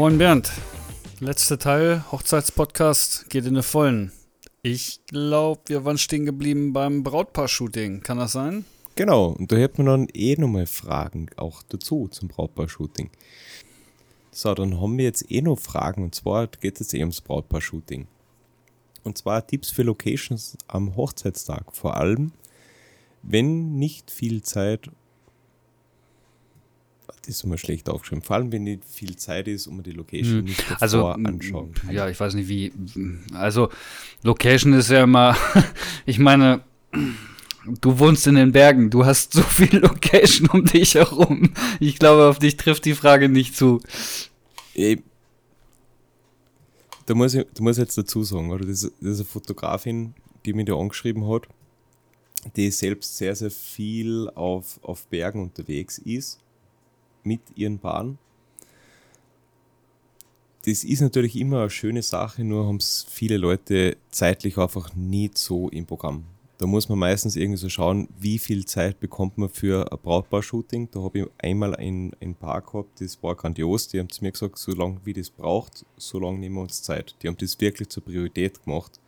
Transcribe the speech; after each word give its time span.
Moin 0.00 0.16
Bernd. 0.16 0.50
Letzter 1.18 1.58
Teil, 1.58 2.02
Hochzeitspodcast, 2.10 3.28
geht 3.28 3.44
in 3.44 3.54
die 3.54 3.62
Vollen. 3.62 4.12
Ich 4.62 5.04
glaube, 5.04 5.60
wir 5.66 5.84
waren 5.84 5.98
stehen 5.98 6.24
geblieben 6.24 6.72
beim 6.72 7.02
Brautpaar-Shooting. 7.02 8.00
Kann 8.00 8.16
das 8.16 8.32
sein? 8.32 8.64
Genau, 8.94 9.26
und 9.26 9.52
da 9.52 9.56
hätten 9.56 9.84
wir 9.84 9.90
dann 9.90 10.08
eh 10.14 10.36
nochmal 10.36 10.64
Fragen 10.64 11.26
auch 11.36 11.62
dazu 11.64 12.08
zum 12.08 12.28
Brautpaar-Shooting. 12.28 13.10
So, 14.30 14.54
dann 14.54 14.80
haben 14.80 14.96
wir 14.96 15.04
jetzt 15.04 15.30
eh 15.30 15.42
noch 15.42 15.58
Fragen 15.58 16.04
und 16.04 16.14
zwar 16.14 16.46
geht 16.46 16.80
es 16.80 16.94
eh 16.94 17.00
ums 17.00 17.20
Brautpaar-Shooting. 17.20 18.06
Und 19.04 19.18
zwar 19.18 19.46
Tipps 19.46 19.70
für 19.70 19.82
Locations 19.82 20.56
am 20.66 20.96
Hochzeitstag. 20.96 21.76
Vor 21.76 21.98
allem, 21.98 22.32
wenn 23.20 23.74
nicht 23.74 24.10
viel 24.10 24.40
Zeit 24.40 24.90
ist 27.26 27.44
immer 27.44 27.58
schlecht 27.58 27.88
aufgeschrieben. 27.88 28.22
Vor 28.22 28.36
allem, 28.36 28.52
wenn 28.52 28.64
nicht 28.64 28.84
viel 28.84 29.16
Zeit 29.16 29.48
ist, 29.48 29.66
um 29.66 29.82
die 29.82 29.92
Location 29.92 30.38
hm. 30.38 30.44
nicht 30.44 30.60
davor 30.62 30.82
also, 30.82 31.06
anschauen 31.06 31.72
kann. 31.74 31.94
Ja, 31.94 32.08
ich 32.08 32.18
weiß 32.18 32.34
nicht 32.34 32.48
wie. 32.48 32.72
Also, 33.32 33.70
Location 34.22 34.72
ist 34.72 34.90
ja 34.90 35.04
immer, 35.04 35.36
ich 36.06 36.18
meine, 36.18 36.62
du 37.80 37.98
wohnst 37.98 38.26
in 38.26 38.34
den 38.36 38.52
Bergen, 38.52 38.90
du 38.90 39.04
hast 39.04 39.32
so 39.34 39.42
viel 39.42 39.78
Location 39.78 40.48
um 40.48 40.64
dich 40.64 40.94
herum. 40.94 41.52
Ich 41.78 41.98
glaube, 41.98 42.26
auf 42.26 42.38
dich 42.38 42.56
trifft 42.56 42.84
die 42.84 42.94
Frage 42.94 43.28
nicht 43.28 43.56
zu. 43.56 43.80
Ey, 44.74 45.02
da 47.06 47.14
muss 47.14 47.34
ich, 47.34 47.46
da 47.54 47.62
muss 47.62 47.76
ich 47.76 47.82
jetzt 47.82 47.98
dazu 47.98 48.22
sagen, 48.22 48.50
oder? 48.50 48.64
Das, 48.64 48.82
das 48.82 48.92
ist 48.92 49.20
eine 49.20 49.24
Fotografin, 49.24 50.14
die 50.44 50.52
mich 50.52 50.66
da 50.66 50.76
angeschrieben 50.76 51.28
hat, 51.28 51.48
die 52.56 52.70
selbst 52.70 53.16
sehr, 53.16 53.34
sehr 53.34 53.50
viel 53.50 54.30
auf, 54.34 54.78
auf 54.82 55.06
Bergen 55.08 55.42
unterwegs 55.42 55.98
ist 55.98 56.40
mit 57.24 57.40
ihren 57.54 57.78
Paaren. 57.78 58.18
Das 60.66 60.84
ist 60.84 61.00
natürlich 61.00 61.36
immer 61.36 61.60
eine 61.60 61.70
schöne 61.70 62.02
Sache, 62.02 62.44
nur 62.44 62.66
haben 62.66 62.76
es 62.76 63.06
viele 63.08 63.38
Leute 63.38 63.96
zeitlich 64.10 64.58
einfach 64.58 64.94
nicht 64.94 65.38
so 65.38 65.70
im 65.70 65.86
Programm. 65.86 66.24
Da 66.58 66.66
muss 66.66 66.90
man 66.90 66.98
meistens 66.98 67.36
irgendwie 67.36 67.56
so 67.56 67.70
schauen, 67.70 68.08
wie 68.18 68.38
viel 68.38 68.66
Zeit 68.66 69.00
bekommt 69.00 69.38
man 69.38 69.48
für 69.48 69.90
ein 69.90 69.98
Brautpaar-Shooting. 70.02 70.90
Da 70.92 71.00
habe 71.00 71.20
ich 71.20 71.26
einmal 71.38 71.74
ein, 71.74 72.12
ein 72.20 72.34
Paar 72.34 72.60
gehabt, 72.60 73.00
das 73.00 73.22
war 73.22 73.34
grandios. 73.34 73.88
Die 73.88 73.98
haben 73.98 74.10
zu 74.10 74.22
mir 74.22 74.30
gesagt, 74.30 74.58
so 74.58 74.72
lange 74.72 75.00
wie 75.04 75.14
das 75.14 75.30
braucht, 75.30 75.86
so 75.96 76.18
lange 76.18 76.38
nehmen 76.38 76.56
wir 76.56 76.60
uns 76.60 76.82
Zeit. 76.82 77.16
Die 77.22 77.28
haben 77.28 77.38
das 77.38 77.58
wirklich 77.58 77.88
zur 77.88 78.04
Priorität 78.04 78.62
gemacht. 78.62 79.00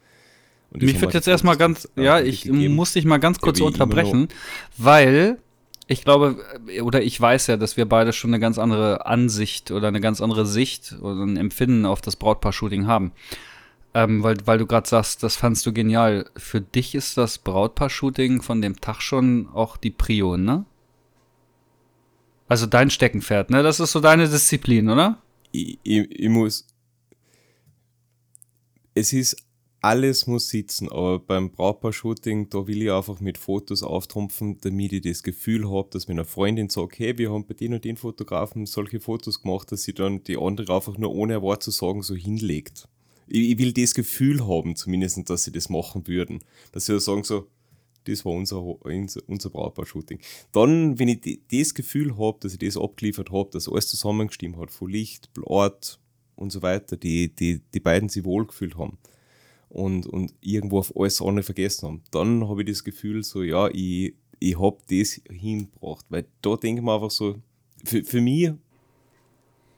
Mich 0.71 0.99
würde 0.99 1.13
jetzt 1.13 1.29
erstmal 1.29 1.59
ganz, 1.59 1.87
ja, 1.95 2.21
ich 2.21 2.45
gegeben. 2.45 2.75
muss 2.75 2.95
dich 2.95 3.05
mal 3.05 3.19
ganz 3.19 3.39
kurz 3.39 3.61
unterbrechen, 3.61 4.29
weil 4.79 5.37
ich 5.87 6.05
glaube, 6.05 6.45
äh, 6.69 6.81
oder 6.81 7.03
ich 7.03 7.21
weiß 7.21 7.49
ja, 7.49 7.57
dass 7.57 7.77
wir 7.77 7.89
beide 7.89 8.13
schon 8.13 8.31
eine 8.31 8.41
ganz 8.41 8.59
andere 8.59 9.07
Ansicht 9.07 9.71
oder 9.71 9.89
eine 9.89 10.01
ganz 10.01 10.21
andere 10.21 10.47
Sicht 10.47 10.97
oder 11.01 11.25
ein 11.25 11.37
Empfinden 11.37 11.87
auf 11.87 12.01
das 12.01 12.17
Brautpaar-Shooting 12.17 12.87
haben. 12.87 13.13
Ähm, 13.95 14.23
weil, 14.23 14.39
weil 14.47 14.59
du 14.59 14.67
gerade 14.67 14.89
sagst, 14.89 15.23
das 15.23 15.37
fandst 15.37 15.67
du 15.67 15.73
genial. 15.73 16.31
Für 16.37 16.61
dich 16.61 16.95
ist 16.95 17.19
das 17.19 17.39
Brautpaar-Shooting 17.39 18.41
von 18.41 18.63
dem 18.63 18.81
Tag 18.81 19.03
schon 19.03 19.49
auch 19.53 19.77
die 19.77 19.91
Prio, 19.91 20.37
ne? 20.37 20.65
Also 22.49 22.67
dein 22.67 22.91
Steckenpferd, 22.91 23.51
ne? 23.51 23.63
Das 23.63 23.81
ist 23.81 23.93
so 23.93 24.01
deine 24.01 24.29
Disziplin, 24.29 24.89
oder? 24.89 25.19
Ich, 25.53 25.79
ich, 25.83 26.11
ich 26.11 26.29
muss. 26.29 26.67
Es 28.95 29.13
ist 29.13 29.37
alles 29.83 30.29
muss 30.29 30.49
sitzen, 30.49 30.89
aber 30.89 31.19
beim 31.19 31.51
Brautpaar-Shooting, 31.51 32.49
da 32.51 32.69
will 32.69 32.83
ich 32.83 32.93
einfach 32.93 33.19
mit 33.19 33.37
Fotos 33.37 33.83
auftrumpfen, 33.83 34.59
damit 34.61 34.93
ich 34.93 35.03
das 35.03 35.25
Gefühl 35.25 35.69
habe, 35.69 35.89
dass 35.91 36.07
meine 36.07 36.25
Freundin 36.25 36.69
sagt, 36.69 37.01
hey, 37.01 37.19
wir 37.19 37.33
haben 37.33 37.47
bei 37.47 37.55
den 37.55 37.75
und 37.75 37.85
den 37.85 37.97
Fotografen 37.97 38.65
solche 38.67 39.01
Fotos 39.01 39.43
gemacht, 39.43 39.73
dass 39.73 39.83
sie 39.83 39.93
dann 39.93 40.23
die 40.23 40.39
andere 40.39 40.73
einfach 40.73 40.97
nur 40.99 41.13
ohne 41.13 41.37
ein 41.37 41.43
Wort 41.43 41.65
zu 41.65 41.73
sagen 41.73 42.03
so 42.03 42.15
hinlegt. 42.15 42.89
Ich, 43.27 43.51
ich 43.51 43.59
will 43.59 43.73
das 43.73 43.95
Gefühl 43.95 44.47
haben, 44.47 44.77
zumindest, 44.77 45.29
dass 45.29 45.45
sie 45.45 45.53
das 45.53 45.69
machen 45.69 46.07
würden. 46.07 46.45
Dass 46.71 46.87
sie 46.87 47.01
sagen 47.01 47.25
so, 47.25 47.49
das 48.05 48.25
war 48.25 48.33
unser, 48.33 48.63
unser 48.63 49.51
Brautpaar-Shooting. 49.51 50.21
Dann, 50.53 51.01
wenn 51.01 51.09
ich 51.09 51.41
das 51.51 51.75
Gefühl 51.75 52.17
habe, 52.19 52.39
dass 52.41 52.53
ich 52.53 52.61
das 52.61 52.77
abgeliefert 52.77 53.33
habe, 53.33 53.51
dass 53.51 53.69
alles 53.69 53.89
zusammengestimmt 53.89 54.59
hat, 54.59 54.71
von 54.71 54.89
Licht, 54.89 55.29
Ort 55.43 55.99
und 56.37 56.51
so 56.51 56.63
weiter, 56.63 56.97
die, 56.97 57.35
die, 57.35 57.63
die 57.75 57.81
beiden 57.81 58.09
sich 58.09 58.25
wohlgefühlt 58.25 58.77
haben, 58.79 58.99
und, 59.73 60.07
und 60.07 60.35
irgendwo 60.43 60.79
auf 60.79 60.95
alles 60.95 61.23
andere 61.23 61.43
vergessen 61.43 61.89
haben. 61.89 62.03
Dann 62.11 62.47
habe 62.47 62.63
ich 62.63 62.69
das 62.69 62.85
Gefühl, 62.85 63.23
so, 63.23 63.43
ja, 63.43 63.69
ich, 63.69 64.15
ich 64.39 64.61
habe 64.61 64.77
das 64.91 65.21
hingebracht. 65.31 66.05
Weil 66.11 66.27
da 66.43 66.57
denke 66.57 66.81
ich 66.81 66.85
mir 66.85 66.95
einfach 66.95 67.11
so, 67.11 67.37
für, 67.83 68.05
für 68.05 68.21
mich, 68.21 68.53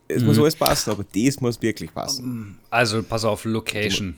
es 0.09 0.21
mhm. 0.21 0.29
muss 0.29 0.39
alles 0.39 0.57
passen, 0.57 0.91
aber 0.91 1.05
das 1.05 1.41
muss 1.41 1.63
wirklich 1.63 1.95
passen. 1.95 2.59
Also, 2.71 3.03
pass 3.05 3.25
auf, 3.25 3.45
Location. 3.45 4.17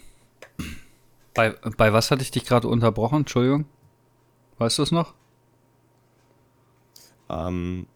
Bei, 1.35 1.51
bei 1.77 1.93
was 1.93 2.11
hatte 2.11 2.23
ich 2.23 2.31
dich 2.31 2.47
gerade 2.47 2.69
unterbrochen? 2.69 3.19
Entschuldigung. 3.19 3.67
Weißt 4.57 4.79
du 4.79 4.83
es 4.83 4.91
noch? 4.91 5.15
Ähm, 7.29 7.87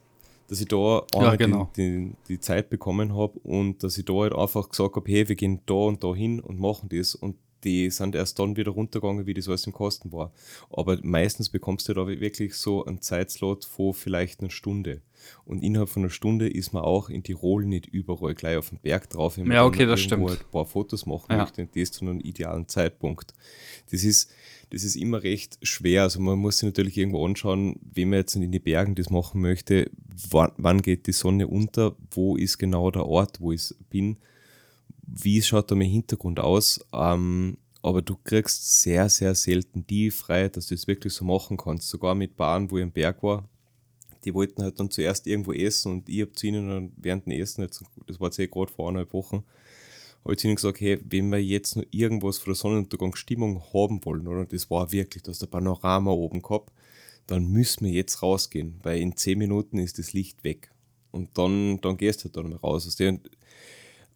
dass 0.49 0.61
ich 0.61 0.69
da 0.69 1.07
ja, 1.15 1.37
genau. 1.37 1.71
die, 1.77 2.11
die, 2.11 2.17
die, 2.29 2.41
Zeit 2.41 2.69
bekommen 2.69 3.17
habe 3.17 3.39
und 3.39 3.83
dass 3.83 3.97
ich 3.97 4.05
da 4.05 4.13
halt 4.15 4.35
einfach 4.35 4.69
gesagt 4.69 4.97
habe, 4.97 5.11
hey, 5.11 5.27
wir 5.29 5.37
gehen 5.37 5.61
da 5.65 5.75
und 5.75 6.05
da 6.05 6.15
hin 6.15 6.41
und 6.41 6.61
machen 6.61 6.91
das 6.91 7.15
und 7.15 7.37
die 7.65 7.91
sind 7.91 8.15
erst 8.15 8.38
dann 8.38 8.56
wieder 8.56 8.72
runtergegangen, 8.72 9.26
wie 9.26 9.34
das 9.34 9.48
alles 9.48 9.66
im 9.66 9.72
Kosten 9.72 10.12
war. 10.12 10.32
Aber 10.71 10.98
meistens 11.03 11.48
bekommst 11.48 11.88
du 11.88 11.94
da 11.94 12.06
wirklich 12.06 12.54
so 12.54 12.84
einen 12.84 13.00
Zeitslot 13.00 13.65
von 13.65 13.94
vielleicht 13.94 14.41
einer 14.41 14.50
Stunde. 14.50 15.03
Und 15.44 15.62
innerhalb 15.62 15.88
von 15.88 16.03
einer 16.03 16.10
Stunde 16.10 16.48
ist 16.48 16.72
man 16.72 16.82
auch 16.82 17.10
in 17.10 17.22
Tirol 17.22 17.66
nicht 17.66 17.87
überall 17.87 18.34
gleich 18.34 18.56
auf 18.56 18.71
dem 18.71 18.78
Berg 18.78 19.10
drauf, 19.10 19.37
wenn 19.37 19.47
man 19.47 19.56
ja, 19.56 19.65
okay, 19.65 19.87
das 19.87 20.00
stimmt. 20.00 20.28
Halt 20.28 20.41
ein 20.41 20.50
paar 20.50 20.65
Fotos 20.65 21.06
machen 21.06 21.26
ja. 21.31 21.38
möchte 21.38 21.62
und 21.62 21.76
das 21.76 21.93
zu 21.93 22.04
einem 22.04 22.21
idealen 22.21 22.69
Zeitpunkt. 22.69 23.34
Das 23.91 24.04
ist, 24.04 24.31
das 24.71 24.84
ist 24.84 24.97
immer 24.97 25.22
recht 25.22 25.59
schwer. 25.62 26.03
Also 26.04 26.21
man 26.21 26.38
muss 26.38 26.59
sich 26.59 26.66
natürlich 26.66 26.97
irgendwo 26.97 27.25
anschauen, 27.25 27.78
wenn 27.92 28.10
man 28.10 28.21
jetzt 28.21 28.34
in 28.37 28.50
die 28.50 28.59
Bergen 28.59 28.94
das 28.94 29.10
machen 29.10 29.41
möchte, 29.41 29.91
wann, 30.31 30.53
wann 30.56 30.82
geht 30.82 31.06
die 31.06 31.12
Sonne 31.12 31.47
unter, 31.48 31.97
wo 32.10 32.37
ist 32.37 32.59
genau 32.59 32.91
der 32.91 33.06
Ort, 33.06 33.41
wo 33.41 33.53
ich 33.53 33.75
bin 33.91 34.16
wie 35.12 35.43
schaut 35.43 35.71
da 35.71 35.75
mein 35.75 35.91
Hintergrund 35.91 36.41
aus. 36.41 36.81
Ähm, 36.93 37.59
aber 37.82 38.03
du 38.03 38.16
kriegst 38.22 38.82
sehr, 38.82 39.09
sehr 39.09 39.34
selten 39.34 39.87
die 39.87 40.10
Freiheit, 40.10 40.56
dass 40.56 40.66
du 40.66 40.75
das 40.75 40.87
wirklich 40.87 41.15
so 41.15 41.25
machen 41.25 41.56
kannst. 41.56 41.88
Sogar 41.88 42.15
mit 42.15 42.37
Bahnen, 42.37 42.71
wo 42.71 42.76
ich 42.76 42.82
im 42.82 42.93
Berg 42.93 43.22
war, 43.22 43.48
die 44.25 44.34
wollten 44.34 44.62
halt 44.62 44.78
dann 44.78 44.91
zuerst 44.91 45.26
irgendwo 45.26 45.53
essen 45.53 45.93
und 45.93 46.09
ich 46.09 46.21
habe 46.21 46.32
zu 46.32 46.47
ihnen 46.47 46.69
dann 46.69 46.93
während 46.97 47.26
dem 47.26 47.32
Essen, 47.32 47.66
das 48.06 48.21
war 48.21 48.28
jetzt 48.28 48.38
eh 48.38 48.48
gerade 48.48 48.71
vor 48.71 48.88
eineinhalb 48.88 49.15
Wochen, 49.15 49.44
habe 50.22 50.34
ich 50.34 50.41
zu 50.41 50.47
ihnen 50.47 50.56
gesagt, 50.56 50.81
hey, 50.81 51.00
wenn 51.09 51.31
wir 51.31 51.42
jetzt 51.42 51.77
noch 51.77 51.84
irgendwas 51.91 52.38
von 52.38 52.53
der 52.53 52.56
Sonnenuntergangsstimmung 52.56 53.62
haben 53.72 54.04
wollen, 54.04 54.28
oder 54.28 54.44
das 54.44 54.71
war 54.71 54.92
wirklich, 54.92 55.22
hast 55.27 55.42
ein 55.42 55.48
Panorama 55.48 56.10
oben 56.10 56.42
gehabt, 56.42 56.71
dann 57.27 57.47
müssen 57.47 57.87
wir 57.87 57.92
jetzt 57.92 58.22
rausgehen, 58.22 58.78
weil 58.82 59.00
in 59.00 59.16
zehn 59.16 59.38
Minuten 59.38 59.78
ist 59.78 59.98
das 59.98 60.12
Licht 60.12 60.44
weg. 60.44 60.71
Und 61.12 61.38
dann, 61.38 61.81
dann 61.81 61.97
gehst 61.97 62.21
du 62.21 62.25
halt 62.25 62.37
dann 62.37 62.50
mal 62.50 62.56
raus. 62.56 62.87
Aus 62.87 62.97
der, 62.97 63.19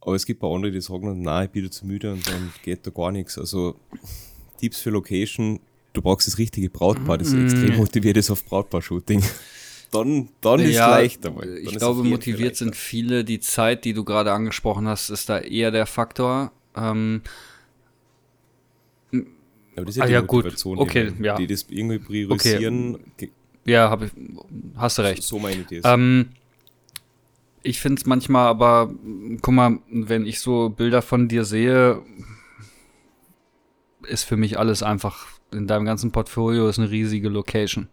aber 0.05 0.17
es 0.17 0.27
gibt 0.27 0.43
auch 0.43 0.55
andere, 0.55 0.73
die 0.73 0.81
sagen, 0.81 1.23
nein, 1.23 1.47
ich 1.47 1.51
bin 1.51 1.71
zu 1.71 1.87
müde 1.87 2.13
und 2.13 2.27
dann 2.29 2.53
geht 2.63 2.87
da 2.87 2.91
gar 2.91 3.11
nichts. 3.11 3.39
Also 3.39 3.77
Tipps 4.59 4.81
für 4.81 4.91
Location, 4.91 5.61
du 5.93 6.03
brauchst 6.03 6.27
das 6.27 6.39
richtige 6.39 6.69
Brautpaar, 6.71 7.19
das 7.19 7.31
mm. 7.31 7.45
extrem 7.45 7.77
motiviert 7.77 8.17
ist 8.17 8.31
auf 8.31 8.45
Brautpaar-Shooting. 8.45 9.23
Dann, 9.91 10.29
dann 10.41 10.59
ist 10.59 10.75
ja, 10.75 10.91
leichter. 10.91 11.31
Dann 11.31 11.57
ich 11.57 11.77
glaube, 11.77 12.03
motiviert 12.03 12.57
sind 12.57 12.75
viele. 12.75 13.23
Die 13.23 13.39
Zeit, 13.39 13.85
die 13.85 13.93
du 13.93 14.03
gerade 14.03 14.33
angesprochen 14.33 14.89
hast, 14.89 15.09
ist 15.09 15.29
da 15.29 15.39
eher 15.39 15.71
der 15.71 15.87
Faktor. 15.87 16.51
Ähm, 16.75 17.23
aber 19.77 19.87
das 19.87 19.91
ist 19.91 19.97
ja, 19.99 20.05
ah, 20.05 20.09
ja 20.09 20.21
gut, 20.21 20.47
okay, 20.65 21.13
die, 21.17 21.25
ja. 21.25 21.37
die 21.37 21.47
das 21.47 21.67
irgendwie 21.69 22.01
priorisieren. 22.01 22.97
Okay. 23.15 23.31
Ja, 23.67 23.89
hab 23.89 24.03
ich, 24.03 24.11
hast 24.75 24.99
du 24.99 25.03
recht. 25.03 25.23
So 25.23 25.39
meine 25.39 25.61
Idee. 25.61 25.81
Ähm, 25.85 26.31
ich 27.65 27.81
finde 27.81 28.01
es 28.01 28.07
manchmal 28.07 28.47
aber, 28.47 28.95
guck 29.43 29.55
mal, 29.55 29.79
wenn 29.91 30.27
ich 30.27 30.39
so 30.39 30.69
Bilder 30.69 31.03
von 31.03 31.29
dir 31.29 31.45
sehe, 31.45 32.03
ist 34.07 34.25
für 34.25 34.37
mich 34.37 34.59
alles 34.59 34.83
einfach, 34.83 35.27
in 35.51 35.67
deinem 35.67 35.87
ganzen 35.87 36.13
Portfolio 36.13 36.69
ist 36.69 36.79
eine 36.79 36.91
riesige 36.91 37.31
Location. 37.31 37.89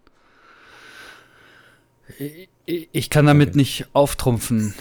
Ich 2.66 3.10
kann 3.10 3.26
damit 3.26 3.50
okay. 3.50 3.58
nicht 3.58 3.86
auftrumpfen, 3.94 4.74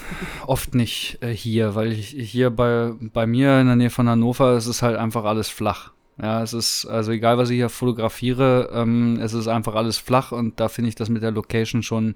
oft 0.45 0.75
nicht 0.75 1.17
äh, 1.21 1.29
hier, 1.29 1.73
weil 1.75 1.93
ich 1.93 2.09
hier 2.09 2.49
bei, 2.49 2.91
bei 2.99 3.25
mir 3.25 3.59
in 3.61 3.67
der 3.67 3.77
Nähe 3.77 3.89
von 3.89 4.09
Hannover 4.09 4.57
ist 4.57 4.67
es 4.67 4.81
halt 4.81 4.97
einfach 4.97 5.23
alles 5.23 5.47
flach. 5.47 5.93
Ja, 6.21 6.43
es 6.43 6.53
ist, 6.53 6.85
also 6.85 7.13
egal 7.13 7.37
was 7.37 7.49
ich 7.49 7.55
hier 7.55 7.69
fotografiere, 7.69 8.69
ähm, 8.73 9.19
es 9.21 9.33
ist 9.33 9.47
einfach 9.47 9.75
alles 9.75 9.97
flach 9.97 10.33
und 10.33 10.59
da 10.59 10.67
finde 10.67 10.89
ich 10.89 10.95
das 10.95 11.07
mit 11.07 11.23
der 11.23 11.31
Location 11.31 11.81
schon 11.81 12.15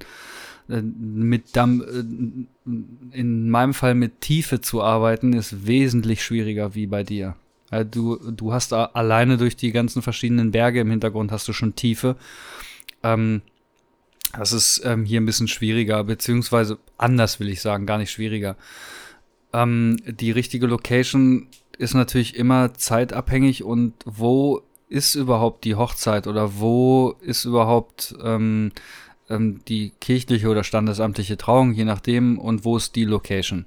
mit 0.68 1.56
Damm, 1.56 1.82
äh, 1.82 3.18
in 3.18 3.50
meinem 3.50 3.74
Fall 3.74 3.96
mit 3.96 4.22
Tiefe 4.22 4.62
zu 4.62 4.82
arbeiten, 4.82 5.34
ist 5.34 5.68
wesentlich 5.68 6.24
schwieriger 6.24 6.76
wie 6.76 6.88
bei 6.88 7.04
dir. 7.04 7.36
Du, 7.92 8.18
du 8.32 8.54
hast 8.54 8.74
alleine 8.74 9.38
durch 9.38 9.56
die 9.56 9.72
ganzen 9.72 10.02
verschiedenen 10.02 10.52
Berge 10.52 10.80
im 10.82 10.90
Hintergrund 10.92 11.32
hast 11.32 11.48
du 11.48 11.54
schon 11.54 11.76
Tiefe. 11.76 12.16
Ähm, 13.04 13.42
das 14.38 14.54
ist 14.54 14.82
ähm, 14.86 15.06
hier 15.06 15.20
ein 15.20 15.26
bisschen 15.26 15.48
schwieriger, 15.48 16.04
beziehungsweise 16.04 16.78
anders 16.98 17.40
will 17.40 17.50
ich 17.50 17.62
sagen, 17.62 17.86
gar 17.86 17.98
nicht 17.98 18.12
schwieriger. 18.12 18.56
ähm, 19.54 19.98
die 20.06 20.32
richtige 20.32 20.68
Location 20.68 21.48
ist 21.78 21.94
natürlich 21.94 22.36
immer 22.36 22.74
zeitabhängig 22.74 23.64
und 23.64 23.94
wo 24.06 24.62
ist 24.90 25.16
überhaupt 25.16 25.64
die 25.64 25.76
Hochzeit 25.76 26.28
oder 26.28 26.60
wo 26.60 27.16
ist 27.22 27.46
überhaupt 27.46 28.16
ähm, 28.24 28.72
ähm, 29.30 29.62
die 29.68 29.92
kirchliche 30.00 30.50
oder 30.50 30.64
standesamtliche 30.64 31.38
Trauung, 31.38 31.74
je 31.74 31.86
nachdem, 31.86 32.38
und 32.38 32.66
wo 32.66 32.78
ist 32.78 32.96
die 32.96 33.06
Location. 33.06 33.66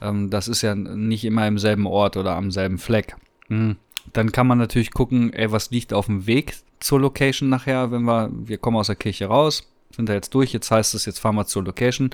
Ähm, 0.00 0.30
das 0.30 0.48
ist 0.48 0.62
ja 0.62 0.74
nicht 0.74 1.24
immer 1.24 1.46
im 1.46 1.58
selben 1.58 1.86
Ort 1.86 2.16
oder 2.16 2.36
am 2.36 2.50
selben 2.50 2.78
Fleck. 2.78 3.16
Mhm. 3.48 3.76
Dann 4.12 4.32
kann 4.32 4.46
man 4.46 4.58
natürlich 4.58 4.92
gucken, 4.92 5.32
ey, 5.32 5.50
was 5.50 5.70
liegt 5.70 5.92
auf 5.92 6.06
dem 6.06 6.26
Weg 6.26 6.56
zur 6.80 7.00
Location 7.00 7.48
nachher, 7.48 7.90
wenn 7.90 8.02
wir, 8.02 8.30
wir 8.32 8.58
kommen 8.58 8.76
aus 8.76 8.88
der 8.88 8.96
Kirche 8.96 9.26
raus, 9.26 9.66
sind 9.90 10.08
da 10.08 10.12
jetzt 10.12 10.34
durch, 10.34 10.52
jetzt 10.52 10.70
heißt 10.70 10.94
es, 10.94 11.06
jetzt 11.06 11.18
fahren 11.18 11.36
wir 11.36 11.46
zur 11.46 11.64
Location 11.64 12.10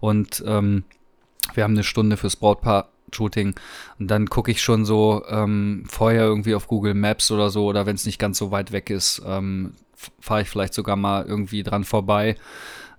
und 0.00 0.42
ähm, 0.46 0.84
wir 1.54 1.64
haben 1.64 1.74
eine 1.74 1.82
Stunde 1.82 2.16
fürs 2.16 2.36
Brautpaar-Shooting 2.36 3.54
und 3.98 4.08
dann 4.08 4.28
gucke 4.28 4.50
ich 4.50 4.62
schon 4.62 4.84
so 4.84 5.24
ähm, 5.28 5.84
vorher 5.88 6.22
irgendwie 6.22 6.54
auf 6.54 6.68
Google 6.68 6.94
Maps 6.94 7.30
oder 7.32 7.50
so 7.50 7.66
oder 7.66 7.86
wenn 7.86 7.96
es 7.96 8.06
nicht 8.06 8.18
ganz 8.18 8.38
so 8.38 8.50
weit 8.52 8.70
weg 8.70 8.90
ist, 8.90 9.20
ähm, 9.26 9.72
fahre 10.20 10.42
ich 10.42 10.48
vielleicht 10.48 10.74
sogar 10.74 10.96
mal 10.96 11.24
irgendwie 11.26 11.62
dran 11.62 11.84
vorbei 11.84 12.36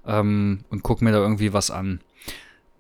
ähm, 0.06 0.60
und 0.70 0.84
gucke 0.84 1.04
mir 1.04 1.12
da 1.12 1.20
irgendwie 1.20 1.54
was 1.54 1.72
an. 1.72 2.00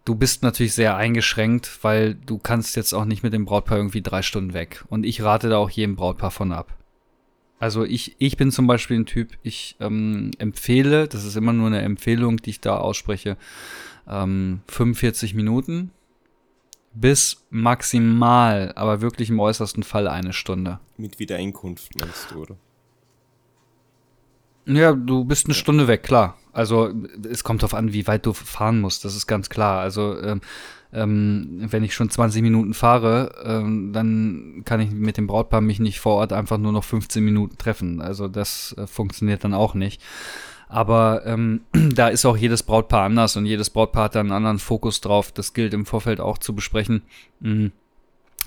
Du 0.05 0.15
bist 0.15 0.43
natürlich 0.43 0.73
sehr 0.73 0.97
eingeschränkt, 0.97 1.79
weil 1.81 2.15
du 2.15 2.37
kannst 2.37 2.75
jetzt 2.75 2.93
auch 2.93 3.05
nicht 3.05 3.23
mit 3.23 3.33
dem 3.33 3.45
Brautpaar 3.45 3.77
irgendwie 3.77 4.01
drei 4.01 4.21
Stunden 4.21 4.53
weg. 4.53 4.83
Und 4.89 5.05
ich 5.05 5.23
rate 5.23 5.47
da 5.47 5.57
auch 5.57 5.69
jedem 5.69 5.95
Brautpaar 5.95 6.31
von 6.31 6.51
ab. 6.51 6.77
Also 7.59 7.85
ich, 7.85 8.17
ich 8.19 8.35
bin 8.35 8.51
zum 8.51 8.67
Beispiel 8.67 8.99
ein 8.99 9.05
Typ, 9.05 9.37
ich 9.41 9.77
ähm, 9.79 10.31
empfehle, 10.37 11.07
das 11.07 11.23
ist 11.23 11.37
immer 11.37 11.53
nur 11.53 11.67
eine 11.67 11.81
Empfehlung, 11.81 12.35
die 12.35 12.49
ich 12.49 12.59
da 12.59 12.75
ausspreche, 12.75 13.37
ähm, 14.05 14.59
45 14.67 15.33
Minuten 15.33 15.91
bis 16.93 17.45
maximal, 17.49 18.73
aber 18.75 19.01
wirklich 19.01 19.29
im 19.29 19.39
äußersten 19.39 19.83
Fall 19.83 20.07
eine 20.07 20.33
Stunde. 20.33 20.79
Mit 20.97 21.19
Wiedereinkunft 21.19 21.97
meinst 21.97 22.31
du, 22.31 22.41
oder? 22.41 22.57
Ja, 24.65 24.93
du 24.93 25.25
bist 25.25 25.47
eine. 25.47 25.53
Stunde 25.53 25.87
weg, 25.87 26.03
klar. 26.03 26.37
Also 26.53 26.93
es 27.29 27.43
kommt 27.43 27.63
darauf 27.63 27.73
an, 27.73 27.93
wie 27.93 28.07
weit 28.07 28.25
du 28.25 28.33
fahren 28.33 28.79
musst, 28.79 29.05
das 29.05 29.15
ist 29.15 29.27
ganz 29.27 29.49
klar. 29.49 29.81
Also 29.81 30.19
ähm, 30.21 30.41
ähm, 30.93 31.65
wenn 31.69 31.83
ich 31.83 31.95
schon 31.95 32.09
20 32.09 32.43
Minuten 32.43 32.73
fahre, 32.73 33.33
ähm, 33.43 33.91
dann 33.91 34.61
kann 34.63 34.79
ich 34.79 34.91
mit 34.91 35.17
dem 35.17 35.25
Brautpaar 35.25 35.61
mich 35.61 35.79
nicht 35.79 35.99
vor 35.99 36.15
Ort 36.15 36.31
einfach 36.31 36.59
nur 36.59 36.71
noch 36.71 36.83
15 36.83 37.23
Minuten 37.23 37.57
treffen. 37.57 38.01
Also 38.01 38.27
das 38.27 38.75
äh, 38.77 38.85
funktioniert 38.85 39.43
dann 39.43 39.55
auch 39.55 39.73
nicht. 39.73 40.01
Aber 40.69 41.25
ähm, 41.25 41.61
da 41.73 42.09
ist 42.09 42.25
auch 42.25 42.37
jedes 42.37 42.61
Brautpaar 42.63 43.05
anders 43.05 43.35
und 43.35 43.47
jedes 43.47 43.71
Brautpaar 43.71 44.05
hat 44.05 44.15
da 44.15 44.19
einen 44.19 44.31
anderen 44.31 44.59
Fokus 44.59 45.01
drauf. 45.01 45.31
Das 45.31 45.53
gilt 45.53 45.73
im 45.73 45.87
Vorfeld 45.87 46.19
auch 46.19 46.37
zu 46.37 46.53
besprechen. 46.53 47.01
Mhm. 47.39 47.71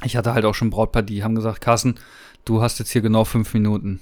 Ich 0.05 0.17
hatte 0.17 0.35
halt 0.35 0.45
auch 0.45 0.55
schon 0.55 0.71
Brautpaar, 0.71 1.03
die 1.03 1.25
haben 1.25 1.35
gesagt, 1.35 1.61
Carsten, 1.61 1.97
du 2.45 2.63
hast 2.63 2.79
jetzt 2.79 2.91
hier 2.91 3.01
genau 3.01 3.25
fünf 3.25 3.55
Minuten. 3.55 4.01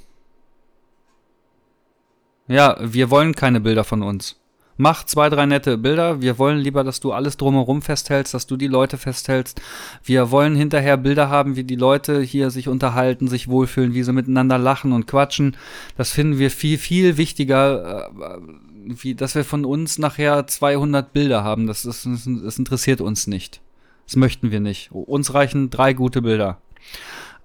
Ja, 2.47 2.77
wir 2.81 3.11
wollen 3.11 3.35
keine 3.35 3.61
Bilder 3.61 3.85
von 3.85 4.03
uns. 4.03 4.37
Mach 4.77 5.05
zwei, 5.05 5.29
drei 5.29 5.47
nette 5.47 5.79
Bilder. 5.79 6.21
Wir 6.21 6.39
wollen 6.39 6.59
lieber, 6.59 6.83
dass 6.83 6.99
du 6.99 7.13
alles 7.13 7.37
drumherum 7.37 7.81
festhältst, 7.81 8.35
dass 8.35 8.49
du 8.49 8.57
die 8.57 8.67
Leute 8.67 8.99
festhältst. 8.99 9.61
Wir 10.03 10.33
wollen 10.33 10.57
hinterher 10.57 10.97
Bilder 10.97 11.29
haben, 11.29 11.55
wie 11.55 11.63
die 11.63 11.77
Leute 11.77 12.21
hier 12.21 12.51
sich 12.51 12.69
unterhalten, 12.69 13.29
sich 13.29 13.47
wohlfühlen, 13.47 13.95
wie 13.95 14.03
sie 14.03 14.13
miteinander 14.13 14.59
lachen 14.59 14.93
und 14.93 15.07
quatschen. 15.07 15.57
Das 15.97 16.11
finden 16.11 16.39
wir 16.39 16.51
viel, 16.51 16.77
viel 16.79 17.17
wichtiger, 17.17 18.11
äh, 18.11 18.39
wie, 18.87 19.15
dass 19.15 19.37
wir 19.37 19.45
von 19.45 19.65
uns 19.65 19.99
nachher 19.99 20.47
200 20.47 21.13
Bilder 21.13 21.45
haben. 21.45 21.69
Das, 21.69 21.85
ist, 21.85 22.05
das 22.05 22.59
interessiert 22.59 23.01
uns 23.01 23.29
nicht. 23.29 23.61
Das 24.07 24.17
möchten 24.17 24.51
wir 24.51 24.61
nicht. 24.61 24.91
Uns 24.91 25.35
reichen 25.35 25.71
drei 25.71 25.93
gute 25.93 26.21
Bilder. 26.21 26.59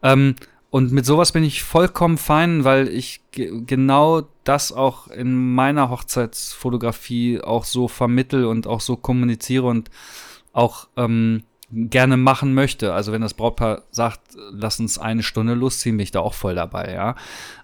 Ähm, 0.02 0.36
und 0.72 0.92
mit 0.92 1.06
sowas 1.06 1.32
bin 1.32 1.44
ich 1.44 1.64
vollkommen 1.64 2.18
fein, 2.18 2.64
weil 2.64 2.88
ich 2.90 3.22
genau 3.32 4.24
das 4.44 4.72
auch 4.72 5.08
in 5.08 5.54
meiner 5.56 5.90
Hochzeitsfotografie 5.90 7.42
auch 7.42 7.66
so 7.66 7.88
vermittel 7.88 8.46
und 8.46 8.68
auch 8.68 8.82
so 8.82 8.96
kommuniziere 8.96 9.66
und 9.66 9.90
auch 10.54 10.88
ähm, 10.96 11.44
gerne 11.72 12.18
machen 12.18 12.54
möchte. 12.54 12.94
Also 12.94 13.12
wenn 13.12 13.22
das 13.22 13.36
Brautpaar 13.36 13.84
sagt, 13.92 14.22
lass 14.52 14.80
uns 14.80 14.98
eine 14.98 15.22
Stunde 15.22 15.54
losziehen, 15.54 15.98
bin 15.98 16.04
ich 16.04 16.12
da 16.12 16.20
auch 16.20 16.34
voll 16.34 16.56
dabei, 16.56 16.92
ja. 16.94 17.16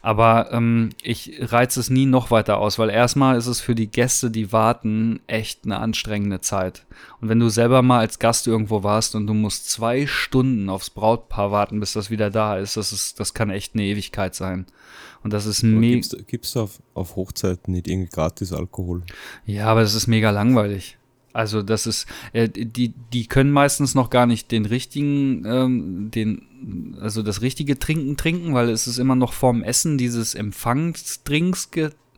Aber 0.02 0.52
ähm, 0.52 0.90
ich 1.02 1.38
reize 1.40 1.80
es 1.80 1.90
nie 1.90 2.06
noch 2.06 2.30
weiter 2.30 2.60
aus, 2.60 2.78
weil 2.78 2.90
erstmal 2.90 3.36
ist 3.38 3.48
es 3.48 3.60
für 3.60 3.74
die 3.74 3.90
Gäste, 3.90 4.30
die 4.30 4.52
warten, 4.52 5.22
echt 5.26 5.66
eine 5.66 5.80
anstrengende 5.80 6.40
Zeit. 6.40 6.86
Und 7.20 7.30
wenn 7.30 7.40
du 7.40 7.50
selber 7.50 7.82
mal 7.82 8.00
als 8.00 8.20
Gast 8.20 8.46
irgendwo 8.46 8.84
warst 8.84 9.16
und 9.16 9.26
du 9.26 9.34
musst 9.34 9.72
zwei 9.72 10.06
Stunden 10.06 10.70
aufs 10.70 10.92
Brautpaar 10.92 11.52
warten, 11.52 11.80
bis 11.80 11.94
das 11.94 12.12
wieder 12.12 12.30
da 12.30 12.58
ist, 12.58 12.78
das 12.78 12.94
ist, 12.94 13.20
das 13.20 13.34
kann 13.34 13.50
echt 13.50 13.74
eine 13.74 13.84
Ewigkeit 13.84 14.36
sein. 14.36 14.68
Und 15.24 15.34
das 15.34 15.48
ist 15.48 15.64
mega. 15.64 16.08
Gibt 16.28 16.46
es 16.46 16.56
auf, 16.56 16.80
auf 16.94 17.16
Hochzeiten 17.16 17.74
nicht 17.74 17.88
irgendwie 17.88 18.12
gratis 18.12 18.54
Alkohol? 18.54 19.02
Ja, 19.48 19.66
aber 19.66 19.82
das 19.82 19.96
ist 19.96 20.06
mega 20.06 20.30
langweilig. 20.30 21.00
Also 21.36 21.62
das 21.62 21.86
ist, 21.86 22.08
äh, 22.32 22.48
die, 22.48 22.94
die 23.12 23.28
können 23.28 23.52
meistens 23.52 23.94
noch 23.94 24.10
gar 24.10 24.26
nicht 24.26 24.52
den 24.52 24.66
richtigen, 24.66 25.44
ähm, 25.46 26.10
den, 26.10 26.96
also 27.02 27.22
das 27.22 27.42
richtige 27.42 27.78
Trinken 27.78 28.16
trinken, 28.16 28.54
weil 28.54 28.70
es 28.70 28.88
ist 28.88 29.00
immer 29.00 29.16
noch 29.16 29.34
vorm 29.34 29.62
Essen 29.62 29.98
dieses 29.98 30.34
Empfangsdrinks, 30.34 31.70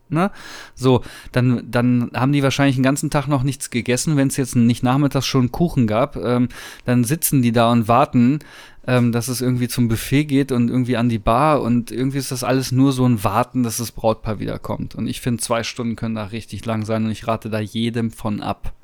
ne? 0.10 0.30
So, 0.76 1.02
dann, 1.32 1.64
dann 1.70 2.12
haben 2.14 2.32
die 2.32 2.44
wahrscheinlich 2.44 2.76
den 2.76 2.84
ganzen 2.84 3.10
Tag 3.10 3.28
noch 3.28 3.42
nichts 3.42 3.72
gegessen, 3.72 4.18
wenn 4.18 4.28
es 4.28 4.38
jetzt 4.38 4.56
nicht 4.56 4.84
nachmittags 4.84 5.26
schon 5.26 5.52
Kuchen 5.52 5.88
gab, 5.88 6.16
ähm, 6.18 6.50
dann 6.86 7.04
sitzen 7.04 7.42
die 7.42 7.52
da 7.52 7.72
und 7.72 7.88
warten, 7.88 8.40
ähm, 8.86 9.12
dass 9.12 9.30
es 9.30 9.42
irgendwie 9.42 9.68
zum 9.68 9.88
Buffet 9.88 10.26
geht 10.26 10.52
und 10.52 10.70
irgendwie 10.70 10.96
an 10.98 11.10
die 11.10 11.18
Bar 11.18 11.64
und 11.64 11.92
irgendwie 11.92 12.20
ist 12.20 12.32
das 12.32 12.44
alles 12.44 12.72
nur 12.72 12.94
so 12.94 13.04
ein 13.04 13.24
Warten, 13.24 13.64
dass 13.64 13.78
das 13.78 13.92
Brautpaar 13.92 14.40
wiederkommt. 14.40 14.94
Und 14.94 15.08
ich 15.08 15.22
finde, 15.22 15.42
zwei 15.42 15.64
Stunden 15.64 15.96
können 15.96 16.16
da 16.16 16.26
richtig 16.26 16.64
lang 16.66 16.86
sein 16.86 17.06
und 17.06 17.12
ich 17.12 17.28
rate 17.28 17.50
da 17.50 17.60
jedem 17.60 18.12
von 18.12 18.42
ab. 18.42 18.77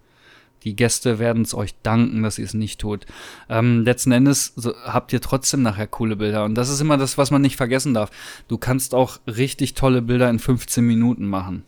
Die 0.64 0.76
Gäste 0.76 1.20
werden 1.20 1.44
es 1.44 1.54
euch 1.54 1.76
danken, 1.84 2.24
dass 2.24 2.40
ihr 2.40 2.46
es 2.46 2.54
nicht 2.54 2.80
tut. 2.80 3.06
Ähm, 3.50 3.84
letzten 3.84 4.12
Endes 4.12 4.54
so, 4.56 4.74
habt 4.86 5.14
ihr 5.14 5.22
trotzdem 5.22 5.62
nachher 5.62 5.88
coole 5.88 6.16
Bilder. 6.16 6.46
Und 6.46 6.56
das 6.56 6.70
ist 6.70 6.82
immer 6.82 6.98
das, 6.98 7.18
was 7.18 7.32
man 7.32 7.42
nicht 7.42 7.58
vergessen 7.58 7.94
darf. 7.94 8.12
Du 8.48 8.58
kannst 8.58 8.96
auch 8.96 9.20
richtig 9.28 9.74
tolle 9.74 10.02
Bilder 10.02 10.30
in 10.30 10.40
15 10.40 10.86
Minuten 10.86 11.28
machen. 11.28 11.64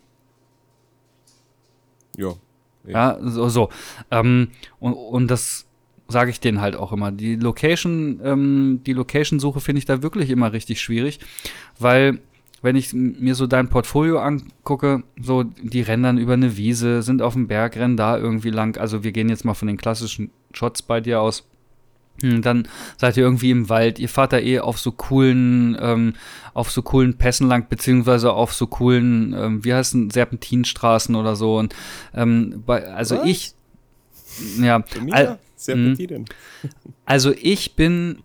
Ja. 2.16 2.34
Ja, 2.86 3.18
so, 3.20 3.48
so. 3.48 3.68
Ähm, 4.10 4.48
und, 4.78 4.92
und 4.92 5.28
das 5.28 5.66
sage 6.08 6.30
ich 6.30 6.40
denen 6.40 6.60
halt 6.60 6.76
auch 6.76 6.92
immer. 6.92 7.10
Die 7.10 7.36
Location, 7.36 8.20
ähm, 8.22 8.80
die 8.86 8.92
Location-Suche 8.92 9.60
finde 9.60 9.80
ich 9.80 9.84
da 9.86 10.02
wirklich 10.02 10.30
immer 10.30 10.52
richtig 10.52 10.80
schwierig, 10.80 11.18
weil 11.78 12.20
wenn 12.66 12.74
ich 12.74 12.92
mir 12.92 13.36
so 13.36 13.46
dein 13.46 13.68
Portfolio 13.68 14.18
angucke, 14.18 15.04
so 15.22 15.44
die 15.44 15.82
rennen 15.82 16.02
dann 16.02 16.18
über 16.18 16.32
eine 16.32 16.56
Wiese, 16.56 17.00
sind 17.02 17.22
auf 17.22 17.34
dem 17.34 17.46
Berg, 17.46 17.76
rennen 17.76 17.96
da 17.96 18.18
irgendwie 18.18 18.50
lang. 18.50 18.76
Also 18.76 19.04
wir 19.04 19.12
gehen 19.12 19.28
jetzt 19.28 19.44
mal 19.44 19.54
von 19.54 19.68
den 19.68 19.76
klassischen 19.76 20.32
Shots 20.52 20.82
bei 20.82 21.00
dir 21.00 21.20
aus. 21.20 21.48
Hm, 22.22 22.42
dann 22.42 22.66
seid 22.96 23.16
ihr 23.16 23.22
irgendwie 23.22 23.52
im 23.52 23.68
Wald, 23.68 24.00
ihr 24.00 24.08
fahrt 24.08 24.32
da 24.32 24.40
eh 24.40 24.58
auf 24.58 24.80
so 24.80 24.90
coolen, 24.90 25.76
ähm, 25.80 26.14
auf 26.54 26.72
so 26.72 26.82
coolen 26.82 27.16
Pässen 27.16 27.46
lang, 27.46 27.68
beziehungsweise 27.68 28.32
auf 28.32 28.52
so 28.52 28.66
coolen, 28.66 29.32
ähm, 29.38 29.64
wie 29.64 29.72
heißen 29.72 30.10
Serpentinstraßen 30.10 31.14
oder 31.14 31.36
so. 31.36 31.58
Und 31.58 31.72
ähm, 32.14 32.64
bei, 32.66 32.84
also 32.88 33.18
Was? 33.18 33.26
ich, 33.26 33.54
ja, 34.60 34.82
al, 35.12 35.38
Serpentinen. 35.54 36.24
Also 37.04 37.32
ich 37.32 37.76
bin 37.76 38.24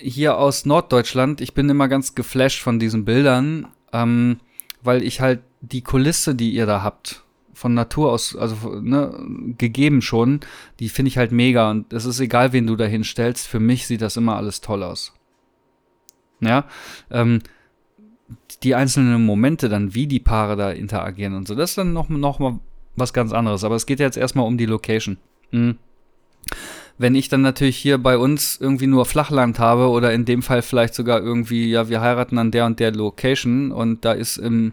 hier 0.00 0.38
aus 0.38 0.66
Norddeutschland, 0.66 1.40
ich 1.40 1.54
bin 1.54 1.68
immer 1.68 1.88
ganz 1.88 2.14
geflasht 2.14 2.62
von 2.62 2.78
diesen 2.78 3.04
Bildern, 3.04 3.68
ähm, 3.92 4.40
weil 4.82 5.02
ich 5.02 5.20
halt 5.20 5.40
die 5.60 5.82
Kulisse, 5.82 6.34
die 6.34 6.52
ihr 6.52 6.66
da 6.66 6.82
habt, 6.82 7.24
von 7.52 7.74
Natur 7.74 8.12
aus, 8.12 8.34
also 8.34 8.80
ne, 8.80 9.14
gegeben 9.58 10.00
schon, 10.00 10.40
die 10.78 10.88
finde 10.88 11.08
ich 11.08 11.18
halt 11.18 11.32
mega 11.32 11.70
und 11.70 11.92
es 11.92 12.06
ist 12.06 12.18
egal, 12.20 12.52
wen 12.52 12.66
du 12.66 12.76
da 12.76 12.86
hinstellst, 12.86 13.46
für 13.46 13.60
mich 13.60 13.86
sieht 13.86 14.00
das 14.00 14.16
immer 14.16 14.36
alles 14.36 14.62
toll 14.62 14.82
aus. 14.82 15.12
Ja, 16.40 16.64
ähm, 17.10 17.40
die 18.62 18.74
einzelnen 18.74 19.26
Momente 19.26 19.68
dann, 19.68 19.94
wie 19.94 20.06
die 20.06 20.20
Paare 20.20 20.56
da 20.56 20.70
interagieren 20.70 21.34
und 21.34 21.46
so, 21.46 21.54
das 21.54 21.70
ist 21.70 21.78
dann 21.78 21.92
noch, 21.92 22.08
noch 22.08 22.40
was 22.96 23.12
ganz 23.12 23.32
anderes, 23.32 23.62
aber 23.62 23.74
es 23.74 23.84
geht 23.84 24.00
jetzt 24.00 24.16
erstmal 24.16 24.46
um 24.46 24.56
die 24.56 24.66
Location. 24.66 25.18
Mhm 25.50 25.76
wenn 27.00 27.14
ich 27.14 27.30
dann 27.30 27.40
natürlich 27.40 27.78
hier 27.78 27.96
bei 27.96 28.18
uns 28.18 28.58
irgendwie 28.60 28.86
nur 28.86 29.06
Flachland 29.06 29.58
habe 29.58 29.88
oder 29.88 30.12
in 30.12 30.26
dem 30.26 30.42
Fall 30.42 30.60
vielleicht 30.60 30.94
sogar 30.94 31.22
irgendwie, 31.22 31.70
ja, 31.70 31.88
wir 31.88 32.02
heiraten 32.02 32.36
an 32.36 32.50
der 32.50 32.66
und 32.66 32.78
der 32.78 32.92
Location 32.92 33.72
und 33.72 34.04
da 34.04 34.12
ist 34.12 34.36
im 34.36 34.72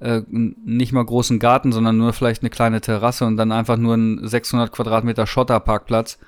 äh, 0.00 0.22
nicht 0.30 0.92
mal 0.92 1.04
großen 1.04 1.38
Garten, 1.38 1.72
sondern 1.72 1.98
nur 1.98 2.14
vielleicht 2.14 2.42
eine 2.42 2.48
kleine 2.48 2.80
Terrasse 2.80 3.26
und 3.26 3.36
dann 3.36 3.52
einfach 3.52 3.76
nur 3.76 3.94
ein 3.94 4.26
600 4.26 4.72
Quadratmeter 4.72 5.26
Schotterparkplatz, 5.26 6.18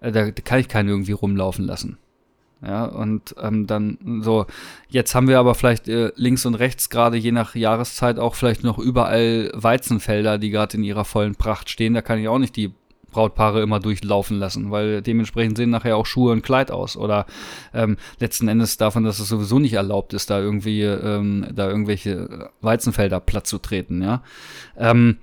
äh, 0.00 0.12
da 0.12 0.30
kann 0.30 0.60
ich 0.60 0.68
keinen 0.68 0.90
irgendwie 0.90 1.12
rumlaufen 1.12 1.64
lassen. 1.64 1.96
Ja, 2.60 2.84
und 2.84 3.34
ähm, 3.40 3.66
dann 3.66 4.20
so, 4.20 4.44
jetzt 4.90 5.14
haben 5.14 5.28
wir 5.28 5.38
aber 5.38 5.54
vielleicht 5.54 5.88
äh, 5.88 6.12
links 6.16 6.44
und 6.44 6.54
rechts 6.54 6.90
gerade 6.90 7.16
je 7.16 7.32
nach 7.32 7.54
Jahreszeit 7.54 8.18
auch 8.18 8.34
vielleicht 8.34 8.62
noch 8.62 8.78
überall 8.78 9.50
Weizenfelder, 9.54 10.36
die 10.36 10.50
gerade 10.50 10.76
in 10.76 10.84
ihrer 10.84 11.06
vollen 11.06 11.34
Pracht 11.34 11.70
stehen. 11.70 11.94
Da 11.94 12.02
kann 12.02 12.18
ich 12.18 12.28
auch 12.28 12.38
nicht 12.38 12.56
die 12.56 12.74
Brautpaare 13.10 13.62
immer 13.62 13.80
durchlaufen 13.80 14.38
lassen, 14.38 14.70
weil 14.70 15.02
dementsprechend 15.02 15.56
sehen 15.56 15.70
nachher 15.70 15.96
auch 15.96 16.06
Schuhe 16.06 16.32
und 16.32 16.42
Kleid 16.42 16.70
aus. 16.70 16.96
Oder 16.96 17.26
ähm, 17.74 17.96
letzten 18.18 18.48
Endes 18.48 18.76
davon, 18.76 19.04
dass 19.04 19.18
es 19.18 19.28
sowieso 19.28 19.58
nicht 19.58 19.74
erlaubt 19.74 20.14
ist, 20.14 20.30
da 20.30 20.40
irgendwie 20.40 20.82
ähm, 20.82 21.46
da 21.54 21.68
irgendwelche 21.68 22.50
Weizenfelder 22.60 23.20
platt 23.20 23.46
zu 23.46 23.58
treten, 23.58 24.02
ja. 24.02 24.22
Ähm, 24.76 25.18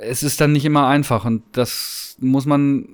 es 0.00 0.22
ist 0.22 0.40
dann 0.40 0.52
nicht 0.52 0.64
immer 0.64 0.86
einfach 0.86 1.24
und 1.24 1.42
das 1.52 2.16
muss 2.20 2.46
man 2.46 2.86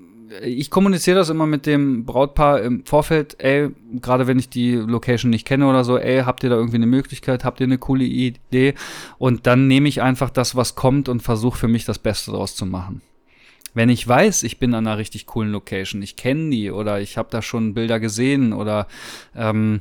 ich 0.43 0.71
kommuniziere 0.71 1.17
das 1.17 1.29
immer 1.29 1.47
mit 1.47 1.67
dem 1.67 2.05
Brautpaar 2.05 2.63
im 2.63 2.85
Vorfeld, 2.85 3.37
ey, 3.39 3.71
gerade 4.01 4.27
wenn 4.27 4.39
ich 4.39 4.49
die 4.49 4.73
Location 4.73 5.31
nicht 5.31 5.47
kenne 5.47 5.69
oder 5.69 5.85
so, 5.85 5.99
ey, 5.99 6.23
habt 6.23 6.43
ihr 6.43 6.51
da 6.51 6.57
irgendwie 6.57 6.77
eine 6.77 6.87
Möglichkeit, 6.87 7.45
habt 7.45 7.61
ihr 7.61 7.65
eine 7.65 7.79
coole 7.79 8.05
Idee? 8.05 8.75
Und 9.19 9.47
dann 9.47 9.69
nehme 9.69 9.89
ich 9.89 10.03
einfach 10.03 10.31
das, 10.31 10.57
was 10.57 10.75
kommt 10.75 11.09
und 11.09 11.23
versuche 11.23 11.59
für 11.59 11.69
mich 11.69 11.85
das 11.85 11.99
Beste 11.99 12.33
daraus 12.33 12.57
zu 12.57 12.67
machen. 12.67 13.03
Wenn 13.75 13.89
ich 13.89 14.07
weiß, 14.07 14.45
ich 14.45 14.59
bin 14.59 14.75
an 14.75 14.87
einer 14.87 14.99
richtig 14.99 15.27
coolen 15.27 15.53
Location, 15.53 16.03
ich 16.03 16.17
kenne 16.17 16.51
die 16.51 16.71
oder 16.71 17.01
ich 17.01 17.19
habe 17.19 17.29
da 17.31 17.43
schon 17.43 17.75
Bilder 17.75 18.01
gesehen 18.01 18.53
oder 18.53 18.87
ähm, 19.35 19.81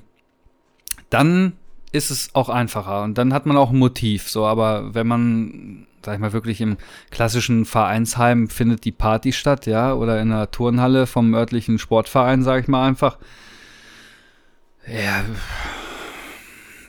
dann 1.09 1.53
ist 1.91 2.09
es 2.09 2.33
auch 2.33 2.49
einfacher 2.49 3.03
und 3.03 3.17
dann 3.17 3.33
hat 3.33 3.45
man 3.45 3.55
auch 3.55 3.69
ein 3.69 3.77
Motiv. 3.77 4.29
So, 4.29 4.45
aber 4.45 4.95
wenn 4.95 5.07
man 5.07 5.87
sag 6.05 6.15
ich 6.15 6.19
mal, 6.19 6.33
wirklich 6.33 6.61
im 6.61 6.77
klassischen 7.11 7.65
Vereinsheim 7.65 8.49
findet 8.49 8.83
die 8.85 8.91
Party 8.91 9.31
statt, 9.31 9.65
ja, 9.65 9.93
oder 9.93 10.21
in 10.21 10.29
der 10.29 10.51
Turnhalle 10.51 11.07
vom 11.07 11.33
örtlichen 11.33 11.79
Sportverein, 11.79 12.43
sag 12.43 12.63
ich 12.63 12.67
mal 12.67 12.87
einfach. 12.87 13.17
Ja, 14.85 15.23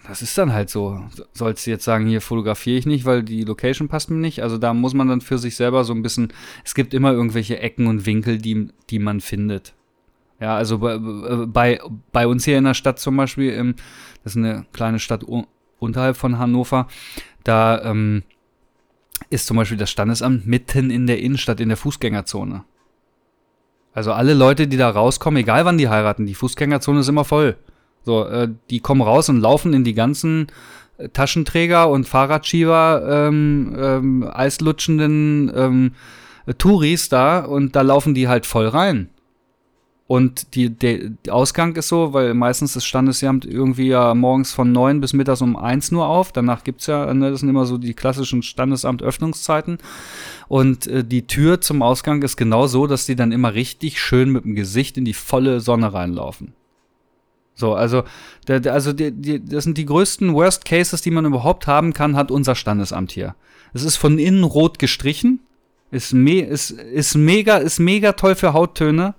das 0.06 0.20
ist 0.20 0.36
dann 0.36 0.52
halt 0.52 0.68
so. 0.68 1.02
Sollst 1.32 1.66
du 1.66 1.70
jetzt 1.70 1.84
sagen, 1.84 2.06
hier 2.06 2.20
fotografiere 2.20 2.78
ich 2.78 2.86
nicht, 2.86 3.04
weil 3.04 3.22
die 3.22 3.42
Location 3.42 3.88
passt 3.88 4.10
mir 4.10 4.18
nicht? 4.18 4.42
Also 4.42 4.58
da 4.58 4.74
muss 4.74 4.94
man 4.94 5.08
dann 5.08 5.20
für 5.20 5.38
sich 5.38 5.56
selber 5.56 5.84
so 5.84 5.94
ein 5.94 6.02
bisschen, 6.02 6.32
es 6.64 6.74
gibt 6.74 6.92
immer 6.92 7.12
irgendwelche 7.12 7.58
Ecken 7.58 7.86
und 7.86 8.04
Winkel, 8.04 8.38
die, 8.38 8.68
die 8.90 8.98
man 8.98 9.20
findet. 9.20 9.74
Ja, 10.40 10.56
also 10.56 10.78
bei, 10.78 10.98
bei, 10.98 11.80
bei 12.12 12.26
uns 12.26 12.44
hier 12.44 12.58
in 12.58 12.64
der 12.64 12.74
Stadt 12.74 12.98
zum 12.98 13.16
Beispiel, 13.16 13.74
das 14.22 14.32
ist 14.32 14.36
eine 14.36 14.66
kleine 14.72 14.98
Stadt 14.98 15.24
unterhalb 15.78 16.16
von 16.16 16.38
Hannover, 16.38 16.88
da 17.44 17.82
ähm, 17.82 18.24
ist 19.30 19.46
zum 19.46 19.56
Beispiel 19.56 19.78
das 19.78 19.90
Standesamt 19.90 20.46
mitten 20.46 20.90
in 20.90 21.06
der 21.06 21.20
Innenstadt, 21.20 21.60
in 21.60 21.68
der 21.68 21.78
Fußgängerzone. 21.78 22.64
Also 23.94 24.12
alle 24.12 24.34
Leute, 24.34 24.66
die 24.66 24.76
da 24.76 24.90
rauskommen, 24.90 25.40
egal 25.40 25.64
wann 25.64 25.78
die 25.78 25.88
heiraten, 25.88 26.26
die 26.26 26.34
Fußgängerzone 26.34 27.00
ist 27.00 27.08
immer 27.08 27.24
voll. 27.24 27.56
So, 28.04 28.24
äh, 28.24 28.48
die 28.70 28.80
kommen 28.80 29.02
raus 29.02 29.28
und 29.28 29.40
laufen 29.40 29.72
in 29.72 29.84
die 29.84 29.94
ganzen 29.94 30.48
äh, 30.98 31.08
Taschenträger 31.08 31.88
und 31.88 32.08
Fahrradschieber, 32.08 33.28
ähm, 33.28 33.74
ähm, 33.78 34.30
eislutschenden 34.32 35.52
ähm, 35.54 35.92
Touris 36.58 37.08
da 37.08 37.40
und 37.40 37.74
da 37.74 37.80
laufen 37.80 38.14
die 38.14 38.28
halt 38.28 38.46
voll 38.46 38.68
rein. 38.68 39.08
Und 40.06 40.54
die, 40.54 40.68
der 40.68 41.12
Ausgang 41.30 41.74
ist 41.76 41.88
so, 41.88 42.12
weil 42.12 42.34
meistens 42.34 42.74
das 42.74 42.84
Standesamt 42.84 43.46
irgendwie 43.46 43.88
ja 43.88 44.14
morgens 44.14 44.52
von 44.52 44.70
neun 44.70 45.00
bis 45.00 45.14
mittags 45.14 45.40
um 45.40 45.56
eins 45.56 45.90
nur 45.90 46.06
auf. 46.06 46.30
Danach 46.30 46.62
gibt's 46.62 46.86
ja, 46.86 47.12
ne, 47.14 47.30
das 47.30 47.40
sind 47.40 47.48
immer 47.48 47.64
so 47.64 47.78
die 47.78 47.94
klassischen 47.94 48.42
Standesamt-Öffnungszeiten. 48.42 49.78
Und 50.46 50.86
äh, 50.88 51.04
die 51.04 51.26
Tür 51.26 51.62
zum 51.62 51.80
Ausgang 51.80 52.22
ist 52.22 52.36
genau 52.36 52.66
so, 52.66 52.86
dass 52.86 53.06
die 53.06 53.16
dann 53.16 53.32
immer 53.32 53.54
richtig 53.54 53.98
schön 53.98 54.28
mit 54.28 54.44
dem 54.44 54.54
Gesicht 54.54 54.98
in 54.98 55.06
die 55.06 55.14
volle 55.14 55.60
Sonne 55.60 55.94
reinlaufen. 55.94 56.52
So, 57.54 57.74
also, 57.74 58.02
der, 58.48 58.72
also 58.72 58.92
die, 58.92 59.12
die, 59.12 59.44
das 59.44 59.64
sind 59.64 59.78
die 59.78 59.86
größten 59.86 60.34
Worst 60.34 60.64
Cases, 60.64 61.00
die 61.00 61.10
man 61.10 61.24
überhaupt 61.24 61.66
haben 61.66 61.92
kann, 61.92 62.16
hat 62.16 62.30
unser 62.30 62.54
Standesamt 62.54 63.12
hier. 63.12 63.34
Es 63.72 63.82
ist 63.82 63.96
von 63.96 64.18
innen 64.18 64.44
rot 64.44 64.78
gestrichen, 64.78 65.40
ist, 65.90 66.12
me 66.12 66.40
ist, 66.40 66.70
ist 66.70 67.16
mega, 67.16 67.58
ist 67.58 67.78
mega 67.78 68.12
toll 68.12 68.34
für 68.34 68.52
Hauttöne 68.52 69.14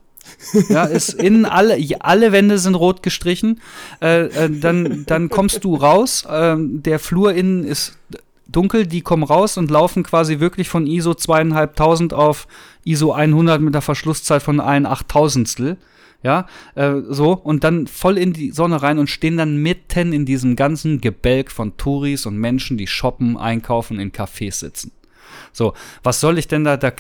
ja, 0.70 0.86
ist 0.86 1.13
innen 1.13 1.46
alle, 1.46 1.77
alle 2.00 2.32
Wände 2.32 2.58
sind 2.58 2.75
rot 2.75 3.04
gestrichen. 3.04 3.62
Äh, 4.01 4.25
äh, 4.25 4.50
dann, 4.50 5.06
dann 5.06 5.30
kommst 5.30 5.63
du 5.63 5.75
raus. 5.75 6.25
Äh, 6.25 6.56
der 6.58 7.00
Flur 7.00 7.34
innen 7.34 7.63
ist 7.63 7.98
dunkel. 8.48 8.88
Die 8.88 9.01
kommen 9.01 9.24
raus 9.24 9.58
und 9.58 9.72
laufen 9.72 10.04
quasi 10.04 10.39
wirklich 10.39 10.70
von 10.70 10.88
ISO 10.88 11.13
zweieinhalbtausend 11.13 12.13
auf 12.13 12.48
ISO 12.84 13.12
100 13.12 13.62
mit 13.62 13.74
der 13.74 13.82
Verschlusszeit 13.82 14.44
von 14.44 14.60
ein 14.60 14.86
Achttausendstel. 14.86 15.77
Ja, 16.25 16.48
äh, 16.74 17.01
so, 17.08 17.34
und 17.34 17.63
dann 17.63 17.86
voll 17.86 18.17
in 18.17 18.34
die 18.34 18.50
Sonne 18.50 18.82
rein 18.82 18.98
und 18.98 19.12
stehen 19.12 19.38
dann 19.38 19.58
mitten 19.58 20.12
in 20.12 20.25
diesem 20.25 20.55
ganzen 20.55 21.00
Gebälk 21.00 21.51
von 21.51 21.77
Touris 21.77 22.25
und 22.25 22.39
Menschen, 22.39 22.79
die 22.79 22.88
shoppen, 22.88 23.38
einkaufen, 23.38 24.00
in 24.00 24.12
Cafés 24.12 24.53
sitzen. 24.53 24.91
So, 25.53 25.75
was 26.01 26.20
soll 26.22 26.39
ich 26.39 26.48
denn 26.48 26.63
da, 26.63 26.77
da 26.77 26.91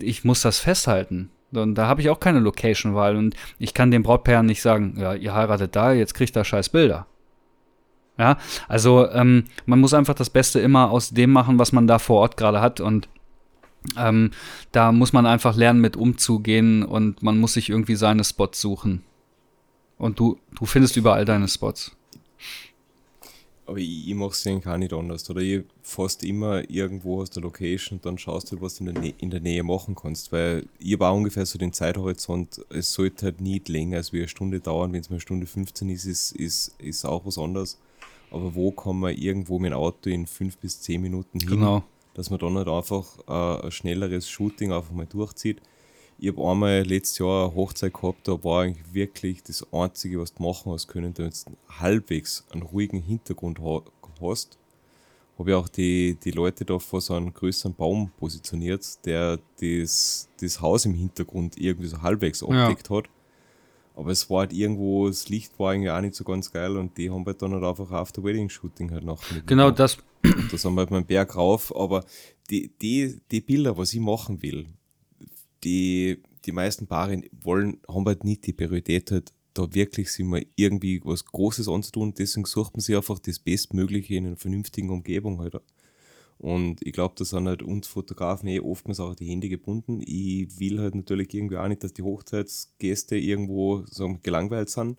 ich 0.00 0.24
muss 0.24 0.42
das 0.42 0.58
festhalten. 0.58 1.30
Und 1.52 1.76
da 1.76 1.86
habe 1.86 2.00
ich 2.00 2.10
auch 2.10 2.18
keine 2.18 2.40
Location-Wahl 2.40 3.14
und 3.14 3.36
ich 3.60 3.74
kann 3.74 3.92
dem 3.92 4.02
Brautpaar 4.02 4.42
nicht 4.42 4.60
sagen, 4.60 4.96
ja, 4.98 5.14
ihr 5.14 5.32
heiratet 5.36 5.76
da, 5.76 5.92
jetzt 5.92 6.14
kriegt 6.14 6.34
er 6.34 6.44
scheiß 6.44 6.70
Bilder. 6.70 7.06
Ja, 8.18 8.38
also 8.66 9.08
ähm, 9.08 9.44
man 9.66 9.78
muss 9.78 9.94
einfach 9.94 10.14
das 10.14 10.30
Beste 10.30 10.58
immer 10.58 10.90
aus 10.90 11.10
dem 11.10 11.30
machen, 11.30 11.60
was 11.60 11.70
man 11.70 11.86
da 11.86 12.00
vor 12.00 12.22
Ort 12.22 12.36
gerade 12.36 12.60
hat 12.60 12.80
und 12.80 13.08
ähm, 13.96 14.30
da 14.72 14.92
muss 14.92 15.12
man 15.12 15.26
einfach 15.26 15.56
lernen, 15.56 15.80
mit 15.80 15.96
umzugehen 15.96 16.82
und 16.82 17.22
man 17.22 17.38
muss 17.38 17.54
sich 17.54 17.70
irgendwie 17.70 17.96
seine 17.96 18.24
Spots 18.24 18.60
suchen. 18.60 19.02
Und 19.98 20.18
du, 20.18 20.38
du 20.58 20.66
findest 20.66 20.96
überall 20.96 21.24
deine 21.24 21.48
Spots. 21.48 21.92
Aber 23.66 23.78
ich, 23.78 24.08
ich 24.08 24.14
mache 24.14 24.32
es 24.32 24.46
eigentlich 24.46 24.66
auch 24.66 24.76
nicht 24.76 24.92
anders. 24.92 25.28
Oder 25.30 25.40
ich 25.40 25.62
fast 25.82 26.24
immer 26.24 26.68
irgendwo 26.68 27.22
aus 27.22 27.30
der 27.30 27.42
Location, 27.42 28.00
dann 28.02 28.18
schaust 28.18 28.52
du, 28.52 28.60
was 28.60 28.76
du 28.76 28.84
in 28.84 28.94
der, 28.94 29.12
in 29.18 29.30
der 29.30 29.40
Nähe 29.40 29.62
machen 29.62 29.94
kannst. 29.94 30.32
Weil 30.32 30.66
ich 30.78 31.00
auch 31.00 31.16
ungefähr 31.16 31.46
so 31.46 31.58
den 31.58 31.72
Zeithorizont, 31.72 32.60
es 32.70 32.92
sollte 32.92 33.26
halt 33.26 33.40
nicht 33.40 33.68
länger 33.68 33.98
als 33.98 34.12
wie 34.12 34.18
eine 34.18 34.28
Stunde 34.28 34.60
dauern. 34.60 34.92
Wenn 34.92 35.00
es 35.00 35.08
mal 35.08 35.14
eine 35.14 35.20
Stunde 35.20 35.46
15 35.46 35.88
ist, 35.88 36.04
ist, 36.04 36.32
ist, 36.32 36.74
ist 36.78 37.04
auch 37.04 37.24
was 37.24 37.38
anderes. 37.38 37.78
Aber 38.30 38.54
wo 38.54 38.70
kann 38.72 38.98
man 38.98 39.14
irgendwo 39.14 39.58
mit 39.58 39.70
dem 39.70 39.78
Auto 39.78 40.10
in 40.10 40.26
fünf 40.26 40.58
bis 40.58 40.80
zehn 40.80 41.00
Minuten 41.00 41.38
hin? 41.38 41.48
Genau. 41.48 41.84
Dass 42.14 42.30
man 42.30 42.38
dann 42.38 42.56
halt 42.56 42.68
einfach 42.68 43.04
äh, 43.26 43.66
ein 43.66 43.70
schnelleres 43.70 44.28
Shooting 44.28 44.72
einfach 44.72 44.92
mal 44.92 45.06
durchzieht. 45.06 45.60
Ich 46.18 46.28
habe 46.28 46.48
einmal 46.48 46.82
letztes 46.82 47.18
Jahr 47.18 47.46
eine 47.46 47.54
Hochzeit 47.56 47.92
gehabt, 47.92 48.28
da 48.28 48.42
war 48.44 48.62
eigentlich 48.62 48.94
wirklich 48.94 49.42
das 49.42 49.66
Einzige, 49.72 50.20
was 50.20 50.32
du 50.32 50.42
machen 50.42 50.72
hast 50.72 50.86
können, 50.86 51.12
damit 51.12 51.44
du 51.46 51.56
halbwegs 51.80 52.44
einen 52.50 52.62
ruhigen 52.62 53.02
Hintergrund 53.02 53.60
hast. 54.20 54.56
Habe 55.38 55.50
ich 55.50 55.56
auch 55.56 55.68
die, 55.68 56.16
die 56.22 56.30
Leute 56.30 56.64
da 56.64 56.78
vor 56.78 57.00
so 57.00 57.14
einem 57.14 57.34
größeren 57.34 57.74
Baum 57.74 58.12
positioniert, 58.16 59.04
der 59.04 59.40
das, 59.60 60.28
das 60.40 60.60
Haus 60.60 60.84
im 60.84 60.94
Hintergrund 60.94 61.58
irgendwie 61.58 61.88
so 61.88 62.00
halbwegs 62.00 62.42
abdeckt 62.44 62.88
ja. 62.88 62.96
hat. 62.96 63.06
Aber 63.94 64.10
es 64.10 64.28
war 64.28 64.40
halt 64.40 64.52
irgendwo, 64.52 65.06
das 65.06 65.28
Licht 65.28 65.58
war 65.58 65.72
eigentlich 65.72 65.90
auch 65.90 66.00
nicht 66.00 66.14
so 66.14 66.24
ganz 66.24 66.50
geil 66.50 66.76
und 66.76 66.98
die 66.98 67.10
haben 67.10 67.24
halt 67.24 67.40
dann 67.40 67.52
halt 67.52 67.64
einfach 67.64 67.90
After-Wedding-Shooting 67.90 68.90
halt 68.90 69.04
noch. 69.04 69.22
Genau 69.46 69.70
das. 69.70 69.98
Da 70.22 70.56
sind 70.56 70.74
wir 70.74 70.80
halt 70.80 70.90
beim 70.90 71.06
Berg 71.06 71.36
rauf, 71.36 71.74
aber 71.76 72.04
die, 72.50 72.72
die, 72.80 73.20
die 73.30 73.40
Bilder, 73.40 73.76
was 73.76 73.94
ich 73.94 74.00
machen 74.00 74.42
will, 74.42 74.66
die, 75.62 76.22
die 76.44 76.52
meisten 76.52 76.86
Paare 76.86 77.22
wollen, 77.42 77.78
haben 77.88 78.04
halt 78.06 78.24
nicht 78.24 78.46
die 78.46 78.52
Priorität, 78.52 79.10
halt, 79.10 79.32
da 79.54 79.72
wirklich 79.72 80.12
sich 80.12 80.24
mal 80.24 80.44
irgendwie 80.56 81.00
was 81.04 81.24
Großes 81.24 81.68
anzutun. 81.68 82.12
Deswegen 82.14 82.44
sucht 82.44 82.74
man 82.74 82.80
sich 82.80 82.96
einfach 82.96 83.20
das 83.20 83.38
Bestmögliche 83.38 84.16
in 84.16 84.26
einer 84.26 84.36
vernünftigen 84.36 84.90
Umgebung 84.90 85.40
halt. 85.40 85.54
Und 86.44 86.86
ich 86.86 86.92
glaube, 86.92 87.14
da 87.16 87.24
sind 87.24 87.48
halt 87.48 87.62
uns 87.62 87.86
Fotografen 87.86 88.48
eh 88.48 88.60
oftmals 88.60 89.00
auch 89.00 89.14
die 89.14 89.26
Hände 89.26 89.48
gebunden. 89.48 90.02
Ich 90.04 90.58
will 90.58 90.78
halt 90.80 90.94
natürlich 90.94 91.32
irgendwie 91.32 91.56
auch 91.56 91.68
nicht, 91.68 91.82
dass 91.82 91.94
die 91.94 92.02
Hochzeitsgäste 92.02 93.16
irgendwo 93.16 93.84
so 93.86 94.18
gelangweilt 94.22 94.68
sind. 94.68 94.98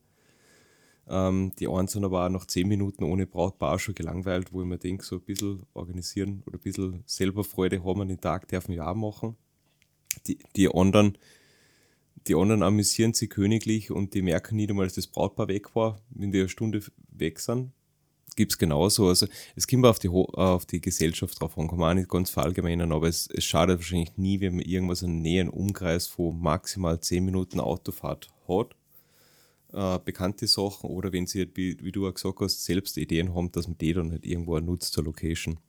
Ähm, 1.08 1.52
die 1.60 1.68
einen 1.68 1.88
sind 1.88 2.04
aber 2.04 2.26
auch 2.26 2.30
nach 2.30 2.48
zehn 2.48 2.68
Minuten 2.68 3.04
ohne 3.04 3.28
Brautpaar 3.28 3.78
schon 3.78 3.94
gelangweilt, 3.94 4.54
wo 4.54 4.62
ich 4.62 4.68
mir 4.68 4.80
denke, 4.80 5.06
so 5.06 5.18
ein 5.18 5.22
bisschen 5.22 5.64
organisieren 5.76 6.42
oder 6.48 6.58
ein 6.58 6.62
bisschen 6.62 7.04
selber 7.06 7.44
Freude 7.44 7.84
haben 7.84 8.02
an 8.02 8.08
den 8.08 8.22
Tag, 8.22 8.48
dürfen 8.48 8.74
wir 8.74 8.88
auch 8.88 8.96
machen 8.96 9.38
die, 10.28 10.38
die 10.56 10.74
anderen, 10.74 11.18
die 12.28 12.36
anderen 12.36 12.64
amüsieren 12.64 13.14
sich 13.14 13.30
königlich 13.30 13.92
und 13.92 14.14
die 14.14 14.22
merken 14.22 14.56
nicht 14.56 14.70
einmal, 14.70 14.86
dass 14.86 14.96
das 14.96 15.08
Brautpaar 15.08 15.48
weg 15.48 15.76
war, 15.76 16.02
wenn 16.10 16.32
die 16.32 16.40
eine 16.40 16.50
Stunde 16.50 16.82
weg 17.10 17.40
sind. 17.40 17.72
Gibt 18.36 18.52
es 18.52 18.58
genauso. 18.58 19.08
Also 19.08 19.28
es 19.56 19.66
kommt 19.66 19.86
auf 19.86 20.00
die, 20.00 20.10
auf 20.10 20.66
die 20.66 20.82
Gesellschaft 20.82 21.40
drauf 21.40 21.58
an, 21.58 21.68
kann 21.68 21.80
man 21.80 21.92
auch 21.92 22.00
nicht 22.00 22.10
ganz 22.10 22.30
verallgemeinern, 22.30 22.92
aber 22.92 23.08
es, 23.08 23.28
es 23.34 23.46
schadet 23.46 23.80
wahrscheinlich 23.80 24.18
nie, 24.18 24.42
wenn 24.42 24.58
man 24.58 24.66
irgendwas 24.66 25.04
einen 25.04 25.22
näheren 25.22 25.50
Umkreis 25.50 26.08
von 26.08 26.40
maximal 26.42 27.00
10 27.00 27.24
Minuten 27.24 27.60
Autofahrt 27.60 28.30
hat. 28.48 28.76
Äh, 29.72 30.00
bekannte 30.04 30.48
Sachen 30.48 30.90
oder 30.90 31.14
wenn 31.14 31.28
sie, 31.28 31.40
halt, 31.40 31.56
wie, 31.56 31.78
wie 31.82 31.92
du 31.92 32.08
auch 32.08 32.14
gesagt 32.14 32.40
hast, 32.42 32.64
selbst 32.64 32.98
Ideen 32.98 33.34
haben, 33.34 33.52
dass 33.52 33.68
man 33.68 33.78
die 33.78 33.94
dann 33.94 34.12
halt 34.12 34.26
irgendwo 34.26 34.60
nutzt 34.60 34.94
zur 34.94 35.06
Location. 35.06 35.60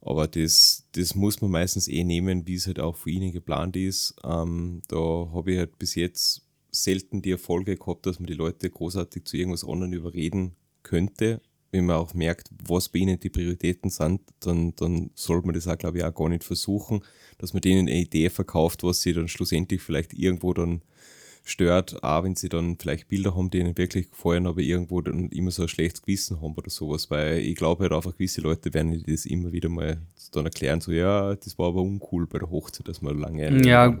Aber 0.00 0.28
das, 0.28 0.86
das 0.92 1.14
muss 1.14 1.40
man 1.40 1.50
meistens 1.50 1.88
eh 1.88 2.04
nehmen, 2.04 2.46
wie 2.46 2.54
es 2.54 2.66
halt 2.66 2.78
auch 2.78 2.96
für 2.96 3.10
ihnen 3.10 3.32
geplant 3.32 3.76
ist. 3.76 4.14
Ähm, 4.24 4.82
da 4.88 4.96
habe 5.34 5.52
ich 5.52 5.58
halt 5.58 5.78
bis 5.78 5.94
jetzt 5.94 6.42
selten 6.70 7.22
die 7.22 7.32
Erfolge 7.32 7.76
gehabt, 7.76 8.06
dass 8.06 8.20
man 8.20 8.26
die 8.26 8.34
Leute 8.34 8.70
großartig 8.70 9.24
zu 9.24 9.36
irgendwas 9.36 9.64
anderem 9.64 9.92
überreden 9.92 10.54
könnte, 10.82 11.40
wenn 11.76 11.86
man 11.86 11.96
auch 11.96 12.14
merkt, 12.14 12.50
was 12.66 12.88
bei 12.88 13.00
ihnen 13.00 13.20
die 13.20 13.30
Prioritäten 13.30 13.90
sind, 13.90 14.20
dann, 14.40 14.74
dann 14.76 15.10
sollte 15.14 15.46
man 15.46 15.54
das 15.54 15.68
auch, 15.68 15.78
glaube 15.78 15.98
ich, 15.98 16.04
auch 16.04 16.14
gar 16.14 16.28
nicht 16.28 16.44
versuchen, 16.44 17.02
dass 17.38 17.52
man 17.52 17.60
denen 17.60 17.88
eine 17.88 17.98
Idee 18.00 18.30
verkauft, 18.30 18.82
was 18.82 19.00
sie 19.00 19.12
dann 19.12 19.28
schlussendlich 19.28 19.82
vielleicht 19.82 20.14
irgendwo 20.14 20.52
dann 20.52 20.82
stört, 21.44 22.02
auch 22.02 22.24
wenn 22.24 22.34
sie 22.34 22.48
dann 22.48 22.76
vielleicht 22.76 23.08
Bilder 23.08 23.36
haben, 23.36 23.50
die 23.50 23.58
ihnen 23.58 23.78
wirklich 23.78 24.10
gefallen, 24.10 24.46
aber 24.46 24.60
irgendwo 24.60 25.00
dann 25.00 25.28
immer 25.28 25.52
so 25.52 25.62
ein 25.62 25.68
schlechtes 25.68 26.02
Gewissen 26.02 26.42
haben 26.42 26.54
oder 26.54 26.70
sowas, 26.70 27.08
weil 27.08 27.38
ich 27.38 27.54
glaube 27.54 27.84
halt 27.84 27.92
einfach, 27.92 28.16
gewisse 28.16 28.40
Leute 28.40 28.74
werden 28.74 29.02
das 29.06 29.26
immer 29.26 29.52
wieder 29.52 29.68
mal 29.68 30.00
dann 30.32 30.46
erklären, 30.46 30.80
so 30.80 30.90
ja, 30.90 31.36
das 31.36 31.56
war 31.56 31.68
aber 31.68 31.82
uncool 31.82 32.26
bei 32.26 32.40
der 32.40 32.50
Hochzeit, 32.50 32.88
dass 32.88 33.00
man 33.00 33.18
lange 33.18 33.64
ja, 33.64 33.96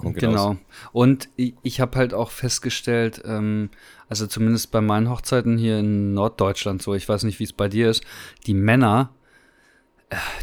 genau. 0.00 0.56
Und 0.92 1.28
ich, 1.36 1.54
ich 1.62 1.80
habe 1.80 1.98
halt 1.98 2.14
auch 2.14 2.30
festgestellt, 2.30 3.22
ähm, 3.24 3.70
also 4.08 4.26
zumindest 4.26 4.70
bei 4.70 4.80
meinen 4.80 5.08
Hochzeiten 5.08 5.58
hier 5.58 5.78
in 5.78 6.14
Norddeutschland 6.14 6.82
so, 6.82 6.94
ich 6.94 7.08
weiß 7.08 7.24
nicht, 7.24 7.38
wie 7.38 7.44
es 7.44 7.52
bei 7.52 7.68
dir 7.68 7.90
ist, 7.90 8.02
die 8.46 8.54
Männer 8.54 9.10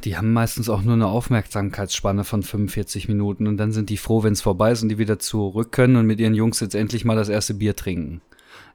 die 0.04 0.16
haben 0.16 0.32
meistens 0.32 0.70
auch 0.70 0.82
nur 0.82 0.94
eine 0.94 1.08
Aufmerksamkeitsspanne 1.08 2.24
von 2.24 2.42
45 2.42 3.08
Minuten 3.08 3.48
und 3.48 3.58
dann 3.58 3.72
sind 3.72 3.90
die 3.90 3.98
froh, 3.98 4.24
wenn 4.24 4.34
es 4.34 4.42
vorbei 4.42 4.72
ist 4.72 4.82
und 4.82 4.90
die 4.90 4.98
wieder 4.98 5.20
zurück 5.20 5.72
können 5.72 5.98
und 5.98 6.06
mit 6.06 6.20
ihren 6.20 6.36
Jungs 6.36 6.60
jetzt 6.60 6.76
endlich 6.76 7.04
mal 7.04 7.18
das 7.18 7.30
erste 7.30 7.54
Bier 7.54 7.76
trinken. 7.76 8.22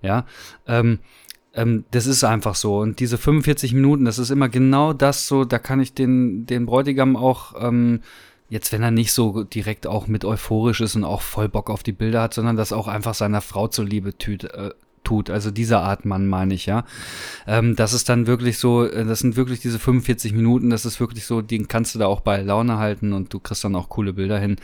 Ja, 0.02 0.26
ähm, 0.66 0.98
ähm, 1.54 1.84
das 1.92 2.06
ist 2.06 2.24
einfach 2.24 2.54
so. 2.54 2.78
Und 2.78 3.00
diese 3.00 3.16
45 3.16 3.72
Minuten, 3.72 4.04
das 4.04 4.18
ist 4.18 4.30
immer 4.30 4.48
genau 4.48 4.92
das 4.92 5.28
so, 5.28 5.44
da 5.44 5.58
kann 5.58 5.80
ich 5.80 5.94
den, 5.94 6.44
den 6.44 6.66
Bräutigam 6.66 7.16
auch, 7.16 7.54
ähm, 7.58 8.00
jetzt 8.52 8.70
wenn 8.70 8.82
er 8.82 8.90
nicht 8.90 9.14
so 9.14 9.44
direkt 9.44 9.86
auch 9.86 10.08
mit 10.08 10.26
euphorisch 10.26 10.82
ist 10.82 10.94
und 10.94 11.04
auch 11.04 11.22
voll 11.22 11.48
Bock 11.48 11.70
auf 11.70 11.82
die 11.82 11.92
Bilder 11.92 12.20
hat, 12.20 12.34
sondern 12.34 12.54
das 12.54 12.74
auch 12.74 12.86
einfach 12.86 13.14
seiner 13.14 13.40
Frau 13.40 13.66
zuliebe 13.66 14.18
tüt, 14.18 14.44
äh, 14.44 14.72
tut. 15.04 15.30
Also 15.30 15.50
dieser 15.50 15.80
Art 15.80 16.04
Mann 16.04 16.26
meine 16.26 16.52
ich, 16.52 16.66
ja. 16.66 16.84
Ähm, 17.46 17.76
das 17.76 17.94
ist 17.94 18.10
dann 18.10 18.26
wirklich 18.26 18.58
so, 18.58 18.84
äh, 18.84 19.06
das 19.06 19.20
sind 19.20 19.36
wirklich 19.36 19.60
diese 19.60 19.78
45 19.78 20.34
Minuten, 20.34 20.68
das 20.68 20.84
ist 20.84 21.00
wirklich 21.00 21.24
so, 21.24 21.40
den 21.40 21.66
kannst 21.66 21.94
du 21.94 21.98
da 21.98 22.06
auch 22.06 22.20
bei 22.20 22.42
Laune 22.42 22.76
halten 22.76 23.14
und 23.14 23.32
du 23.32 23.40
kriegst 23.40 23.64
dann 23.64 23.74
auch 23.74 23.88
coole 23.88 24.12
Bilder 24.12 24.38
hin. 24.38 24.56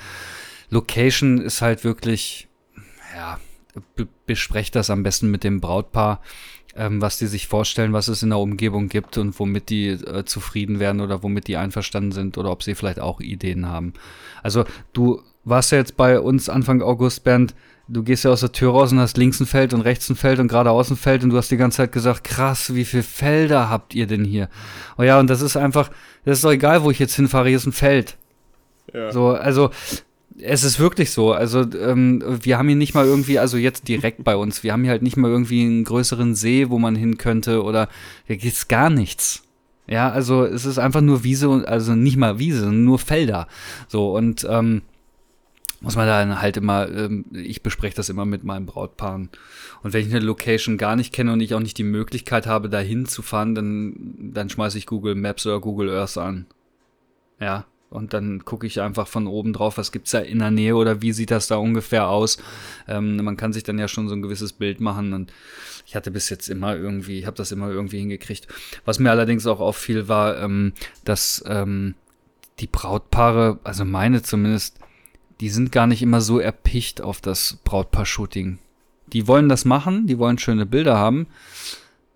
Location 0.68 1.40
ist 1.40 1.62
halt 1.62 1.82
wirklich, 1.82 2.46
ja, 3.16 3.40
besprecht 4.26 4.76
das 4.76 4.90
am 4.90 5.02
besten 5.02 5.30
mit 5.30 5.44
dem 5.44 5.62
Brautpaar, 5.62 6.20
ähm, 6.76 7.00
was 7.00 7.18
die 7.18 7.26
sich 7.26 7.46
vorstellen, 7.46 7.92
was 7.92 8.08
es 8.08 8.22
in 8.22 8.30
der 8.30 8.38
Umgebung 8.38 8.88
gibt 8.88 9.18
und 9.18 9.38
womit 9.38 9.68
die 9.70 9.88
äh, 9.88 10.24
zufrieden 10.24 10.78
werden 10.78 11.00
oder 11.00 11.22
womit 11.22 11.48
die 11.48 11.56
einverstanden 11.56 12.12
sind 12.12 12.38
oder 12.38 12.50
ob 12.50 12.62
sie 12.62 12.74
vielleicht 12.74 13.00
auch 13.00 13.20
Ideen 13.20 13.66
haben. 13.66 13.94
Also 14.42 14.64
du 14.92 15.22
warst 15.44 15.72
ja 15.72 15.78
jetzt 15.78 15.96
bei 15.96 16.20
uns 16.20 16.48
Anfang 16.48 16.82
August, 16.82 17.24
Bernd, 17.24 17.54
du 17.88 18.02
gehst 18.02 18.24
ja 18.24 18.30
aus 18.30 18.40
der 18.40 18.52
Tür 18.52 18.72
raus 18.72 18.92
und 18.92 19.00
hast 19.00 19.16
links 19.16 19.40
ein 19.40 19.46
Feld 19.46 19.72
und 19.72 19.80
rechts 19.80 20.08
ein 20.10 20.16
Feld 20.16 20.38
und 20.38 20.48
geradeaus 20.48 20.90
ein 20.90 20.96
Feld 20.96 21.24
und 21.24 21.30
du 21.30 21.36
hast 21.36 21.50
die 21.50 21.56
ganze 21.56 21.78
Zeit 21.78 21.92
gesagt, 21.92 22.24
krass, 22.24 22.74
wie 22.74 22.84
viele 22.84 23.02
Felder 23.02 23.70
habt 23.70 23.94
ihr 23.94 24.06
denn 24.06 24.24
hier? 24.24 24.48
Oh 24.98 25.02
ja, 25.02 25.18
und 25.18 25.28
das 25.28 25.40
ist 25.40 25.56
einfach, 25.56 25.90
das 26.24 26.38
ist 26.38 26.44
doch 26.44 26.52
egal, 26.52 26.82
wo 26.82 26.90
ich 26.90 26.98
jetzt 26.98 27.16
hinfahre, 27.16 27.48
hier 27.48 27.56
ist 27.56 27.66
ein 27.66 27.72
Feld. 27.72 28.16
Ja. 28.92 29.10
So, 29.10 29.28
also 29.30 29.70
es 30.40 30.64
ist 30.64 30.78
wirklich 30.78 31.10
so. 31.10 31.32
Also 31.32 31.60
ähm, 31.60 32.22
wir 32.42 32.58
haben 32.58 32.68
hier 32.68 32.76
nicht 32.76 32.94
mal 32.94 33.06
irgendwie, 33.06 33.38
also 33.38 33.56
jetzt 33.56 33.88
direkt 33.88 34.24
bei 34.24 34.36
uns, 34.36 34.62
wir 34.62 34.72
haben 34.72 34.82
hier 34.82 34.92
halt 34.92 35.02
nicht 35.02 35.16
mal 35.16 35.30
irgendwie 35.30 35.62
einen 35.62 35.84
größeren 35.84 36.34
See, 36.34 36.70
wo 36.70 36.78
man 36.78 36.96
hin 36.96 37.18
könnte 37.18 37.62
oder 37.62 37.88
hier 38.26 38.36
gibt's 38.36 38.68
gar 38.68 38.90
nichts. 38.90 39.42
Ja, 39.86 40.10
also 40.10 40.44
es 40.44 40.66
ist 40.66 40.78
einfach 40.78 41.00
nur 41.00 41.24
Wiese 41.24 41.48
und 41.48 41.66
also 41.66 41.94
nicht 41.94 42.16
mal 42.16 42.38
Wiese, 42.38 42.70
nur 42.70 42.98
Felder. 42.98 43.48
So 43.88 44.14
und 44.14 44.46
ähm, 44.48 44.82
muss 45.80 45.96
man 45.96 46.06
dann 46.06 46.40
halt 46.40 46.56
immer, 46.56 46.88
ähm, 46.90 47.24
ich 47.32 47.62
bespreche 47.62 47.96
das 47.96 48.08
immer 48.08 48.24
mit 48.24 48.44
meinen 48.44 48.66
Brautpaaren. 48.66 49.30
Und 49.82 49.92
wenn 49.92 50.06
ich 50.06 50.12
eine 50.12 50.24
Location 50.24 50.76
gar 50.76 50.96
nicht 50.96 51.14
kenne 51.14 51.32
und 51.32 51.40
ich 51.40 51.54
auch 51.54 51.60
nicht 51.60 51.78
die 51.78 51.84
Möglichkeit 51.84 52.46
habe, 52.46 52.68
dahin 52.68 53.06
zu 53.06 53.22
fahren, 53.22 53.54
dann, 53.54 53.94
dann 54.32 54.50
schmeiße 54.50 54.76
ich 54.76 54.86
Google 54.86 55.14
Maps 55.14 55.46
oder 55.46 55.60
Google 55.60 55.90
Earth 55.90 56.18
an. 56.18 56.46
Ja. 57.40 57.64
Und 57.90 58.12
dann 58.12 58.44
gucke 58.44 58.66
ich 58.66 58.82
einfach 58.82 59.08
von 59.08 59.26
oben 59.26 59.54
drauf, 59.54 59.78
was 59.78 59.92
gibt's 59.92 60.10
da 60.10 60.18
in 60.18 60.40
der 60.40 60.50
Nähe 60.50 60.76
oder 60.76 61.00
wie 61.00 61.12
sieht 61.12 61.30
das 61.30 61.46
da 61.46 61.56
ungefähr 61.56 62.08
aus. 62.08 62.36
Ähm, 62.86 63.16
man 63.16 63.36
kann 63.38 63.54
sich 63.54 63.62
dann 63.62 63.78
ja 63.78 63.88
schon 63.88 64.08
so 64.08 64.14
ein 64.14 64.20
gewisses 64.20 64.52
Bild 64.52 64.80
machen. 64.80 65.14
Und 65.14 65.32
ich 65.86 65.96
hatte 65.96 66.10
bis 66.10 66.28
jetzt 66.28 66.48
immer 66.48 66.76
irgendwie, 66.76 67.18
ich 67.18 67.26
habe 67.26 67.36
das 67.36 67.50
immer 67.50 67.70
irgendwie 67.70 67.98
hingekriegt. 67.98 68.46
Was 68.84 68.98
mir 68.98 69.10
allerdings 69.10 69.46
auch 69.46 69.60
auffiel, 69.60 70.06
war, 70.06 70.38
ähm, 70.38 70.74
dass 71.04 71.42
ähm, 71.46 71.94
die 72.60 72.66
Brautpaare, 72.66 73.58
also 73.64 73.86
meine 73.86 74.22
zumindest, 74.22 74.78
die 75.40 75.48
sind 75.48 75.72
gar 75.72 75.86
nicht 75.86 76.02
immer 76.02 76.20
so 76.20 76.40
erpicht 76.40 77.00
auf 77.00 77.20
das 77.20 77.58
Brautpaar-Shooting. 77.64 78.58
Die 79.12 79.26
wollen 79.26 79.48
das 79.48 79.64
machen, 79.64 80.06
die 80.06 80.18
wollen 80.18 80.36
schöne 80.36 80.66
Bilder 80.66 80.98
haben. 80.98 81.26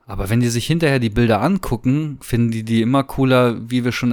Aber 0.07 0.29
wenn 0.29 0.41
die 0.41 0.49
sich 0.49 0.67
hinterher 0.67 0.99
die 0.99 1.09
Bilder 1.09 1.41
angucken, 1.41 2.19
finden 2.21 2.51
die 2.51 2.65
die 2.65 2.83
immer 2.83 3.05
cooler, 3.05 3.71
wie 3.71 3.85
wir 3.85 3.93
schon 3.93 4.13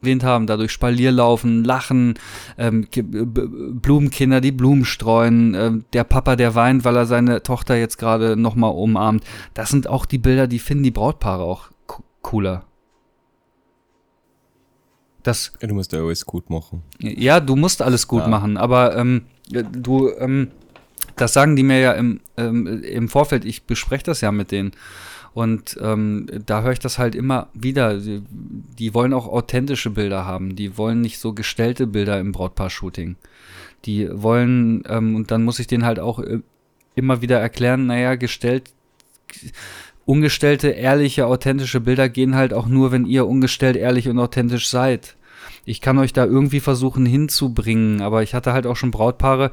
erwähnt 0.00 0.24
haben, 0.24 0.46
dadurch 0.46 0.72
Spalier 0.72 1.12
laufen, 1.12 1.64
lachen, 1.64 2.14
ähm, 2.56 2.86
Blumenkinder, 2.90 4.40
die 4.40 4.52
Blumen 4.52 4.84
streuen, 4.84 5.54
äh, 5.54 5.72
der 5.92 6.04
Papa, 6.04 6.36
der 6.36 6.54
weint, 6.54 6.84
weil 6.84 6.96
er 6.96 7.06
seine 7.06 7.42
Tochter 7.42 7.76
jetzt 7.76 7.98
gerade 7.98 8.36
nochmal 8.36 8.72
umarmt. 8.72 9.24
Das 9.54 9.70
sind 9.70 9.88
auch 9.88 10.06
die 10.06 10.18
Bilder, 10.18 10.46
die 10.46 10.58
finden 10.58 10.84
die 10.84 10.90
Brautpaare 10.90 11.42
auch 11.42 11.70
cooler. 12.22 12.64
Das, 15.22 15.52
ja, 15.60 15.68
du 15.68 15.74
musst 15.74 15.92
ja 15.92 16.00
alles 16.00 16.24
gut 16.24 16.48
machen. 16.48 16.82
Ja, 17.00 17.40
du 17.40 17.56
musst 17.56 17.82
alles 17.82 18.06
gut 18.06 18.22
ja. 18.22 18.28
machen, 18.28 18.56
aber 18.56 18.96
ähm, 18.96 19.22
du, 19.50 20.10
ähm, 20.18 20.48
das 21.16 21.32
sagen 21.32 21.56
die 21.56 21.62
mir 21.62 21.80
ja 21.80 21.92
im, 21.92 22.20
ähm, 22.36 22.82
im 22.82 23.08
Vorfeld, 23.08 23.44
ich 23.44 23.64
bespreche 23.64 24.04
das 24.04 24.20
ja 24.20 24.32
mit 24.32 24.52
denen. 24.52 24.72
Und 25.38 25.78
ähm, 25.80 26.26
da 26.46 26.62
höre 26.62 26.72
ich 26.72 26.78
das 26.80 26.98
halt 26.98 27.14
immer 27.14 27.48
wieder. 27.54 27.98
Die, 27.98 28.22
die, 28.30 28.92
wollen 28.92 29.12
auch 29.12 29.28
authentische 29.28 29.90
Bilder 29.90 30.24
haben. 30.24 30.56
Die 30.56 30.76
wollen 30.76 31.00
nicht 31.00 31.18
so 31.18 31.32
gestellte 31.32 31.86
Bilder 31.86 32.18
im 32.18 32.32
Brautpaar-Shooting. 32.32 33.14
Die 33.84 34.08
wollen, 34.10 34.82
ähm, 34.88 35.14
und 35.14 35.30
dann 35.30 35.44
muss 35.44 35.60
ich 35.60 35.68
denen 35.68 35.84
halt 35.84 36.00
auch 36.00 36.18
äh, 36.18 36.40
immer 36.96 37.22
wieder 37.22 37.38
erklären, 37.38 37.86
naja, 37.86 38.16
gestellt, 38.16 38.72
ungestellte, 40.04 40.70
ehrliche, 40.70 41.26
authentische 41.26 41.80
Bilder 41.80 42.08
gehen 42.08 42.34
halt 42.34 42.52
auch 42.52 42.66
nur, 42.66 42.90
wenn 42.90 43.06
ihr 43.06 43.26
ungestellt, 43.26 43.76
ehrlich 43.76 44.08
und 44.08 44.18
authentisch 44.18 44.68
seid 44.68 45.14
ich 45.68 45.82
kann 45.82 45.98
euch 45.98 46.14
da 46.14 46.24
irgendwie 46.24 46.60
versuchen 46.60 47.04
hinzubringen, 47.04 48.00
aber 48.00 48.22
ich 48.22 48.34
hatte 48.34 48.54
halt 48.54 48.66
auch 48.66 48.76
schon 48.76 48.90
Brautpaare, 48.90 49.52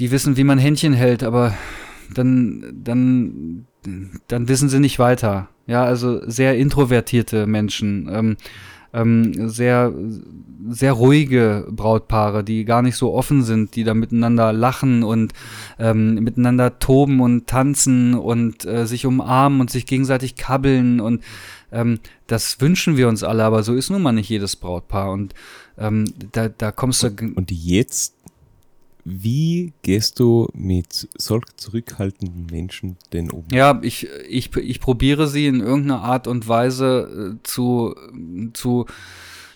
die 0.00 0.10
wissen, 0.10 0.36
wie 0.36 0.42
man 0.42 0.58
Händchen 0.58 0.92
hält, 0.92 1.22
aber 1.22 1.54
dann, 2.14 2.80
dann, 2.82 3.66
dann 4.28 4.48
wissen 4.48 4.68
sie 4.68 4.80
nicht 4.80 4.98
weiter. 4.98 5.48
Ja, 5.66 5.84
also 5.84 6.28
sehr 6.28 6.56
introvertierte 6.56 7.46
Menschen, 7.46 8.08
ähm, 8.12 8.36
ähm, 8.94 9.48
sehr, 9.48 9.92
sehr 10.68 10.92
ruhige 10.92 11.66
Brautpaare, 11.70 12.44
die 12.44 12.64
gar 12.64 12.82
nicht 12.82 12.96
so 12.96 13.14
offen 13.14 13.42
sind, 13.42 13.74
die 13.74 13.84
da 13.84 13.94
miteinander 13.94 14.52
lachen 14.52 15.02
und 15.02 15.32
ähm, 15.78 16.14
miteinander 16.16 16.78
toben 16.78 17.20
und 17.20 17.46
tanzen 17.46 18.14
und 18.14 18.66
äh, 18.66 18.86
sich 18.86 19.06
umarmen 19.06 19.60
und 19.60 19.70
sich 19.70 19.86
gegenseitig 19.86 20.36
kabbeln 20.36 21.00
und 21.00 21.22
ähm, 21.72 22.00
das 22.26 22.60
wünschen 22.60 22.96
wir 22.96 23.08
uns 23.08 23.22
alle, 23.22 23.44
aber 23.44 23.62
so 23.62 23.74
ist 23.74 23.90
nun 23.90 24.02
mal 24.02 24.12
nicht 24.12 24.28
jedes 24.28 24.56
Brautpaar. 24.56 25.10
Und 25.10 25.34
ähm, 25.78 26.04
da, 26.32 26.48
da 26.48 26.70
kommst 26.70 27.02
du. 27.02 27.08
Und, 27.08 27.36
und 27.36 27.50
jetzt, 27.50 28.14
wie 29.04 29.72
gehst 29.82 30.20
du 30.20 30.48
mit 30.54 31.08
solch 31.16 31.44
zurückhaltenden 31.56 32.46
Menschen 32.50 32.96
denn 33.12 33.30
um? 33.30 33.44
Ja, 33.52 33.80
ich, 33.82 34.08
ich, 34.28 34.54
ich 34.56 34.80
probiere 34.80 35.26
sie 35.26 35.46
in 35.46 35.60
irgendeiner 35.60 36.02
Art 36.02 36.26
und 36.26 36.48
Weise 36.48 37.36
äh, 37.36 37.42
zu, 37.42 37.94
zu 38.52 38.86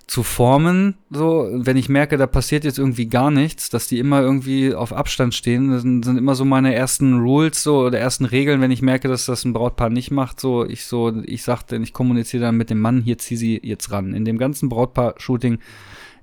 zu 0.06 0.22
formen, 0.22 0.94
so, 1.10 1.48
wenn 1.52 1.76
ich 1.76 1.88
merke, 1.88 2.16
da 2.16 2.28
passiert 2.28 2.62
jetzt 2.62 2.78
irgendwie 2.78 3.08
gar 3.08 3.32
nichts, 3.32 3.70
dass 3.70 3.88
die 3.88 3.98
immer 3.98 4.20
irgendwie 4.20 4.72
auf 4.72 4.92
Abstand 4.92 5.34
stehen, 5.34 5.72
das 5.72 5.82
sind, 5.82 6.04
sind 6.04 6.16
immer 6.16 6.36
so 6.36 6.44
meine 6.44 6.72
ersten 6.72 7.18
Rules, 7.18 7.60
so, 7.60 7.80
oder 7.80 7.98
ersten 7.98 8.24
Regeln, 8.24 8.60
wenn 8.60 8.70
ich 8.70 8.82
merke, 8.82 9.08
dass 9.08 9.26
das 9.26 9.44
ein 9.44 9.52
Brautpaar 9.52 9.90
nicht 9.90 10.12
macht, 10.12 10.38
so, 10.38 10.64
ich 10.64 10.84
so, 10.84 11.12
ich 11.24 11.42
sag 11.42 11.64
denn, 11.64 11.82
ich 11.82 11.92
kommuniziere 11.92 12.44
dann 12.44 12.56
mit 12.56 12.70
dem 12.70 12.78
Mann, 12.78 13.02
hier 13.02 13.18
zieh 13.18 13.36
sie 13.36 13.60
jetzt 13.64 13.90
ran. 13.90 14.14
In 14.14 14.24
dem 14.24 14.38
ganzen 14.38 14.68
Brautpaar-Shooting, 14.68 15.58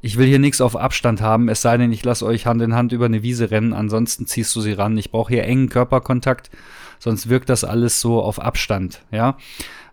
ich 0.03 0.17
will 0.17 0.27
hier 0.27 0.37
nichts 0.37 0.59
auf 0.59 0.75
Abstand 0.75 1.21
haben, 1.21 1.47
es 1.47 1.61
sei 1.61 1.77
denn, 1.77 1.93
ich 1.93 2.03
lasse 2.03 2.25
euch 2.25 2.45
Hand 2.45 2.61
in 2.61 2.75
Hand 2.75 2.91
über 2.91 3.05
eine 3.05 3.23
Wiese 3.23 3.51
rennen, 3.51 3.71
ansonsten 3.71 4.27
ziehst 4.27 4.53
du 4.53 4.59
sie 4.59 4.73
ran. 4.73 4.97
Ich 4.97 5.11
brauche 5.11 5.31
hier 5.31 5.45
engen 5.45 5.69
Körperkontakt, 5.69 6.51
sonst 6.99 7.29
wirkt 7.29 7.47
das 7.47 7.63
alles 7.63 8.01
so 8.01 8.21
auf 8.21 8.37
Abstand, 8.37 9.01
ja. 9.11 9.37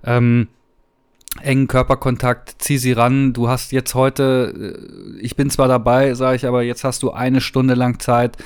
Ähm, 0.03 0.49
engen 1.40 1.68
Körperkontakt, 1.68 2.57
zieh 2.59 2.79
sie 2.79 2.90
ran. 2.90 3.33
Du 3.33 3.49
hast 3.49 3.70
jetzt 3.70 3.94
heute, 3.94 4.53
äh, 5.16 5.20
ich 5.20 5.37
bin 5.37 5.49
zwar 5.49 5.68
dabei, 5.68 6.14
sage 6.14 6.35
ich, 6.35 6.44
aber 6.44 6.62
jetzt 6.62 6.83
hast 6.83 7.05
du 7.05 7.12
eine 7.12 7.40
Stunde 7.40 7.75
lang 7.75 8.01
Zeit. 8.01 8.37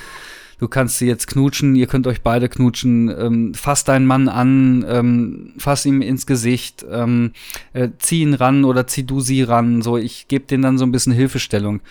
Du 0.57 0.67
kannst 0.67 0.99
sie 0.99 1.07
jetzt 1.07 1.27
knutschen, 1.27 1.75
ihr 1.75 1.87
könnt 1.87 2.07
euch 2.07 2.21
beide 2.21 2.47
knutschen. 2.49 3.09
Ähm, 3.09 3.53
fass 3.53 3.83
deinen 3.83 4.05
Mann 4.05 4.29
an, 4.29 4.85
ähm, 4.87 5.53
fass 5.57 5.85
ihm 5.85 6.01
ins 6.01 6.25
Gesicht, 6.25 6.85
ähm, 6.89 7.31
äh, 7.73 7.89
zieh 7.99 8.21
ihn 8.21 8.33
ran 8.33 8.63
oder 8.63 8.87
zieh 8.87 9.03
du 9.05 9.19
sie 9.19 9.43
ran. 9.43 9.81
So, 9.81 9.97
ich 9.97 10.27
gebe 10.27 10.45
denen 10.45 10.63
dann 10.63 10.77
so 10.77 10.85
ein 10.85 10.91
bisschen 10.91 11.13
Hilfestellung. 11.13 11.81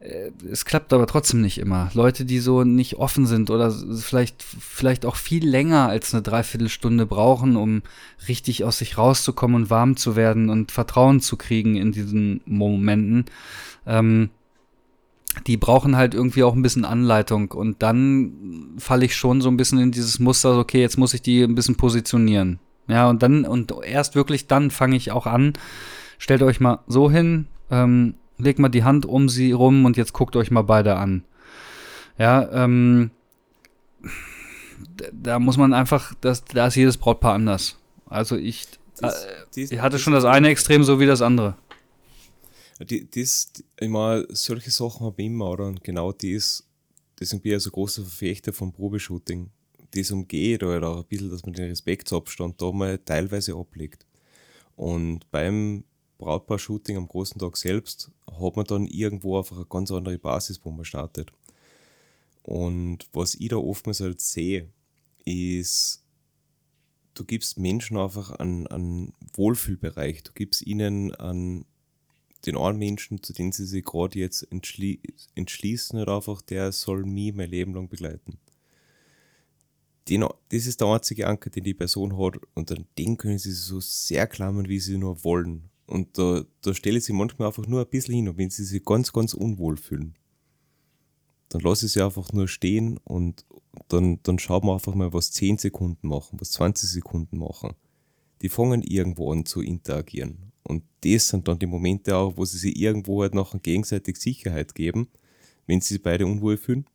äh, 0.00 0.30
es 0.50 0.64
klappt 0.64 0.92
aber 0.92 1.06
trotzdem 1.06 1.40
nicht 1.40 1.58
immer. 1.58 1.90
Leute, 1.94 2.24
die 2.24 2.40
so 2.40 2.64
nicht 2.64 2.96
offen 2.96 3.26
sind 3.26 3.50
oder 3.50 3.70
vielleicht, 3.70 4.42
vielleicht 4.42 5.06
auch 5.06 5.16
viel 5.16 5.48
länger 5.48 5.88
als 5.88 6.12
eine 6.12 6.22
Dreiviertelstunde 6.22 7.06
brauchen, 7.06 7.56
um 7.56 7.82
richtig 8.28 8.64
aus 8.64 8.78
sich 8.78 8.98
rauszukommen 8.98 9.62
und 9.62 9.70
warm 9.70 9.96
zu 9.96 10.16
werden 10.16 10.50
und 10.50 10.72
Vertrauen 10.72 11.20
zu 11.20 11.36
kriegen 11.36 11.76
in 11.76 11.92
diesen 11.92 12.40
Momenten, 12.46 13.26
ähm, 13.86 14.30
die 15.46 15.56
brauchen 15.56 15.96
halt 15.96 16.14
irgendwie 16.14 16.42
auch 16.42 16.54
ein 16.54 16.62
bisschen 16.62 16.84
Anleitung 16.84 17.50
und 17.52 17.82
dann 17.82 18.74
falle 18.78 19.04
ich 19.04 19.16
schon 19.16 19.40
so 19.40 19.48
ein 19.48 19.56
bisschen 19.56 19.78
in 19.78 19.90
dieses 19.90 20.18
Muster, 20.18 20.58
okay, 20.58 20.80
jetzt 20.80 20.98
muss 20.98 21.14
ich 21.14 21.22
die 21.22 21.42
ein 21.42 21.54
bisschen 21.54 21.76
positionieren. 21.76 22.58
Ja, 22.88 23.08
und 23.08 23.22
dann, 23.22 23.44
und 23.44 23.72
erst 23.84 24.14
wirklich 24.14 24.46
dann 24.46 24.70
fange 24.70 24.96
ich 24.96 25.12
auch 25.12 25.26
an, 25.26 25.52
stellt 26.18 26.42
euch 26.42 26.60
mal 26.60 26.80
so 26.86 27.10
hin, 27.10 27.46
ähm, 27.70 28.14
legt 28.38 28.58
mal 28.58 28.68
die 28.68 28.84
Hand 28.84 29.06
um 29.06 29.28
sie 29.28 29.52
rum 29.52 29.84
und 29.84 29.96
jetzt 29.96 30.12
guckt 30.12 30.36
euch 30.36 30.50
mal 30.50 30.62
beide 30.62 30.96
an. 30.96 31.24
Ja, 32.18 32.48
ähm, 32.52 33.10
da 35.12 35.38
muss 35.38 35.56
man 35.56 35.72
einfach, 35.72 36.12
das, 36.20 36.44
da 36.44 36.66
ist 36.66 36.76
jedes 36.76 36.98
Brautpaar 36.98 37.34
anders. 37.34 37.78
Also 38.06 38.36
ich, 38.36 38.66
äh, 39.00 39.10
ich 39.54 39.80
hatte 39.80 39.98
schon 39.98 40.12
das 40.12 40.24
eine 40.24 40.48
Extrem 40.48 40.82
so 40.84 41.00
wie 41.00 41.06
das 41.06 41.22
andere. 41.22 41.54
Die, 42.84 43.08
das, 43.08 43.52
ich 43.80 43.90
solche 44.30 44.70
Sachen 44.70 45.06
habe 45.06 45.20
ich 45.20 45.26
immer, 45.26 45.50
oder? 45.50 45.66
Und 45.66 45.84
genau 45.84 46.12
das, 46.12 46.66
deswegen 47.18 47.42
bin 47.42 47.56
ich 47.56 47.62
so 47.62 47.70
großer 47.70 48.02
Verfechter 48.02 48.52
von 48.52 48.72
Probeshooting. 48.72 49.50
Das 49.92 50.10
umgeht 50.10 50.62
oder 50.62 50.88
auch 50.88 50.98
ein 50.98 51.04
bisschen, 51.04 51.30
dass 51.30 51.44
man 51.44 51.52
den 51.52 51.68
Respektsabstand 51.68 52.60
da 52.60 52.72
mal 52.72 52.98
teilweise 52.98 53.54
ablegt. 53.54 54.06
Und 54.74 55.30
beim 55.30 55.84
Brautpaar-Shooting 56.18 56.96
am 56.96 57.08
großen 57.08 57.38
Tag 57.38 57.56
selbst 57.56 58.10
hat 58.26 58.56
man 58.56 58.64
dann 58.64 58.86
irgendwo 58.86 59.38
einfach 59.38 59.56
eine 59.56 59.66
ganz 59.66 59.90
andere 59.90 60.18
Basis, 60.18 60.60
wo 60.64 60.70
man 60.70 60.84
startet. 60.84 61.30
Und 62.42 63.06
was 63.12 63.34
ich 63.34 63.48
da 63.48 63.56
oftmals 63.56 64.00
halt 64.00 64.20
sehe, 64.20 64.68
ist, 65.24 66.02
du 67.14 67.24
gibst 67.24 67.58
Menschen 67.58 67.96
einfach 67.96 68.30
einen, 68.32 68.66
einen 68.68 69.12
Wohlfühlbereich. 69.34 70.22
Du 70.22 70.32
gibst 70.32 70.62
ihnen 70.62 71.14
an 71.14 71.64
den 72.46 72.56
einen 72.56 72.78
Menschen, 72.78 73.22
zu 73.22 73.32
dem 73.32 73.52
sie 73.52 73.66
sich 73.66 73.84
gerade 73.84 74.18
jetzt 74.18 74.42
entschli 74.50 75.00
entschließen, 75.34 75.98
halt 75.98 76.08
einfach, 76.08 76.42
der 76.42 76.72
soll 76.72 77.04
mich 77.04 77.34
mein 77.34 77.50
Leben 77.50 77.74
lang 77.74 77.88
begleiten. 77.88 78.38
Den, 80.08 80.22
das 80.48 80.66
ist 80.66 80.80
der 80.80 80.88
einzige 80.88 81.28
Anker, 81.28 81.50
den 81.50 81.64
die 81.64 81.74
Person 81.74 82.18
hat 82.18 82.36
und 82.54 82.72
an 82.72 82.86
den 82.98 83.16
können 83.16 83.38
sie 83.38 83.52
so 83.52 83.78
sehr 83.80 84.26
klammern, 84.26 84.68
wie 84.68 84.80
sie 84.80 84.98
nur 84.98 85.22
wollen. 85.22 85.70
Und 85.86 86.18
da, 86.18 86.44
da 86.62 86.74
stelle 86.74 86.98
ich 86.98 87.04
sie 87.04 87.12
manchmal 87.12 87.48
einfach 87.48 87.66
nur 87.66 87.80
ein 87.80 87.88
bisschen 87.88 88.14
hin 88.14 88.28
und 88.28 88.38
wenn 88.38 88.50
sie 88.50 88.64
sich 88.64 88.84
ganz, 88.84 89.12
ganz 89.12 89.34
unwohl 89.34 89.76
fühlen, 89.76 90.16
dann 91.50 91.60
lasse 91.60 91.86
ich 91.86 91.92
sie 91.92 92.02
einfach 92.02 92.32
nur 92.32 92.48
stehen 92.48 92.98
und 93.04 93.44
dann, 93.88 94.20
dann 94.22 94.38
schauen 94.38 94.64
wir 94.64 94.72
einfach 94.72 94.94
mal, 94.94 95.12
was 95.12 95.32
10 95.32 95.58
Sekunden 95.58 96.08
machen, 96.08 96.40
was 96.40 96.52
20 96.52 96.88
Sekunden 96.88 97.38
machen. 97.38 97.74
Die 98.40 98.48
fangen 98.48 98.82
irgendwo 98.82 99.30
an 99.32 99.44
zu 99.44 99.60
interagieren. 99.60 100.51
Und 100.64 100.84
das 101.02 101.28
sind 101.28 101.48
dann 101.48 101.58
die 101.58 101.66
Momente 101.66 102.16
auch, 102.16 102.36
wo 102.36 102.44
sie 102.44 102.58
sich 102.58 102.76
irgendwo 102.76 103.22
halt 103.22 103.34
nachher 103.34 103.58
gegenseitig 103.58 104.16
Sicherheit 104.16 104.74
geben, 104.74 105.08
wenn 105.66 105.80
sie 105.80 105.94
sich 105.94 106.02
beide 106.02 106.26
unwohl 106.26 106.56
fühlen. 106.56 106.86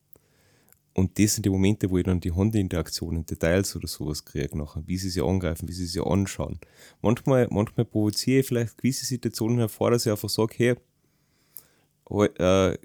Und 0.94 1.20
das 1.20 1.36
sind 1.36 1.46
die 1.46 1.50
Momente, 1.50 1.90
wo 1.92 1.98
ich 2.00 2.06
dann 2.06 2.20
die 2.20 2.32
Handinteraktionen, 2.32 3.26
Details 3.26 3.76
oder 3.76 3.88
sowas 3.88 4.26
kriege, 4.26 4.58
nachher, 4.58 4.82
wie 4.88 4.98
sie 4.98 5.10
sie 5.10 5.22
angreifen, 5.22 5.68
wie 5.68 5.74
sie 5.74 5.86
sie 5.86 6.04
anschauen. 6.04 6.60
Manchmal, 7.02 7.48
manchmal 7.52 7.86
provoziere 7.86 8.40
ich 8.40 8.48
vielleicht 8.48 8.78
gewisse 8.78 9.06
Situationen 9.06 9.60
hervor, 9.60 9.92
dass 9.92 10.08
ich 10.08 10.12
einfach 10.12 10.30
sage, 10.30 10.56
hey, 10.58 10.76
äh, 12.40 12.78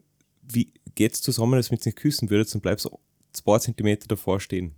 wie 0.42 0.72
geht's 0.94 1.22
zusammen, 1.22 1.54
als 1.54 1.70
wenn 1.70 1.78
ihr 1.78 1.86
nicht 1.86 1.96
küssen 1.96 2.28
würdet, 2.28 2.52
dann 2.52 2.60
bleibst 2.60 2.84
du 2.84 2.98
zwei 3.32 3.58
Zentimeter 3.58 4.08
davor 4.08 4.40
stehen 4.40 4.74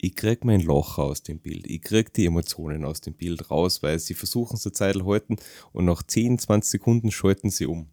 ich 0.00 0.14
krieg 0.14 0.44
mein 0.44 0.60
Loch 0.60 0.98
aus 0.98 1.22
dem 1.22 1.40
Bild, 1.40 1.66
ich 1.66 1.82
krieg 1.82 2.12
die 2.14 2.26
Emotionen 2.26 2.84
aus 2.84 3.00
dem 3.00 3.14
Bild 3.14 3.50
raus, 3.50 3.82
weil 3.82 3.98
sie 3.98 4.14
versuchen 4.14 4.56
es 4.56 4.64
eine 4.64 4.72
Zeit 4.72 5.04
halten 5.04 5.36
und 5.72 5.84
nach 5.84 6.02
10, 6.02 6.38
20 6.38 6.70
Sekunden 6.70 7.10
schalten 7.10 7.50
sie 7.50 7.66
um. 7.66 7.88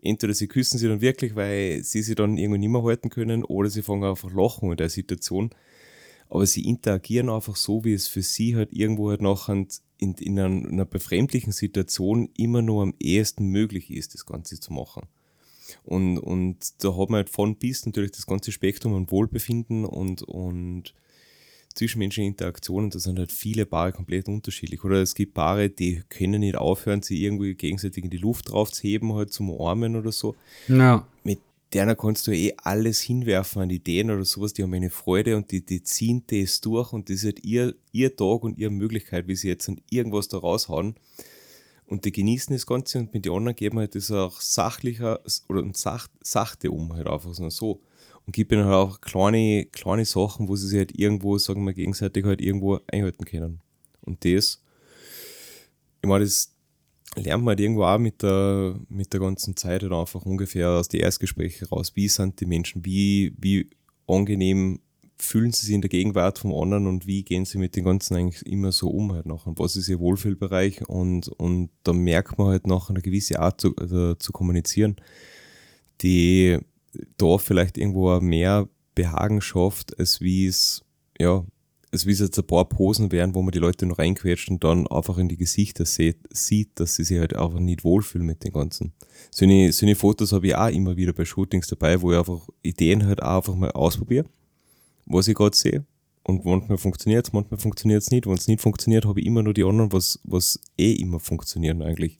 Entweder 0.00 0.32
sie 0.32 0.46
küssen 0.46 0.78
sie 0.78 0.88
dann 0.88 1.00
wirklich, 1.00 1.34
weil 1.34 1.82
sie 1.82 2.02
sie 2.02 2.14
dann 2.14 2.38
irgendwie 2.38 2.60
nicht 2.60 2.70
mehr 2.70 2.82
halten 2.82 3.10
können, 3.10 3.44
oder 3.44 3.68
sie 3.68 3.82
fangen 3.82 4.04
einfach 4.04 4.32
lachen 4.32 4.70
in 4.70 4.76
der 4.76 4.88
Situation. 4.88 5.50
Aber 6.30 6.46
sie 6.46 6.64
interagieren 6.64 7.28
einfach 7.28 7.56
so, 7.56 7.84
wie 7.84 7.92
es 7.92 8.06
für 8.06 8.22
sie 8.22 8.56
halt 8.56 8.72
irgendwo 8.72 9.10
halt 9.10 9.20
nachher 9.20 9.66
in, 9.98 10.14
in 10.14 10.38
einer, 10.38 10.68
einer 10.68 10.84
befremdlichen 10.84 11.52
Situation 11.52 12.30
immer 12.36 12.62
nur 12.62 12.84
am 12.84 12.94
ehesten 13.00 13.46
möglich 13.46 13.90
ist, 13.90 14.14
das 14.14 14.24
Ganze 14.24 14.58
zu 14.58 14.72
machen. 14.72 15.02
Und, 15.84 16.18
und 16.18 16.82
da 16.82 16.96
hat 16.96 17.10
man 17.10 17.18
halt 17.18 17.30
von 17.30 17.56
bis 17.56 17.84
natürlich 17.84 18.12
das 18.12 18.26
ganze 18.26 18.52
Spektrum 18.52 18.94
an 18.94 19.10
Wohlbefinden 19.10 19.84
und, 19.84 20.22
und 20.22 20.94
zwischenmenschliche 21.74 22.26
Interaktionen, 22.26 22.90
da 22.90 22.98
sind 22.98 23.18
halt 23.18 23.32
viele 23.32 23.66
Paare 23.66 23.92
komplett 23.92 24.28
unterschiedlich. 24.28 24.84
Oder 24.84 25.02
es 25.02 25.14
gibt 25.14 25.34
Paare, 25.34 25.70
die 25.70 26.02
können 26.08 26.40
nicht 26.40 26.56
aufhören, 26.56 27.02
sie 27.02 27.24
irgendwie 27.24 27.54
gegenseitig 27.54 28.04
in 28.04 28.10
die 28.10 28.18
Luft 28.18 28.50
draufzuheben, 28.50 29.12
halt 29.14 29.32
zum 29.32 29.50
Armen 29.60 29.96
oder 29.96 30.12
so. 30.12 30.34
Ja. 30.68 31.06
Mit 31.22 31.38
denen 31.72 31.96
kannst 31.96 32.26
du 32.26 32.32
eh 32.32 32.54
alles 32.56 33.00
hinwerfen 33.00 33.62
an 33.62 33.70
Ideen 33.70 34.10
oder 34.10 34.24
sowas, 34.24 34.52
die 34.52 34.62
haben 34.62 34.74
eine 34.74 34.90
Freude 34.90 35.36
und 35.36 35.52
die, 35.52 35.64
die 35.64 35.82
ziehen 35.82 36.24
das 36.26 36.60
durch 36.60 36.92
und 36.92 37.08
das 37.08 37.18
ist 37.18 37.24
halt 37.24 37.44
ihr, 37.44 37.74
ihr 37.92 38.14
Tag 38.16 38.42
und 38.42 38.58
ihre 38.58 38.70
Möglichkeit, 38.70 39.28
wie 39.28 39.36
sie 39.36 39.48
jetzt 39.48 39.68
an 39.68 39.80
irgendwas 39.88 40.28
da 40.28 40.38
raushauen. 40.38 40.96
Und 41.86 42.04
die 42.04 42.12
genießen 42.12 42.54
das 42.54 42.66
Ganze 42.66 43.00
und 43.00 43.12
mit 43.14 43.24
den 43.24 43.32
anderen 43.32 43.56
geben 43.56 43.78
halt 43.78 43.94
das 43.94 44.10
auch 44.12 44.40
sachlicher 44.40 45.20
oder 45.48 45.68
sach, 45.74 46.08
sachte 46.22 46.70
um, 46.70 46.92
halt 46.92 47.08
einfach 47.08 47.34
so 47.34 47.80
und 48.26 48.32
gibt 48.32 48.52
ihnen 48.52 48.64
halt 48.64 48.74
auch 48.74 49.00
kleine, 49.00 49.66
kleine 49.66 50.04
Sachen, 50.04 50.48
wo 50.48 50.56
sie 50.56 50.68
sich 50.68 50.78
halt 50.78 50.98
irgendwo, 50.98 51.38
sagen 51.38 51.64
wir, 51.64 51.72
gegenseitig 51.72 52.24
halt 52.24 52.40
irgendwo 52.40 52.80
einhalten 52.86 53.24
können. 53.24 53.60
Und 54.02 54.24
das, 54.24 54.62
ich 56.02 56.08
meine, 56.08 56.24
das 56.24 56.54
lernt 57.16 57.44
man 57.44 57.52
halt 57.52 57.60
irgendwo 57.60 57.84
auch 57.84 57.98
mit 57.98 58.22
der, 58.22 58.78
mit 58.88 59.12
der 59.12 59.20
ganzen 59.20 59.56
Zeit 59.56 59.82
halt 59.82 59.92
einfach 59.92 60.24
ungefähr 60.24 60.70
aus 60.70 60.88
den 60.88 61.00
Erstgesprächen 61.00 61.66
raus. 61.68 61.92
Wie 61.94 62.08
sind 62.08 62.40
die 62.40 62.46
Menschen? 62.46 62.84
Wie, 62.84 63.34
wie 63.38 63.68
angenehm 64.06 64.80
fühlen 65.22 65.52
sie 65.52 65.66
sich 65.66 65.74
in 65.74 65.82
der 65.82 65.90
Gegenwart 65.90 66.38
vom 66.38 66.54
anderen 66.54 66.86
und 66.86 67.06
wie 67.06 67.22
gehen 67.22 67.44
sie 67.44 67.58
mit 67.58 67.76
den 67.76 67.84
Ganzen 67.84 68.16
eigentlich 68.16 68.46
immer 68.46 68.72
so 68.72 68.88
um 68.88 69.12
halt 69.12 69.26
nachher? 69.26 69.52
Was 69.56 69.76
ist 69.76 69.88
ihr 69.88 70.00
Wohlfühlbereich? 70.00 70.88
Und, 70.88 71.28
und 71.28 71.70
da 71.84 71.92
merkt 71.92 72.38
man 72.38 72.48
halt 72.48 72.66
noch 72.66 72.90
eine 72.90 73.02
gewisse 73.02 73.38
Art 73.40 73.60
zu, 73.60 73.74
also 73.76 74.14
zu 74.14 74.32
kommunizieren, 74.32 74.96
die 76.00 76.58
da 77.16 77.38
vielleicht 77.38 77.78
irgendwo 77.78 78.20
mehr 78.20 78.68
Behagen 78.94 79.40
schafft, 79.40 79.98
als 79.98 80.20
wie 80.20 80.46
es, 80.46 80.84
ja, 81.18 81.44
als 81.92 82.06
wie 82.06 82.12
es 82.12 82.20
jetzt 82.20 82.38
ein 82.38 82.46
paar 82.46 82.68
Posen 82.68 83.10
wären, 83.12 83.34
wo 83.34 83.42
man 83.42 83.52
die 83.52 83.58
Leute 83.58 83.86
noch 83.86 83.98
reinquetscht 83.98 84.50
und 84.50 84.62
dann 84.62 84.86
einfach 84.86 85.18
in 85.18 85.28
die 85.28 85.36
Gesichter 85.36 85.84
sieht, 85.84 86.18
sieht 86.30 86.78
dass 86.78 86.96
sie 86.96 87.04
sich 87.04 87.18
halt 87.18 87.34
einfach 87.34 87.58
nicht 87.58 87.84
wohlfühlen 87.84 88.26
mit 88.26 88.44
den 88.44 88.52
Ganzen. 88.52 88.92
So 89.30 89.44
eine, 89.44 89.72
so 89.72 89.86
eine 89.86 89.96
Fotos 89.96 90.32
habe 90.32 90.48
ich 90.48 90.56
auch 90.56 90.68
immer 90.68 90.96
wieder 90.96 91.12
bei 91.12 91.24
Shootings 91.24 91.66
dabei, 91.66 92.00
wo 92.00 92.12
ich 92.12 92.18
einfach 92.18 92.48
Ideen 92.62 93.06
halt 93.06 93.22
auch 93.22 93.38
einfach 93.38 93.54
mal 93.54 93.72
ausprobiere, 93.72 94.26
was 95.06 95.28
ich 95.28 95.34
gerade 95.34 95.56
sehe. 95.56 95.84
Und 96.22 96.44
manchmal 96.44 96.78
funktioniert 96.78 97.26
es, 97.26 97.32
manchmal 97.32 97.58
funktioniert 97.58 98.02
es 98.02 98.10
nicht. 98.10 98.26
Wenn 98.26 98.34
es 98.34 98.46
nicht 98.46 98.60
funktioniert, 98.60 99.06
habe 99.06 99.20
ich 99.20 99.26
immer 99.26 99.42
nur 99.42 99.54
die 99.54 99.64
anderen, 99.64 99.92
was, 99.92 100.20
was 100.22 100.60
eh 100.78 100.92
immer 100.92 101.18
funktionieren 101.18 101.82
eigentlich. 101.82 102.18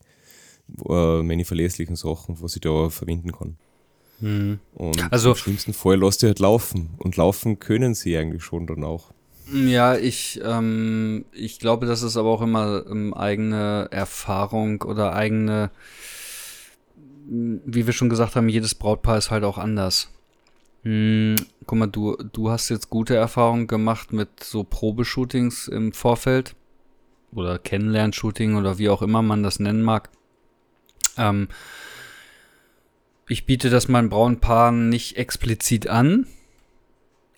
Äh, 0.88 1.22
meine 1.22 1.44
verlässlichen 1.44 1.96
Sachen, 1.96 2.40
was 2.40 2.56
ich 2.56 2.62
da 2.62 2.88
verwenden 2.90 3.32
kann. 3.32 3.58
Mhm. 4.20 4.60
Und 4.74 5.12
also, 5.12 5.30
im 5.30 5.36
schlimmsten 5.36 5.72
Fall 5.72 5.98
lässt 5.98 6.22
du 6.22 6.26
halt 6.26 6.38
laufen. 6.38 6.90
Und 6.98 7.16
laufen 7.16 7.58
können 7.58 7.94
sie 7.94 8.16
eigentlich 8.16 8.44
schon 8.44 8.66
dann 8.66 8.84
auch. 8.84 9.12
Ja, 9.52 9.96
ich, 9.96 10.40
ähm, 10.44 11.24
ich 11.32 11.58
glaube, 11.58 11.86
das 11.86 12.02
ist 12.02 12.16
aber 12.16 12.28
auch 12.28 12.42
immer 12.42 12.84
ähm, 12.88 13.12
eigene 13.14 13.88
Erfahrung 13.90 14.82
oder 14.82 15.14
eigene, 15.14 15.70
wie 17.26 17.86
wir 17.86 17.92
schon 17.92 18.10
gesagt 18.10 18.36
haben, 18.36 18.48
jedes 18.48 18.76
Brautpaar 18.76 19.18
ist 19.18 19.32
halt 19.32 19.42
auch 19.42 19.58
anders. 19.58 20.08
Hm, 20.82 21.34
guck 21.66 21.78
mal, 21.78 21.86
du, 21.88 22.16
du 22.32 22.50
hast 22.50 22.68
jetzt 22.68 22.90
gute 22.90 23.16
Erfahrungen 23.16 23.66
gemacht 23.66 24.12
mit 24.12 24.42
so 24.42 24.62
Probeshootings 24.62 25.66
im 25.68 25.92
Vorfeld 25.92 26.54
oder 27.32 27.58
Kennenlernshooting 27.58 28.56
oder 28.56 28.78
wie 28.78 28.88
auch 28.88 29.02
immer 29.02 29.20
man 29.20 29.42
das 29.42 29.58
nennen 29.58 29.82
mag. 29.82 30.10
Ähm, 31.16 31.48
ich 33.30 33.46
biete 33.46 33.70
das 33.70 33.88
meinen 33.88 34.08
braunen 34.08 34.40
Paaren 34.40 34.88
nicht 34.88 35.16
explizit 35.16 35.86
an, 35.86 36.26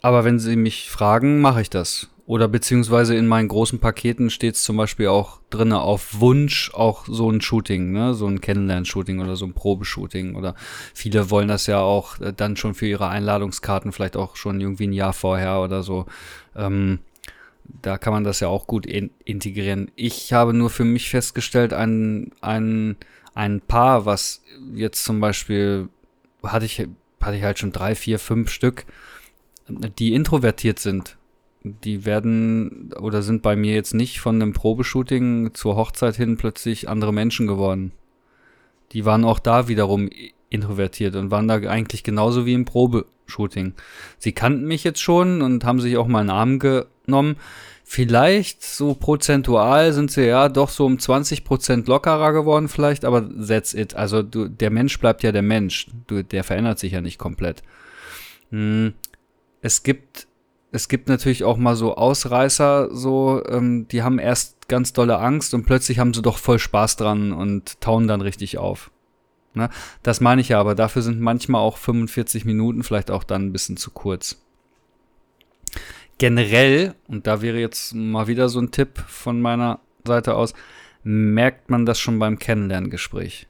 aber 0.01 0.25
wenn 0.25 0.39
sie 0.39 0.57
mich 0.57 0.91
fragen, 0.91 1.41
mache 1.41 1.61
ich 1.61 1.71
das. 1.71 2.09
Oder 2.25 2.49
beziehungsweise 2.49 3.15
in 3.17 3.27
meinen 3.27 3.49
großen 3.49 3.79
Paketen 3.79 4.31
steht 4.31 4.55
es 4.55 4.63
zum 4.63 4.77
Beispiel 4.77 5.09
auch 5.09 5.41
drinne 5.51 5.81
auf 5.81 6.21
Wunsch 6.21 6.73
auch 6.73 7.05
so 7.07 7.29
ein 7.31 7.41
Shooting, 7.41 7.93
ne, 7.93 8.15
so 8.15 8.27
ein 8.27 8.41
Kennenlern-Shooting 8.41 9.21
oder 9.21 9.37
so 9.37 9.45
ein 9.45 9.53
Probeshooting. 9.53 10.37
Oder 10.37 10.55
viele 10.95 11.31
wollen 11.31 11.49
das 11.49 11.67
ja 11.67 11.81
auch 11.81 12.21
äh, 12.21 12.33
dann 12.35 12.57
schon 12.57 12.75
für 12.75 12.87
ihre 12.87 13.09
Einladungskarten, 13.09 13.93
vielleicht 13.93 14.17
auch 14.17 14.37
schon 14.37 14.61
irgendwie 14.61 14.87
ein 14.87 14.93
Jahr 14.93 15.13
vorher 15.13 15.61
oder 15.61 15.83
so. 15.83 16.07
Ähm, 16.57 17.01
da 17.83 17.99
kann 17.99 18.13
man 18.13 18.25
das 18.25 18.41
ja 18.41 18.49
auch 18.49 18.67
gut 18.67 18.87
in 18.87 19.11
integrieren. 19.25 19.91
Ich 19.97 20.33
habe 20.33 20.55
nur 20.55 20.71
für 20.71 20.85
mich 20.85 21.11
festgestellt, 21.11 21.73
ein, 21.73 22.31
ein 22.41 22.97
ein 23.35 23.61
Paar, 23.61 24.07
was 24.07 24.43
jetzt 24.75 25.05
zum 25.05 25.21
Beispiel 25.21 25.89
hatte 26.43 26.67
ich, 26.67 26.87
hatte 27.21 27.37
ich 27.37 27.43
halt 27.43 27.59
schon 27.59 27.73
drei, 27.73 27.95
vier, 27.95 28.19
fünf 28.19 28.51
Stück, 28.51 28.85
die 29.69 30.15
introvertiert 30.15 30.79
sind. 30.79 31.17
Die 31.65 32.05
werden 32.05 32.93
oder 32.99 33.23
sind 33.23 33.43
bei 33.43 33.55
mir 33.55 33.75
jetzt 33.75 33.95
nicht 33.95 34.21
von 34.21 34.43
einem 34.43 34.53
Probeshooting 34.53 35.55
zur 35.55 35.77
Hochzeit 35.77 36.17
hin 36.17 36.37
plötzlich 36.37 36.89
andere 36.89 37.13
Menschen 37.13 37.47
geworden. 37.47 37.93
Die 38.91 39.05
waren 39.05 39.25
auch 39.25 39.39
da 39.39 39.69
wiederum 39.69 40.11
introvertiert 40.51 41.15
und 41.17 41.31
waren 41.31 41.49
da 41.49 41.55
eigentlich 41.55 42.03
genauso 42.03 42.47
wie 42.47 42.53
im 42.53 42.65
Probeshooting. 42.65 43.75
Sie 44.19 44.33
kannten 44.33 44.67
mich 44.67 44.83
jetzt 44.85 45.01
schon 45.01 45.41
und 45.41 45.65
haben 45.65 45.81
sich 45.81 45.97
auch 45.97 46.09
mal 46.09 46.21
einen 46.21 46.31
Arm 46.31 46.59
genommen. 46.59 47.37
Vielleicht 47.85 48.63
so 48.63 48.95
prozentual 48.95 49.93
sind 49.93 50.11
sie 50.11 50.27
ja 50.27 50.49
doch 50.49 50.71
so 50.71 50.87
um 50.87 50.99
20 50.99 51.45
Prozent 51.45 51.89
lockerer 51.89 52.33
geworden 52.33 52.69
vielleicht, 52.69 53.05
aber 53.05 53.29
that's 53.29 53.75
it. 53.75 53.95
Also 53.95 54.23
du, 54.23 54.49
der 54.49 54.71
Mensch 54.71 54.99
bleibt 54.99 55.23
ja 55.23 55.33
der 55.33 55.43
Mensch. 55.43 55.89
Du, 56.07 56.23
der 56.23 56.45
verändert 56.45 56.79
sich 56.79 56.93
ja 56.93 57.01
nicht 57.01 57.19
komplett. 57.19 57.63
Hm. 58.51 58.95
Es 59.61 59.83
gibt 59.83 60.27
es 60.73 60.89
gibt 60.89 61.09
natürlich 61.09 61.45
auch 61.45 61.59
mal 61.59 61.77
so 61.77 61.97
Ausreißer, 61.97 62.89
so, 62.97 63.43
ähm, 63.47 63.87
die 63.89 64.03
haben 64.03 64.19
erst 64.19 64.69
ganz 64.69 64.95
dolle 64.95 65.19
Angst 65.19 65.53
und 65.53 65.67
plötzlich 65.67 65.99
haben 65.99 66.15
sie 66.15 66.23
doch 66.23 66.39
voll 66.39 66.59
Spaß 66.59 66.97
dran 66.97 67.33
und 67.33 67.79
tauen 67.83 68.09
dann 68.09 68.23
richtig 68.23 68.57
auf. 68.57 68.91
Ne? 69.53 69.69
Das 70.03 70.23
meine 70.23 70.41
ich 70.41 70.49
ja, 70.49 70.59
aber 70.59 70.75
dafür 70.75 71.03
sind 71.03 71.21
manchmal 71.21 71.61
auch 71.61 71.77
45 71.77 72.47
Minuten 72.47 72.83
vielleicht 72.83 73.11
auch 73.11 73.23
dann 73.23 73.47
ein 73.47 73.53
bisschen 73.53 73.77
zu 73.77 73.91
kurz. 73.91 74.43
Generell, 76.23 76.95
und 77.09 77.27
da 77.27 77.43
wäre 77.43 77.59
jetzt 77.59 77.97
mal 77.97 78.29
wieder 78.29 78.49
so 78.49 78.61
ein 78.61 78.71
Tipp 78.71 78.97
von 79.09 79.41
meiner 79.41 79.81
Seite 80.07 80.37
aus, 80.37 80.55
merkt 81.03 81.69
man 81.69 81.85
das 81.85 81.99
schon 81.99 82.21
beim 82.21 82.39
Kennenlerngespräch. 82.39 83.49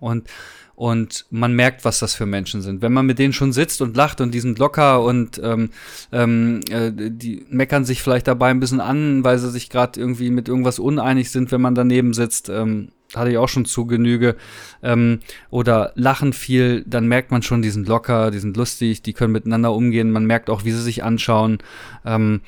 Und 0.00 0.28
und 0.74 1.26
man 1.30 1.54
merkt, 1.54 1.84
was 1.84 2.00
das 2.00 2.16
für 2.16 2.26
Menschen 2.26 2.62
sind. 2.62 2.82
Wenn 2.82 2.92
man 2.92 3.06
mit 3.06 3.20
denen 3.20 3.32
schon 3.32 3.52
sitzt 3.52 3.80
und 3.80 3.96
lacht 3.96 4.20
und 4.20 4.34
die 4.34 4.40
sind 4.40 4.58
locker 4.58 5.04
und 5.04 5.40
ähm, 5.44 5.70
ähm, 6.10 6.62
äh, 6.68 6.90
die 6.90 7.46
meckern 7.48 7.84
sich 7.84 8.02
vielleicht 8.02 8.26
dabei 8.26 8.50
ein 8.50 8.58
bisschen 8.58 8.80
an, 8.80 9.22
weil 9.22 9.38
sie 9.38 9.50
sich 9.50 9.70
gerade 9.70 10.00
irgendwie 10.00 10.30
mit 10.30 10.48
irgendwas 10.48 10.80
uneinig 10.80 11.30
sind, 11.30 11.52
wenn 11.52 11.60
man 11.60 11.76
daneben 11.76 12.12
sitzt. 12.12 12.48
Ähm, 12.48 12.90
hatte 13.14 13.30
ich 13.30 13.38
auch 13.38 13.48
schon 13.48 13.64
zu 13.64 13.86
Genüge. 13.86 14.36
Ähm, 14.82 15.20
oder 15.50 15.92
lachen 15.94 16.32
viel, 16.32 16.84
dann 16.86 17.06
merkt 17.08 17.30
man 17.30 17.42
schon, 17.42 17.62
die 17.62 17.70
sind 17.70 17.88
locker, 17.88 18.30
die 18.30 18.38
sind 18.38 18.56
lustig, 18.56 19.02
die 19.02 19.12
können 19.12 19.32
miteinander 19.32 19.72
umgehen. 19.72 20.10
Man 20.10 20.26
merkt 20.26 20.50
auch, 20.50 20.64
wie 20.64 20.72
sie 20.72 20.82
sich 20.82 21.02
anschauen. 21.02 21.58
Ähm, 22.04 22.40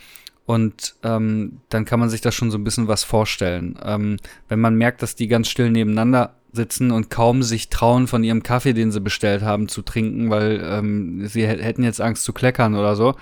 und 0.44 0.96
ähm, 1.02 1.60
dann 1.68 1.84
kann 1.84 2.00
man 2.00 2.10
sich 2.10 2.20
da 2.20 2.32
schon 2.32 2.50
so 2.50 2.58
ein 2.58 2.64
bisschen 2.64 2.88
was 2.88 3.04
vorstellen. 3.04 3.78
Ähm, 3.82 4.16
wenn 4.48 4.60
man 4.60 4.74
merkt, 4.74 5.02
dass 5.02 5.14
die 5.14 5.28
ganz 5.28 5.48
still 5.48 5.70
nebeneinander 5.70 6.34
sitzen 6.52 6.90
und 6.90 7.10
kaum 7.10 7.42
sich 7.42 7.70
trauen, 7.70 8.06
von 8.06 8.24
ihrem 8.24 8.42
Kaffee, 8.42 8.74
den 8.74 8.92
sie 8.92 9.00
bestellt 9.00 9.42
haben, 9.42 9.68
zu 9.68 9.82
trinken, 9.82 10.30
weil 10.30 10.60
ähm, 10.62 11.26
sie 11.26 11.46
hätten 11.46 11.84
jetzt 11.84 12.00
Angst 12.00 12.24
zu 12.24 12.32
kleckern 12.32 12.74
oder 12.74 12.96
so. 12.96 13.14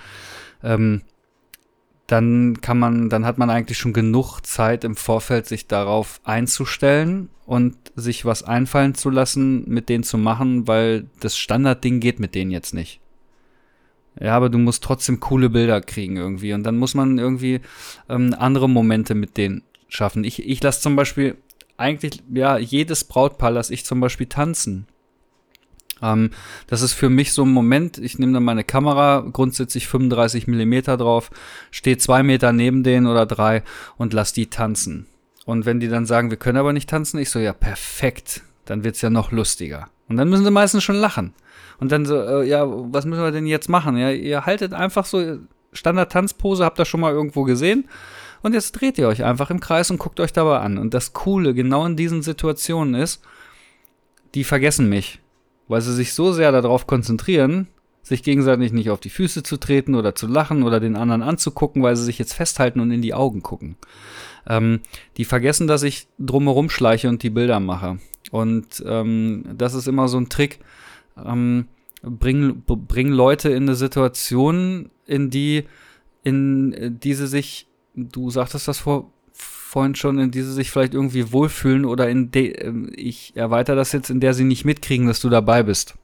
Ähm, 0.63 1.01
dann 2.11 2.59
kann 2.59 2.77
man, 2.77 3.09
dann 3.09 3.25
hat 3.25 3.37
man 3.37 3.49
eigentlich 3.49 3.77
schon 3.77 3.93
genug 3.93 4.41
Zeit 4.41 4.83
im 4.83 4.95
Vorfeld, 4.95 5.47
sich 5.47 5.67
darauf 5.67 6.19
einzustellen 6.25 7.29
und 7.45 7.75
sich 7.95 8.25
was 8.25 8.43
einfallen 8.43 8.95
zu 8.95 9.09
lassen, 9.09 9.63
mit 9.69 9.87
denen 9.87 10.03
zu 10.03 10.17
machen, 10.17 10.67
weil 10.67 11.07
das 11.21 11.37
Standardding 11.37 12.01
geht 12.01 12.19
mit 12.19 12.35
denen 12.35 12.51
jetzt 12.51 12.73
nicht. 12.73 12.99
Ja, 14.19 14.35
aber 14.35 14.49
du 14.49 14.57
musst 14.57 14.83
trotzdem 14.83 15.21
coole 15.21 15.49
Bilder 15.49 15.79
kriegen 15.79 16.17
irgendwie. 16.17 16.53
Und 16.53 16.63
dann 16.63 16.77
muss 16.77 16.95
man 16.95 17.17
irgendwie 17.17 17.61
ähm, 18.09 18.35
andere 18.37 18.67
Momente 18.67 19.15
mit 19.15 19.37
denen 19.37 19.63
schaffen. 19.87 20.25
Ich, 20.25 20.45
ich 20.45 20.61
lasse 20.61 20.81
zum 20.81 20.97
Beispiel 20.97 21.37
eigentlich, 21.77 22.21
ja, 22.33 22.57
jedes 22.57 23.05
Brautpaar 23.05 23.51
lasse 23.51 23.73
ich 23.73 23.85
zum 23.85 24.01
Beispiel 24.01 24.27
tanzen. 24.27 24.85
Ähm, 26.01 26.31
das 26.67 26.81
ist 26.81 26.93
für 26.93 27.09
mich 27.09 27.33
so 27.33 27.43
ein 27.43 27.51
Moment, 27.51 27.97
ich 27.97 28.19
nehme 28.19 28.33
dann 28.33 28.43
meine 28.43 28.63
Kamera, 28.63 29.25
grundsätzlich 29.31 29.87
35 29.87 30.47
Millimeter 30.47 30.97
drauf, 30.97 31.31
stehe 31.71 31.97
zwei 31.97 32.23
Meter 32.23 32.53
neben 32.53 32.83
denen 32.83 33.07
oder 33.07 33.25
drei 33.25 33.63
und 33.97 34.13
lass 34.13 34.33
die 34.33 34.47
tanzen. 34.47 35.07
Und 35.45 35.65
wenn 35.65 35.79
die 35.79 35.87
dann 35.87 36.05
sagen, 36.05 36.29
wir 36.29 36.37
können 36.37 36.57
aber 36.57 36.73
nicht 36.73 36.89
tanzen, 36.89 37.19
ich 37.19 37.29
so, 37.29 37.39
ja, 37.39 37.53
perfekt, 37.53 38.41
dann 38.65 38.83
wird's 38.83 39.01
ja 39.01 39.09
noch 39.09 39.31
lustiger. 39.31 39.89
Und 40.07 40.17
dann 40.17 40.29
müssen 40.29 40.43
sie 40.43 40.51
meistens 40.51 40.83
schon 40.83 40.95
lachen. 40.95 41.33
Und 41.79 41.91
dann 41.91 42.05
so, 42.05 42.15
äh, 42.15 42.47
ja, 42.47 42.65
was 42.67 43.05
müssen 43.05 43.23
wir 43.23 43.31
denn 43.31 43.47
jetzt 43.47 43.69
machen? 43.69 43.97
Ja, 43.97 44.11
ihr 44.11 44.45
haltet 44.45 44.73
einfach 44.73 45.05
so 45.05 45.39
Standard-Tanzpose, 45.73 46.63
habt 46.63 46.79
ihr 46.79 46.85
schon 46.85 46.99
mal 46.99 47.13
irgendwo 47.13 47.43
gesehen. 47.43 47.87
Und 48.43 48.53
jetzt 48.53 48.73
dreht 48.73 48.97
ihr 48.97 49.07
euch 49.07 49.23
einfach 49.23 49.49
im 49.49 49.59
Kreis 49.59 49.89
und 49.89 49.97
guckt 49.97 50.19
euch 50.19 50.33
dabei 50.33 50.59
an. 50.59 50.77
Und 50.77 50.93
das 50.93 51.13
Coole 51.13 51.53
genau 51.53 51.85
in 51.85 51.95
diesen 51.95 52.21
Situationen 52.21 52.95
ist, 52.95 53.21
die 54.35 54.43
vergessen 54.43 54.89
mich, 54.89 55.20
weil 55.71 55.81
sie 55.81 55.93
sich 55.93 56.13
so 56.13 56.31
sehr 56.31 56.51
darauf 56.51 56.85
konzentrieren, 56.85 57.67
sich 58.03 58.23
gegenseitig 58.23 58.73
nicht 58.73 58.89
auf 58.89 58.99
die 58.99 59.09
Füße 59.09 59.43
zu 59.43 59.57
treten 59.57 59.95
oder 59.95 60.15
zu 60.15 60.27
lachen 60.27 60.63
oder 60.63 60.79
den 60.79 60.95
anderen 60.95 61.21
anzugucken, 61.21 61.81
weil 61.81 61.95
sie 61.95 62.03
sich 62.03 62.19
jetzt 62.19 62.33
festhalten 62.33 62.79
und 62.79 62.91
in 62.91 63.01
die 63.01 63.13
Augen 63.13 63.41
gucken. 63.41 63.75
Ähm, 64.47 64.81
die 65.17 65.25
vergessen, 65.25 65.67
dass 65.67 65.83
ich 65.83 66.07
drumherum 66.19 66.69
schleiche 66.69 67.09
und 67.09 67.23
die 67.23 67.29
Bilder 67.29 67.59
mache. 67.59 67.99
Und 68.31 68.83
ähm, 68.85 69.45
das 69.55 69.73
ist 69.73 69.87
immer 69.87 70.07
so 70.07 70.17
ein 70.17 70.29
Trick. 70.29 70.59
Ähm, 71.23 71.67
bring, 72.01 72.63
bring 72.65 73.09
Leute 73.09 73.49
in 73.49 73.63
eine 73.63 73.75
Situation, 73.75 74.89
in 75.05 75.29
die, 75.29 75.65
in 76.23 76.99
die 76.99 77.13
sie 77.13 77.27
sich 77.27 77.67
du 77.95 78.29
sagtest 78.29 78.67
das 78.67 78.79
vor, 78.79 79.11
vorhin 79.71 79.95
schon, 79.95 80.19
in 80.19 80.31
die 80.31 80.41
sie 80.41 80.51
sich 80.51 80.69
vielleicht 80.69 80.93
irgendwie 80.93 81.31
wohlfühlen 81.31 81.85
oder 81.85 82.09
in 82.09 82.29
de, 82.29 82.51
ähm, 82.61 82.91
ich 82.93 83.31
erweitere 83.37 83.77
das 83.77 83.93
jetzt, 83.93 84.09
in 84.09 84.19
der 84.19 84.33
sie 84.33 84.43
nicht 84.43 84.65
mitkriegen, 84.65 85.07
dass 85.07 85.21
du 85.21 85.29
dabei 85.29 85.63
bist. 85.63 85.95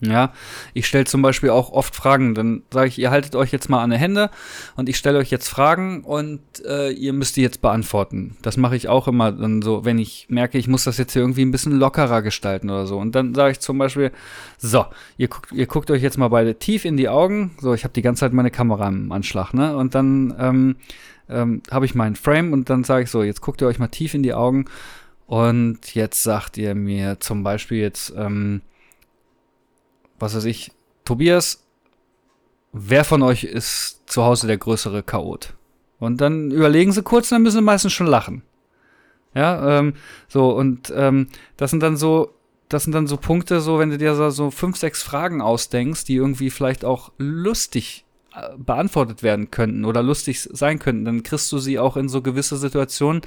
Ja, 0.00 0.34
ich 0.74 0.86
stelle 0.86 1.06
zum 1.06 1.22
Beispiel 1.22 1.48
auch 1.48 1.72
oft 1.72 1.96
Fragen. 1.96 2.34
Dann 2.34 2.62
sage 2.70 2.88
ich, 2.88 2.98
ihr 2.98 3.10
haltet 3.10 3.34
euch 3.34 3.50
jetzt 3.50 3.70
mal 3.70 3.82
an 3.82 3.90
die 3.90 3.96
Hände 3.96 4.30
und 4.76 4.90
ich 4.90 4.98
stelle 4.98 5.18
euch 5.18 5.30
jetzt 5.30 5.48
Fragen 5.48 6.04
und 6.04 6.40
äh, 6.66 6.90
ihr 6.90 7.14
müsst 7.14 7.36
die 7.36 7.42
jetzt 7.42 7.62
beantworten. 7.62 8.36
Das 8.42 8.58
mache 8.58 8.76
ich 8.76 8.88
auch 8.88 9.08
immer 9.08 9.32
dann 9.32 9.62
so, 9.62 9.86
wenn 9.86 9.98
ich 9.98 10.26
merke, 10.28 10.58
ich 10.58 10.68
muss 10.68 10.84
das 10.84 10.98
jetzt 10.98 11.14
hier 11.14 11.22
irgendwie 11.22 11.46
ein 11.46 11.50
bisschen 11.50 11.72
lockerer 11.72 12.20
gestalten 12.20 12.68
oder 12.68 12.86
so. 12.86 12.98
Und 12.98 13.14
dann 13.14 13.34
sage 13.34 13.52
ich 13.52 13.60
zum 13.60 13.78
Beispiel, 13.78 14.12
so, 14.58 14.84
ihr 15.16 15.28
guckt, 15.28 15.52
ihr 15.52 15.66
guckt 15.66 15.90
euch 15.90 16.02
jetzt 16.02 16.18
mal 16.18 16.28
beide 16.28 16.58
tief 16.58 16.84
in 16.84 16.98
die 16.98 17.08
Augen. 17.08 17.56
So, 17.58 17.72
ich 17.72 17.84
habe 17.84 17.94
die 17.94 18.02
ganze 18.02 18.20
Zeit 18.20 18.34
meine 18.34 18.50
Kamera 18.50 18.88
im 18.88 19.10
Anschlag, 19.12 19.54
ne? 19.54 19.74
Und 19.78 19.94
dann 19.94 20.34
ähm, 20.38 20.76
ähm, 21.30 21.62
habe 21.70 21.86
ich 21.86 21.94
meinen 21.94 22.16
Frame 22.16 22.52
und 22.52 22.68
dann 22.68 22.84
sage 22.84 23.04
ich 23.04 23.10
so, 23.10 23.22
jetzt 23.22 23.40
guckt 23.40 23.62
ihr 23.62 23.66
euch 23.66 23.78
mal 23.78 23.88
tief 23.88 24.12
in 24.12 24.22
die 24.22 24.34
Augen 24.34 24.66
und 25.26 25.94
jetzt 25.94 26.22
sagt 26.22 26.58
ihr 26.58 26.74
mir 26.74 27.18
zum 27.18 27.42
Beispiel 27.42 27.78
jetzt, 27.78 28.12
ähm, 28.16 28.60
was 30.18 30.34
weiß 30.34 30.44
ich, 30.44 30.72
Tobias, 31.04 31.64
wer 32.72 33.04
von 33.04 33.22
euch 33.22 33.44
ist 33.44 34.02
zu 34.06 34.24
Hause 34.24 34.46
der 34.46 34.58
größere 34.58 35.02
Chaot? 35.02 35.54
Und 35.98 36.20
dann 36.20 36.50
überlegen 36.50 36.92
sie 36.92 37.02
kurz, 37.02 37.28
dann 37.28 37.42
müssen 37.42 37.58
sie 37.58 37.62
meistens 37.62 37.92
schon 37.92 38.06
lachen. 38.06 38.42
Ja, 39.34 39.78
ähm, 39.78 39.94
so, 40.28 40.50
und 40.50 40.92
ähm, 40.96 41.28
das 41.58 41.70
sind 41.70 41.82
dann 41.82 41.96
so, 41.96 42.34
das 42.68 42.84
sind 42.84 42.94
dann 42.94 43.06
so 43.06 43.18
Punkte, 43.18 43.60
so, 43.60 43.78
wenn 43.78 43.90
du 43.90 43.98
dir 43.98 44.14
so, 44.14 44.30
so 44.30 44.50
fünf, 44.50 44.78
sechs 44.78 45.02
Fragen 45.02 45.42
ausdenkst, 45.42 46.04
die 46.04 46.14
irgendwie 46.14 46.48
vielleicht 46.48 46.84
auch 46.84 47.12
lustig 47.18 48.05
beantwortet 48.58 49.22
werden 49.22 49.50
könnten 49.50 49.84
oder 49.84 50.02
lustig 50.02 50.40
sein 50.40 50.78
könnten, 50.78 51.04
dann 51.04 51.22
kriegst 51.22 51.50
du 51.52 51.58
sie 51.58 51.78
auch 51.78 51.96
in 51.96 52.08
so 52.08 52.22
gewisse 52.22 52.56
Situationen, 52.56 53.22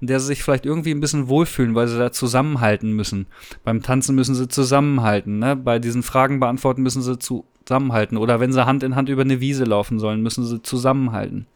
in 0.00 0.06
der 0.06 0.20
sie 0.20 0.26
sich 0.26 0.42
vielleicht 0.42 0.66
irgendwie 0.66 0.92
ein 0.92 1.00
bisschen 1.00 1.28
wohlfühlen, 1.28 1.74
weil 1.74 1.88
sie 1.88 1.98
da 1.98 2.12
zusammenhalten 2.12 2.92
müssen. 2.92 3.26
Beim 3.64 3.82
Tanzen 3.82 4.14
müssen 4.14 4.34
sie 4.34 4.48
zusammenhalten, 4.48 5.38
ne? 5.38 5.56
Bei 5.56 5.78
diesen 5.78 6.02
Fragen 6.02 6.40
beantworten 6.40 6.82
müssen 6.82 7.02
sie 7.02 7.18
zusammenhalten. 7.18 8.16
Oder 8.16 8.40
wenn 8.40 8.52
sie 8.52 8.66
Hand 8.66 8.82
in 8.82 8.96
Hand 8.96 9.08
über 9.08 9.22
eine 9.22 9.40
Wiese 9.40 9.64
laufen 9.64 9.98
sollen, 9.98 10.22
müssen 10.22 10.44
sie 10.44 10.62
zusammenhalten. 10.62 11.46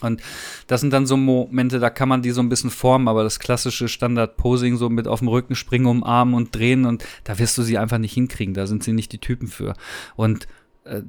Und 0.00 0.20
das 0.66 0.80
sind 0.80 0.92
dann 0.92 1.06
so 1.06 1.16
Momente, 1.16 1.78
da 1.78 1.88
kann 1.88 2.08
man 2.08 2.20
die 2.20 2.32
so 2.32 2.42
ein 2.42 2.48
bisschen 2.48 2.70
formen, 2.70 3.08
aber 3.08 3.22
das 3.22 3.38
klassische 3.38 3.88
Standard-Posing, 3.88 4.76
so 4.76 4.90
mit 4.90 5.08
auf 5.08 5.20
dem 5.20 5.28
Rücken 5.28 5.54
springen, 5.54 5.86
umarmen 5.86 6.34
und 6.34 6.54
drehen, 6.54 6.84
und 6.84 7.04
da 7.24 7.38
wirst 7.38 7.56
du 7.56 7.62
sie 7.62 7.78
einfach 7.78 7.98
nicht 7.98 8.12
hinkriegen. 8.12 8.54
Da 8.54 8.66
sind 8.66 8.82
sie 8.84 8.92
nicht 8.92 9.12
die 9.12 9.18
Typen 9.18 9.48
für. 9.48 9.74
Und 10.16 10.46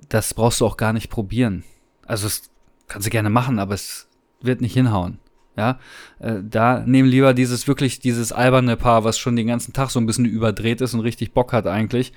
das 0.09 0.33
brauchst 0.33 0.61
du 0.61 0.65
auch 0.65 0.77
gar 0.77 0.93
nicht 0.93 1.09
probieren. 1.09 1.63
Also 2.05 2.27
das 2.27 2.43
kannst 2.87 3.07
du 3.07 3.11
gerne 3.11 3.29
machen, 3.29 3.59
aber 3.59 3.73
es 3.73 4.07
wird 4.41 4.61
nicht 4.61 4.73
hinhauen. 4.73 5.19
Ja, 5.57 5.79
äh, 6.19 6.41
da 6.43 6.83
nehmen 6.85 7.07
lieber 7.07 7.33
dieses 7.33 7.65
wirklich 7.65 7.99
dieses 7.99 8.33
alberne 8.33 8.75
Paar, 8.75 9.05
was 9.05 9.17
schon 9.17 9.37
den 9.37 9.47
ganzen 9.47 9.71
Tag 9.71 9.89
so 9.89 9.99
ein 10.01 10.05
bisschen 10.05 10.25
überdreht 10.25 10.81
ist 10.81 10.93
und 10.93 10.99
richtig 10.99 11.31
Bock 11.33 11.53
hat 11.53 11.65
eigentlich 11.65 12.11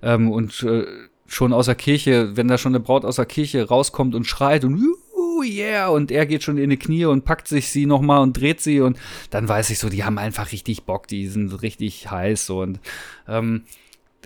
ähm, 0.00 0.30
und 0.30 0.62
äh, 0.62 0.86
schon 1.26 1.52
aus 1.52 1.66
der 1.66 1.74
Kirche, 1.74 2.36
wenn 2.36 2.46
da 2.46 2.56
schon 2.56 2.72
eine 2.72 2.84
Braut 2.84 3.04
aus 3.04 3.16
der 3.16 3.26
Kirche 3.26 3.66
rauskommt 3.66 4.14
und 4.14 4.26
schreit 4.26 4.64
und 4.64 4.80
yeah 5.42 5.88
und 5.88 6.10
er 6.12 6.26
geht 6.26 6.42
schon 6.42 6.56
in 6.56 6.70
die 6.70 6.76
Knie 6.76 7.04
und 7.04 7.24
packt 7.24 7.48
sich 7.48 7.68
sie 7.68 7.86
noch 7.86 8.00
mal 8.00 8.18
und 8.18 8.38
dreht 8.40 8.60
sie 8.60 8.80
und 8.80 8.96
dann 9.30 9.48
weiß 9.48 9.70
ich 9.70 9.78
so, 9.78 9.88
die 9.88 10.04
haben 10.04 10.18
einfach 10.18 10.52
richtig 10.52 10.84
Bock, 10.84 11.08
die 11.08 11.26
sind 11.26 11.62
richtig 11.62 12.10
heiß 12.10 12.46
so 12.46 12.60
und 12.60 12.80
ähm, 13.26 13.64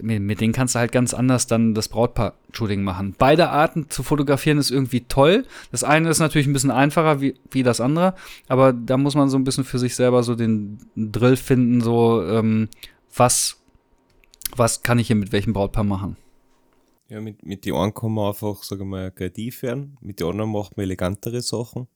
mit, 0.03 0.23
mit 0.23 0.41
denen 0.41 0.53
kannst 0.53 0.75
du 0.75 0.79
halt 0.79 0.93
ganz 0.93 1.15
anders 1.15 1.47
dann 1.47 1.75
das 1.75 1.89
Brautpaar-Shooting 1.89 2.83
machen. 2.83 3.15
Beide 3.19 3.51
Arten 3.51 3.91
zu 3.91 4.03
fotografieren 4.03 4.59
ist 4.59 4.71
irgendwie 4.71 5.03
toll. 5.03 5.45
Das 5.71 5.85
eine 5.85 6.09
ist 6.09 6.19
natürlich 6.19 6.47
ein 6.47 6.53
bisschen 6.53 6.71
einfacher 6.71 7.21
wie, 7.21 7.35
wie 7.51 7.63
das 7.63 7.81
andere, 7.81 8.15
aber 8.49 8.73
da 8.73 8.97
muss 8.97 9.15
man 9.15 9.29
so 9.29 9.39
ein 9.39 9.45
bisschen 9.45 9.65
für 9.65 9.79
sich 9.79 9.95
selber 9.95 10.23
so 10.23 10.35
den 10.35 10.79
Drill 10.97 11.37
finden, 11.37 11.81
so 11.81 12.23
ähm, 12.23 12.69
was 13.15 13.57
Was 14.57 14.83
kann 14.83 14.99
ich 14.99 15.09
hier 15.09 15.17
mit 15.17 15.31
welchem 15.31 15.53
Brautpaar 15.53 15.85
machen? 15.85 16.17
Ja, 17.11 17.21
mit, 17.21 17.45
mit 17.45 17.65
den 17.65 17.75
einen 17.75 17.93
kann 17.93 18.13
man 18.13 18.29
einfach, 18.29 18.63
sagen 18.63 18.81
wir 18.81 18.87
mal, 18.87 19.11
kreativ 19.11 19.63
werden, 19.63 19.99
mit 20.01 20.21
den 20.21 20.29
anderen 20.29 20.51
macht 20.53 20.77
man 20.77 20.85
elegantere 20.85 21.43
Sachen. 21.43 21.87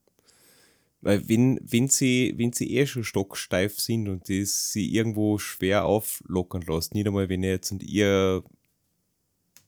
Weil 1.03 1.27
wenn, 1.27 1.59
wenn, 1.61 1.89
sie, 1.89 2.33
wenn 2.37 2.53
sie 2.53 2.77
eh 2.77 2.85
schon 2.85 3.03
stocksteif 3.03 3.77
sind 3.77 4.07
und 4.07 4.29
das 4.29 4.71
sie 4.71 4.95
irgendwo 4.95 5.37
schwer 5.37 5.83
auflockern 5.83 6.61
lässt, 6.61 6.93
nicht 6.93 7.05
einmal, 7.05 7.27
wenn 7.27 7.43
er 7.43 7.51
jetzt 7.51 7.73
und 7.73 7.83
ihr, 7.83 8.41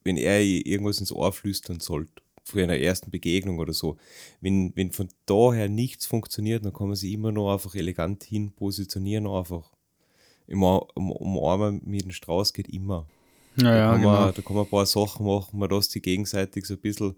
wenn 0.06 0.16
er 0.16 0.42
irgendwas 0.42 1.02
ins 1.02 1.12
Ohr 1.12 1.34
flüstern 1.34 1.82
sollte, 1.82 2.24
vor 2.46 2.62
einer 2.62 2.78
ersten 2.78 3.12
Begegnung 3.12 3.60
oder 3.60 3.74
so, 3.74 3.98
wenn, 4.40 4.72
wenn 4.78 4.94
von 4.94 5.10
daher 5.26 5.68
nichts 5.68 6.06
funktioniert, 6.06 6.64
dann 6.64 6.72
kann 6.72 6.88
man 6.88 6.96
sich 6.96 7.12
immer 7.12 7.34
noch 7.34 7.52
einfach 7.52 7.76
elegant 7.76 8.24
hin 8.24 8.54
positionieren, 8.54 9.28
einfach. 9.28 9.74
Immer 10.48 10.88
um, 10.96 11.12
umarmen 11.12 11.82
mit 11.84 12.04
dem 12.04 12.12
Strauß 12.12 12.54
geht 12.54 12.70
immer. 12.70 13.08
Ja, 13.58 13.76
ja, 13.76 13.88
da, 13.88 13.92
kann 13.92 14.02
genau. 14.02 14.14
man, 14.14 14.34
da 14.34 14.42
kann 14.42 14.56
man 14.56 14.66
ein 14.66 14.70
paar 14.70 14.86
Sachen 14.86 15.26
machen, 15.26 15.60
man 15.60 15.70
lässt 15.70 15.92
sich 15.92 16.02
gegenseitig 16.02 16.66
so 16.66 16.76
ein 16.76 16.80
bisschen 16.80 17.16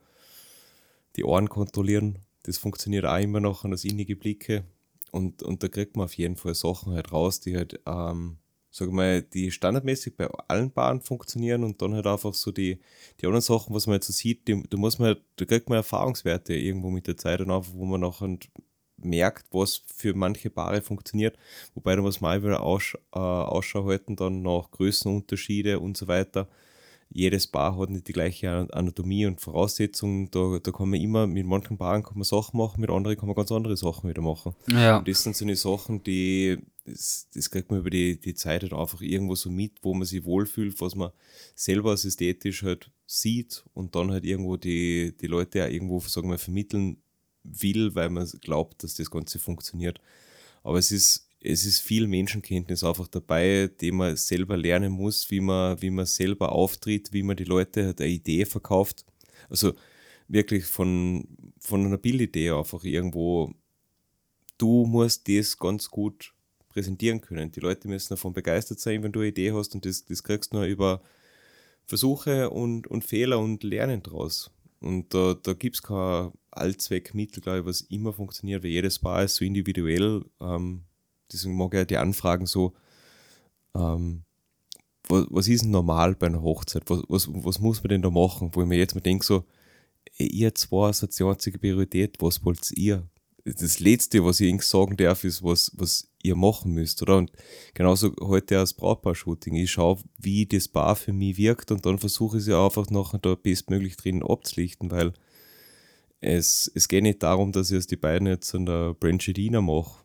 die 1.18 1.24
Ohren 1.24 1.50
kontrollieren. 1.50 2.20
Das 2.48 2.58
funktioniert 2.58 3.06
auch 3.06 3.20
immer 3.20 3.42
noch 3.42 3.66
an 3.66 3.72
das 3.72 3.84
innige 3.84 4.16
Blicke. 4.16 4.64
Und, 5.12 5.44
und 5.44 5.62
da 5.64 5.68
kriegt 5.68 5.98
man 5.98 6.06
auf 6.06 6.14
jeden 6.14 6.38
Fall 6.38 6.56
Sachen 6.56 6.94
halt 6.94 7.12
raus, 7.12 7.42
die 7.42 7.58
halt, 7.58 7.80
ähm, 7.86 8.38
sag 8.72 8.90
mal, 8.92 9.22
die 9.22 9.52
standardmäßig 9.52 10.16
bei 10.16 10.30
allen 10.48 10.72
Paaren 10.72 11.02
funktionieren 11.02 11.66
und 11.66 11.82
dann 11.82 11.94
halt 11.94 12.08
einfach 12.08 12.34
so 12.34 12.52
die, 12.52 12.80
die 13.20 13.26
anderen 13.26 13.42
Sachen, 13.42 13.76
was 13.76 13.86
man 13.86 13.96
jetzt 13.96 14.08
so 14.08 14.14
sieht, 14.14 14.48
die, 14.48 14.64
da 14.70 14.78
muss 14.78 14.98
man, 14.98 15.18
da 15.36 15.46
kriegt 15.46 15.68
man 15.68 15.78
Erfahrungswerte 15.78 16.54
irgendwo 16.54 16.90
mit 16.90 17.08
der 17.08 17.18
Zeit 17.18 17.42
und 17.42 17.52
einfach, 17.52 17.74
wo 17.74 17.86
man 17.86 18.00
nachher 18.02 18.38
merkt, 18.96 19.48
was 19.52 19.84
für 19.86 20.14
manche 20.14 20.50
Paare 20.50 20.82
funktioniert. 20.82 21.38
Wobei 21.76 21.98
da 21.98 22.02
muss 22.02 22.22
man 22.22 22.40
auch 22.40 22.44
wieder 22.44 22.64
Aussch 22.64 22.96
äh, 23.14 23.20
Ausschau 23.20 23.86
halten, 23.86 24.16
dann 24.16 24.42
nach 24.42 24.72
Größenunterschiede 24.72 25.80
und 25.80 25.98
so 25.98 26.08
weiter. 26.08 26.48
Jedes 27.10 27.48
Paar 27.48 27.78
hat 27.78 27.90
nicht 27.90 28.08
die 28.08 28.14
gleiche 28.14 28.68
Anatomie 28.74 29.26
und 29.26 29.40
Voraussetzungen. 29.40 30.30
Da, 30.32 30.60
da 30.62 30.72
kann 30.72 30.90
man 30.90 31.00
immer, 31.00 31.26
mit 31.26 31.46
manchen 31.46 31.78
Paaren 31.78 32.04
kann 32.04 32.16
man 32.18 32.24
Sachen 32.24 32.58
machen, 32.58 32.82
mit 32.82 32.90
anderen 32.90 33.18
kann 33.18 33.28
man 33.28 33.36
ganz 33.36 33.52
andere 33.52 33.78
Sachen 33.78 34.10
wieder 34.10 34.22
machen. 34.22 34.56
Ja. 34.70 34.98
Und 34.98 35.08
das 35.08 35.24
sind 35.24 35.36
so 35.36 35.46
eine 35.46 35.56
Sachen, 35.56 36.04
die, 36.04 36.58
das, 36.86 37.28
das 37.34 37.50
kriegt 37.50 37.72
man 37.72 37.80
über 37.80 37.90
die, 37.90 38.20
die 38.20 38.34
Zeit 38.34 38.62
halt 38.64 38.74
einfach 38.74 39.02
irgendwo 39.02 39.36
so 39.36 39.50
mit, 39.50 39.84
wo 39.84 39.94
man 39.94 40.06
sich 40.06 40.26
wohlfühlt, 40.26 40.80
was 40.82 40.96
man 40.96 41.12
selber 41.56 41.92
als 41.92 42.06
ästhetisch 42.06 42.64
halt 42.64 42.92
sieht 43.06 43.64
und 43.74 43.96
dann 43.96 44.12
halt 44.12 44.26
irgendwo 44.26 44.58
die, 44.58 45.16
die 45.20 45.28
Leute 45.28 45.64
auch 45.64 45.70
irgendwo, 45.70 46.00
sagen 46.02 46.30
wir, 46.30 46.38
vermitteln 46.38 46.98
will, 47.44 47.96
weil 47.96 48.10
man 48.10 48.28
glaubt, 48.42 48.84
dass 48.84 48.96
das 48.96 49.10
Ganze 49.10 49.40
funktioniert. 49.40 50.02
Aber 50.64 50.78
es 50.78 50.92
ist, 50.92 51.27
es 51.40 51.66
ist 51.66 51.80
viel 51.80 52.08
Menschenkenntnis 52.08 52.84
einfach 52.84 53.08
dabei, 53.08 53.70
die 53.80 53.92
man 53.92 54.16
selber 54.16 54.58
lernen 54.58 54.92
muss, 54.92 55.30
wie 55.32 55.40
man, 55.40 55.82
wie 55.82 55.90
man 55.90 56.06
selber 56.06 56.52
auftritt, 56.52 57.14
wie 57.14 57.24
man 57.24 57.38
die 57.38 57.44
Leute 57.44 57.96
eine 57.98 58.08
Idee 58.08 58.46
verkauft. 58.46 59.06
Also 59.50 59.74
wirklich 60.28 60.66
von, 60.66 61.28
von 61.60 61.86
einer 61.86 61.98
Bildidee 61.98 62.52
einfach 62.52 62.84
irgendwo, 62.84 63.54
du 64.58 64.86
musst 64.86 65.30
das 65.30 65.58
ganz 65.58 65.90
gut 65.90 66.34
präsentieren 66.70 67.22
können. 67.22 67.52
Die 67.52 67.60
Leute 67.60 67.88
müssen 67.88 68.10
davon 68.10 68.34
begeistert 68.34 68.80
sein, 68.80 69.04
wenn 69.04 69.12
du 69.12 69.20
eine 69.20 69.30
Idee 69.30 69.52
hast 69.52 69.76
und 69.76 69.86
das, 69.86 70.06
das 70.06 70.24
kriegst 70.24 70.54
du 70.54 70.58
nur 70.58 70.66
über 70.66 71.02
Versuche 71.86 72.50
und, 72.50 72.88
und 72.88 73.06
Fehler 73.06 73.40
und 73.40 73.64
Lernen 73.64 74.04
draus. 74.04 74.52
Und 74.80 75.14
da, 75.14 75.34
da 75.34 75.54
gibt 75.54 75.78
es 75.78 75.82
kein 75.82 76.32
Allzweckmittel, 76.52 77.42
glaube 77.42 77.60
ich, 77.60 77.66
was 77.66 77.82
immer 77.82 78.14
funktioniert, 78.14 78.64
weil 78.64 78.72
jedes 78.72 79.00
Paar 79.00 79.24
ist 79.24 79.36
so 79.36 79.46
individuell. 79.46 80.24
Ähm, 80.40 80.84
deswegen 81.32 81.58
mag 81.58 81.74
ich 81.74 81.88
die 81.88 81.98
Anfragen 81.98 82.46
so, 82.46 82.74
ähm, 83.76 84.24
was, 85.08 85.26
was 85.30 85.48
ist 85.48 85.64
denn 85.64 85.72
normal 85.72 86.16
bei 86.16 86.28
einer 86.28 86.42
Hochzeit? 86.42 86.84
Was, 86.88 87.04
was, 87.08 87.28
was 87.32 87.60
muss 87.60 87.82
man 87.84 87.90
denn 87.90 88.02
da 88.02 88.10
machen? 88.10 88.52
Wo 88.54 88.62
ich 88.62 88.68
mir 88.68 88.78
jetzt 88.78 88.96
mal 88.96 89.02
denke, 89.02 89.26
so, 89.26 89.46
ihr 90.18 90.54
zwei 90.56 90.92
seid 90.92 91.18
die 91.18 91.24
einzige 91.24 91.60
Priorität, 91.60 92.18
was 92.20 92.44
wollt 92.44 92.72
ihr? 92.76 93.08
Das 93.46 93.80
Letzte, 93.80 94.26
was 94.26 94.42
ich 94.42 94.50
Ihnen 94.50 94.60
sagen 94.60 94.98
darf, 94.98 95.24
ist, 95.24 95.42
was, 95.42 95.72
was 95.76 96.10
ihr 96.22 96.36
machen 96.36 96.74
müsst, 96.74 97.02
oder? 97.02 97.18
Und 97.18 97.32
genauso 97.74 98.14
heute 98.20 98.60
als 98.60 98.74
Brautpaar-Shooting. 98.74 99.56
Ich 99.56 99.72
schaue, 99.72 100.00
wie 100.18 100.46
das 100.46 100.68
Paar 100.68 100.98
für 100.98 101.14
mich 101.14 101.38
wirkt 101.38 101.72
und 101.72 101.86
dann 101.86 101.98
versuche 101.98 102.38
ich 102.38 102.44
sie 102.44 102.58
einfach 102.58 102.90
nachher 102.90 103.20
da 103.20 103.36
bestmöglich 103.36 103.96
drin 103.96 104.22
abzulichten, 104.22 104.92
weil 104.92 105.14
es, 106.20 106.70
es 106.76 106.88
geht 106.88 107.04
nicht 107.04 107.24
darum, 107.24 107.54
dass 107.54 107.72
ich 107.72 107.78
aus 107.78 107.88
die 107.88 107.96
beiden 107.96 108.28
jetzt 108.28 108.54
an 108.54 108.66
der 108.66 108.94
Branchedina 108.96 109.62
mache. 109.62 110.04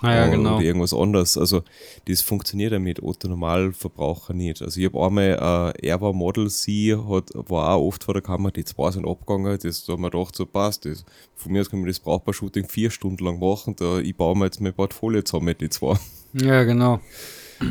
Ah, 0.00 0.14
ja, 0.14 0.26
genau. 0.26 0.56
oder 0.56 0.64
irgendwas 0.64 0.92
anderes. 0.92 1.38
Also 1.38 1.62
das 2.06 2.22
funktioniert 2.22 2.72
ja 2.72 2.80
mit 2.80 3.02
Otto 3.02 3.28
Normalverbraucher 3.28 4.34
nicht. 4.34 4.60
Also 4.60 4.80
ich 4.80 4.86
habe 4.86 5.00
einmal, 5.00 5.74
äh, 5.80 5.86
er 5.86 6.00
war 6.00 6.12
Model, 6.12 6.50
sie 6.50 6.96
hat, 6.96 7.30
war 7.34 7.74
auch 7.74 7.86
oft 7.86 8.02
vor 8.02 8.14
der 8.14 8.22
Kamera, 8.22 8.50
die 8.50 8.64
zwei 8.64 8.90
sind 8.90 9.06
abgegangen, 9.06 9.58
das 9.62 9.84
da 9.84 9.92
haben 9.92 10.02
wir 10.02 10.10
gedacht, 10.10 10.34
so 10.34 10.44
passt 10.44 10.86
das. 10.86 11.04
Von 11.36 11.52
mir 11.52 11.60
aus 11.60 11.70
kann 11.70 11.80
man 11.80 11.88
das 11.88 12.00
Brauchbar-Shooting 12.00 12.68
vier 12.68 12.90
Stunden 12.90 13.24
lang 13.24 13.38
machen, 13.38 13.76
da, 13.76 13.98
ich 13.98 14.16
baue 14.16 14.36
mir 14.36 14.46
jetzt 14.46 14.60
mein 14.60 14.74
Portfolio 14.74 15.22
zusammen 15.22 15.46
mit 15.46 15.60
die 15.60 15.70
zwei. 15.70 15.96
Ja, 16.32 16.64
genau. 16.64 16.98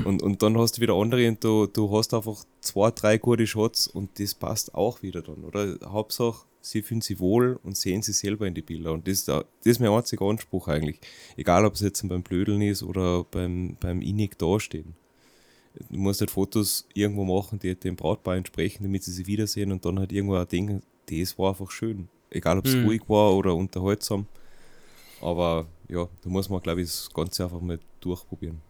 Und, 0.06 0.22
und 0.22 0.42
dann 0.42 0.58
hast 0.58 0.78
du 0.78 0.82
wieder 0.82 0.94
andere 0.94 1.28
und 1.28 1.44
du, 1.44 1.68
du 1.68 1.92
hast 1.98 2.14
einfach 2.14 2.46
zwei, 2.62 2.92
drei 2.92 3.18
gute 3.18 3.46
Shots 3.46 3.88
und 3.88 4.20
das 4.20 4.36
passt 4.36 4.74
auch 4.74 5.02
wieder 5.02 5.22
dann, 5.22 5.44
oder? 5.44 5.78
Hauptsache, 5.86 6.46
sie 6.62 6.82
fühlen 6.82 7.02
sich 7.02 7.20
wohl 7.20 7.60
und 7.64 7.76
sehen 7.78 8.02
sich 8.02 8.18
selber 8.18 8.48
in 8.48 8.54
die 8.54 8.62
Bilder. 8.62 8.94
Und 8.94 9.08
das, 9.08 9.26
das 9.26 9.46
ist 9.64 9.80
mein 9.80 9.90
einziger 9.90 10.26
Anspruch 10.26 10.68
eigentlich. 10.68 11.00
Egal, 11.36 11.66
ob 11.66 11.74
es 11.74 11.82
jetzt 11.82 12.08
beim 12.08 12.24
Blödeln 12.24 12.62
ist 12.62 12.84
oder 12.84 13.24
beim, 13.24 13.78
beim 13.80 14.02
Innig 14.02 14.38
dastehen. 14.38 14.96
Du 15.90 15.98
musst 15.98 16.20
halt 16.20 16.32
Fotos 16.32 16.86
irgendwo 16.94 17.24
machen, 17.24 17.60
die 17.60 17.76
dem 17.76 17.96
Brautpaar 17.96 18.36
entsprechen, 18.36 18.84
damit 18.84 19.04
sie 19.04 19.12
sich 19.12 19.26
wiedersehen 19.28 19.72
und 19.72 19.86
dann 19.86 20.00
halt 20.00 20.12
irgendwo 20.12 20.36
auch 20.36 20.46
denken, 20.46 20.82
das 21.10 21.38
war 21.40 21.50
einfach 21.50 21.72
schön. 21.72 22.10
Egal, 22.30 22.58
ob 22.60 22.66
es 22.66 22.76
Mhm. 22.76 22.86
ruhig 22.86 23.02
war 23.08 23.34
oder 23.36 23.56
unterhaltsam. 23.56 24.26
Aber 25.22 25.68
ja, 25.88 26.08
da 26.24 26.30
muss 26.30 26.50
man, 26.50 26.62
glaube 26.62 26.82
ich, 26.82 26.88
das 26.88 27.10
Ganze 27.14 27.44
einfach 27.44 27.62
mal 27.62 27.80
durchprobieren. 28.00 28.62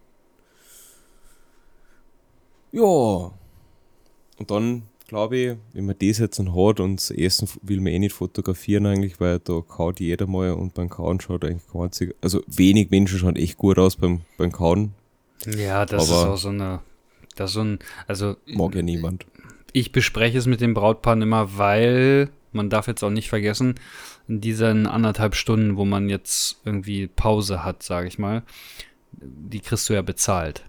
Ja. 2.72 3.32
Und 4.38 4.50
dann, 4.50 4.82
glaube 5.12 5.36
ich, 5.36 5.56
wenn 5.74 5.84
man 5.84 5.96
das 6.00 6.18
jetzt 6.18 6.38
hat 6.40 6.80
und 6.80 6.96
das 6.96 7.10
Essen 7.10 7.46
will 7.62 7.80
man 7.80 7.92
eh 7.92 7.98
nicht 7.98 8.14
fotografieren 8.14 8.86
eigentlich, 8.86 9.20
weil 9.20 9.38
da 9.40 9.60
kaut 9.60 10.00
jeder 10.00 10.26
mal 10.26 10.52
und 10.52 10.72
beim 10.72 10.88
Kauen 10.88 11.20
schaut 11.20 11.44
eigentlich 11.44 11.66
kein 11.70 11.82
einziger, 11.82 12.14
also 12.22 12.42
wenig 12.46 12.90
Menschen 12.90 13.18
schauen 13.18 13.36
echt 13.36 13.58
gut 13.58 13.78
aus 13.78 13.96
beim, 13.96 14.22
beim 14.38 14.50
Kauen. 14.52 14.94
Ja, 15.46 15.84
das 15.84 16.10
Aber- 16.10 16.22
ist 16.22 16.28
auch 16.28 16.36
so 16.38 16.48
eine, 16.48 16.80
das 17.36 17.50
ist 17.50 17.54
so 17.54 17.60
ein, 17.60 17.78
also 18.06 18.36
Mag 18.46 18.74
ja 18.74 18.80
niemand. 18.80 19.26
ich 19.74 19.92
bespreche 19.92 20.38
es 20.38 20.46
mit 20.46 20.62
den 20.62 20.72
Brautpaaren 20.72 21.20
immer, 21.20 21.58
weil 21.58 22.30
man 22.52 22.70
darf 22.70 22.86
jetzt 22.86 23.02
auch 23.04 23.10
nicht 23.10 23.28
vergessen, 23.28 23.74
in 24.28 24.40
diesen 24.40 24.86
anderthalb 24.86 25.34
Stunden, 25.34 25.76
wo 25.76 25.84
man 25.84 26.08
jetzt 26.08 26.60
irgendwie 26.64 27.06
Pause 27.06 27.64
hat, 27.64 27.82
sage 27.82 28.08
ich 28.08 28.18
mal, 28.18 28.44
die 29.12 29.60
kriegst 29.60 29.90
du 29.90 29.92
ja 29.94 30.00
bezahlt. 30.00 30.64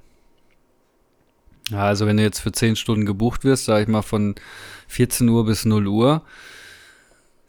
Ja, 1.70 1.86
also 1.86 2.06
wenn 2.06 2.18
du 2.18 2.24
jetzt 2.24 2.40
für 2.40 2.52
10 2.52 2.76
Stunden 2.76 3.06
gebucht 3.06 3.44
wirst, 3.44 3.66
sage 3.66 3.84
ich 3.84 3.88
mal 3.88 4.02
von 4.02 4.36
14 4.88 5.28
Uhr 5.30 5.46
bis 5.46 5.66
0 5.66 5.88
Uhr, 5.88 6.24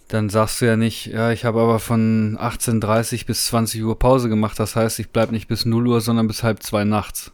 dann 0.08 0.28
sagst 0.28 0.60
du 0.60 0.66
ja 0.66 0.76
nicht, 0.76 1.06
ja, 1.06 1.32
ich 1.32 1.44
habe 1.44 1.60
aber 1.60 1.80
von 1.80 2.38
18.30 2.38 3.26
bis 3.26 3.46
20 3.46 3.82
Uhr 3.82 3.98
Pause 3.98 4.28
gemacht. 4.28 4.58
Das 4.60 4.76
heißt, 4.76 4.98
ich 5.00 5.10
bleibe 5.10 5.32
nicht 5.32 5.48
bis 5.48 5.64
0 5.64 5.86
Uhr, 5.88 6.00
sondern 6.00 6.28
bis 6.28 6.42
halb 6.42 6.62
zwei 6.62 6.84
nachts. 6.84 7.32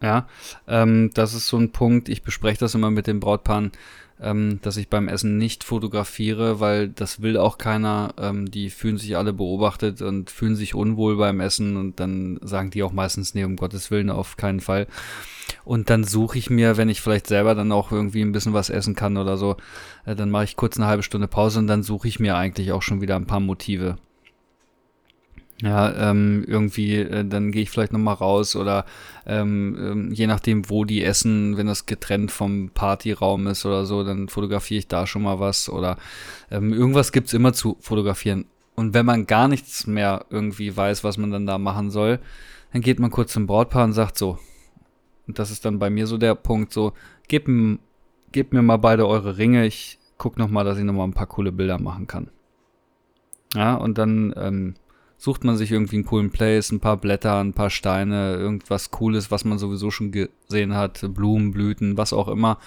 Ja, 0.00 0.28
ähm, 0.68 1.10
das 1.14 1.34
ist 1.34 1.48
so 1.48 1.56
ein 1.58 1.72
Punkt. 1.72 2.08
Ich 2.08 2.22
bespreche 2.22 2.60
das 2.60 2.74
immer 2.74 2.90
mit 2.90 3.06
den 3.08 3.18
Brautpaaren, 3.18 3.72
ähm, 4.20 4.60
dass 4.62 4.76
ich 4.76 4.88
beim 4.88 5.08
Essen 5.08 5.38
nicht 5.38 5.64
fotografiere, 5.64 6.60
weil 6.60 6.88
das 6.88 7.22
will 7.22 7.36
auch 7.36 7.58
keiner. 7.58 8.14
Ähm, 8.18 8.50
die 8.50 8.70
fühlen 8.70 8.98
sich 8.98 9.16
alle 9.16 9.32
beobachtet 9.32 10.02
und 10.02 10.30
fühlen 10.30 10.56
sich 10.56 10.74
unwohl 10.74 11.16
beim 11.16 11.40
Essen 11.40 11.76
und 11.76 12.00
dann 12.00 12.38
sagen 12.42 12.70
die 12.70 12.82
auch 12.82 12.92
meistens, 12.92 13.34
nee, 13.34 13.44
um 13.44 13.56
Gottes 13.56 13.90
Willen, 13.90 14.10
auf 14.10 14.36
keinen 14.36 14.60
Fall. 14.60 14.86
Und 15.64 15.90
dann 15.90 16.04
suche 16.04 16.38
ich 16.38 16.50
mir, 16.50 16.76
wenn 16.76 16.88
ich 16.88 17.00
vielleicht 17.00 17.26
selber 17.26 17.54
dann 17.54 17.72
auch 17.72 17.92
irgendwie 17.92 18.22
ein 18.22 18.32
bisschen 18.32 18.52
was 18.52 18.70
essen 18.70 18.94
kann 18.94 19.16
oder 19.16 19.36
so, 19.36 19.56
äh, 20.04 20.14
dann 20.14 20.30
mache 20.30 20.44
ich 20.44 20.56
kurz 20.56 20.76
eine 20.76 20.86
halbe 20.86 21.02
Stunde 21.02 21.28
Pause 21.28 21.58
und 21.60 21.66
dann 21.66 21.82
suche 21.82 22.08
ich 22.08 22.20
mir 22.20 22.36
eigentlich 22.36 22.72
auch 22.72 22.82
schon 22.82 23.00
wieder 23.00 23.16
ein 23.16 23.26
paar 23.26 23.40
Motive. 23.40 23.96
Ja, 25.60 26.10
ähm, 26.10 26.44
irgendwie, 26.46 26.96
äh, 26.96 27.24
dann 27.24 27.50
gehe 27.50 27.62
ich 27.62 27.70
vielleicht 27.70 27.92
nochmal 27.92 28.14
raus 28.14 28.54
oder 28.54 28.84
ähm, 29.26 29.76
ähm, 29.80 30.12
je 30.12 30.28
nachdem, 30.28 30.70
wo 30.70 30.84
die 30.84 31.02
essen, 31.02 31.56
wenn 31.56 31.66
das 31.66 31.86
getrennt 31.86 32.30
vom 32.30 32.70
Partyraum 32.70 33.48
ist 33.48 33.66
oder 33.66 33.84
so, 33.84 34.04
dann 34.04 34.28
fotografiere 34.28 34.78
ich 34.78 34.86
da 34.86 35.06
schon 35.06 35.22
mal 35.22 35.40
was 35.40 35.68
oder 35.68 35.96
ähm, 36.52 36.72
irgendwas 36.72 37.10
gibt's 37.10 37.32
immer 37.32 37.52
zu 37.52 37.76
fotografieren. 37.80 38.44
Und 38.76 38.94
wenn 38.94 39.04
man 39.04 39.26
gar 39.26 39.48
nichts 39.48 39.88
mehr 39.88 40.26
irgendwie 40.30 40.76
weiß, 40.76 41.02
was 41.02 41.18
man 41.18 41.32
dann 41.32 41.46
da 41.46 41.58
machen 41.58 41.90
soll, 41.90 42.20
dann 42.72 42.82
geht 42.82 43.00
man 43.00 43.10
kurz 43.10 43.32
zum 43.32 43.48
Brautpaar 43.48 43.84
und 43.84 43.94
sagt 43.94 44.16
so, 44.16 44.38
und 45.26 45.40
das 45.40 45.50
ist 45.50 45.64
dann 45.64 45.80
bei 45.80 45.90
mir 45.90 46.06
so 46.06 46.18
der 46.18 46.36
Punkt, 46.36 46.72
so, 46.72 46.92
gebt, 47.26 47.50
gebt 48.30 48.52
mir 48.52 48.62
mal 48.62 48.76
beide 48.76 49.08
eure 49.08 49.38
Ringe, 49.38 49.66
ich 49.66 49.98
guck 50.18 50.38
noch 50.38 50.48
mal, 50.48 50.62
dass 50.62 50.78
ich 50.78 50.84
noch 50.84 50.92
mal 50.92 51.04
ein 51.04 51.14
paar 51.14 51.26
coole 51.26 51.50
Bilder 51.50 51.80
machen 51.80 52.06
kann. 52.06 52.30
Ja, 53.54 53.74
und 53.74 53.98
dann 53.98 54.32
ähm, 54.36 54.74
sucht 55.18 55.42
man 55.42 55.56
sich 55.56 55.72
irgendwie 55.72 55.96
einen 55.96 56.06
coolen 56.06 56.30
Place, 56.30 56.70
ein 56.70 56.80
paar 56.80 56.96
Blätter, 56.96 57.40
ein 57.40 57.52
paar 57.52 57.70
Steine, 57.70 58.34
irgendwas 58.34 58.92
Cooles, 58.92 59.30
was 59.32 59.44
man 59.44 59.58
sowieso 59.58 59.90
schon 59.90 60.12
gesehen 60.12 60.74
hat, 60.74 61.04
Blumen, 61.12 61.50
Blüten, 61.50 61.96
was 61.96 62.12
auch 62.12 62.28
immer. 62.28 62.58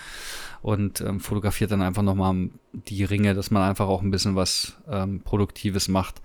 Und 0.61 1.01
ähm, 1.01 1.21
fotografiert 1.21 1.71
dann 1.71 1.81
einfach 1.81 2.03
nochmal 2.03 2.49
die 2.73 3.05
Ringe, 3.05 3.33
dass 3.33 3.49
man 3.49 3.63
einfach 3.63 3.87
auch 3.87 4.01
ein 4.01 4.11
bisschen 4.11 4.35
was 4.35 4.77
ähm, 4.89 5.21
Produktives 5.21 5.87
macht. 5.87 6.21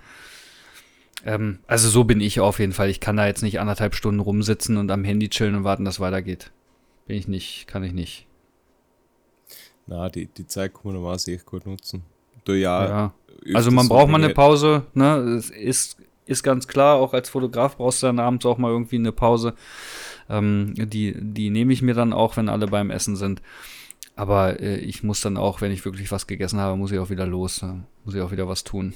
Ähm, 1.25 1.61
also 1.69 1.89
so 1.89 2.05
bin 2.05 2.21
ich 2.21 2.41
auf 2.41 2.59
jeden 2.59 2.73
Fall. 2.73 2.91
Ich 2.91 3.01
kann 3.01 3.17
da 3.17 3.27
jetzt 3.27 3.43
nicht 3.43 3.61
anderthalb 3.61 3.95
Stunden 3.95 4.21
rumsitzen 4.21 4.77
und 4.77 4.91
am 4.91 5.05
Handy 5.05 5.29
chillen 5.29 5.55
und 5.55 5.65
warten, 5.65 5.85
dass 5.85 5.95
es 5.95 6.01
weitergeht. 6.01 6.51
Bin 7.07 7.17
ich 7.17 7.29
nicht, 7.29 7.69
kann 7.69 7.85
ich 7.85 7.93
nicht. 7.93 8.27
Na, 9.87 10.09
die, 10.09 10.27
die 10.27 10.47
Zeit 10.49 10.75
kann 10.75 10.83
man 10.85 10.95
normalerweise 10.95 11.33
echt 11.33 11.47
gut 11.47 11.67
nutzen. 11.67 12.03
Du 12.45 12.53
ja. 12.53 12.89
ja. 12.89 13.15
Also 13.55 13.71
man 13.71 13.89
braucht 13.89 14.09
mal 14.09 14.23
eine 14.23 14.35
Pause, 14.35 14.87
ne? 14.95 15.17
Es 15.37 15.51
ist, 15.51 15.99
ist 16.27 16.43
ganz 16.43 16.69
klar, 16.69 16.97
auch 16.97 17.15
als 17.15 17.29
Fotograf 17.29 17.77
brauchst 17.77 18.03
du 18.03 18.07
dann 18.07 18.19
abends 18.19 18.45
auch 18.45 18.59
mal 18.59 18.71
irgendwie 18.71 18.97
eine 18.97 19.13
Pause. 19.13 19.55
Ähm, 20.29 20.75
die, 20.77 21.15
die 21.17 21.51
nehme 21.51 21.73
ich 21.73 21.83
mir 21.83 21.95
dann 21.95 22.13
auch, 22.13 22.37
wenn 22.37 22.49
alle 22.49 22.67
beim 22.67 22.91
Essen 22.91 23.17
sind. 23.17 23.43
Aber 24.17 24.61
äh, 24.61 24.79
ich 24.79 25.03
muss 25.03 25.21
dann 25.21 25.37
auch, 25.37 25.61
wenn 25.61 25.73
ich 25.73 25.85
wirklich 25.85 26.11
was 26.11 26.27
gegessen 26.27 26.59
habe, 26.59 26.77
muss 26.77 26.91
ich 26.91 26.99
auch 26.99 27.11
wieder 27.11 27.27
los. 27.27 27.63
Äh, 27.63 27.75
muss 28.05 28.15
ich 28.15 28.21
auch 28.21 28.33
wieder 28.33 28.49
was 28.49 28.65
tun. 28.65 28.95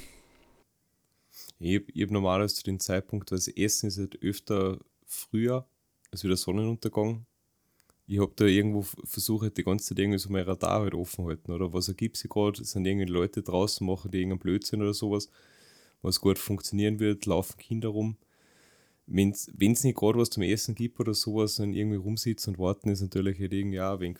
Ich, 1.58 1.76
habe 1.76 2.12
normalerweise 2.12 2.54
zu 2.54 2.64
dem 2.64 2.80
Zeitpunkt, 2.80 3.30
weil 3.30 3.38
das 3.38 3.48
Essen 3.48 3.88
ist 3.88 3.98
halt 3.98 4.22
öfter 4.22 4.78
früher 5.04 5.66
als 6.10 6.24
wieder 6.24 6.36
Sonnenuntergang. 6.36 7.26
Ich 8.06 8.18
habe 8.18 8.32
da 8.34 8.46
irgendwo 8.46 8.82
versucht, 9.04 9.56
die 9.56 9.62
ganze 9.62 9.86
Zeit 9.86 9.98
irgendwie 10.00 10.18
so 10.18 10.30
mein 10.30 10.44
Radar 10.44 10.80
halt 10.80 10.94
offen 10.94 11.26
halten. 11.26 11.52
Oder 11.52 11.72
was 11.72 11.86
ergibt 11.86 12.16
sich 12.16 12.30
gerade? 12.30 12.64
Sind 12.64 12.86
irgendwie 12.86 13.06
Leute 13.06 13.42
draußen, 13.42 13.86
machen 13.86 14.10
die 14.10 14.18
irgendeinen 14.18 14.40
Blödsinn 14.40 14.82
oder 14.82 14.94
sowas, 14.94 15.28
was 16.02 16.20
gut 16.20 16.38
funktionieren 16.38 16.98
wird, 17.00 17.26
laufen 17.26 17.56
Kinder 17.58 17.88
rum. 17.88 18.16
Wenn 19.06 19.30
es 19.32 19.84
nicht 19.84 19.96
gerade 19.96 20.18
was 20.18 20.30
zum 20.30 20.44
Essen 20.44 20.74
gibt 20.74 21.00
oder 21.00 21.14
sowas, 21.14 21.56
dann 21.56 21.74
irgendwie 21.74 21.96
rumsitzen 21.96 22.54
und 22.54 22.60
warten, 22.60 22.90
ist 22.90 23.00
natürlich 23.00 23.40
halt 23.40 23.52
irgendwie 23.52 23.80
auch 23.80 23.94
ein 23.94 24.00
wenig 24.00 24.18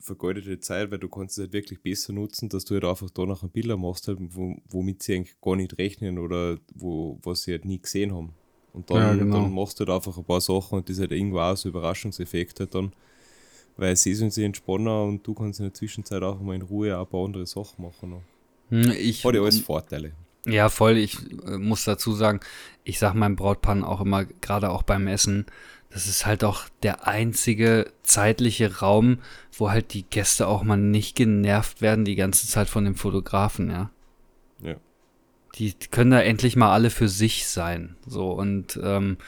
vergeudete 0.00 0.58
Zeit, 0.60 0.90
weil 0.90 0.98
du 0.98 1.08
kannst 1.08 1.36
es 1.36 1.42
halt 1.42 1.52
wirklich 1.52 1.82
besser 1.82 2.12
nutzen, 2.12 2.48
dass 2.48 2.64
du 2.64 2.74
halt 2.74 2.84
einfach 2.84 3.10
da 3.10 3.26
noch 3.26 3.42
ein 3.42 3.50
Bilder 3.50 3.76
machst, 3.76 4.08
halt, 4.08 4.18
womit 4.20 5.02
sie 5.02 5.14
eigentlich 5.16 5.40
gar 5.40 5.56
nicht 5.56 5.76
rechnen 5.78 6.18
oder 6.18 6.58
wo, 6.74 7.18
was 7.22 7.42
sie 7.42 7.52
halt 7.52 7.66
nie 7.66 7.78
gesehen 7.78 8.14
haben. 8.14 8.32
Und 8.72 8.88
dann, 8.90 8.98
ja, 8.98 9.14
genau. 9.14 9.42
dann 9.42 9.52
machst 9.52 9.78
du 9.78 9.84
halt 9.84 9.94
einfach 9.94 10.16
ein 10.16 10.24
paar 10.24 10.40
Sachen 10.40 10.78
und 10.78 10.88
das 10.88 10.96
ist 10.96 11.00
halt 11.00 11.12
irgendwo 11.12 11.40
auch 11.40 11.56
so 11.56 11.68
Überraschungseffekt 11.68 12.60
halt 12.60 12.74
dann, 12.74 12.92
weil 13.76 13.94
sie 13.96 14.14
sind 14.14 14.32
sie 14.32 14.44
entspannen 14.44 14.88
und 14.88 15.26
du 15.26 15.34
kannst 15.34 15.60
in 15.60 15.66
der 15.66 15.74
Zwischenzeit 15.74 16.22
auch 16.22 16.40
mal 16.40 16.54
in 16.54 16.62
Ruhe 16.62 16.96
auch 16.96 17.04
ein 17.04 17.10
paar 17.10 17.24
andere 17.24 17.46
Sachen 17.46 17.84
machen. 17.84 18.10
Noch. 18.10 18.22
Hm, 18.70 18.92
ich, 18.92 19.24
Hat 19.24 19.34
ja 19.34 19.42
alles 19.42 19.60
Vorteile. 19.60 20.12
Ja, 20.46 20.68
voll. 20.68 20.96
Ich 20.96 21.18
äh, 21.46 21.58
muss 21.58 21.84
dazu 21.84 22.12
sagen, 22.12 22.40
ich 22.84 22.98
sag 22.98 23.14
meinem 23.14 23.36
Brautpaar 23.36 23.86
auch 23.86 24.00
immer, 24.00 24.24
gerade 24.24 24.70
auch 24.70 24.82
beim 24.82 25.06
Essen, 25.06 25.46
das 25.90 26.06
ist 26.06 26.24
halt 26.24 26.44
auch 26.44 26.68
der 26.82 27.06
einzige 27.06 27.92
zeitliche 28.02 28.78
Raum, 28.78 29.18
wo 29.52 29.70
halt 29.70 29.92
die 29.92 30.04
Gäste 30.04 30.46
auch 30.46 30.62
mal 30.62 30.76
nicht 30.76 31.16
genervt 31.16 31.82
werden 31.82 32.04
die 32.04 32.14
ganze 32.14 32.46
Zeit 32.46 32.68
von 32.68 32.84
dem 32.84 32.94
Fotografen, 32.94 33.70
ja. 33.70 33.90
Ja. 34.62 34.76
Die, 35.56 35.74
können 35.90 36.12
da 36.12 36.20
endlich 36.20 36.54
mal 36.54 36.72
alle 36.72 36.90
für 36.90 37.08
sich 37.08 37.48
sein. 37.48 37.96
So, 38.06 38.30
und 38.30 38.78
ähm, 38.82 39.18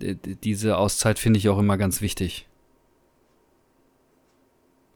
diese 0.00 0.78
Auszeit 0.78 1.18
finde 1.18 1.38
ich 1.38 1.50
auch 1.50 1.58
immer 1.58 1.76
ganz 1.76 2.00
wichtig. 2.00 2.48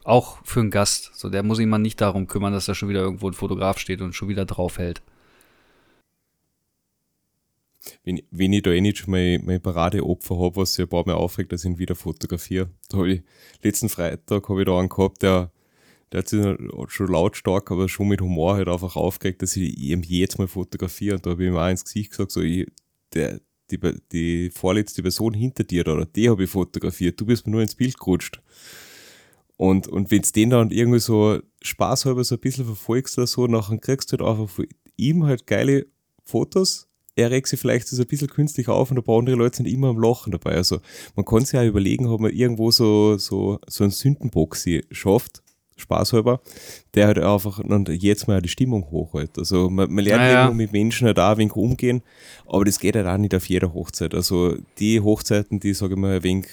Auch 0.03 0.39
für 0.43 0.61
einen 0.61 0.71
Gast. 0.71 1.11
So, 1.13 1.29
der 1.29 1.43
muss 1.43 1.57
sich 1.57 1.67
mal 1.67 1.77
nicht 1.77 2.01
darum 2.01 2.25
kümmern, 2.25 2.53
dass 2.53 2.65
da 2.65 2.73
schon 2.73 2.89
wieder 2.89 3.01
irgendwo 3.01 3.29
ein 3.29 3.33
Fotograf 3.33 3.77
steht 3.77 4.01
und 4.01 4.13
schon 4.13 4.27
wieder 4.27 4.45
draufhält 4.45 5.03
wenn, 8.03 8.21
wenn 8.31 8.53
ich 8.53 8.63
da 8.63 8.71
eh 8.71 8.81
nicht 8.81 8.97
schon 8.97 9.11
mein, 9.11 9.43
mein 9.45 9.61
Paradeopfer 9.61 10.37
habe, 10.37 10.55
was 10.55 10.73
sich 10.73 10.85
ein 10.85 10.89
paar 10.89 11.05
Mal 11.05 11.15
aufregt, 11.15 11.51
dass 11.51 11.63
ich 11.63 11.71
ihn 11.71 11.79
wieder 11.79 11.95
fotografiere. 11.95 12.69
Da 12.89 12.97
habe 12.97 13.11
ich, 13.13 13.21
letzten 13.61 13.89
Freitag 13.89 14.47
habe 14.49 14.61
ich 14.61 14.65
da 14.65 14.77
einen 14.77 14.89
gehabt, 14.89 15.23
der, 15.23 15.51
der 16.11 16.19
hat 16.19 16.27
sich 16.27 16.45
schon 16.87 17.07
lautstark, 17.07 17.71
aber 17.71 17.89
schon 17.89 18.09
mit 18.09 18.21
Humor 18.21 18.55
halt 18.55 18.67
einfach 18.67 18.95
aufgeregt, 18.95 19.41
dass 19.41 19.55
ich 19.55 19.77
ihn 19.77 20.03
jetzt 20.03 20.37
mal 20.37 20.47
fotografiere. 20.47 21.15
Und 21.15 21.25
da 21.25 21.31
habe 21.31 21.43
ich 21.43 21.49
ihm 21.49 21.57
auch 21.57 21.69
ins 21.69 21.85
Gesicht 21.85 22.11
gesagt, 22.11 22.31
so, 22.31 22.41
ich, 22.41 22.67
der, 23.13 23.41
die, 23.71 23.79
die 24.11 24.49
vorletzte 24.51 25.01
Person 25.01 25.33
hinter 25.33 25.63
dir 25.63 25.83
da, 25.83 26.03
die 26.05 26.29
habe 26.29 26.43
ich 26.43 26.49
fotografiert, 26.49 27.19
du 27.19 27.25
bist 27.25 27.45
mir 27.45 27.53
nur 27.53 27.61
ins 27.61 27.75
Bild 27.75 27.97
gerutscht. 27.97 28.41
Und, 29.57 29.87
und 29.87 30.09
wenn 30.11 30.23
du 30.23 30.31
den 30.31 30.49
dann 30.49 30.71
irgendwie 30.71 30.99
so 30.99 31.39
spaßhalber 31.61 32.23
so 32.23 32.35
ein 32.35 32.41
bisschen 32.41 32.65
verfolgst 32.65 33.17
oder 33.17 33.27
so, 33.27 33.45
nachher 33.47 33.77
kriegst 33.77 34.11
du 34.11 34.17
halt 34.17 34.27
einfach 34.27 34.49
von 34.49 34.65
ihm 34.97 35.23
halt 35.23 35.45
geile 35.45 35.85
Fotos 36.23 36.90
er 37.15 37.31
regt 37.31 37.47
sich 37.47 37.59
vielleicht 37.59 37.87
so 37.87 38.01
ein 38.01 38.07
bisschen 38.07 38.29
künstlich 38.29 38.67
auf 38.67 38.91
und 38.91 38.97
ein 38.97 39.03
paar 39.03 39.19
andere 39.19 39.35
Leute 39.35 39.57
sind 39.57 39.67
immer 39.67 39.89
am 39.89 39.99
Lachen 39.99 40.31
dabei. 40.31 40.55
Also 40.55 40.79
man 41.15 41.25
kann 41.25 41.41
sich 41.41 41.53
ja 41.53 41.65
überlegen, 41.65 42.07
ob 42.07 42.21
man 42.21 42.31
irgendwo 42.31 42.71
so, 42.71 43.17
so, 43.17 43.59
so 43.67 43.83
einen 43.83 43.91
Sündenbox 43.91 44.65
schafft, 44.91 45.41
spaßhalber, 45.75 46.39
der 46.93 47.07
halt 47.07 47.19
einfach 47.19 47.61
dann 47.67 47.85
jetzt 47.85 48.27
mal 48.27 48.41
die 48.41 48.49
Stimmung 48.49 48.89
hochhält. 48.91 49.37
Also 49.37 49.69
man, 49.69 49.91
man 49.91 50.05
lernt 50.05 50.21
naja. 50.21 50.51
mit 50.51 50.71
Menschen 50.71 51.07
halt 51.07 51.19
auch 51.19 51.31
ein 51.31 51.37
wenig 51.37 51.55
umgehen, 51.55 52.01
aber 52.47 52.63
das 52.63 52.79
geht 52.79 52.95
halt 52.95 53.07
auch 53.07 53.17
nicht 53.17 53.35
auf 53.35 53.49
jeder 53.49 53.73
Hochzeit. 53.73 54.13
Also 54.13 54.55
die 54.79 55.01
Hochzeiten, 55.01 55.59
die, 55.59 55.73
sage 55.73 55.95
ich 55.95 55.99
mal, 55.99 56.15
ein 56.15 56.23
wenig 56.23 56.47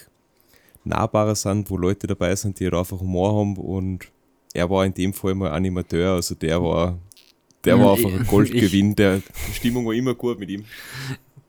nahbarer 0.84 1.34
sind, 1.34 1.70
wo 1.70 1.76
Leute 1.76 2.06
dabei 2.06 2.34
sind, 2.34 2.58
die 2.58 2.64
halt 2.64 2.74
einfach 2.74 3.00
Humor 3.00 3.38
haben 3.38 3.56
und 3.56 4.10
er 4.54 4.70
war 4.70 4.84
in 4.84 4.94
dem 4.94 5.12
Fall 5.12 5.34
mal 5.34 5.50
Animateur, 5.50 6.14
also 6.14 6.34
der 6.34 6.62
war 6.62 6.98
der 7.64 7.78
war 7.78 7.94
einfach 7.94 8.12
ein 8.12 8.26
Goldgewinn. 8.26 8.94
Der, 8.94 9.22
die 9.48 9.52
Stimmung 9.54 9.86
war 9.86 9.94
immer 9.94 10.14
gut 10.14 10.38
mit 10.38 10.50
ihm. 10.50 10.64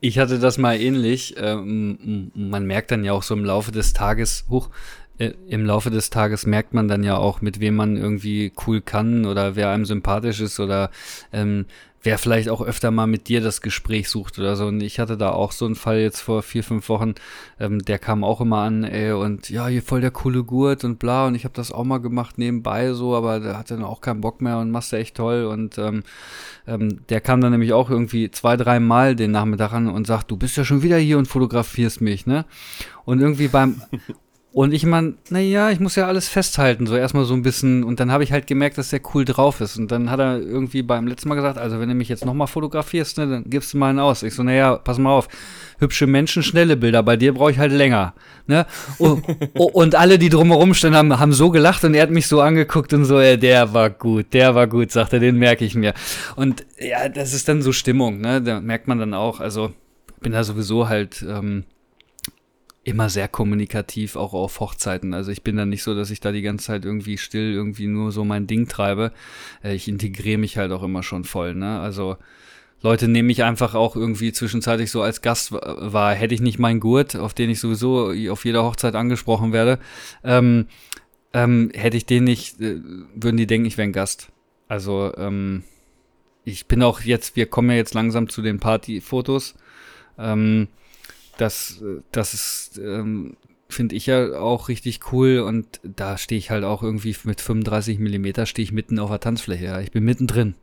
Ich 0.00 0.18
hatte 0.18 0.38
das 0.38 0.58
mal 0.58 0.80
ähnlich. 0.80 1.34
Ähm, 1.38 2.30
man 2.34 2.66
merkt 2.66 2.90
dann 2.90 3.04
ja 3.04 3.12
auch 3.12 3.22
so 3.22 3.34
im 3.34 3.44
Laufe 3.44 3.70
des 3.70 3.92
Tages, 3.92 4.46
hoch, 4.48 4.70
äh, 5.18 5.34
im 5.48 5.66
Laufe 5.66 5.90
des 5.90 6.08
Tages 6.08 6.46
merkt 6.46 6.72
man 6.72 6.88
dann 6.88 7.04
ja 7.04 7.18
auch, 7.18 7.42
mit 7.42 7.60
wem 7.60 7.76
man 7.76 7.96
irgendwie 7.96 8.52
cool 8.66 8.80
kann 8.80 9.26
oder 9.26 9.54
wer 9.54 9.70
einem 9.70 9.84
sympathisch 9.84 10.40
ist 10.40 10.58
oder 10.58 10.90
ähm, 11.32 11.66
wer 12.02 12.18
vielleicht 12.18 12.48
auch 12.48 12.62
öfter 12.62 12.90
mal 12.90 13.06
mit 13.06 13.28
dir 13.28 13.40
das 13.40 13.60
Gespräch 13.60 14.08
sucht 14.08 14.38
oder 14.38 14.56
so. 14.56 14.66
Und 14.66 14.80
ich 14.80 14.98
hatte 14.98 15.16
da 15.16 15.30
auch 15.30 15.52
so 15.52 15.66
einen 15.66 15.74
Fall 15.74 15.98
jetzt 15.98 16.20
vor 16.20 16.42
vier, 16.42 16.64
fünf 16.64 16.88
Wochen, 16.88 17.14
ähm, 17.58 17.80
der 17.80 17.98
kam 17.98 18.24
auch 18.24 18.40
immer 18.40 18.58
an, 18.58 18.84
ey, 18.84 19.12
und 19.12 19.50
ja, 19.50 19.66
hier 19.66 19.82
voll 19.82 20.00
der 20.00 20.10
coole 20.10 20.42
Gurt 20.44 20.84
und 20.84 20.98
bla. 20.98 21.26
Und 21.26 21.34
ich 21.34 21.44
habe 21.44 21.54
das 21.54 21.72
auch 21.72 21.84
mal 21.84 21.98
gemacht 21.98 22.38
nebenbei 22.38 22.92
so, 22.92 23.14
aber 23.14 23.40
der 23.40 23.58
hatte 23.58 23.74
dann 23.74 23.84
auch 23.84 24.00
keinen 24.00 24.20
Bock 24.20 24.40
mehr 24.40 24.58
und 24.58 24.70
machst 24.70 24.92
echt 24.92 25.16
toll. 25.16 25.44
Und 25.44 25.78
ähm, 25.78 26.02
ähm, 26.66 27.06
der 27.08 27.20
kam 27.20 27.40
dann 27.40 27.52
nämlich 27.52 27.72
auch 27.72 27.90
irgendwie 27.90 28.30
zwei, 28.30 28.56
drei 28.56 28.80
Mal 28.80 29.14
den 29.14 29.30
Nachmittag 29.30 29.72
an 29.72 29.88
und 29.88 30.06
sagt, 30.06 30.30
du 30.30 30.36
bist 30.36 30.56
ja 30.56 30.64
schon 30.64 30.82
wieder 30.82 30.96
hier 30.96 31.18
und 31.18 31.26
fotografierst 31.26 32.00
mich, 32.00 32.26
ne? 32.26 32.46
Und 33.04 33.20
irgendwie 33.20 33.48
beim 33.48 33.82
und 34.52 34.74
ich 34.74 34.84
meine, 34.84 35.14
naja, 35.28 35.70
ich 35.70 35.78
muss 35.78 35.94
ja 35.94 36.08
alles 36.08 36.28
festhalten, 36.28 36.88
so 36.88 36.96
erstmal 36.96 37.24
so 37.24 37.34
ein 37.34 37.42
bisschen. 37.42 37.84
Und 37.84 38.00
dann 38.00 38.10
habe 38.10 38.24
ich 38.24 38.32
halt 38.32 38.48
gemerkt, 38.48 38.78
dass 38.78 38.90
der 38.90 39.00
cool 39.14 39.24
drauf 39.24 39.60
ist. 39.60 39.76
Und 39.78 39.92
dann 39.92 40.10
hat 40.10 40.18
er 40.18 40.40
irgendwie 40.40 40.82
beim 40.82 41.06
letzten 41.06 41.28
Mal 41.28 41.36
gesagt, 41.36 41.56
also 41.56 41.78
wenn 41.78 41.88
du 41.88 41.94
mich 41.94 42.08
jetzt 42.08 42.24
nochmal 42.24 42.48
fotografierst, 42.48 43.18
ne, 43.18 43.28
dann 43.28 43.44
gibst 43.46 43.72
du 43.72 43.78
mal 43.78 43.90
einen 43.90 44.00
aus. 44.00 44.24
Ich 44.24 44.34
so, 44.34 44.42
naja, 44.42 44.74
pass 44.74 44.98
mal 44.98 45.12
auf, 45.12 45.28
hübsche 45.78 46.08
Menschen, 46.08 46.42
schnelle 46.42 46.76
Bilder, 46.76 47.04
bei 47.04 47.16
dir 47.16 47.32
brauche 47.32 47.52
ich 47.52 47.60
halt 47.60 47.70
länger. 47.70 48.12
Ne? 48.48 48.66
Und, 48.98 49.22
und 49.54 49.94
alle, 49.94 50.18
die 50.18 50.30
drumherum 50.30 50.74
standen, 50.74 50.96
haben, 50.98 51.20
haben 51.20 51.32
so 51.32 51.50
gelacht 51.50 51.84
und 51.84 51.94
er 51.94 52.02
hat 52.02 52.10
mich 52.10 52.26
so 52.26 52.40
angeguckt 52.40 52.92
und 52.92 53.04
so, 53.04 53.20
ja, 53.20 53.36
der 53.36 53.72
war 53.72 53.88
gut, 53.88 54.32
der 54.32 54.56
war 54.56 54.66
gut, 54.66 54.90
sagt 54.90 55.12
er, 55.12 55.20
den 55.20 55.36
merke 55.36 55.64
ich 55.64 55.76
mir. 55.76 55.94
Und 56.34 56.66
ja, 56.76 57.08
das 57.08 57.34
ist 57.34 57.48
dann 57.48 57.62
so 57.62 57.70
Stimmung, 57.70 58.20
ne? 58.20 58.42
Da 58.42 58.60
merkt 58.60 58.88
man 58.88 58.98
dann 58.98 59.14
auch, 59.14 59.38
also 59.38 59.72
bin 60.20 60.32
da 60.32 60.42
sowieso 60.42 60.88
halt. 60.88 61.24
Ähm, 61.26 61.64
immer 62.82 63.10
sehr 63.10 63.28
kommunikativ, 63.28 64.16
auch 64.16 64.32
auf 64.32 64.60
Hochzeiten. 64.60 65.12
Also 65.12 65.30
ich 65.30 65.42
bin 65.42 65.56
da 65.56 65.66
nicht 65.66 65.82
so, 65.82 65.94
dass 65.94 66.10
ich 66.10 66.20
da 66.20 66.32
die 66.32 66.42
ganze 66.42 66.66
Zeit 66.66 66.84
irgendwie 66.84 67.18
still 67.18 67.52
irgendwie 67.52 67.86
nur 67.86 68.10
so 68.10 68.24
mein 68.24 68.46
Ding 68.46 68.68
treibe. 68.68 69.12
Äh, 69.62 69.74
ich 69.74 69.88
integriere 69.88 70.38
mich 70.38 70.56
halt 70.56 70.72
auch 70.72 70.82
immer 70.82 71.02
schon 71.02 71.24
voll, 71.24 71.54
ne? 71.54 71.80
Also 71.80 72.16
Leute 72.82 73.08
nehmen 73.08 73.26
mich 73.26 73.44
einfach 73.44 73.74
auch 73.74 73.94
irgendwie 73.94 74.32
zwischenzeitlich 74.32 74.90
so 74.90 75.02
als 75.02 75.20
Gast 75.20 75.52
wahr. 75.52 76.14
Hätte 76.14 76.34
ich 76.34 76.40
nicht 76.40 76.58
meinen 76.58 76.80
Gurt, 76.80 77.14
auf 77.14 77.34
den 77.34 77.50
ich 77.50 77.60
sowieso 77.60 78.12
auf 78.30 78.44
jeder 78.46 78.64
Hochzeit 78.64 78.94
angesprochen 78.94 79.52
werde, 79.52 79.78
ähm, 80.24 80.66
ähm, 81.34 81.70
hätte 81.74 81.98
ich 81.98 82.06
den 82.06 82.24
nicht, 82.24 82.60
äh, 82.60 82.80
würden 83.14 83.36
die 83.36 83.46
denken, 83.46 83.66
ich 83.66 83.76
wäre 83.76 83.88
ein 83.88 83.92
Gast. 83.92 84.32
Also 84.68 85.12
ähm, 85.16 85.62
ich 86.44 86.66
bin 86.66 86.82
auch 86.82 87.02
jetzt, 87.02 87.36
wir 87.36 87.46
kommen 87.46 87.70
ja 87.70 87.76
jetzt 87.76 87.94
langsam 87.94 88.28
zu 88.28 88.40
den 88.40 88.60
Partyfotos. 88.60 89.54
Ähm, 90.18 90.68
das, 91.40 91.82
das 92.12 92.34
ist, 92.34 92.78
ähm, 92.78 93.36
finde 93.68 93.94
ich 93.94 94.06
ja 94.06 94.38
auch 94.38 94.68
richtig 94.68 95.12
cool 95.12 95.40
und 95.40 95.80
da 95.82 96.18
stehe 96.18 96.38
ich 96.38 96.50
halt 96.50 96.64
auch 96.64 96.82
irgendwie 96.82 97.16
mit 97.24 97.40
35 97.40 97.98
Millimeter 97.98 98.46
stehe 98.46 98.64
ich 98.64 98.72
mitten 98.72 98.98
auf 98.98 99.10
der 99.10 99.20
Tanzfläche. 99.20 99.64
Ja. 99.64 99.80
Ich 99.80 99.92
bin 99.92 100.04
mittendrin. 100.04 100.54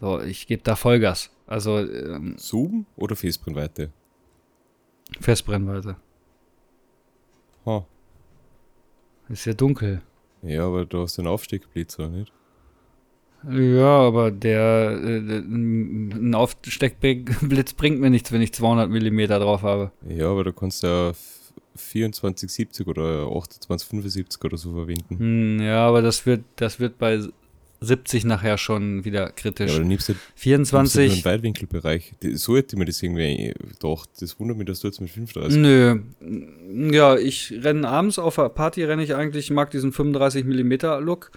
So, 0.00 0.20
ich 0.20 0.46
gebe 0.46 0.62
da 0.62 0.76
Vollgas. 0.76 1.30
Also 1.46 1.78
ähm, 1.78 2.36
Zoom 2.38 2.86
oder 2.96 3.16
Festbrennweite? 3.16 3.90
Festbrennweite. 5.20 5.96
Ha. 7.66 7.86
Ist 9.28 9.44
ja 9.44 9.52
dunkel. 9.52 10.02
Ja, 10.42 10.66
aber 10.66 10.86
du 10.86 11.02
hast 11.02 11.18
den 11.18 11.26
Aufstiegblitzer, 11.26 12.08
nicht? 12.08 12.32
Ja, 13.48 14.00
aber 14.00 14.30
der 14.30 14.98
äh, 15.02 15.38
ein 15.38 16.34
Aufsteckblitz 16.34 17.72
bringt 17.76 18.00
mir 18.00 18.10
nichts, 18.10 18.32
wenn 18.32 18.42
ich 18.42 18.52
200 18.52 18.90
Millimeter 18.90 19.38
drauf 19.38 19.62
habe. 19.62 19.92
Ja, 20.08 20.30
aber 20.30 20.44
da 20.44 20.52
kannst 20.52 20.82
du 20.82 20.86
ja 20.86 21.12
2470 21.74 22.86
oder 22.86 23.26
2875 23.26 24.44
oder 24.44 24.56
so 24.56 24.72
verwenden. 24.72 25.18
Hm, 25.18 25.60
ja, 25.60 25.86
aber 25.86 26.02
das 26.02 26.26
wird, 26.26 26.42
das 26.56 26.80
wird 26.80 26.98
bei 26.98 27.20
70 27.82 28.26
nachher 28.26 28.58
schon 28.58 29.06
wieder 29.06 29.30
kritisch. 29.30 29.70
Ja, 29.70 29.76
aber 29.78 29.86
nimmst 29.86 30.10
du, 30.10 30.14
24. 30.34 31.08
Nimmst 31.08 31.16
den 31.16 31.24
Weitwinkelbereich. 31.24 32.14
So 32.34 32.56
hätte 32.56 32.76
mir 32.76 32.84
das 32.84 33.02
irgendwie 33.02 33.54
gedacht. 33.72 34.10
Das 34.20 34.38
wundert 34.38 34.58
mich, 34.58 34.66
dass 34.66 34.80
du 34.80 34.88
jetzt 34.88 35.00
mit 35.00 35.10
35. 35.10 35.58
Nö. 35.58 36.00
Ja, 36.92 37.16
ich 37.16 37.54
renne 37.62 37.88
abends 37.88 38.18
auf 38.18 38.34
der 38.34 38.50
Party, 38.50 38.84
renne 38.84 39.02
ich 39.02 39.14
eigentlich, 39.14 39.46
ich 39.46 39.50
mag 39.50 39.70
diesen 39.70 39.92
35 39.92 40.44
mm 40.44 40.72
Look. 41.00 41.30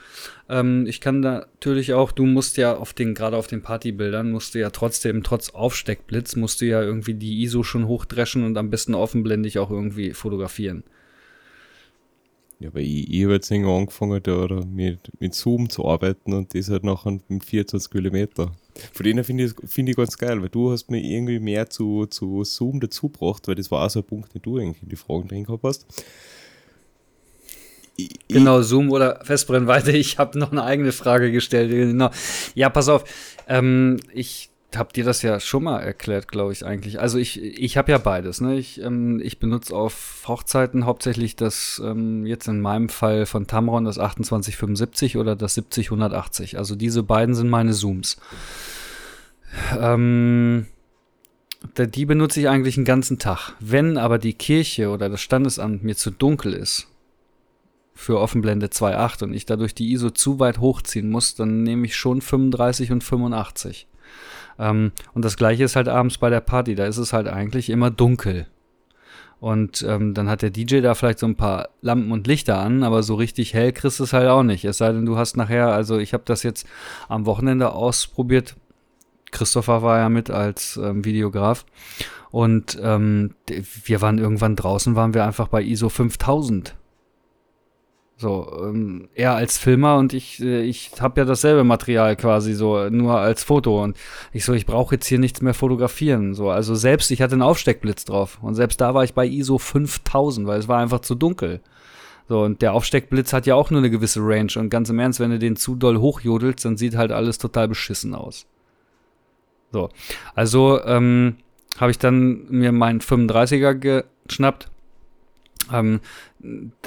Ähm, 0.49 0.85
ich 0.85 0.99
kann 0.99 1.21
natürlich 1.21 1.93
auch, 1.93 2.11
du 2.11 2.25
musst 2.25 2.57
ja 2.57 2.75
auf 2.75 2.93
den, 2.93 3.13
gerade 3.13 3.37
auf 3.37 3.47
den 3.47 3.61
Partybildern, 3.61 4.31
musst 4.31 4.53
du 4.53 4.59
ja 4.59 4.69
trotzdem, 4.69 5.23
trotz 5.23 5.51
Aufsteckblitz, 5.51 6.35
musst 6.35 6.59
du 6.59 6.65
ja 6.65 6.81
irgendwie 6.81 7.13
die 7.13 7.41
ISO 7.43 7.63
schon 7.63 7.87
hochdreschen 7.87 8.43
und 8.43 8.57
am 8.57 8.69
besten 8.69 8.95
offenblendig 8.95 9.59
auch 9.59 9.71
irgendwie 9.71 10.13
fotografieren. 10.13 10.83
Ja, 12.59 12.73
weil 12.73 12.83
ich, 12.83 13.11
ich 13.11 13.23
habe 13.23 13.33
jetzt 13.33 13.51
angefangen, 13.51 14.23
da 14.23 14.43
oder 14.43 14.65
mit, 14.65 15.11
mit 15.19 15.33
Zoom 15.33 15.69
zu 15.69 15.85
arbeiten 15.85 16.33
und 16.33 16.55
das 16.55 16.69
halt 16.69 16.83
nachher 16.83 17.19
mit 17.27 17.43
24 17.43 17.93
mm. 17.93 18.25
Von 18.93 19.03
denen 19.03 19.23
finde 19.23 19.45
ich, 19.45 19.53
find 19.65 19.89
ich 19.89 19.95
ganz 19.95 20.17
geil, 20.17 20.41
weil 20.41 20.49
du 20.49 20.71
hast 20.71 20.89
mir 20.89 21.01
irgendwie 21.01 21.39
mehr 21.39 21.69
zu, 21.69 22.05
zu 22.05 22.43
Zoom 22.43 22.79
dazu 22.79 23.09
gebracht, 23.09 23.47
weil 23.47 23.55
das 23.55 23.69
war 23.69 23.85
auch 23.85 23.89
so 23.89 23.99
ein 23.99 24.05
Punkt, 24.05 24.33
den 24.33 24.41
du 24.41 24.57
eigentlich 24.57 24.81
in 24.81 24.89
die 24.89 24.95
Fragen 24.95 25.27
drin 25.27 25.43
gehabt 25.43 25.63
hast. 25.63 25.85
Ich, 27.95 28.09
genau, 28.27 28.61
Zoom 28.61 28.91
oder 28.91 29.19
Festbrennweite. 29.23 29.91
Ich 29.91 30.17
habe 30.17 30.39
noch 30.39 30.51
eine 30.51 30.63
eigene 30.63 30.91
Frage 30.91 31.31
gestellt. 31.31 31.69
Genau. 31.69 32.09
Ja, 32.55 32.69
pass 32.69 32.89
auf. 32.89 33.03
Ähm, 33.47 33.99
ich 34.13 34.49
habe 34.77 34.93
dir 34.93 35.03
das 35.03 35.21
ja 35.21 35.39
schon 35.39 35.63
mal 35.63 35.79
erklärt, 35.79 36.27
glaube 36.27 36.53
ich 36.53 36.65
eigentlich. 36.65 36.99
Also 36.99 37.17
ich, 37.17 37.41
ich 37.41 37.77
habe 37.77 37.91
ja 37.91 37.97
beides. 37.97 38.41
Ne? 38.41 38.57
Ich, 38.57 38.81
ähm, 38.81 39.19
ich 39.23 39.39
benutze 39.39 39.75
auf 39.75 40.23
Hochzeiten 40.27 40.85
hauptsächlich 40.85 41.35
das, 41.35 41.81
ähm, 41.83 42.25
jetzt 42.25 42.47
in 42.47 42.61
meinem 42.61 42.89
Fall 42.89 43.25
von 43.25 43.47
Tamron, 43.47 43.85
das 43.85 43.95
2875 43.95 45.17
oder 45.17 45.35
das 45.35 45.55
7080. 45.55 46.57
Also 46.57 46.75
diese 46.75 47.03
beiden 47.03 47.35
sind 47.35 47.49
meine 47.49 47.73
Zooms. 47.73 48.17
Ähm, 49.79 50.67
die 51.77 52.05
benutze 52.05 52.39
ich 52.39 52.49
eigentlich 52.49 52.75
den 52.75 52.85
ganzen 52.85 53.19
Tag. 53.19 53.53
Wenn 53.59 53.97
aber 53.97 54.17
die 54.17 54.33
Kirche 54.33 54.89
oder 54.89 55.09
das 55.09 55.21
Standesamt 55.21 55.83
mir 55.83 55.95
zu 55.95 56.11
dunkel 56.11 56.53
ist, 56.53 56.87
für 57.95 58.19
Offenblende 58.19 58.67
2.8 58.67 59.23
und 59.23 59.33
ich 59.33 59.45
dadurch 59.45 59.75
die 59.75 59.91
ISO 59.91 60.09
zu 60.09 60.39
weit 60.39 60.59
hochziehen 60.59 61.09
muss, 61.09 61.35
dann 61.35 61.63
nehme 61.63 61.85
ich 61.85 61.95
schon 61.95 62.21
35 62.21 62.91
und 62.91 63.03
85. 63.03 63.87
Ähm, 64.59 64.91
und 65.13 65.25
das 65.25 65.37
gleiche 65.37 65.63
ist 65.63 65.75
halt 65.75 65.87
abends 65.87 66.17
bei 66.17 66.29
der 66.29 66.41
Party. 66.41 66.75
Da 66.75 66.85
ist 66.85 66.97
es 66.97 67.13
halt 67.13 67.27
eigentlich 67.27 67.69
immer 67.69 67.91
dunkel. 67.91 68.47
Und 69.39 69.85
ähm, 69.85 70.13
dann 70.13 70.29
hat 70.29 70.41
der 70.41 70.51
DJ 70.51 70.79
da 70.79 70.95
vielleicht 70.95 71.19
so 71.19 71.25
ein 71.25 71.35
paar 71.35 71.67
Lampen 71.81 72.13
und 72.13 72.27
Lichter 72.27 72.59
an, 72.59 72.81
aber 72.81 73.03
so 73.03 73.15
richtig 73.15 73.53
hell 73.53 73.73
kriegst 73.73 73.99
du 73.99 74.05
es 74.05 74.13
halt 74.13 74.29
auch 74.29 74.43
nicht. 74.43 74.63
Es 74.63 74.77
sei 74.77 74.93
denn, 74.93 75.05
du 75.05 75.17
hast 75.17 75.35
nachher, 75.35 75.67
also 75.67 75.97
ich 75.97 76.13
habe 76.13 76.23
das 76.25 76.43
jetzt 76.43 76.65
am 77.09 77.25
Wochenende 77.25 77.73
ausprobiert. 77.73 78.55
Christopher 79.31 79.81
war 79.81 79.97
ja 79.97 80.07
mit 80.07 80.29
als 80.29 80.77
ähm, 80.77 81.03
Videograf. 81.03 81.65
Und 82.31 82.79
ähm, 82.81 83.35
wir 83.83 84.01
waren 84.01 84.17
irgendwann 84.17 84.55
draußen, 84.55 84.95
waren 84.95 85.13
wir 85.13 85.25
einfach 85.25 85.49
bei 85.49 85.61
ISO 85.61 85.89
5000. 85.89 86.75
So, 88.23 88.49
ähm, 88.57 89.09
er 89.15 89.35
als 89.35 89.57
Filmer 89.57 89.97
und 89.97 90.13
ich, 90.13 90.41
äh, 90.41 90.61
ich 90.61 90.91
habe 91.01 91.19
ja 91.19 91.25
dasselbe 91.25 91.65
Material 91.65 92.15
quasi 92.15 92.53
so, 92.53 92.89
nur 92.89 93.19
als 93.19 93.43
Foto. 93.43 93.83
Und 93.83 93.97
ich 94.31 94.45
so, 94.45 94.53
ich 94.53 94.65
brauche 94.65 94.95
jetzt 94.95 95.07
hier 95.07 95.19
nichts 95.19 95.41
mehr 95.41 95.53
fotografieren. 95.53 96.33
So, 96.33 96.49
also 96.49 96.73
selbst, 96.73 97.11
ich 97.11 97.21
hatte 97.21 97.33
einen 97.33 97.41
Aufsteckblitz 97.41 98.05
drauf. 98.05 98.39
Und 98.41 98.55
selbst 98.55 98.79
da 98.79 98.93
war 98.93 99.03
ich 99.03 99.13
bei 99.13 99.27
ISO 99.27 99.57
5000, 99.57 100.47
weil 100.47 100.57
es 100.57 100.69
war 100.69 100.79
einfach 100.79 101.01
zu 101.01 101.15
dunkel. 101.15 101.59
So, 102.29 102.43
und 102.43 102.61
der 102.61 102.71
Aufsteckblitz 102.71 103.33
hat 103.33 103.45
ja 103.45 103.55
auch 103.55 103.71
nur 103.71 103.81
eine 103.81 103.89
gewisse 103.89 104.21
Range. 104.21 104.53
Und 104.55 104.69
ganz 104.69 104.89
im 104.89 104.99
Ernst, 104.99 105.19
wenn 105.19 105.31
du 105.31 105.37
den 105.37 105.57
zu 105.57 105.75
doll 105.75 105.97
hochjodelst, 105.97 106.63
dann 106.63 106.77
sieht 106.77 106.95
halt 106.95 107.11
alles 107.11 107.39
total 107.39 107.67
beschissen 107.67 108.15
aus. 108.15 108.45
So, 109.73 109.89
also 110.33 110.81
ähm, 110.85 111.35
habe 111.77 111.91
ich 111.91 111.99
dann 111.99 112.45
mir 112.47 112.71
meinen 112.71 113.01
35er 113.01 113.73
geschnappt 114.25 114.69
ähm, 115.71 115.99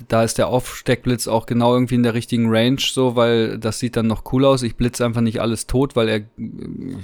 da 0.09 0.23
ist 0.23 0.37
der 0.37 0.49
Aufsteckblitz 0.49 1.29
auch 1.29 1.47
genau 1.47 1.75
irgendwie 1.75 1.95
in 1.95 2.03
der 2.03 2.15
richtigen 2.15 2.49
Range, 2.49 2.81
so, 2.81 3.17
weil 3.17 3.59
das 3.59 3.79
sieht 3.79 3.97
dann 3.97 4.07
noch 4.07 4.31
cool 4.33 4.45
aus. 4.45 4.63
Ich 4.63 4.77
blitze 4.77 5.05
einfach 5.05 5.23
nicht 5.23 5.41
alles 5.41 5.67
tot, 5.67 5.97
weil 5.97 6.09
er 6.09 6.21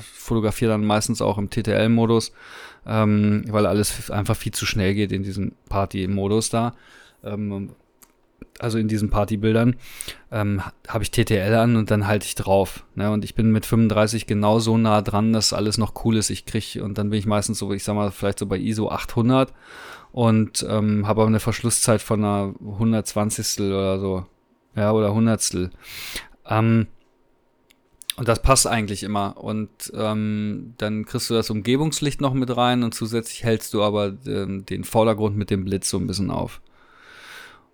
fotografiert 0.03 0.71
dann 0.71 0.85
meistens 0.85 1.23
auch 1.23 1.39
im 1.39 1.49
TTL-Modus, 1.49 2.33
ähm, 2.87 3.45
weil 3.49 3.67
alles 3.67 4.11
einfach 4.11 4.37
viel 4.37 4.53
zu 4.53 4.67
schnell 4.67 4.95
geht 4.95 5.13
in 5.13 5.23
diesem 5.23 5.53
Party-Modus 5.69 6.51
da. 6.51 6.75
Ähm, 7.25 7.71
also 8.59 8.79
in 8.79 8.87
diesen 8.87 9.09
Partybildern, 9.09 9.77
ähm, 10.31 10.63
habe 10.87 11.05
ich 11.05 11.11
TTL 11.11 11.55
an 11.55 11.77
und 11.77 11.91
dann 11.91 12.07
halte 12.07 12.27
ich 12.27 12.35
drauf. 12.35 12.85
Ne? 12.95 13.11
Und 13.11 13.25
ich 13.25 13.35
bin 13.35 13.51
mit 13.51 13.65
35 13.65 14.27
genau 14.27 14.59
so 14.59 14.77
nah 14.77 15.01
dran, 15.01 15.33
dass 15.33 15.53
alles 15.53 15.79
noch 15.79 16.05
cool 16.05 16.17
ist. 16.17 16.31
Ich 16.31 16.45
kriege, 16.45 16.85
und 16.85 16.99
dann 16.99 17.11
bin 17.11 17.19
ich 17.19 17.27
meistens 17.27 17.59
so, 17.59 17.73
ich 17.73 17.83
sag 17.83 17.95
mal, 17.95 18.11
vielleicht 18.11 18.39
so 18.39 18.47
bei 18.47 18.59
ISO 18.59 18.91
800 18.91 19.53
und 20.13 20.65
ähm, 20.69 21.07
habe 21.09 21.23
aber 21.23 21.29
eine 21.29 21.41
Verschlusszeit 21.41 22.03
von 22.03 22.25
einer 22.25 22.55
120. 22.61 23.61
oder 23.65 23.99
so. 23.99 24.27
Ja, 24.77 24.93
oder 24.93 25.13
Hundertstel. 25.13 25.71
Ähm, 26.47 26.87
und 28.17 28.29
das 28.29 28.43
passt 28.43 28.67
eigentlich 28.67 29.03
immer. 29.03 29.39
Und 29.39 29.93
ähm, 29.95 30.75
dann 30.79 31.07
kriegst 31.07 31.31
du 31.31 31.35
das 31.35 31.51
Umgebungslicht 31.51 32.21
noch 32.21 32.35
mit 32.35 32.55
rein 32.55 32.83
und 32.83 32.95
zusätzlich 32.95 33.43
hältst 33.43 33.73
du 33.73 33.83
aber 33.83 34.15
ähm, 34.27 34.67
den 34.67 34.85
Vordergrund 34.85 35.37
mit 35.37 35.51
dem 35.51 35.65
Blitz 35.65 35.89
so 35.89 35.99
ein 35.99 36.07
bisschen 36.07 36.31
auf. 36.31 36.61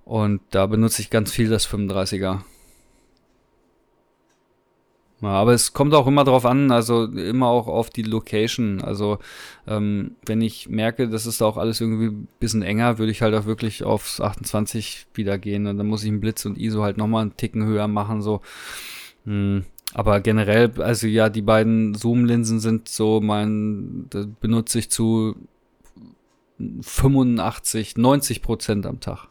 Und 0.05 0.41
da 0.51 0.67
benutze 0.67 1.03
ich 1.03 1.11
ganz 1.11 1.33
viel 1.33 1.51
das 1.51 1.69
35er. 1.69 2.41
Ja, 5.21 5.31
aber 5.31 5.53
es 5.53 5.73
kommt 5.73 5.95
auch 5.95 6.07
immer 6.07 6.23
drauf 6.23 6.47
an, 6.47 6.71
also 6.71 7.05
immer 7.05 7.49
auch 7.49 7.67
auf 7.67 7.91
die 7.91 8.03
Location. 8.03 8.81
Also 8.81 9.19
ähm, 9.67 10.13
wenn 10.25 10.41
ich 10.41 10.69
merke, 10.69 11.09
das 11.09 11.27
ist 11.27 11.43
auch 11.43 11.57
alles 11.57 11.81
irgendwie 11.81 12.07
ein 12.07 12.29
bisschen 12.39 12.63
enger, 12.63 12.99
würde 12.99 13.11
ich 13.11 13.21
halt 13.23 13.35
auch 13.35 13.45
wirklich 13.45 13.83
aufs 13.83 14.21
28 14.21 15.07
wieder 15.15 15.37
gehen 15.39 15.67
und 15.67 15.77
dann 15.77 15.89
muss 15.89 16.05
ich 16.05 16.11
einen 16.11 16.21
Blitz 16.21 16.45
und 16.47 16.57
ISO 16.57 16.83
halt 16.85 16.99
nochmal 16.99 17.23
einen 17.23 17.37
Ticken 17.37 17.65
höher 17.65 17.89
machen. 17.89 18.23
So. 18.23 18.43
Hm. 19.25 19.65
Aber 19.95 20.21
generell, 20.21 20.71
also 20.79 21.07
ja, 21.07 21.31
die 21.31 21.43
beiden 21.43 21.95
Zoom-Linsen 21.95 22.61
sind 22.61 22.89
so 22.89 23.21
mein, 23.21 24.07
das 24.11 24.27
benutze 24.41 24.79
ich 24.79 24.91
zu 24.91 25.35
85, 26.59 27.97
90 27.97 28.43
Prozent 28.43 28.87
am 28.87 29.01
Tag. 29.01 29.29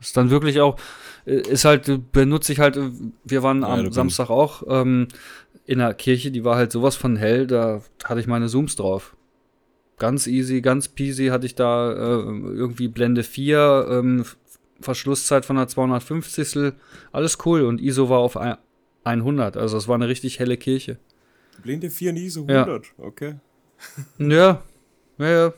Ist 0.00 0.16
dann 0.16 0.30
wirklich 0.30 0.60
auch, 0.60 0.78
äh, 1.26 1.40
ist 1.40 1.64
halt, 1.64 2.12
benutze 2.12 2.52
ich 2.52 2.60
halt, 2.60 2.76
äh, 2.76 2.90
wir 3.24 3.42
waren 3.42 3.62
ja, 3.62 3.68
am 3.68 3.92
Samstag 3.92 4.30
auch 4.30 4.62
ähm, 4.68 5.08
in 5.66 5.78
der 5.78 5.94
Kirche, 5.94 6.30
die 6.30 6.44
war 6.44 6.56
halt 6.56 6.72
sowas 6.72 6.96
von 6.96 7.16
hell, 7.16 7.46
da 7.46 7.82
hatte 8.04 8.20
ich 8.20 8.26
meine 8.26 8.48
Zooms 8.48 8.76
drauf. 8.76 9.16
Ganz 9.98 10.26
easy, 10.26 10.60
ganz 10.60 10.88
peasy 10.88 11.26
hatte 11.26 11.46
ich 11.46 11.56
da 11.56 11.92
äh, 11.92 12.22
irgendwie 12.22 12.88
Blende 12.88 13.24
4, 13.24 13.88
ähm, 13.90 14.24
Verschlusszeit 14.80 15.44
von 15.44 15.56
einer 15.56 15.66
250. 15.66 16.72
Alles 17.10 17.38
cool 17.44 17.62
und 17.62 17.80
ISO 17.80 18.08
war 18.08 18.18
auf 18.18 18.38
100, 19.04 19.56
also 19.56 19.76
es 19.76 19.88
war 19.88 19.96
eine 19.96 20.08
richtig 20.08 20.38
helle 20.38 20.56
Kirche. 20.56 20.98
Blende 21.62 21.90
4 21.90 22.10
und 22.10 22.16
ISO 22.16 22.46
100, 22.46 22.86
ja. 22.86 23.04
okay. 23.04 23.34
ja, 24.18 24.62
ja, 25.18 25.28
ja. 25.28 25.52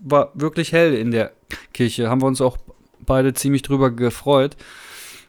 War 0.00 0.30
wirklich 0.34 0.72
hell 0.72 0.94
in 0.94 1.10
der 1.10 1.32
Kirche. 1.72 2.08
Haben 2.08 2.22
wir 2.22 2.26
uns 2.26 2.40
auch 2.40 2.58
beide 3.00 3.34
ziemlich 3.34 3.62
drüber 3.62 3.90
gefreut. 3.90 4.56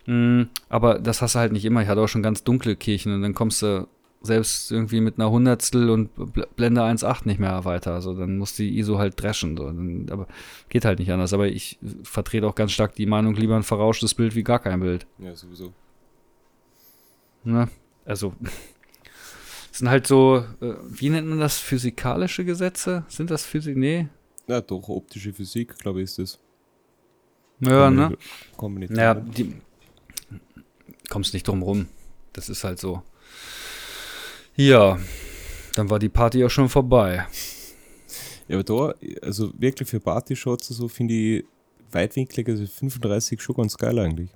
Mhm, 0.05 0.49
aber 0.69 0.99
das 0.99 1.21
hast 1.21 1.35
du 1.35 1.39
halt 1.39 1.51
nicht 1.53 1.65
immer. 1.65 1.81
Ich 1.81 1.87
hatte 1.87 2.01
auch 2.01 2.07
schon 2.07 2.23
ganz 2.23 2.43
dunkle 2.43 2.75
Kirchen 2.75 3.13
und 3.13 3.21
dann 3.21 3.33
kommst 3.33 3.61
du 3.61 3.87
selbst 4.23 4.71
irgendwie 4.71 5.01
mit 5.01 5.19
einer 5.19 5.29
Hundertstel 5.29 5.89
und 5.89 6.09
Blende 6.55 6.81
1.8 6.81 7.21
nicht 7.25 7.39
mehr 7.39 7.65
weiter. 7.65 7.93
Also 7.93 8.13
dann 8.13 8.37
muss 8.37 8.55
die 8.55 8.79
ISO 8.79 8.97
halt 8.97 9.21
dreschen. 9.21 9.57
So. 9.57 9.67
Aber 10.13 10.27
geht 10.69 10.85
halt 10.85 10.99
nicht 10.99 11.11
anders. 11.11 11.33
Aber 11.33 11.47
ich 11.47 11.77
vertrete 12.03 12.47
auch 12.47 12.55
ganz 12.55 12.71
stark 12.71 12.95
die 12.95 13.05
Meinung, 13.05 13.35
lieber 13.35 13.57
ein 13.57 13.63
verrauschtes 13.63 14.13
Bild 14.13 14.33
wie 14.35 14.43
gar 14.43 14.59
kein 14.59 14.79
Bild. 14.79 15.05
Ja, 15.19 15.35
sowieso. 15.35 15.73
Na, 17.43 17.67
also 18.05 18.33
sind 19.71 19.89
halt 19.89 20.07
so, 20.07 20.45
äh, 20.61 20.73
wie 20.87 21.09
nennt 21.09 21.27
man 21.27 21.39
das? 21.39 21.59
Physikalische 21.59 22.45
Gesetze? 22.45 23.03
Sind 23.09 23.29
das 23.29 23.45
Physik? 23.45 23.75
Nee. 23.75 24.07
Ja, 24.47 24.61
doch, 24.61 24.89
optische 24.89 25.33
Physik, 25.33 25.77
glaube 25.77 26.01
ich, 26.01 26.05
ist 26.05 26.19
das. 26.19 26.39
Ja, 27.59 27.89
ne? 27.89 28.17
Ja, 28.89 29.13
die 29.13 29.55
kommst 31.09 31.33
nicht 31.33 31.47
drum 31.47 31.61
rum. 31.63 31.87
Das 32.33 32.49
ist 32.49 32.63
halt 32.63 32.79
so. 32.79 33.03
Ja, 34.55 34.99
dann 35.75 35.89
war 35.89 35.99
die 35.99 36.09
Party 36.09 36.43
auch 36.43 36.49
schon 36.49 36.69
vorbei. 36.69 37.25
Ja, 38.47 38.59
aber 38.59 38.63
da, 38.63 38.93
also 39.21 39.53
wirklich 39.57 39.87
für 39.89 39.99
Partyshots 39.99 40.67
so 40.67 40.87
finde 40.87 41.13
ich 41.13 41.45
weitwinklig, 41.91 42.47
also 42.47 42.65
35 42.65 43.41
schon 43.41 43.55
ganz 43.55 43.77
geil 43.77 43.97
eigentlich. 43.99 44.29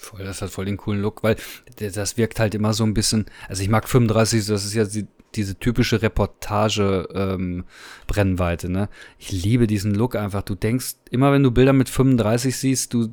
voll, 0.00 0.24
das 0.24 0.42
hat 0.42 0.50
voll 0.50 0.64
den 0.66 0.76
coolen 0.76 1.00
Look, 1.00 1.22
weil 1.22 1.36
das 1.76 2.16
wirkt 2.16 2.38
halt 2.38 2.54
immer 2.54 2.72
so 2.72 2.84
ein 2.84 2.94
bisschen, 2.94 3.26
also 3.48 3.62
ich 3.62 3.68
mag 3.68 3.88
35, 3.88 4.46
das 4.46 4.64
ist 4.64 4.74
ja 4.74 4.84
die, 4.84 5.06
diese 5.36 5.58
typische 5.58 6.02
Reportage-Brennweite, 6.02 8.66
ähm, 8.66 8.72
ne? 8.72 8.88
Ich 9.18 9.32
liebe 9.32 9.66
diesen 9.66 9.94
Look 9.94 10.16
einfach. 10.16 10.42
Du 10.42 10.54
denkst, 10.54 10.96
immer 11.10 11.32
wenn 11.32 11.42
du 11.42 11.50
Bilder 11.50 11.72
mit 11.72 11.88
35 11.88 12.56
siehst, 12.56 12.94
du 12.94 13.12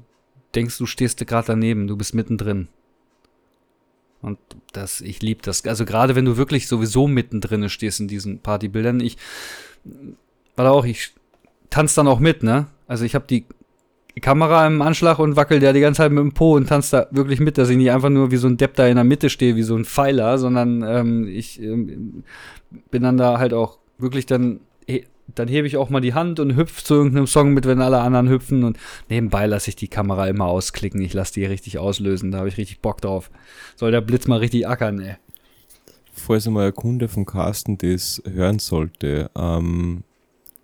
denkst, 0.55 0.77
du 0.77 0.85
stehst 0.85 1.25
gerade 1.25 1.47
daneben, 1.47 1.87
du 1.87 1.97
bist 1.97 2.13
mittendrin. 2.13 2.67
Und 4.21 4.37
das, 4.71 5.01
ich 5.01 5.21
liebe 5.21 5.41
das. 5.41 5.65
Also 5.65 5.85
gerade 5.85 6.15
wenn 6.15 6.25
du 6.25 6.37
wirklich 6.37 6.67
sowieso 6.67 7.07
mittendrin 7.07 7.67
stehst 7.69 7.99
in 7.99 8.07
diesen 8.07 8.39
Partybildern, 8.39 8.99
ich, 8.99 9.17
warte 10.55 10.71
auch, 10.71 10.85
ich 10.85 11.13
tanze 11.69 11.95
dann 11.95 12.07
auch 12.07 12.19
mit, 12.19 12.43
ne? 12.43 12.67
Also 12.87 13.03
ich 13.03 13.15
habe 13.15 13.25
die 13.27 13.45
Kamera 14.19 14.67
im 14.67 14.81
Anschlag 14.81 15.19
und 15.19 15.37
wackel 15.37 15.59
der 15.59 15.71
die 15.73 15.79
ganze 15.79 15.99
Zeit 15.99 16.11
mit 16.11 16.21
dem 16.21 16.33
Po 16.33 16.55
und 16.55 16.67
tanzt 16.67 16.91
da 16.91 17.07
wirklich 17.11 17.39
mit, 17.39 17.57
dass 17.57 17.69
ich 17.69 17.77
nicht 17.77 17.91
einfach 17.91 18.09
nur 18.09 18.31
wie 18.31 18.37
so 18.37 18.47
ein 18.47 18.57
Depp 18.57 18.75
da 18.75 18.87
in 18.87 18.95
der 18.95 19.05
Mitte 19.05 19.29
stehe, 19.29 19.55
wie 19.55 19.63
so 19.63 19.75
ein 19.75 19.85
Pfeiler, 19.85 20.37
sondern 20.37 20.83
ähm, 20.85 21.27
ich 21.27 21.61
ähm, 21.61 22.23
bin 22.89 23.03
dann 23.03 23.17
da 23.17 23.39
halt 23.39 23.53
auch 23.53 23.77
wirklich 23.97 24.25
dann, 24.25 24.59
dann 25.35 25.47
hebe 25.47 25.67
ich 25.67 25.77
auch 25.77 25.89
mal 25.89 26.01
die 26.01 26.13
Hand 26.13 26.39
und 26.39 26.55
hüpfe 26.55 26.83
zu 26.83 26.95
irgendeinem 26.95 27.27
Song 27.27 27.53
mit, 27.53 27.65
wenn 27.65 27.81
alle 27.81 28.01
anderen 28.01 28.29
hüpfen 28.29 28.63
und 28.63 28.77
nebenbei 29.09 29.45
lasse 29.45 29.69
ich 29.69 29.75
die 29.75 29.87
Kamera 29.87 30.27
immer 30.27 30.45
ausklicken, 30.45 31.01
ich 31.01 31.13
lasse 31.13 31.33
die 31.33 31.45
richtig 31.45 31.77
auslösen, 31.77 32.31
da 32.31 32.39
habe 32.39 32.49
ich 32.49 32.57
richtig 32.57 32.79
Bock 32.79 32.99
drauf. 33.01 33.31
Soll 33.75 33.91
der 33.91 34.01
Blitz 34.01 34.27
mal 34.27 34.39
richtig 34.39 34.67
ackern, 34.67 34.99
ey. 34.99 35.15
Falls 36.13 36.45
einmal 36.45 36.67
ein 36.67 36.75
Kunde 36.75 37.07
von 37.07 37.25
Carsten 37.25 37.77
das 37.77 38.21
hören 38.29 38.59
sollte, 38.59 39.31
ähm, 39.35 40.03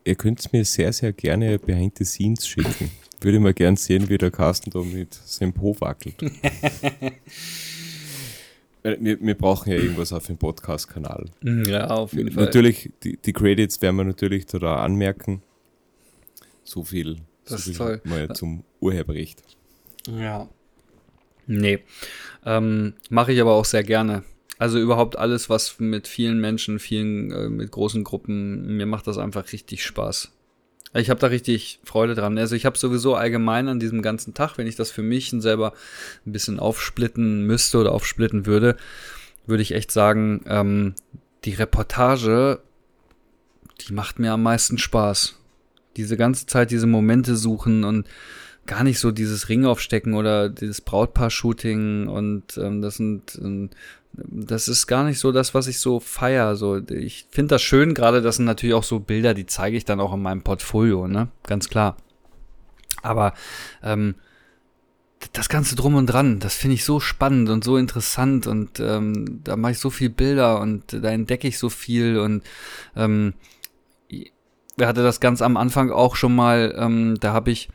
ihr 0.03 0.15
könnt 0.15 0.51
mir 0.51 0.65
sehr, 0.65 0.91
sehr 0.91 1.13
gerne 1.13 1.57
behind 1.57 1.97
the 1.97 2.03
scenes 2.03 2.45
schicken. 2.45 2.91
Würde 3.21 3.39
mal 3.39 3.53
gern 3.53 3.75
sehen, 3.75 4.09
wie 4.09 4.17
der 4.17 4.31
Carsten 4.31 4.69
da 4.69 4.79
mit 4.81 5.13
seinem 5.13 5.53
Po 5.53 5.75
wackelt. 5.79 6.21
wir, 8.83 9.19
wir, 9.19 9.35
brauchen 9.35 9.71
ja 9.71 9.77
irgendwas 9.77 10.13
auf 10.13 10.27
dem 10.27 10.37
Podcast-Kanal. 10.37 11.25
Mhm, 11.41 11.65
ja, 11.65 11.87
auf 11.87 12.13
jeden 12.13 12.31
Fall. 12.31 12.45
Natürlich, 12.45 12.91
die, 13.03 13.17
die 13.17 13.33
Credits 13.33 13.81
werden 13.81 13.95
wir 13.95 14.03
natürlich 14.03 14.45
da 14.45 14.75
anmerken. 14.75 15.41
So 16.63 16.83
viel, 16.83 17.17
das 17.45 17.65
so 17.65 17.73
toll. 17.73 18.01
mal 18.03 18.29
zum 18.33 18.63
Urheberrecht. 18.79 19.41
Ja. 20.07 20.47
Nee. 21.47 21.79
Ähm, 22.45 22.93
Mache 23.09 23.33
ich 23.33 23.41
aber 23.41 23.53
auch 23.53 23.65
sehr 23.65 23.83
gerne. 23.83 24.23
Also 24.59 24.79
überhaupt 24.79 25.17
alles, 25.17 25.49
was 25.49 25.79
mit 25.79 26.07
vielen 26.07 26.39
Menschen, 26.39 26.79
vielen, 26.79 27.31
äh, 27.31 27.49
mit 27.49 27.71
großen 27.71 28.03
Gruppen, 28.03 28.77
mir 28.77 28.85
macht 28.85 29.07
das 29.07 29.17
einfach 29.17 29.51
richtig 29.51 29.83
Spaß. 29.83 30.31
Ich 30.93 31.09
habe 31.09 31.19
da 31.19 31.27
richtig 31.27 31.79
Freude 31.83 32.15
dran. 32.15 32.37
Also 32.37 32.55
ich 32.55 32.65
habe 32.65 32.77
sowieso 32.77 33.15
allgemein 33.15 33.67
an 33.67 33.79
diesem 33.79 34.01
ganzen 34.01 34.33
Tag, 34.33 34.57
wenn 34.57 34.67
ich 34.67 34.75
das 34.75 34.89
für 34.91 35.01
mich 35.03 35.33
selber 35.37 35.73
ein 36.25 36.31
bisschen 36.31 36.59
aufsplitten 36.59 37.43
müsste 37.43 37.79
oder 37.79 37.91
aufsplitten 37.91 38.45
würde, 38.45 38.77
würde 39.45 39.63
ich 39.63 39.73
echt 39.73 39.91
sagen, 39.91 40.43
ähm, 40.47 40.95
die 41.45 41.53
Reportage, 41.53 42.61
die 43.81 43.93
macht 43.93 44.19
mir 44.19 44.33
am 44.33 44.43
meisten 44.43 44.77
Spaß. 44.77 45.39
Diese 45.97 46.17
ganze 46.17 46.45
Zeit 46.45 46.71
diese 46.71 46.87
Momente 46.87 47.35
suchen 47.35 47.83
und 47.83 48.07
gar 48.67 48.83
nicht 48.83 48.99
so 48.99 49.11
dieses 49.11 49.49
Ring 49.49 49.65
aufstecken 49.65 50.13
oder 50.13 50.49
dieses 50.49 50.81
Brautpaar-Shooting 50.81 52.07
und 52.07 52.57
ähm, 52.57 52.81
das 52.81 52.97
sind 52.97 53.39
ähm, 53.41 53.69
das 54.13 54.67
ist 54.67 54.87
gar 54.87 55.03
nicht 55.03 55.19
so 55.19 55.31
das, 55.31 55.53
was 55.53 55.67
ich 55.67 55.79
so 55.79 55.99
feier. 55.99 56.55
So, 56.55 56.77
ich 56.89 57.27
finde 57.29 57.55
das 57.55 57.61
schön, 57.61 57.93
gerade 57.93 58.21
das 58.21 58.37
sind 58.37 58.45
natürlich 58.45 58.75
auch 58.75 58.83
so 58.83 58.99
Bilder, 58.99 59.33
die 59.33 59.45
zeige 59.45 59.77
ich 59.77 59.85
dann 59.85 59.99
auch 59.99 60.13
in 60.13 60.21
meinem 60.21 60.41
Portfolio, 60.41 61.07
ne? 61.07 61.29
Ganz 61.43 61.69
klar. 61.69 61.97
Aber 63.03 63.33
ähm, 63.83 64.15
das 65.33 65.49
Ganze 65.49 65.75
drum 65.75 65.95
und 65.95 66.07
dran, 66.07 66.39
das 66.39 66.55
finde 66.55 66.75
ich 66.75 66.83
so 66.83 66.99
spannend 66.99 67.49
und 67.49 67.63
so 67.63 67.77
interessant 67.77 68.47
und 68.47 68.79
ähm, 68.79 69.41
da 69.43 69.55
mache 69.55 69.73
ich 69.73 69.79
so 69.79 69.89
viel 69.89 70.09
Bilder 70.09 70.59
und 70.61 70.93
da 70.93 71.09
entdecke 71.09 71.47
ich 71.47 71.57
so 71.57 71.69
viel 71.69 72.19
und 72.19 72.43
ähm, 72.95 73.33
wir 74.77 74.87
hatte 74.87 75.03
das 75.03 75.19
ganz 75.19 75.41
am 75.41 75.57
Anfang 75.57 75.89
auch 75.89 76.15
schon 76.15 76.35
mal, 76.35 76.75
ähm, 76.77 77.19
da 77.19 77.33
habe 77.33 77.49
ich, 77.51 77.69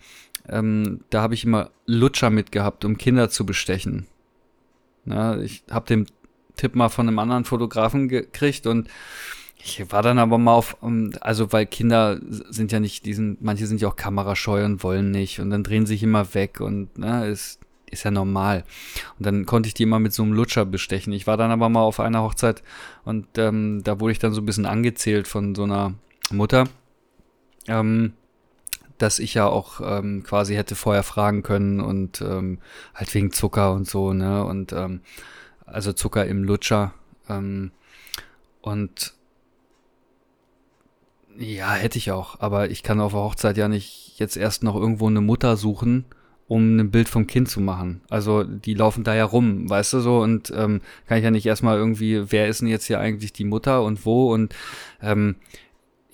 ähm, 0.49 1.01
da 1.11 1.21
habe 1.21 1.35
ich 1.35 1.45
immer 1.45 1.71
Lutscher 1.85 2.31
mitgehabt, 2.31 2.85
um 2.85 2.97
Kinder 2.97 3.29
zu 3.29 3.45
bestechen. 3.45 4.07
Ja, 5.05 5.37
ich 5.37 5.65
habe 5.69 5.87
den 5.87 6.07
Tipp 6.57 6.75
mal 6.75 6.89
von 6.89 7.09
einem 7.09 7.19
anderen 7.19 7.45
Fotografen 7.45 8.09
gekriegt 8.09 8.67
und 8.67 8.89
ich 9.65 9.93
war 9.93 10.03
dann 10.03 10.19
aber 10.19 10.39
mal 10.39 10.55
auf, 10.55 10.77
also 11.21 11.53
weil 11.53 11.67
Kinder 11.67 12.19
sind 12.21 12.73
ja 12.73 12.81
nicht, 12.81 13.07
diesen, 13.07 13.39
manche 13.41 13.67
sind 13.67 13.81
ja 13.81 13.89
auch 13.89 13.97
kamerascheu 13.97 14.65
und 14.65 14.83
wollen 14.83 15.13
nicht 15.13 15.39
und 15.39 15.51
dann 15.51 15.63
drehen 15.63 15.87
sich 15.87 16.03
immer 16.03 16.35
weg 16.35 16.61
und 16.61 16.99
ne, 16.99 17.29
ist, 17.29 17.61
ist 17.87 18.03
ja 18.03 18.11
normal. 18.11 18.65
Und 19.19 19.27
dann 19.27 19.47
konnte 19.47 19.69
ich 19.69 19.75
die 19.75 19.85
immer 19.85 20.01
mit 20.01 20.13
so 20.13 20.23
einem 20.25 20.33
Lutscher 20.33 20.65
bestechen. 20.65 21.13
Ich 21.13 21.27
war 21.27 21.37
dann 21.37 21.53
aber 21.53 21.69
mal 21.69 21.83
auf 21.83 22.01
einer 22.01 22.23
Hochzeit 22.23 22.63
und 23.05 23.27
ähm, 23.39 23.83
da 23.85 24.01
wurde 24.01 24.13
ich 24.13 24.19
dann 24.19 24.33
so 24.33 24.41
ein 24.41 24.47
bisschen 24.47 24.67
angezählt 24.67 25.29
von 25.29 25.55
so 25.55 25.63
einer 25.63 25.95
Mutter, 26.33 26.65
ähm, 27.69 28.15
dass 28.99 29.21
ich 29.21 29.35
ja 29.35 29.47
auch 29.47 29.81
ähm, 29.81 30.25
quasi 30.25 30.55
hätte 30.55 30.75
vorher 30.75 31.03
fragen 31.05 31.43
können 31.43 31.81
und 31.81 32.21
ähm, 32.21 32.59
halt 32.95 33.15
wegen 33.15 33.33
Zucker 33.33 33.73
und 33.73 33.89
so, 33.89 34.13
ne? 34.13 34.45
Und 34.45 34.73
ähm, 34.73 35.01
also 35.73 35.93
Zucker 35.93 36.27
im 36.27 36.45
Lutscher. 36.45 36.95
Ähm, 37.29 37.73
und 38.61 39.15
ja, 41.39 41.73
hätte 41.73 41.99
ich 41.99 42.13
auch, 42.13 42.41
aber 42.41 42.71
ich 42.71 42.83
kann 42.83 43.01
auf 43.01 43.13
der 43.13 43.23
Hochzeit 43.23 43.57
ja 43.57 43.69
nicht 43.69 44.19
jetzt 44.19 44.37
erst 44.37 44.63
noch 44.63 44.77
irgendwo 44.77 45.07
eine 45.09 45.23
Mutter 45.23 45.57
suchen, 45.57 46.05
um 46.47 46.77
ein 46.77 46.91
Bild 46.91 47.09
vom 47.09 47.27
Kind 47.27 47.49
zu 47.49 47.61
machen. 47.61 48.03
Also 48.11 48.45
die 48.45 48.75
laufen 48.75 49.05
da 49.05 49.15
ja 49.15 49.25
rum, 49.25 49.69
weißt 49.69 49.95
du 49.95 50.01
so, 50.01 50.21
und 50.21 50.53
ähm, 50.55 50.83
kann 51.07 51.19
ich 51.19 51.25
ja 51.25 51.31
nicht 51.31 51.47
erstmal 51.47 51.79
irgendwie, 51.79 52.31
wer 52.31 52.49
ist 52.49 52.61
denn 52.61 52.69
jetzt 52.69 52.87
hier 52.87 53.01
eigentlich 53.01 53.33
die 53.33 53.45
Mutter 53.45 53.83
und 53.83 54.05
wo 54.05 54.33
und 54.33 54.55
ähm, 55.01 55.37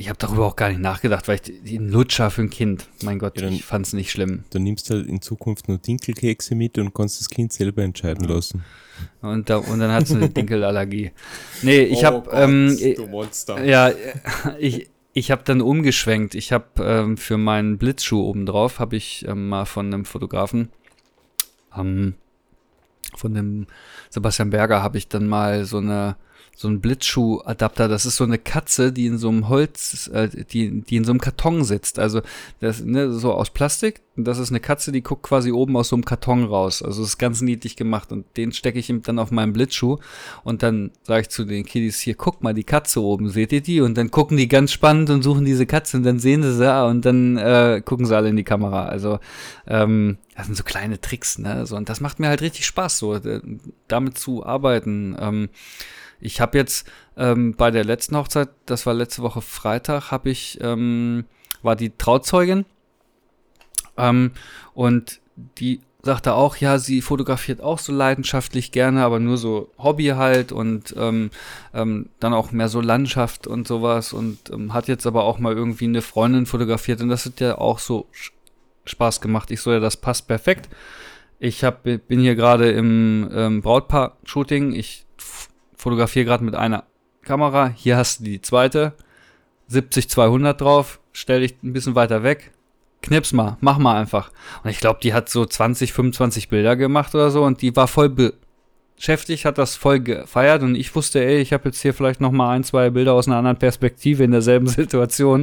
ich 0.01 0.09
habe 0.09 0.17
darüber 0.19 0.47
auch 0.47 0.55
gar 0.55 0.69
nicht 0.69 0.81
nachgedacht, 0.81 1.27
weil 1.27 1.41
ich 1.43 1.63
den 1.65 1.91
Lutscher 1.91 2.31
für 2.31 2.43
ein 2.43 2.51
Kind, 2.51 2.89
mein 3.03 3.19
Gott, 3.19 3.37
ja, 3.37 3.43
dann, 3.43 3.53
ich 3.53 3.65
fand's 3.65 3.93
nicht 3.93 4.13
schlimm. 4.13 4.45
Du 4.51 4.61
nimmst 4.61 4.89
halt 4.91 5.09
in 5.09 5.21
Zukunft 5.21 5.67
nur 5.67 5.79
Dinkelkekse 5.79 6.55
mit 6.55 6.79
und 6.79 6.95
kannst 6.95 7.21
das 7.21 7.29
Kind 7.29 7.53
selber 7.53 7.83
entscheiden 7.83 8.29
ja. 8.29 8.37
lassen. 8.37 8.65
Und, 9.23 9.51
da, 9.51 9.57
und 9.57 9.81
dann 9.81 9.91
hat 9.91 10.05
es 10.05 10.13
eine 10.13 10.29
Dinkelallergie. 10.31 11.11
Nee, 11.63 11.81
ich 11.81 11.99
oh 11.99 12.05
habe 12.05 12.31
ähm, 12.33 12.79
du 12.97 13.07
Monster. 13.09 13.63
Ja, 13.65 13.93
ich 14.59 14.89
ich 15.15 15.33
habe 15.33 15.43
dann 15.45 15.61
umgeschwenkt. 15.61 16.37
Ich 16.37 16.53
habe 16.53 16.67
ähm, 16.79 17.17
für 17.17 17.37
meinen 17.37 17.77
Blitzschuh 17.77 18.23
obendrauf 18.23 18.79
habe 18.79 18.95
ich 18.95 19.27
ähm, 19.27 19.49
mal 19.49 19.65
von 19.65 19.87
einem 19.87 20.05
Fotografen 20.05 20.69
ähm, 21.77 22.15
von 23.17 23.35
dem 23.35 23.67
Sebastian 24.11 24.51
Berger 24.51 24.83
habe 24.83 24.99
ich 24.99 25.09
dann 25.09 25.27
mal 25.27 25.65
so 25.65 25.79
eine 25.79 26.17
so 26.59 26.67
ein 26.67 26.81
Blitzschuhadapter. 26.81 27.87
Das 27.87 28.05
ist 28.05 28.17
so 28.17 28.25
eine 28.25 28.37
Katze, 28.37 28.93
die 28.93 29.07
in 29.07 29.17
so 29.17 29.29
einem 29.29 29.49
Holz, 29.49 30.11
äh, 30.13 30.29
die, 30.29 30.81
die 30.81 30.97
in 30.97 31.05
so 31.05 31.13
einem 31.13 31.21
Karton 31.21 31.63
sitzt. 31.63 32.01
Also 32.01 32.21
das, 32.59 32.83
ne, 32.83 33.13
so 33.13 33.33
aus 33.33 33.51
Plastik. 33.51 34.01
Und 34.17 34.25
das 34.25 34.41
ist 34.41 34.51
eine 34.51 34.59
Katze, 34.59 34.91
die 34.91 35.05
guckt 35.05 35.23
quasi 35.23 35.53
oben 35.53 35.77
aus 35.77 35.91
so 35.91 35.95
einem 35.95 36.05
Karton 36.05 36.43
raus. 36.43 36.83
Also 36.83 37.03
das 37.03 37.11
ist 37.11 37.19
ganz 37.19 37.43
niedlich 37.43 37.77
gemacht. 37.77 38.11
Und 38.11 38.25
den 38.37 38.51
stecke 38.51 38.81
ich 38.81 38.91
ihm 38.91 39.03
dann 39.03 39.21
auf 39.21 39.31
meinen 39.31 39.53
Blitzschuh. 39.53 39.99
Und 40.43 40.65
dann 40.65 40.91
sage 41.05 41.21
ich 41.21 41.29
zu 41.29 41.45
den 41.45 41.65
Kiddies 41.65 42.01
hier, 42.01 42.17
guck 42.17 42.43
mal, 42.43 42.55
die 42.55 42.65
Katze 42.65 43.01
oben, 43.05 43.29
seht 43.29 43.53
ihr 43.53 43.61
die? 43.61 43.81
Und 43.81 43.97
dann 43.97 44.11
gucken 44.11 44.37
die 44.37 44.49
ganz 44.49 44.73
spannend 44.73 45.11
und 45.11 45.23
suchen 45.23 45.45
diese 45.45 45.65
Katze 45.65 45.99
und 45.99 46.03
dann 46.03 46.19
sehen 46.19 46.43
sie 46.43 46.57
sie 46.57 46.87
und 46.87 47.05
dann 47.05 47.37
äh, 47.37 47.83
gucken 47.85 48.05
sie 48.05 48.17
alle 48.17 48.31
in 48.31 48.37
die 48.37 48.43
Kamera. 48.43 48.87
Also 48.87 49.21
ähm, 49.69 50.19
das 50.35 50.47
sind 50.47 50.57
so 50.57 50.65
kleine 50.65 51.01
Tricks, 51.01 51.39
ne? 51.39 51.67
So, 51.67 51.77
und 51.77 51.89
das 51.89 52.01
macht 52.01 52.19
mir 52.19 52.27
halt 52.27 52.43
richtig 52.43 52.67
Spaß, 52.67 52.99
so 52.99 53.15
äh, 53.15 53.41
damit 53.87 54.19
zu 54.19 54.45
arbeiten. 54.45 55.17
Ähm, 55.21 55.51
ich 56.21 56.41
habe 56.41 56.59
jetzt 56.59 56.89
ähm, 57.17 57.55
bei 57.55 57.71
der 57.71 57.85
letzten 57.85 58.17
Hochzeit, 58.17 58.49
das 58.67 58.87
war 58.87 58.95
letzte 58.95 59.23
Woche 59.23 59.41
Freitag, 59.41 60.11
habe 60.11 60.31
ich, 60.31 60.59
ähm, 60.61 61.25
war 61.63 61.77
die 61.77 61.91
Trauzeugin 61.97 62.65
ähm, 63.97 64.33
und 64.75 65.21
die 65.59 65.81
sagte 66.03 66.35
auch, 66.35 66.57
ja, 66.57 66.79
sie 66.79 67.03
fotografiert 67.03 67.61
auch 67.61 67.79
so 67.79 67.93
leidenschaftlich 67.93 68.71
gerne, 68.73 69.03
aber 69.03 69.19
nur 69.19 69.37
so 69.37 69.71
Hobby 69.79 70.07
halt 70.07 70.53
und 70.53 70.95
ähm, 70.97 71.31
ähm, 71.75 72.09
dann 72.21 72.33
auch 72.33 72.53
mehr 72.53 72.69
so 72.69 72.81
Landschaft 72.81 73.47
und 73.47 73.67
sowas 73.67 74.13
und 74.13 74.51
ähm, 74.51 74.73
hat 74.73 74.89
jetzt 74.89 75.07
aber 75.07 75.25
auch 75.25 75.39
mal 75.39 75.55
irgendwie 75.55 75.87
eine 75.87 76.03
Freundin 76.03 76.47
fotografiert 76.47 77.01
und 77.01 77.09
das 77.09 77.27
hat 77.27 77.41
ja 77.41 77.59
auch 77.59 77.79
so 77.79 78.07
Spaß 78.85 79.21
gemacht. 79.21 79.51
Ich 79.51 79.61
so, 79.61 79.73
ja, 79.73 79.81
das 79.81 79.97
passt 79.97 80.29
perfekt. 80.29 80.69
Ich 81.41 81.63
hab, 81.63 81.83
bin 81.83 82.21
hier 82.21 82.35
gerade 82.35 82.71
im 82.71 83.29
ähm, 83.33 83.61
Brautpaar-Shooting. 83.61 84.73
Ich 84.73 85.05
fotografiere 85.79 86.27
gerade 86.27 86.45
mit 86.45 86.55
einer 86.55 86.85
Kamera. 87.23 87.69
Hier 87.69 87.97
hast 87.97 88.21
du 88.21 88.25
die 88.25 88.43
zweite. 88.43 88.95
70-200 89.71 90.55
drauf. 90.55 91.01
Stell 91.13 91.41
dich 91.41 91.57
ein 91.63 91.73
bisschen 91.73 91.95
weiter 91.95 92.23
weg. 92.23 92.53
Knips 93.03 93.33
mal, 93.33 93.57
mach 93.61 93.79
mal 93.79 93.99
einfach. 93.99 94.33
Und 94.65 94.71
ich 94.71 94.81
glaube, 94.81 95.01
die 95.03 95.15
hat 95.15 95.29
so 95.29 95.45
20, 95.45 95.93
25 95.93 96.49
Bilder 96.49 96.77
gemacht 96.77 97.15
oder 97.15 97.31
so 97.31 97.45
und 97.45 97.63
die 97.63 97.75
war 97.77 97.87
voll 97.87 98.33
beschäftigt, 98.97 99.45
hat 99.45 99.57
das 99.57 99.77
voll 99.77 100.01
gefeiert 100.01 100.63
und 100.63 100.75
ich 100.75 100.95
wusste, 100.95 101.25
ey, 101.25 101.39
ich 101.39 101.53
habe 101.53 101.69
jetzt 101.69 101.81
hier 101.81 101.95
vielleicht 101.95 102.21
noch 102.21 102.33
mal 102.33 102.51
ein, 102.51 102.65
zwei 102.65 102.91
Bilder 102.91 103.15
aus 103.15 103.29
einer 103.29 103.37
anderen 103.37 103.57
Perspektive 103.57 104.25
in 104.25 104.33
derselben 104.33 104.67
Situation 104.67 105.43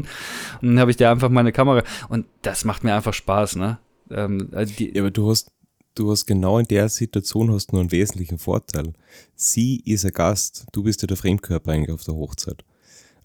und 0.62 0.68
dann 0.68 0.80
habe 0.80 0.92
ich 0.92 0.98
dir 0.98 1.10
einfach 1.10 1.30
meine 1.30 1.54
Kamera 1.54 1.84
und 2.10 2.26
das 2.42 2.66
macht 2.66 2.84
mir 2.84 2.94
einfach 2.94 3.14
Spaß, 3.14 3.56
ne? 3.56 3.80
Ähm, 4.12 4.50
äh, 4.52 4.66
die, 4.66 4.94
ja, 4.94 5.02
aber 5.02 5.12
du 5.12 5.32
hast 5.32 5.50
du 5.96 6.12
hast 6.12 6.26
genau 6.26 6.60
in 6.60 6.68
der 6.68 6.90
Situation 6.90 7.52
hast 7.52 7.72
nur 7.72 7.82
einen 7.82 7.92
wesentlichen 7.92 8.38
Vorteil. 8.38 8.94
Sie 9.36 9.82
ist 9.86 10.06
ein 10.06 10.12
Gast, 10.12 10.66
du 10.72 10.84
bist 10.84 11.02
ja 11.02 11.08
der 11.08 11.18
Fremdkörper 11.18 11.72
eigentlich 11.72 11.94
auf 11.94 12.04
der 12.04 12.16
Hochzeit. 12.16 12.64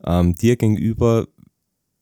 Ähm, 0.04 0.34
dir 0.34 0.56
gegenüber 0.56 1.28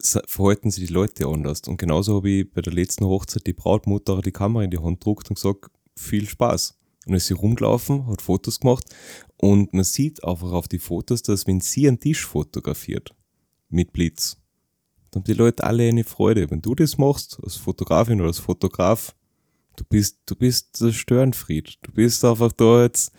verhalten 0.01 0.71
sich 0.71 0.87
die 0.87 0.93
Leute 0.93 1.27
anders. 1.27 1.63
Und 1.67 1.79
genauso 1.79 2.17
habe 2.17 2.31
ich 2.31 2.53
bei 2.53 2.61
der 2.61 2.73
letzten 2.73 3.05
Hochzeit 3.05 3.47
die 3.47 3.53
Brautmutter 3.53 4.21
die 4.21 4.31
Kamera 4.31 4.63
in 4.63 4.71
die 4.71 4.79
Hand 4.79 5.01
gedruckt 5.01 5.29
und 5.29 5.35
gesagt, 5.35 5.71
viel 5.97 6.29
Spaß. 6.29 6.79
Und 7.07 7.15
ist 7.15 7.27
sie 7.27 7.35
rumgelaufen, 7.35 8.07
hat 8.07 8.21
Fotos 8.21 8.61
gemacht 8.61 8.85
und 9.39 9.73
man 9.73 9.85
sieht 9.85 10.23
einfach 10.25 10.53
auf 10.53 10.69
die 10.69 10.79
Fotos, 10.79 11.23
dass 11.23 11.47
wenn 11.47 11.61
sie 11.61 11.89
einen 11.89 12.01
Tisch 12.01 12.27
fotografiert 12.27 13.15
mit 13.71 13.93
Blitz, 13.95 14.37
dann 15.11 15.23
haben 15.23 15.25
die 15.25 15.33
Leute 15.33 15.65
alle 15.65 15.89
eine 15.89 16.05
Freude. 16.05 16.51
Wenn 16.51 16.61
du 16.61 16.75
das 16.75 16.99
machst, 16.99 17.39
als 17.43 17.57
Fotografin 17.57 18.21
oder 18.21 18.29
als 18.29 18.41
Fotograf, 18.41 19.15
du 19.79 19.85
bist, 19.89 20.19
du 20.27 20.35
bist 20.35 20.81
der 20.81 20.93
Störenfried. 20.93 21.79
Du 21.83 21.93
bist 21.93 22.25
einfach 22.25 22.53
da 22.53 22.83
jetzt, 22.83 23.13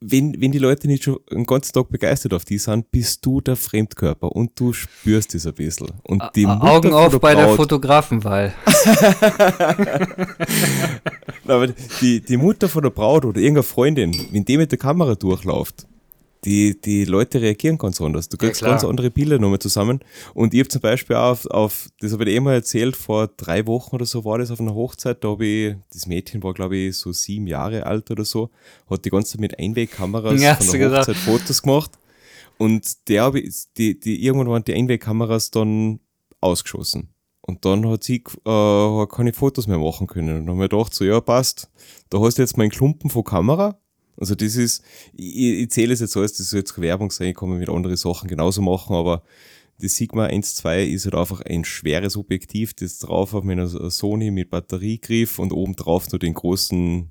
wenn, 0.00 0.40
wenn 0.40 0.52
die 0.52 0.58
Leute 0.58 0.86
nicht 0.86 1.04
schon 1.04 1.18
den 1.30 1.44
ganzen 1.44 1.72
Tag 1.72 1.88
begeistert 1.88 2.32
auf 2.34 2.44
die 2.44 2.58
sind, 2.58 2.90
bist 2.90 3.24
du 3.24 3.40
der 3.40 3.56
Fremdkörper 3.56 4.32
und 4.32 4.58
du 4.58 4.72
spürst 4.72 5.34
das 5.34 5.46
ein 5.46 5.54
bisschen. 5.54 5.92
Und 6.02 6.22
die 6.34 6.46
Augen 6.46 6.92
auf 6.92 7.12
der 7.12 7.18
bei 7.18 7.34
Braut, 7.34 7.46
der 7.46 7.54
Fotografenwahl. 7.56 8.54
Aber 11.46 11.68
die, 12.00 12.20
die 12.20 12.36
Mutter 12.36 12.68
von 12.68 12.82
der 12.82 12.90
Braut 12.90 13.24
oder 13.24 13.40
irgendeine 13.40 13.62
Freundin, 13.62 14.14
wenn 14.30 14.44
die 14.44 14.56
mit 14.56 14.70
der 14.70 14.78
Kamera 14.78 15.14
durchläuft, 15.14 15.86
die, 16.44 16.80
die 16.80 17.04
Leute 17.04 17.40
reagieren 17.40 17.76
ganz 17.76 18.00
anders. 18.00 18.28
Du 18.28 18.36
kriegst 18.36 18.62
ja, 18.62 18.68
ganz 18.68 18.84
andere 18.84 19.10
Bilder 19.10 19.38
nochmal 19.38 19.58
zusammen. 19.58 20.00
Und 20.34 20.54
ich 20.54 20.60
habe 20.60 20.68
zum 20.68 20.80
Beispiel 20.80 21.16
auch 21.16 21.30
auf, 21.30 21.46
auf 21.46 21.88
das 22.00 22.12
habe 22.12 22.24
ich 22.24 22.36
eh 22.36 22.40
mal 22.40 22.54
erzählt, 22.54 22.96
vor 22.96 23.28
drei 23.28 23.66
Wochen 23.66 23.96
oder 23.96 24.06
so 24.06 24.24
war 24.24 24.38
das 24.38 24.50
auf 24.50 24.60
einer 24.60 24.74
Hochzeit, 24.74 25.22
da 25.22 25.28
habe 25.28 25.46
ich, 25.46 25.76
das 25.92 26.06
Mädchen 26.06 26.42
war 26.42 26.54
glaube 26.54 26.76
ich 26.76 26.96
so 26.96 27.12
sieben 27.12 27.46
Jahre 27.46 27.86
alt 27.86 28.10
oder 28.10 28.24
so, 28.24 28.50
hat 28.88 29.04
die 29.04 29.10
ganze 29.10 29.32
Zeit 29.32 29.40
mit 29.40 29.58
Einwegkameras 29.58 30.40
ja, 30.40 30.54
von 30.54 30.78
der 30.78 30.90
Hochzeit 30.90 31.06
gesagt. 31.16 31.18
Fotos 31.18 31.62
gemacht. 31.62 31.92
Und 32.58 33.08
der 33.08 33.22
habe 33.22 33.40
ich, 33.40 33.54
die, 33.76 33.98
die, 33.98 34.24
irgendwann 34.24 34.48
waren 34.48 34.64
die 34.64 34.74
Einwegkameras 34.74 35.50
dann 35.50 36.00
ausgeschossen. 36.40 37.08
Und 37.40 37.64
dann 37.64 37.88
hat 37.88 38.04
sie 38.04 38.22
äh, 38.44 39.06
keine 39.06 39.32
Fotos 39.32 39.66
mehr 39.66 39.78
machen 39.78 40.06
können. 40.06 40.28
Und 40.28 40.46
dann 40.46 40.50
haben 40.50 40.60
wir 40.60 40.68
gedacht, 40.68 40.94
so, 40.94 41.04
ja, 41.04 41.20
passt. 41.20 41.70
Da 42.10 42.20
hast 42.20 42.36
du 42.36 42.42
jetzt 42.42 42.58
meinen 42.58 42.70
Klumpen 42.70 43.08
von 43.10 43.24
Kamera 43.24 43.79
also 44.20 44.34
das 44.34 44.56
ist, 44.56 44.84
ich, 45.12 45.62
ich 45.62 45.70
zähle 45.70 45.94
es 45.94 46.00
jetzt 46.00 46.12
so, 46.12 46.20
als 46.20 46.34
das 46.34 46.50
soll 46.50 46.60
jetzt 46.60 46.80
Werbung 46.80 47.10
sein, 47.10 47.28
ich 47.28 47.36
kann 47.36 47.48
mit 47.50 47.68
anderen 47.68 47.96
Sachen 47.96 48.28
genauso 48.28 48.62
machen, 48.62 48.94
aber 48.94 49.22
das 49.80 49.96
Sigma 49.96 50.26
1.2 50.26 50.84
ist 50.84 51.06
halt 51.06 51.14
einfach 51.14 51.40
ein 51.40 51.64
schweres 51.64 52.16
Objektiv, 52.16 52.74
das 52.74 52.98
drauf 52.98 53.32
auf 53.34 53.44
meiner 53.44 53.66
Sony 53.66 54.30
mit 54.30 54.50
Batteriegriff 54.50 55.38
und 55.38 55.52
oben 55.52 55.74
drauf 55.74 56.10
nur 56.12 56.18
den 56.18 56.34
großen 56.34 57.10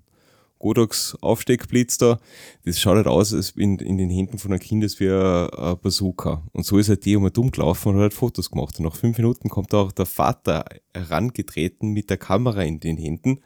Godox 0.60 1.18
Aufsteckblitz 1.22 1.98
da. 1.98 2.20
Das 2.66 2.80
schaut 2.80 2.98
halt 2.98 3.08
aus, 3.08 3.34
als 3.34 3.52
in, 3.52 3.80
in 3.80 3.98
den 3.98 4.10
Händen 4.10 4.38
von 4.38 4.52
einem 4.52 4.60
Kind 4.60 4.84
als 4.84 5.00
wie 5.00 5.10
ein 5.10 5.78
Bazooka. 5.82 6.44
Und 6.52 6.66
so 6.66 6.78
ist 6.78 6.90
halt 6.90 7.06
die 7.06 7.16
um 7.16 7.32
dumm 7.32 7.50
gelaufen 7.50 7.90
und 7.90 7.96
hat 7.96 8.02
halt 8.02 8.14
Fotos 8.14 8.52
gemacht. 8.52 8.78
Und 8.78 8.86
nach 8.86 8.96
fünf 8.96 9.18
Minuten 9.18 9.50
kommt 9.50 9.74
auch 9.74 9.92
der 9.94 10.06
Vater 10.06 10.66
herangetreten 10.94 11.92
mit 11.92 12.10
der 12.10 12.18
Kamera 12.18 12.64
in 12.64 12.80
den 12.80 12.98
Händen 12.98 13.40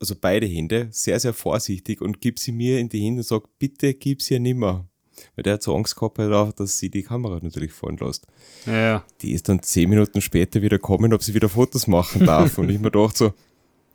also 0.00 0.14
beide 0.20 0.46
Hände, 0.46 0.88
sehr, 0.90 1.18
sehr 1.20 1.32
vorsichtig 1.32 2.00
und 2.00 2.20
gibt 2.20 2.38
sie 2.38 2.52
mir 2.52 2.78
in 2.78 2.88
die 2.88 3.00
Hände 3.00 3.20
und 3.20 3.26
sagt, 3.26 3.48
bitte 3.58 3.94
gib 3.94 4.22
sie 4.22 4.34
ja 4.34 4.40
nimmer. 4.40 4.86
Weil 5.34 5.44
der 5.44 5.54
hat 5.54 5.62
so 5.62 5.74
Angst 5.74 5.96
gehabt, 5.96 6.18
halt 6.18 6.60
dass 6.60 6.78
sie 6.78 6.90
die 6.90 7.02
Kamera 7.02 7.38
natürlich 7.40 7.72
fallen 7.72 7.96
lässt. 7.96 8.26
Ja. 8.66 9.02
Die 9.22 9.32
ist 9.32 9.48
dann 9.48 9.62
zehn 9.62 9.88
Minuten 9.88 10.20
später 10.20 10.60
wieder 10.60 10.78
kommen, 10.78 11.14
ob 11.14 11.22
sie 11.22 11.32
wieder 11.32 11.48
Fotos 11.48 11.86
machen 11.86 12.26
darf. 12.26 12.58
und 12.58 12.70
ich 12.70 12.78
mir 12.78 12.90
dachte 12.90 13.16
so, 13.16 13.34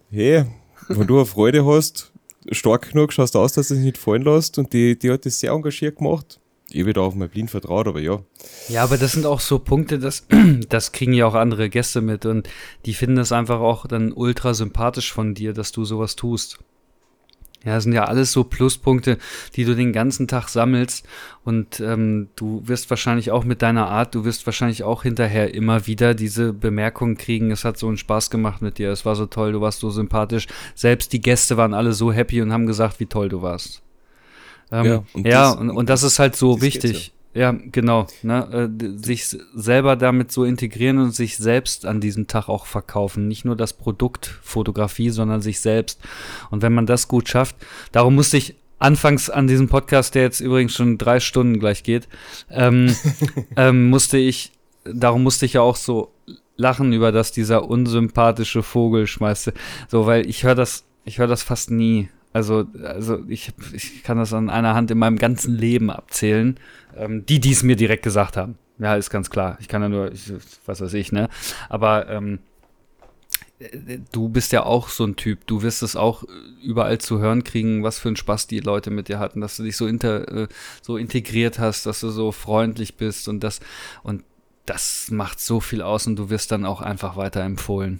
hey, 0.09 0.45
wenn 0.87 1.05
du 1.05 1.17
eine 1.17 1.25
Freude 1.27 1.63
hast, 1.63 2.11
stark 2.51 2.91
genug 2.91 3.13
schaust 3.13 3.35
aus, 3.35 3.53
dass 3.53 3.67
du 3.67 3.75
es 3.75 3.81
nicht 3.81 3.99
fallen 3.99 4.23
lässt. 4.23 4.57
Und 4.57 4.73
die, 4.73 4.97
die 4.97 5.11
hat 5.11 5.25
das 5.25 5.39
sehr 5.39 5.51
engagiert 5.51 5.97
gemacht 5.97 6.40
ich 6.73 6.85
wieder 6.85 7.01
auf 7.01 7.15
mein 7.15 7.29
blind 7.29 7.51
vertraut, 7.51 7.87
aber 7.87 7.99
ja. 7.99 8.21
Ja, 8.69 8.83
aber 8.83 8.97
das 8.97 9.13
sind 9.13 9.25
auch 9.25 9.39
so 9.39 9.59
Punkte, 9.59 9.99
das, 9.99 10.27
das 10.69 10.91
kriegen 10.91 11.13
ja 11.13 11.25
auch 11.25 11.35
andere 11.35 11.69
Gäste 11.69 12.01
mit 12.01 12.25
und 12.25 12.49
die 12.85 12.93
finden 12.93 13.17
das 13.17 13.31
einfach 13.31 13.59
auch 13.59 13.87
dann 13.87 14.11
ultra 14.11 14.53
sympathisch 14.53 15.11
von 15.11 15.33
dir, 15.33 15.53
dass 15.53 15.71
du 15.71 15.85
sowas 15.85 16.15
tust. 16.15 16.59
Ja, 17.63 17.75
das 17.75 17.83
sind 17.83 17.93
ja 17.93 18.05
alles 18.05 18.31
so 18.31 18.43
Pluspunkte, 18.43 19.19
die 19.55 19.65
du 19.65 19.75
den 19.75 19.93
ganzen 19.93 20.27
Tag 20.27 20.47
sammelst 20.47 21.05
und 21.43 21.79
ähm, 21.79 22.29
du 22.35 22.63
wirst 22.65 22.89
wahrscheinlich 22.89 23.29
auch 23.29 23.43
mit 23.43 23.61
deiner 23.61 23.87
Art, 23.87 24.15
du 24.15 24.25
wirst 24.25 24.47
wahrscheinlich 24.47 24.83
auch 24.83 25.03
hinterher 25.03 25.53
immer 25.53 25.85
wieder 25.85 26.15
diese 26.15 26.53
Bemerkung 26.53 27.17
kriegen, 27.17 27.51
es 27.51 27.63
hat 27.63 27.77
so 27.77 27.87
einen 27.87 27.97
Spaß 27.97 28.31
gemacht 28.31 28.63
mit 28.63 28.79
dir, 28.79 28.89
es 28.89 29.05
war 29.05 29.15
so 29.15 29.27
toll, 29.27 29.51
du 29.51 29.61
warst 29.61 29.79
so 29.79 29.91
sympathisch. 29.91 30.47
Selbst 30.73 31.13
die 31.13 31.21
Gäste 31.21 31.55
waren 31.55 31.75
alle 31.75 31.93
so 31.93 32.11
happy 32.11 32.41
und 32.41 32.51
haben 32.51 32.65
gesagt, 32.65 32.99
wie 32.99 33.05
toll 33.05 33.29
du 33.29 33.43
warst. 33.43 33.83
Ähm, 34.71 34.85
ja, 34.85 35.03
und, 35.13 35.27
ja 35.27 35.51
das, 35.51 35.55
und, 35.59 35.69
und, 35.69 35.89
das 35.89 36.03
ist 36.03 36.19
halt 36.19 36.35
so 36.35 36.61
wichtig. 36.61 37.13
Ja, 37.33 37.51
genau. 37.51 38.07
Ne? 38.23 38.69
Äh, 38.69 38.97
sich 38.97 39.37
selber 39.55 39.95
damit 39.95 40.31
so 40.31 40.43
integrieren 40.43 40.97
und 40.97 41.15
sich 41.15 41.37
selbst 41.37 41.85
an 41.85 42.01
diesem 42.01 42.27
Tag 42.27 42.49
auch 42.49 42.65
verkaufen. 42.65 43.27
Nicht 43.27 43.45
nur 43.45 43.55
das 43.55 43.73
Produkt 43.73 44.39
Fotografie, 44.43 45.09
sondern 45.11 45.41
sich 45.41 45.61
selbst. 45.61 45.99
Und 46.49 46.61
wenn 46.61 46.73
man 46.73 46.85
das 46.85 47.07
gut 47.07 47.29
schafft, 47.29 47.55
darum 47.91 48.15
musste 48.15 48.37
ich 48.37 48.55
anfangs 48.79 49.29
an 49.29 49.47
diesem 49.47 49.69
Podcast, 49.69 50.15
der 50.15 50.23
jetzt 50.23 50.41
übrigens 50.41 50.73
schon 50.73 50.97
drei 50.97 51.19
Stunden 51.19 51.59
gleich 51.59 51.83
geht, 51.83 52.09
ähm, 52.49 52.93
ähm, 53.55 53.89
musste 53.89 54.17
ich, 54.17 54.51
darum 54.83 55.23
musste 55.23 55.45
ich 55.45 55.53
ja 55.53 55.61
auch 55.61 55.77
so 55.77 56.11
lachen 56.57 56.91
über 56.91 57.11
das 57.11 57.31
dieser 57.31 57.69
unsympathische 57.69 58.63
Vogel 58.63 59.07
schmeißte. 59.07 59.53
So, 59.87 60.05
weil 60.05 60.29
ich 60.29 60.43
höre 60.43 60.55
das, 60.55 60.83
ich 61.05 61.17
höre 61.17 61.27
das 61.27 61.43
fast 61.43 61.71
nie. 61.71 62.09
Also, 62.33 62.65
also 62.83 63.19
ich, 63.27 63.51
ich 63.73 64.03
kann 64.03 64.17
das 64.17 64.33
an 64.33 64.49
einer 64.49 64.73
Hand 64.73 64.89
in 64.91 64.97
meinem 64.97 65.17
ganzen 65.17 65.53
Leben 65.53 65.89
abzählen, 65.89 66.57
ähm, 66.95 67.25
die 67.25 67.39
dies 67.39 67.63
mir 67.63 67.75
direkt 67.75 68.03
gesagt 68.03 68.37
haben. 68.37 68.57
Ja, 68.79 68.95
ist 68.95 69.09
ganz 69.09 69.29
klar. 69.29 69.57
Ich 69.59 69.67
kann 69.67 69.81
ja 69.81 69.89
nur, 69.89 70.11
ich, 70.11 70.31
was 70.65 70.81
weiß 70.81 70.93
ich, 70.93 71.11
ne? 71.11 71.29
Aber 71.69 72.09
ähm, 72.09 72.39
du 74.11 74.29
bist 74.29 74.51
ja 74.51 74.63
auch 74.63 74.89
so 74.89 75.03
ein 75.05 75.15
Typ. 75.15 75.45
Du 75.45 75.61
wirst 75.61 75.83
es 75.83 75.95
auch 75.95 76.23
überall 76.63 76.97
zu 76.97 77.19
hören 77.19 77.43
kriegen, 77.43 77.83
was 77.83 77.99
für 77.99 78.09
ein 78.09 78.15
Spaß 78.15 78.47
die 78.47 78.59
Leute 78.59 78.89
mit 78.89 79.07
dir 79.07 79.19
hatten, 79.19 79.41
dass 79.41 79.57
du 79.57 79.63
dich 79.63 79.77
so, 79.77 79.87
inter, 79.87 80.27
äh, 80.43 80.47
so 80.81 80.97
integriert 80.97 81.59
hast, 81.59 81.85
dass 81.85 81.99
du 81.99 82.09
so 82.09 82.31
freundlich 82.31 82.95
bist 82.95 83.27
und 83.27 83.41
das, 83.41 83.59
und 84.03 84.23
das 84.65 85.09
macht 85.11 85.39
so 85.39 85.59
viel 85.59 85.81
aus 85.81 86.07
und 86.07 86.15
du 86.15 86.29
wirst 86.29 86.51
dann 86.51 86.65
auch 86.65 86.81
einfach 86.81 87.17
weiter 87.17 87.41
empfohlen. 87.41 87.99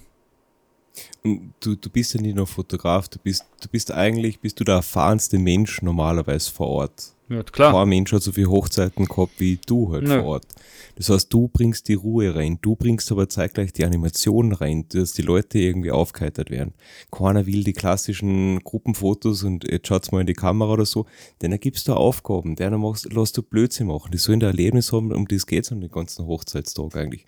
Und 1.23 1.53
du, 1.59 1.75
du 1.75 1.89
bist 1.89 2.13
ja 2.13 2.21
nicht 2.21 2.35
nur 2.35 2.47
Fotograf, 2.47 3.07
du 3.07 3.19
bist, 3.19 3.45
du 3.61 3.67
bist 3.69 3.91
eigentlich, 3.91 4.39
bist 4.39 4.59
du 4.59 4.63
der 4.63 4.75
erfahrenste 4.75 5.37
Mensch 5.37 5.81
normalerweise 5.81 6.51
vor 6.51 6.67
Ort. 6.67 7.13
Ja, 7.31 7.43
klar. 7.43 7.71
Kein 7.71 7.87
Mensch 7.87 8.11
hat 8.11 8.23
so 8.23 8.33
viele 8.33 8.49
Hochzeiten 8.49 9.05
gehabt 9.05 9.31
wie 9.37 9.57
du 9.65 9.91
halt 9.91 10.03
Nö. 10.03 10.19
vor 10.19 10.23
Ort. 10.25 10.47
Das 10.95 11.09
heißt, 11.09 11.31
du 11.31 11.47
bringst 11.47 11.87
die 11.87 11.93
Ruhe 11.93 12.35
rein, 12.35 12.59
du 12.61 12.75
bringst 12.75 13.09
aber 13.11 13.29
zeitgleich 13.29 13.71
die 13.71 13.85
Animation 13.85 14.51
rein, 14.51 14.85
dass 14.89 15.13
die 15.13 15.21
Leute 15.21 15.57
irgendwie 15.57 15.91
aufgeheitert 15.91 16.51
werden. 16.51 16.73
Keiner 17.09 17.45
will 17.45 17.63
die 17.63 17.71
klassischen 17.71 18.59
Gruppenfotos 18.59 19.43
und 19.43 19.63
jetzt 19.63 19.87
schaut's 19.87 20.11
mal 20.11 20.19
in 20.19 20.27
die 20.27 20.33
Kamera 20.33 20.73
oder 20.73 20.85
so, 20.85 21.05
denn 21.41 21.51
da 21.51 21.57
gibst 21.57 21.87
du 21.87 21.93
Aufgaben, 21.93 22.57
der 22.57 22.77
machst, 22.77 23.11
lässt 23.13 23.37
du 23.37 23.43
Blödsinn 23.43 23.87
machen. 23.87 24.11
Die 24.11 24.17
sollen 24.17 24.41
ein 24.41 24.47
Erlebnis 24.47 24.91
haben, 24.91 25.13
um 25.13 25.25
das 25.27 25.45
geht's 25.45 25.71
an 25.71 25.79
den 25.79 25.91
ganzen 25.91 26.25
Hochzeitstag 26.25 26.97
eigentlich. 26.97 27.25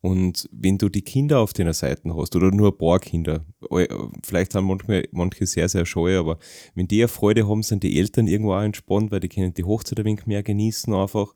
Und 0.00 0.48
wenn 0.52 0.78
du 0.78 0.88
die 0.88 1.02
Kinder 1.02 1.40
auf 1.40 1.52
deiner 1.52 1.74
Seite 1.74 2.14
hast, 2.14 2.34
oder 2.36 2.50
nur 2.50 2.72
ein 2.72 2.78
paar 2.78 2.98
Kinder, 2.98 3.44
äh, 3.70 3.88
vielleicht 4.24 4.54
haben 4.54 4.66
manche, 4.66 5.08
manche 5.12 5.46
sehr, 5.46 5.68
sehr 5.68 5.86
scheu, 5.86 6.18
aber 6.18 6.38
wenn 6.74 6.88
die 6.88 7.00
eine 7.00 7.08
Freude 7.08 7.48
haben, 7.48 7.62
sind 7.62 7.82
die 7.82 7.98
Eltern 7.98 8.26
irgendwo 8.26 8.54
auch 8.54 8.62
entspannt, 8.62 9.10
weil 9.10 9.20
die 9.20 9.28
können 9.28 9.54
die 9.54 9.64
Hochzeit 9.64 9.98
ein 9.98 10.04
wenig 10.04 10.26
mehr 10.26 10.42
genießen 10.42 10.92
einfach. 10.94 11.34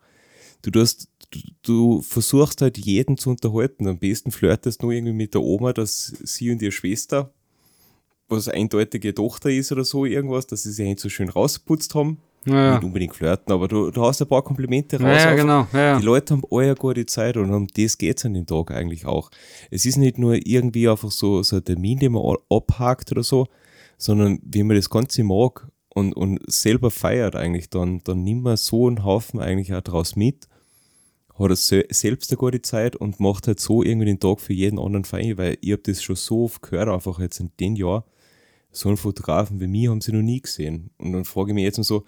Du, 0.62 0.70
tust, 0.70 1.08
du, 1.30 1.40
du 1.62 2.02
versuchst 2.02 2.62
halt 2.62 2.78
jeden 2.78 3.18
zu 3.18 3.30
unterhalten. 3.30 3.86
Am 3.86 3.98
besten 3.98 4.30
flirtest 4.30 4.82
du 4.82 4.90
irgendwie 4.90 5.12
mit 5.12 5.34
der 5.34 5.42
Oma, 5.42 5.72
dass 5.72 6.06
sie 6.22 6.50
und 6.50 6.62
ihre 6.62 6.72
Schwester, 6.72 7.32
was 8.28 8.48
eindeutige 8.48 9.14
Tochter 9.14 9.50
ist 9.50 9.72
oder 9.72 9.84
so, 9.84 10.06
irgendwas, 10.06 10.46
dass 10.46 10.62
sie 10.62 10.72
sich 10.72 10.86
nicht 10.86 11.00
so 11.00 11.08
schön 11.08 11.28
rausputzt 11.28 11.94
haben 11.94 12.18
ja. 12.46 12.74
Nicht 12.74 12.84
unbedingt 12.84 13.14
flirten, 13.14 13.52
aber 13.52 13.68
du, 13.68 13.90
du 13.90 14.02
hast 14.02 14.20
ein 14.20 14.28
paar 14.28 14.42
Komplimente 14.42 15.00
raus. 15.00 15.22
Ja, 15.22 15.34
genau. 15.34 15.66
Ja, 15.72 15.98
die 15.98 16.04
Leute 16.04 16.34
haben 16.34 16.42
eine 16.50 16.74
gute 16.74 17.06
Zeit 17.06 17.36
und 17.36 17.52
um 17.52 17.66
das 17.68 17.96
geht 17.98 18.18
es 18.18 18.24
an 18.24 18.34
dem 18.34 18.46
Tag 18.46 18.70
eigentlich 18.70 19.06
auch. 19.06 19.30
Es 19.70 19.86
ist 19.86 19.96
nicht 19.96 20.18
nur 20.18 20.34
irgendwie 20.46 20.88
einfach 20.88 21.10
so, 21.10 21.42
so 21.42 21.56
ein 21.56 21.64
Termin, 21.64 21.98
den 21.98 22.12
man 22.12 22.36
abhakt 22.50 23.10
oder 23.12 23.22
so, 23.22 23.46
sondern 23.96 24.40
wie 24.42 24.62
man 24.62 24.76
das 24.76 24.90
Ganze 24.90 25.24
mag 25.24 25.68
und, 25.88 26.14
und 26.14 26.40
selber 26.46 26.90
feiert 26.90 27.36
eigentlich, 27.36 27.70
dann, 27.70 28.02
dann 28.04 28.24
nimmt 28.24 28.42
man 28.42 28.56
so 28.56 28.88
einen 28.88 29.04
Haufen 29.04 29.40
eigentlich 29.40 29.72
auch 29.72 29.80
draus 29.80 30.16
mit, 30.16 30.48
hat 31.38 31.50
er 31.50 31.56
selbst 31.56 32.30
eine 32.30 32.36
gute 32.36 32.62
Zeit 32.62 32.96
und 32.96 33.20
macht 33.20 33.46
halt 33.46 33.60
so 33.60 33.82
irgendwie 33.82 34.06
den 34.06 34.20
Tag 34.20 34.40
für 34.40 34.52
jeden 34.52 34.78
anderen 34.78 35.04
fein, 35.04 35.38
weil 35.38 35.56
ich 35.60 35.72
habe 35.72 35.82
das 35.82 36.02
schon 36.02 36.16
so 36.16 36.44
oft 36.44 36.62
gehört, 36.62 36.88
einfach 36.88 37.18
jetzt 37.20 37.40
in 37.40 37.50
den 37.58 37.76
Jahr, 37.76 38.04
so 38.70 38.88
einen 38.88 38.98
Fotografen 38.98 39.60
wie 39.60 39.66
mich 39.66 39.88
haben 39.88 40.00
sie 40.00 40.12
noch 40.12 40.22
nie 40.22 40.40
gesehen. 40.40 40.90
Und 40.98 41.12
dann 41.12 41.24
frage 41.24 41.50
ich 41.50 41.54
mich 41.54 41.64
jetzt 41.64 41.82
so, 41.84 42.04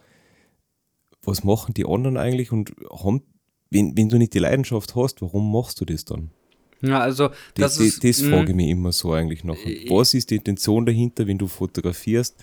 was 1.23 1.45
machen 1.45 1.75
die 1.75 1.87
anderen 1.87 2.17
eigentlich 2.17 2.53
und 2.53 2.73
haben, 2.91 3.23
wenn, 3.71 3.97
wenn 3.97 4.09
du 4.09 4.19
nicht 4.19 4.35
die 4.35 4.39
Leidenschaft 4.39 4.95
hast, 4.95 5.23
warum 5.23 5.51
machst 5.51 5.81
du 5.81 5.85
das 5.85 6.05
dann? 6.05 6.31
Ja, 6.83 7.01
also 7.01 7.29
das, 7.55 7.77
das, 7.77 7.81
ist, 7.81 8.05
das 8.05 8.23
frage 8.23 8.51
ich 8.51 8.57
mich 8.57 8.69
immer 8.69 8.93
so 8.93 9.13
eigentlich 9.13 9.45
noch. 9.45 9.57
Äh, 9.57 9.89
Was 9.89 10.15
ist 10.15 10.31
die 10.31 10.37
Intention 10.37 10.85
dahinter, 10.87 11.27
wenn 11.27 11.39
du 11.39 11.47
fotografierst? 11.49 12.37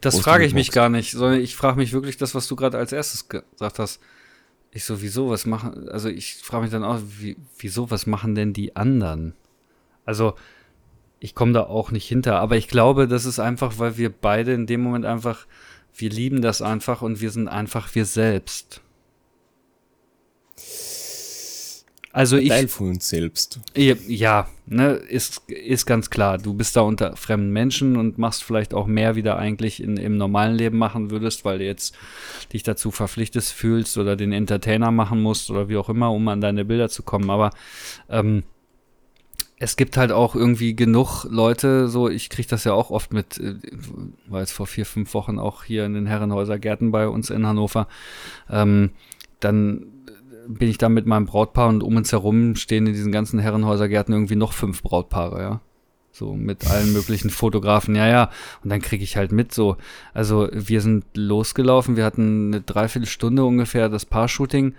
Das 0.00 0.18
frage 0.18 0.44
ich 0.44 0.54
mich 0.54 0.70
gar 0.70 0.88
nicht, 0.88 1.12
sondern 1.12 1.40
ich 1.40 1.56
frage 1.56 1.78
mich 1.78 1.92
wirklich 1.92 2.16
das, 2.18 2.34
was 2.34 2.46
du 2.46 2.56
gerade 2.56 2.76
als 2.76 2.92
erstes 2.92 3.28
gesagt 3.28 3.78
hast. 3.78 4.00
Ich 4.70 4.84
so, 4.84 5.00
wieso, 5.00 5.30
was 5.30 5.46
machen, 5.46 5.88
also 5.88 6.08
ich 6.08 6.36
frage 6.36 6.64
mich 6.64 6.72
dann 6.72 6.84
auch, 6.84 7.00
wie, 7.18 7.36
wieso, 7.58 7.90
was 7.90 8.06
machen 8.06 8.34
denn 8.34 8.52
die 8.52 8.76
anderen? 8.76 9.34
Also, 10.04 10.34
ich 11.20 11.34
komme 11.34 11.52
da 11.52 11.62
auch 11.62 11.90
nicht 11.90 12.06
hinter, 12.06 12.40
aber 12.40 12.56
ich 12.56 12.68
glaube, 12.68 13.08
das 13.08 13.24
ist 13.24 13.38
einfach, 13.38 13.78
weil 13.78 13.96
wir 13.96 14.10
beide 14.10 14.52
in 14.52 14.66
dem 14.66 14.82
Moment 14.82 15.06
einfach, 15.06 15.46
wir 15.96 16.10
lieben 16.10 16.42
das 16.42 16.62
einfach 16.62 17.02
und 17.02 17.20
wir 17.20 17.30
sind 17.30 17.48
einfach 17.48 17.94
wir 17.94 18.04
selbst. 18.04 18.80
Also 22.14 22.36
ich, 22.36 22.48
Teil 22.48 22.68
von 22.68 22.90
uns 22.90 23.08
selbst. 23.08 23.58
Ja, 23.74 24.48
ne, 24.66 24.92
ist, 24.92 25.42
ist 25.48 25.84
ganz 25.84 26.10
klar. 26.10 26.38
Du 26.38 26.54
bist 26.54 26.76
da 26.76 26.82
unter 26.82 27.16
fremden 27.16 27.50
Menschen 27.50 27.96
und 27.96 28.18
machst 28.18 28.44
vielleicht 28.44 28.72
auch 28.72 28.86
mehr, 28.86 29.16
wie 29.16 29.22
du 29.22 29.34
eigentlich 29.34 29.82
in, 29.82 29.96
im 29.96 30.16
normalen 30.16 30.54
Leben 30.54 30.78
machen 30.78 31.10
würdest, 31.10 31.44
weil 31.44 31.58
du 31.58 31.64
jetzt 31.64 31.96
dich 32.52 32.62
dazu 32.62 32.92
verpflichtet 32.92 33.42
fühlst 33.42 33.98
oder 33.98 34.14
den 34.14 34.30
Entertainer 34.30 34.92
machen 34.92 35.20
musst 35.22 35.50
oder 35.50 35.68
wie 35.68 35.76
auch 35.76 35.88
immer, 35.88 36.12
um 36.12 36.28
an 36.28 36.40
deine 36.40 36.64
Bilder 36.64 36.88
zu 36.88 37.02
kommen. 37.02 37.30
Aber 37.30 37.50
ähm, 38.08 38.44
es 39.64 39.76
gibt 39.76 39.96
halt 39.96 40.12
auch 40.12 40.34
irgendwie 40.34 40.76
genug 40.76 41.24
Leute, 41.24 41.88
so 41.88 42.10
ich 42.10 42.28
kriege 42.28 42.48
das 42.48 42.64
ja 42.64 42.74
auch 42.74 42.90
oft 42.90 43.14
mit, 43.14 43.38
äh, 43.38 43.54
war 44.26 44.40
jetzt 44.40 44.52
vor 44.52 44.66
vier, 44.66 44.84
fünf 44.84 45.14
Wochen 45.14 45.38
auch 45.38 45.64
hier 45.64 45.86
in 45.86 45.94
den 45.94 46.06
Herrenhäuser 46.06 46.58
Gärten 46.58 46.92
bei 46.92 47.08
uns 47.08 47.30
in 47.30 47.46
Hannover. 47.46 47.88
Ähm, 48.50 48.90
dann 49.40 49.86
bin 50.46 50.68
ich 50.68 50.76
da 50.76 50.90
mit 50.90 51.06
meinem 51.06 51.24
Brautpaar 51.24 51.68
und 51.68 51.82
um 51.82 51.96
uns 51.96 52.12
herum 52.12 52.56
stehen 52.56 52.86
in 52.86 52.92
diesen 52.92 53.10
ganzen 53.10 53.38
Herrenhäusergärten 53.38 54.12
irgendwie 54.12 54.36
noch 54.36 54.52
fünf 54.52 54.82
Brautpaare, 54.82 55.40
ja. 55.40 55.60
So 56.12 56.34
mit 56.34 56.70
allen 56.70 56.92
möglichen 56.92 57.30
Fotografen, 57.30 57.96
ja, 57.96 58.06
ja. 58.06 58.30
Und 58.62 58.70
dann 58.70 58.82
kriege 58.82 59.02
ich 59.02 59.16
halt 59.16 59.32
mit 59.32 59.52
so. 59.52 59.78
Also 60.12 60.48
wir 60.52 60.82
sind 60.82 61.04
losgelaufen, 61.14 61.96
wir 61.96 62.04
hatten 62.04 62.52
eine 62.52 62.60
Dreiviertelstunde 62.60 63.44
ungefähr 63.44 63.88
das 63.88 64.04
Paar-Shooting. 64.04 64.74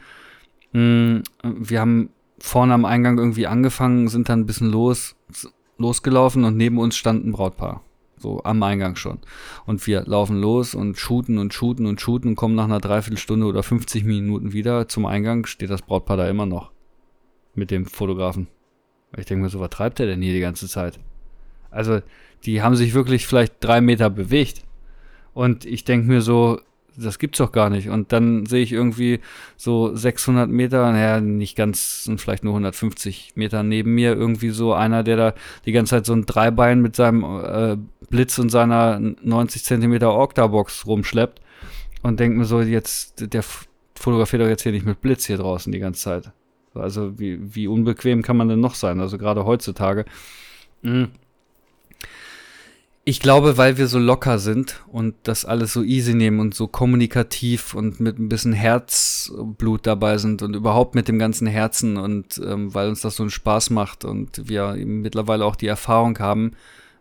Mm, 0.73 1.17
wir 1.43 1.81
haben 1.81 2.09
vorne 2.39 2.73
am 2.73 2.85
Eingang 2.85 3.17
irgendwie 3.17 3.47
angefangen, 3.47 4.07
sind 4.07 4.29
dann 4.29 4.41
ein 4.41 4.45
bisschen 4.45 4.69
los, 4.69 5.15
losgelaufen 5.77 6.43
und 6.43 6.57
neben 6.57 6.77
uns 6.77 6.95
stand 6.95 7.25
ein 7.25 7.31
Brautpaar. 7.31 7.81
So 8.17 8.41
am 8.43 8.63
Eingang 8.63 8.95
schon. 8.95 9.19
Und 9.65 9.85
wir 9.87 10.03
laufen 10.03 10.39
los 10.39 10.73
und 10.73 10.97
shooten 10.97 11.37
und 11.37 11.53
shooten 11.53 11.85
und 11.85 11.99
shooten 11.99 12.29
und 12.29 12.35
kommen 12.35 12.55
nach 12.55 12.63
einer 12.63 12.79
Dreiviertelstunde 12.79 13.45
oder 13.45 13.61
50 13.61 14.05
Minuten 14.05 14.53
wieder 14.53 14.87
zum 14.87 15.05
Eingang, 15.05 15.45
steht 15.45 15.69
das 15.69 15.81
Brautpaar 15.81 16.17
da 16.17 16.29
immer 16.29 16.45
noch. 16.45 16.71
Mit 17.53 17.71
dem 17.71 17.85
Fotografen. 17.85 18.47
Ich 19.17 19.25
denke 19.25 19.43
mir 19.43 19.49
so, 19.49 19.59
was 19.59 19.69
treibt 19.69 19.99
der 19.99 20.07
denn 20.07 20.21
hier 20.21 20.33
die 20.33 20.39
ganze 20.39 20.67
Zeit? 20.67 20.99
Also, 21.71 22.01
die 22.45 22.61
haben 22.61 22.75
sich 22.75 22.93
wirklich 22.93 23.27
vielleicht 23.27 23.55
drei 23.63 23.81
Meter 23.81 24.09
bewegt. 24.09 24.63
Und 25.33 25.65
ich 25.65 25.83
denke 25.83 26.07
mir 26.07 26.21
so, 26.21 26.59
das 26.97 27.19
gibt's 27.19 27.37
doch 27.37 27.51
gar 27.51 27.69
nicht. 27.69 27.89
Und 27.89 28.11
dann 28.11 28.45
sehe 28.45 28.63
ich 28.63 28.71
irgendwie 28.71 29.19
so 29.57 29.95
600 29.95 30.49
Meter, 30.49 30.91
naja, 30.91 31.21
nicht 31.21 31.55
ganz, 31.55 32.09
vielleicht 32.17 32.43
nur 32.43 32.53
150 32.53 33.33
Meter 33.35 33.63
neben 33.63 33.93
mir, 33.95 34.13
irgendwie 34.13 34.49
so 34.49 34.73
einer, 34.73 35.03
der 35.03 35.17
da 35.17 35.33
die 35.65 35.71
ganze 35.71 35.91
Zeit 35.91 36.05
so 36.05 36.13
ein 36.13 36.25
Dreibein 36.25 36.81
mit 36.81 36.95
seinem 36.95 37.23
äh, 37.23 37.77
Blitz 38.09 38.37
und 38.39 38.49
seiner 38.49 38.99
90 38.99 39.63
Zentimeter 39.63 40.13
Octabox 40.13 40.85
rumschleppt 40.87 41.41
und 42.01 42.19
denkt 42.19 42.37
mir 42.37 42.45
so, 42.45 42.61
jetzt, 42.61 43.33
der 43.33 43.43
fotografiert 43.95 44.41
doch 44.41 44.47
jetzt 44.47 44.63
hier 44.63 44.71
nicht 44.71 44.85
mit 44.85 45.01
Blitz 45.01 45.25
hier 45.25 45.37
draußen 45.37 45.71
die 45.71 45.79
ganze 45.79 46.01
Zeit. 46.01 46.31
Also 46.73 47.17
wie, 47.19 47.55
wie 47.55 47.67
unbequem 47.67 48.21
kann 48.21 48.37
man 48.37 48.49
denn 48.49 48.59
noch 48.59 48.75
sein? 48.75 48.99
Also 48.99 49.17
gerade 49.17 49.45
heutzutage. 49.45 50.05
Mhm. 50.81 51.09
Ich 53.07 53.19
glaube, 53.19 53.55
weil 53.59 53.77
wir 53.77 53.87
so 53.87 53.99
locker 53.99 54.39
sind 54.39 54.83
und 54.87 55.13
das 55.21 55.45
alles 55.45 55.73
so 55.73 55.83
easy 55.83 56.15
nehmen 56.15 56.39
und 56.39 56.55
so 56.55 56.67
kommunikativ 56.67 57.75
und 57.75 57.99
mit 57.99 58.17
ein 58.17 58.29
bisschen 58.29 58.51
Herzblut 58.51 59.85
dabei 59.85 60.17
sind 60.17 60.41
und 60.41 60.55
überhaupt 60.55 60.95
mit 60.95 61.07
dem 61.07 61.19
ganzen 61.19 61.45
Herzen 61.45 61.97
und 61.97 62.41
ähm, 62.43 62.73
weil 62.73 62.89
uns 62.89 63.01
das 63.01 63.15
so 63.15 63.21
einen 63.21 63.29
Spaß 63.29 63.69
macht 63.69 64.05
und 64.05 64.49
wir 64.49 64.73
mittlerweile 64.83 65.45
auch 65.45 65.55
die 65.55 65.67
Erfahrung 65.67 66.17
haben, 66.17 66.53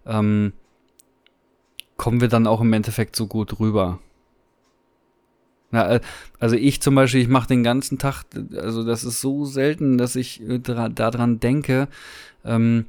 ähm, 0.04 0.52
kommen 1.96 2.20
wir 2.20 2.28
dann 2.28 2.46
auch 2.46 2.60
im 2.60 2.74
Endeffekt 2.74 3.16
so 3.16 3.26
gut 3.26 3.58
rüber. 3.58 3.98
Ja, 5.72 5.88
äh, 5.88 6.00
also 6.38 6.54
ich 6.54 6.82
zum 6.82 6.96
Beispiel, 6.96 7.22
ich 7.22 7.28
mache 7.28 7.48
den 7.48 7.62
ganzen 7.62 7.98
Tag, 7.98 8.24
also 8.54 8.84
das 8.84 9.04
ist 9.04 9.22
so 9.22 9.46
selten, 9.46 9.96
dass 9.96 10.16
ich 10.16 10.42
daran 10.46 11.40
denke, 11.40 11.88
ähm, 12.44 12.84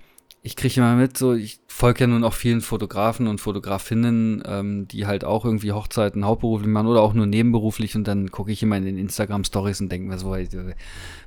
ich 0.46 0.56
kriege 0.56 0.76
immer 0.80 0.96
mit, 0.96 1.18
so 1.18 1.34
ich 1.34 1.60
folge 1.68 2.02
ja 2.02 2.08
nun 2.08 2.24
auch 2.24 2.34
vielen 2.34 2.62
Fotografen 2.62 3.26
und 3.26 3.42
Fotografinnen, 3.42 4.44
ähm, 4.46 4.88
die 4.88 5.08
halt 5.08 5.26
auch 5.26 5.44
irgendwie 5.44 5.72
Hochzeiten 5.72 6.24
hauptberuflich 6.24 6.70
machen 6.70 6.86
oder 6.86 7.02
auch 7.02 7.14
nur 7.14 7.26
nebenberuflich 7.26 7.96
und 7.96 8.08
dann 8.08 8.30
gucke 8.30 8.52
ich 8.52 8.62
immer 8.62 8.78
in 8.78 8.86
den 8.86 9.00
Instagram 9.00 9.44
Stories 9.44 9.82
und 9.82 9.92
denke 9.92 10.08
mir 10.08 10.20
so, 10.20 10.38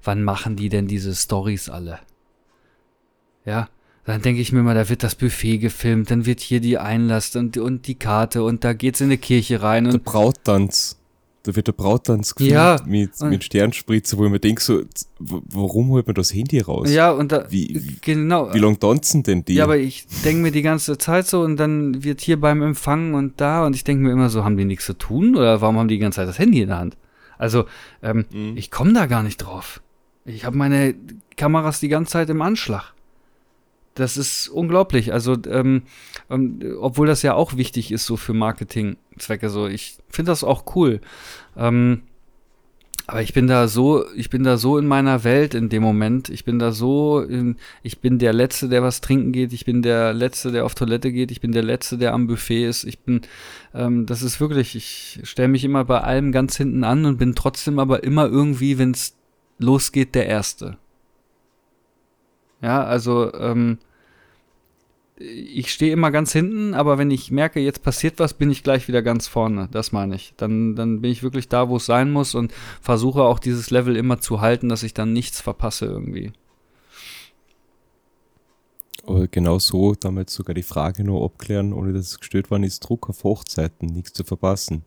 wann 0.04 0.22
machen 0.22 0.54
die 0.54 0.68
denn 0.68 0.86
diese 0.86 1.16
Stories 1.16 1.68
alle? 1.68 1.98
Ja, 3.44 3.68
dann 4.04 4.22
denke 4.22 4.40
ich 4.40 4.52
mir 4.52 4.62
mal, 4.62 4.76
da 4.76 4.88
wird 4.88 5.02
das 5.02 5.16
Buffet 5.16 5.58
gefilmt, 5.58 6.12
dann 6.12 6.24
wird 6.24 6.38
hier 6.38 6.60
die 6.60 6.78
Einlass 6.78 7.34
und, 7.34 7.58
und 7.58 7.88
die 7.88 7.96
Karte 7.96 8.44
und 8.44 8.62
da 8.62 8.72
geht's 8.72 9.00
in 9.00 9.06
eine 9.06 9.18
Kirche 9.18 9.62
rein. 9.62 9.86
Und 9.86 9.94
der 9.94 9.98
Brauttanz 9.98 10.97
da 11.48 11.56
wird 11.56 11.66
der 11.66 11.72
Brauttanz 11.72 12.34
gefilmt 12.34 12.52
ja, 12.52 12.76
mit, 12.84 13.18
mit 13.22 13.42
Sternspritze, 13.42 14.18
wo 14.18 14.26
ich 14.26 14.30
mir 14.30 14.38
denke, 14.38 14.60
so, 14.60 14.82
warum 15.18 15.88
holt 15.88 16.06
man 16.06 16.14
das 16.14 16.34
Handy 16.34 16.60
raus? 16.60 16.92
Ja, 16.92 17.10
und 17.10 17.32
da, 17.32 17.50
wie, 17.50 17.96
genau. 18.02 18.52
Wie 18.52 18.58
lange 18.58 18.78
tanzen 18.78 19.22
denn 19.22 19.46
die? 19.46 19.54
Ja, 19.54 19.64
aber 19.64 19.78
ich 19.78 20.06
denke 20.26 20.42
mir 20.42 20.50
die 20.50 20.60
ganze 20.60 20.98
Zeit 20.98 21.26
so 21.26 21.40
und 21.40 21.56
dann 21.56 22.04
wird 22.04 22.20
hier 22.20 22.38
beim 22.38 22.60
Empfang 22.60 23.14
und 23.14 23.40
da 23.40 23.64
und 23.64 23.74
ich 23.74 23.82
denke 23.82 24.02
mir 24.02 24.12
immer 24.12 24.28
so, 24.28 24.44
haben 24.44 24.58
die 24.58 24.66
nichts 24.66 24.84
zu 24.84 24.92
tun 24.92 25.36
oder 25.36 25.62
warum 25.62 25.78
haben 25.78 25.88
die 25.88 25.94
die 25.94 26.00
ganze 26.00 26.16
Zeit 26.16 26.28
das 26.28 26.38
Handy 26.38 26.60
in 26.60 26.68
der 26.68 26.78
Hand? 26.78 26.98
Also, 27.38 27.64
ähm, 28.02 28.26
mhm. 28.30 28.52
ich 28.58 28.70
komme 28.70 28.92
da 28.92 29.06
gar 29.06 29.22
nicht 29.22 29.38
drauf. 29.38 29.80
Ich 30.26 30.44
habe 30.44 30.58
meine 30.58 30.94
Kameras 31.38 31.80
die 31.80 31.88
ganze 31.88 32.12
Zeit 32.12 32.28
im 32.28 32.42
Anschlag. 32.42 32.92
Das 33.98 34.16
ist 34.16 34.48
unglaublich. 34.48 35.12
Also, 35.12 35.36
ähm, 35.48 35.82
ähm, 36.30 36.60
obwohl 36.80 37.08
das 37.08 37.22
ja 37.22 37.34
auch 37.34 37.56
wichtig 37.56 37.90
ist, 37.90 38.06
so 38.06 38.16
für 38.16 38.32
Marketingzwecke. 38.32 39.50
So, 39.50 39.66
ich 39.66 39.98
finde 40.08 40.30
das 40.30 40.44
auch 40.44 40.76
cool. 40.76 41.00
Ähm, 41.56 42.02
aber 43.08 43.22
ich 43.22 43.32
bin 43.32 43.48
da 43.48 43.66
so, 43.66 44.04
ich 44.14 44.30
bin 44.30 44.44
da 44.44 44.56
so 44.56 44.78
in 44.78 44.86
meiner 44.86 45.24
Welt 45.24 45.54
in 45.54 45.68
dem 45.68 45.82
Moment. 45.82 46.28
Ich 46.28 46.44
bin 46.44 46.60
da 46.60 46.70
so, 46.70 47.20
in, 47.22 47.56
ich 47.82 48.00
bin 48.00 48.18
der 48.20 48.32
Letzte, 48.32 48.68
der 48.68 48.82
was 48.82 49.00
trinken 49.00 49.32
geht. 49.32 49.52
Ich 49.52 49.64
bin 49.64 49.82
der 49.82 50.12
Letzte, 50.12 50.52
der 50.52 50.64
auf 50.64 50.76
Toilette 50.76 51.10
geht. 51.10 51.32
Ich 51.32 51.40
bin 51.40 51.50
der 51.50 51.64
Letzte, 51.64 51.98
der 51.98 52.12
am 52.12 52.28
Buffet 52.28 52.66
ist. 52.66 52.84
Ich 52.84 53.00
bin, 53.00 53.22
ähm, 53.74 54.06
das 54.06 54.22
ist 54.22 54.40
wirklich, 54.40 54.76
ich 54.76 55.20
stelle 55.24 55.48
mich 55.48 55.64
immer 55.64 55.84
bei 55.86 56.02
allem 56.02 56.30
ganz 56.30 56.56
hinten 56.56 56.84
an 56.84 57.04
und 57.04 57.16
bin 57.16 57.34
trotzdem 57.34 57.80
aber 57.80 58.04
immer 58.04 58.26
irgendwie, 58.26 58.78
wenn 58.78 58.92
es 58.92 59.16
losgeht, 59.58 60.14
der 60.14 60.26
Erste. 60.26 60.76
Ja, 62.60 62.84
also, 62.84 63.32
ähm, 63.34 63.78
ich 65.20 65.72
stehe 65.72 65.92
immer 65.92 66.10
ganz 66.10 66.32
hinten, 66.32 66.74
aber 66.74 66.96
wenn 66.98 67.10
ich 67.10 67.30
merke, 67.30 67.60
jetzt 67.60 67.82
passiert 67.82 68.18
was, 68.18 68.34
bin 68.34 68.50
ich 68.50 68.62
gleich 68.62 68.86
wieder 68.86 69.02
ganz 69.02 69.26
vorne. 69.26 69.68
Das 69.72 69.90
meine 69.90 70.14
ich. 70.14 70.34
Dann, 70.36 70.76
dann 70.76 71.00
bin 71.00 71.10
ich 71.10 71.22
wirklich 71.22 71.48
da, 71.48 71.68
wo 71.68 71.76
es 71.76 71.86
sein 71.86 72.10
muss 72.12 72.34
und 72.34 72.52
versuche 72.80 73.22
auch 73.22 73.38
dieses 73.38 73.70
Level 73.70 73.96
immer 73.96 74.20
zu 74.20 74.40
halten, 74.40 74.68
dass 74.68 74.82
ich 74.82 74.94
dann 74.94 75.12
nichts 75.12 75.40
verpasse 75.40 75.86
irgendwie. 75.86 76.32
Aber 79.04 79.26
genau 79.26 79.58
so 79.58 79.94
damals 79.94 80.34
sogar 80.34 80.54
die 80.54 80.62
Frage 80.62 81.02
nur 81.02 81.24
abklären, 81.24 81.72
ohne 81.72 81.94
dass 81.94 82.08
es 82.08 82.20
gestört 82.20 82.50
worden 82.50 82.64
ist, 82.64 82.80
Druck 82.80 83.08
auf 83.08 83.24
Hochzeiten, 83.24 83.88
nichts 83.88 84.12
zu 84.12 84.22
verpassen. 84.22 84.82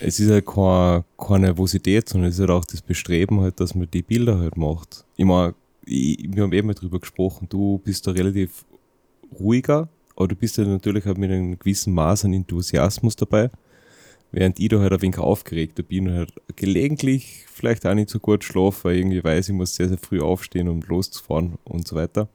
Es 0.00 0.20
ist 0.20 0.30
halt 0.30 0.46
keine, 0.46 1.04
keine 1.16 1.46
Nervosität, 1.46 2.08
sondern 2.08 2.28
es 2.28 2.36
ist 2.36 2.40
halt 2.40 2.50
auch 2.50 2.66
das 2.66 2.82
Bestreben 2.82 3.40
halt, 3.40 3.58
dass 3.60 3.74
man 3.74 3.90
die 3.90 4.02
Bilder 4.02 4.38
halt 4.38 4.58
macht. 4.58 5.06
Ich 5.16 5.24
meine, 5.24 5.54
wir 5.86 6.42
haben 6.42 6.52
eben 6.52 6.66
mal 6.66 6.74
drüber 6.74 7.00
gesprochen, 7.00 7.48
du 7.48 7.78
bist 7.78 8.06
da 8.06 8.10
relativ 8.10 8.66
ruhiger, 9.38 9.88
aber 10.16 10.28
du 10.28 10.36
bist 10.36 10.56
ja 10.56 10.64
natürlich 10.64 11.04
halt 11.04 11.18
mit 11.18 11.30
einem 11.30 11.58
gewissen 11.58 11.94
Maß 11.94 12.24
an 12.24 12.32
Enthusiasmus 12.32 13.16
dabei. 13.16 13.50
Während 14.30 14.60
ich 14.60 14.68
da 14.68 14.78
halt 14.78 14.92
ein 14.92 15.00
wenig 15.00 15.18
aufgeregt 15.18 15.88
bin 15.88 16.08
und 16.08 16.14
halt 16.14 16.32
gelegentlich 16.56 17.46
vielleicht 17.50 17.86
auch 17.86 17.94
nicht 17.94 18.10
so 18.10 18.18
gut 18.18 18.44
schlafe, 18.44 18.84
weil 18.84 18.96
ich 18.96 19.00
irgendwie 19.00 19.24
weiß, 19.24 19.48
ich 19.48 19.54
muss 19.54 19.74
sehr, 19.74 19.88
sehr 19.88 19.96
früh 19.96 20.20
aufstehen, 20.20 20.68
um 20.68 20.82
loszufahren 20.82 21.56
und 21.64 21.88
so 21.88 21.96
weiter. 21.96 22.28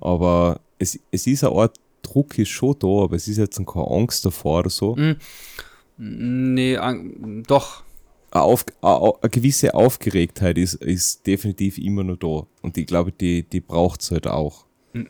Aber 0.00 0.60
es, 0.78 0.98
es 1.10 1.26
ist 1.26 1.44
eine 1.44 1.54
Art 1.54 1.78
Druck 2.02 2.38
ist 2.38 2.50
schon 2.50 2.76
da, 2.78 2.86
aber 2.86 3.16
es 3.16 3.28
ist 3.28 3.38
jetzt 3.38 3.56
keine 3.66 3.90
Angst 3.90 4.24
davor 4.24 4.60
oder 4.60 4.70
so. 4.70 4.94
Mm, 4.94 6.54
nee, 6.54 6.76
an, 6.76 7.42
doch. 7.46 7.82
Eine, 8.30 8.42
auf, 8.42 8.66
eine, 8.82 9.12
eine, 9.20 9.30
gewisse 9.30 9.74
Aufgeregtheit 9.74 10.58
ist, 10.58 10.74
ist 10.74 11.26
definitiv 11.26 11.78
immer 11.78 12.04
noch 12.04 12.16
da. 12.16 12.46
Und 12.62 12.76
ich 12.76 12.86
glaube, 12.86 13.12
die, 13.12 13.42
die 13.42 13.60
braucht 13.60 14.02
es 14.02 14.10
halt 14.10 14.26
auch. 14.26 14.66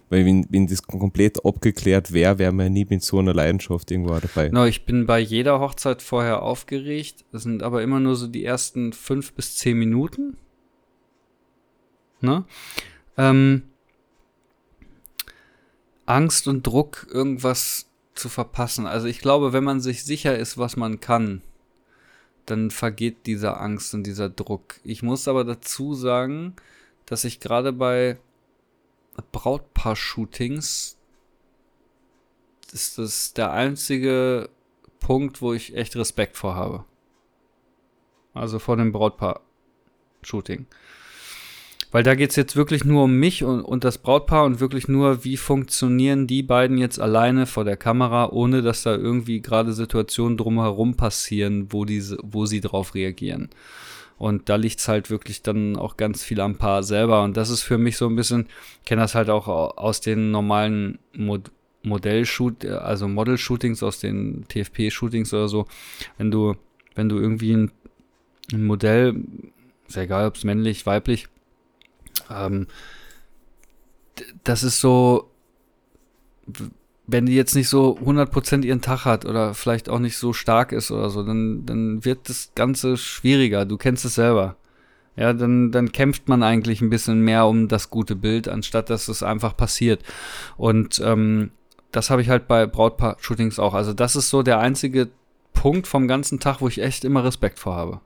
Weil 0.08 0.24
wenn, 0.24 0.46
wenn 0.50 0.66
das 0.66 0.82
komplett 0.82 1.44
abgeklärt 1.44 2.12
wäre, 2.12 2.38
wäre 2.38 2.52
man 2.52 2.72
nie 2.72 2.86
mit 2.88 3.02
so 3.02 3.18
einer 3.18 3.34
Leidenschaft 3.34 3.90
irgendwo 3.90 4.18
dabei. 4.18 4.48
No, 4.48 4.64
ich 4.64 4.86
bin 4.86 5.06
bei 5.06 5.20
jeder 5.20 5.60
Hochzeit 5.60 6.00
vorher 6.00 6.42
aufgeregt. 6.42 7.24
Das 7.32 7.42
sind 7.42 7.62
aber 7.62 7.82
immer 7.82 8.00
nur 8.00 8.16
so 8.16 8.26
die 8.26 8.44
ersten 8.44 8.92
fünf 8.92 9.34
bis 9.34 9.56
zehn 9.56 9.78
Minuten. 9.78 10.36
Ne? 12.20 12.44
ähm, 13.16 13.62
Angst 16.06 16.48
und 16.48 16.66
Druck, 16.66 17.06
irgendwas 17.10 17.86
zu 18.14 18.28
verpassen. 18.28 18.86
Also 18.86 19.06
ich 19.06 19.20
glaube, 19.20 19.52
wenn 19.52 19.64
man 19.64 19.80
sich 19.80 20.04
sicher 20.04 20.36
ist, 20.38 20.58
was 20.58 20.76
man 20.76 21.00
kann, 21.00 21.42
dann 22.46 22.70
vergeht 22.70 23.26
dieser 23.26 23.60
Angst 23.60 23.94
und 23.94 24.04
dieser 24.04 24.28
Druck. 24.28 24.76
Ich 24.84 25.02
muss 25.02 25.28
aber 25.28 25.44
dazu 25.44 25.94
sagen, 25.94 26.54
dass 27.06 27.24
ich 27.24 27.40
gerade 27.40 27.72
bei 27.72 28.18
Brautpaar-Shootings 29.22 30.98
ist 32.72 32.98
das 32.98 33.32
der 33.34 33.52
einzige 33.52 34.48
Punkt, 35.00 35.40
wo 35.42 35.52
ich 35.52 35.76
echt 35.76 35.96
Respekt 35.96 36.36
vor 36.36 36.54
habe. 36.54 36.84
Also 38.32 38.58
vor 38.58 38.76
dem 38.76 38.90
Brautpaar-Shooting. 38.92 40.66
Weil 41.92 42.02
da 42.02 42.16
geht 42.16 42.30
es 42.30 42.36
jetzt 42.36 42.56
wirklich 42.56 42.84
nur 42.84 43.04
um 43.04 43.20
mich 43.20 43.44
und, 43.44 43.60
und 43.60 43.84
das 43.84 43.98
Brautpaar 43.98 44.44
und 44.46 44.58
wirklich 44.58 44.88
nur, 44.88 45.22
wie 45.22 45.36
funktionieren 45.36 46.26
die 46.26 46.42
beiden 46.42 46.76
jetzt 46.76 46.98
alleine 46.98 47.46
vor 47.46 47.64
der 47.64 47.76
Kamera, 47.76 48.30
ohne 48.30 48.62
dass 48.62 48.82
da 48.82 48.96
irgendwie 48.96 49.40
gerade 49.40 49.72
Situationen 49.72 50.36
drumherum 50.36 50.96
passieren, 50.96 51.72
wo, 51.72 51.84
diese, 51.84 52.18
wo 52.20 52.46
sie 52.46 52.60
drauf 52.60 52.96
reagieren. 52.96 53.50
Und 54.18 54.48
da 54.48 54.56
liegt 54.56 54.78
es 54.78 54.88
halt 54.88 55.10
wirklich 55.10 55.42
dann 55.42 55.76
auch 55.76 55.96
ganz 55.96 56.22
viel 56.22 56.40
am 56.40 56.56
Paar 56.56 56.82
selber. 56.82 57.22
Und 57.22 57.36
das 57.36 57.50
ist 57.50 57.62
für 57.62 57.78
mich 57.78 57.96
so 57.96 58.06
ein 58.06 58.16
bisschen, 58.16 58.46
ich 58.80 58.84
kenne 58.84 59.02
das 59.02 59.14
halt 59.14 59.30
auch 59.30 59.48
aus 59.48 60.00
den 60.00 60.30
normalen 60.30 60.98
Mod 61.12 61.50
Modellshoot, 61.86 62.64
also 62.64 63.08
Model-Shootings, 63.08 63.82
aus 63.82 64.00
den 64.00 64.46
TFP-Shootings 64.48 65.34
oder 65.34 65.48
so. 65.48 65.66
Wenn 66.16 66.30
du, 66.30 66.56
wenn 66.94 67.10
du 67.10 67.18
irgendwie 67.18 67.52
ein, 67.52 67.72
ein 68.52 68.64
Modell, 68.64 69.22
ist 69.86 69.96
ja 69.96 70.02
egal, 70.02 70.26
ob 70.26 70.36
es 70.36 70.44
männlich, 70.44 70.86
weiblich, 70.86 71.28
ähm, 72.30 72.68
das 74.44 74.62
ist 74.62 74.80
so, 74.80 75.30
wenn 77.06 77.26
die 77.26 77.34
jetzt 77.34 77.54
nicht 77.54 77.68
so 77.68 77.98
100% 77.98 78.64
ihren 78.64 78.80
Tag 78.80 79.04
hat 79.04 79.24
oder 79.24 79.54
vielleicht 79.54 79.88
auch 79.88 79.98
nicht 79.98 80.16
so 80.16 80.32
stark 80.32 80.72
ist 80.72 80.90
oder 80.90 81.10
so, 81.10 81.22
dann, 81.22 81.66
dann 81.66 82.04
wird 82.04 82.28
das 82.28 82.52
Ganze 82.54 82.96
schwieriger. 82.96 83.66
Du 83.66 83.76
kennst 83.76 84.04
es 84.04 84.14
selber. 84.14 84.56
Ja, 85.16 85.32
dann, 85.32 85.70
dann 85.70 85.92
kämpft 85.92 86.28
man 86.28 86.42
eigentlich 86.42 86.80
ein 86.80 86.90
bisschen 86.90 87.20
mehr 87.20 87.46
um 87.46 87.68
das 87.68 87.90
gute 87.90 88.16
Bild, 88.16 88.48
anstatt 88.48 88.90
dass 88.90 89.08
es 89.08 89.22
einfach 89.22 89.56
passiert. 89.56 90.02
Und 90.56 91.00
ähm, 91.04 91.50
das 91.92 92.10
habe 92.10 92.22
ich 92.22 92.28
halt 92.30 92.48
bei 92.48 92.66
Brautpaar-Shootings 92.66 93.58
auch. 93.58 93.74
Also 93.74 93.92
das 93.92 94.16
ist 94.16 94.30
so 94.30 94.42
der 94.42 94.58
einzige 94.58 95.10
Punkt 95.52 95.86
vom 95.86 96.08
ganzen 96.08 96.40
Tag, 96.40 96.60
wo 96.60 96.68
ich 96.68 96.80
echt 96.80 97.04
immer 97.04 97.22
Respekt 97.22 97.58
vor 97.60 97.76
habe 97.76 98.00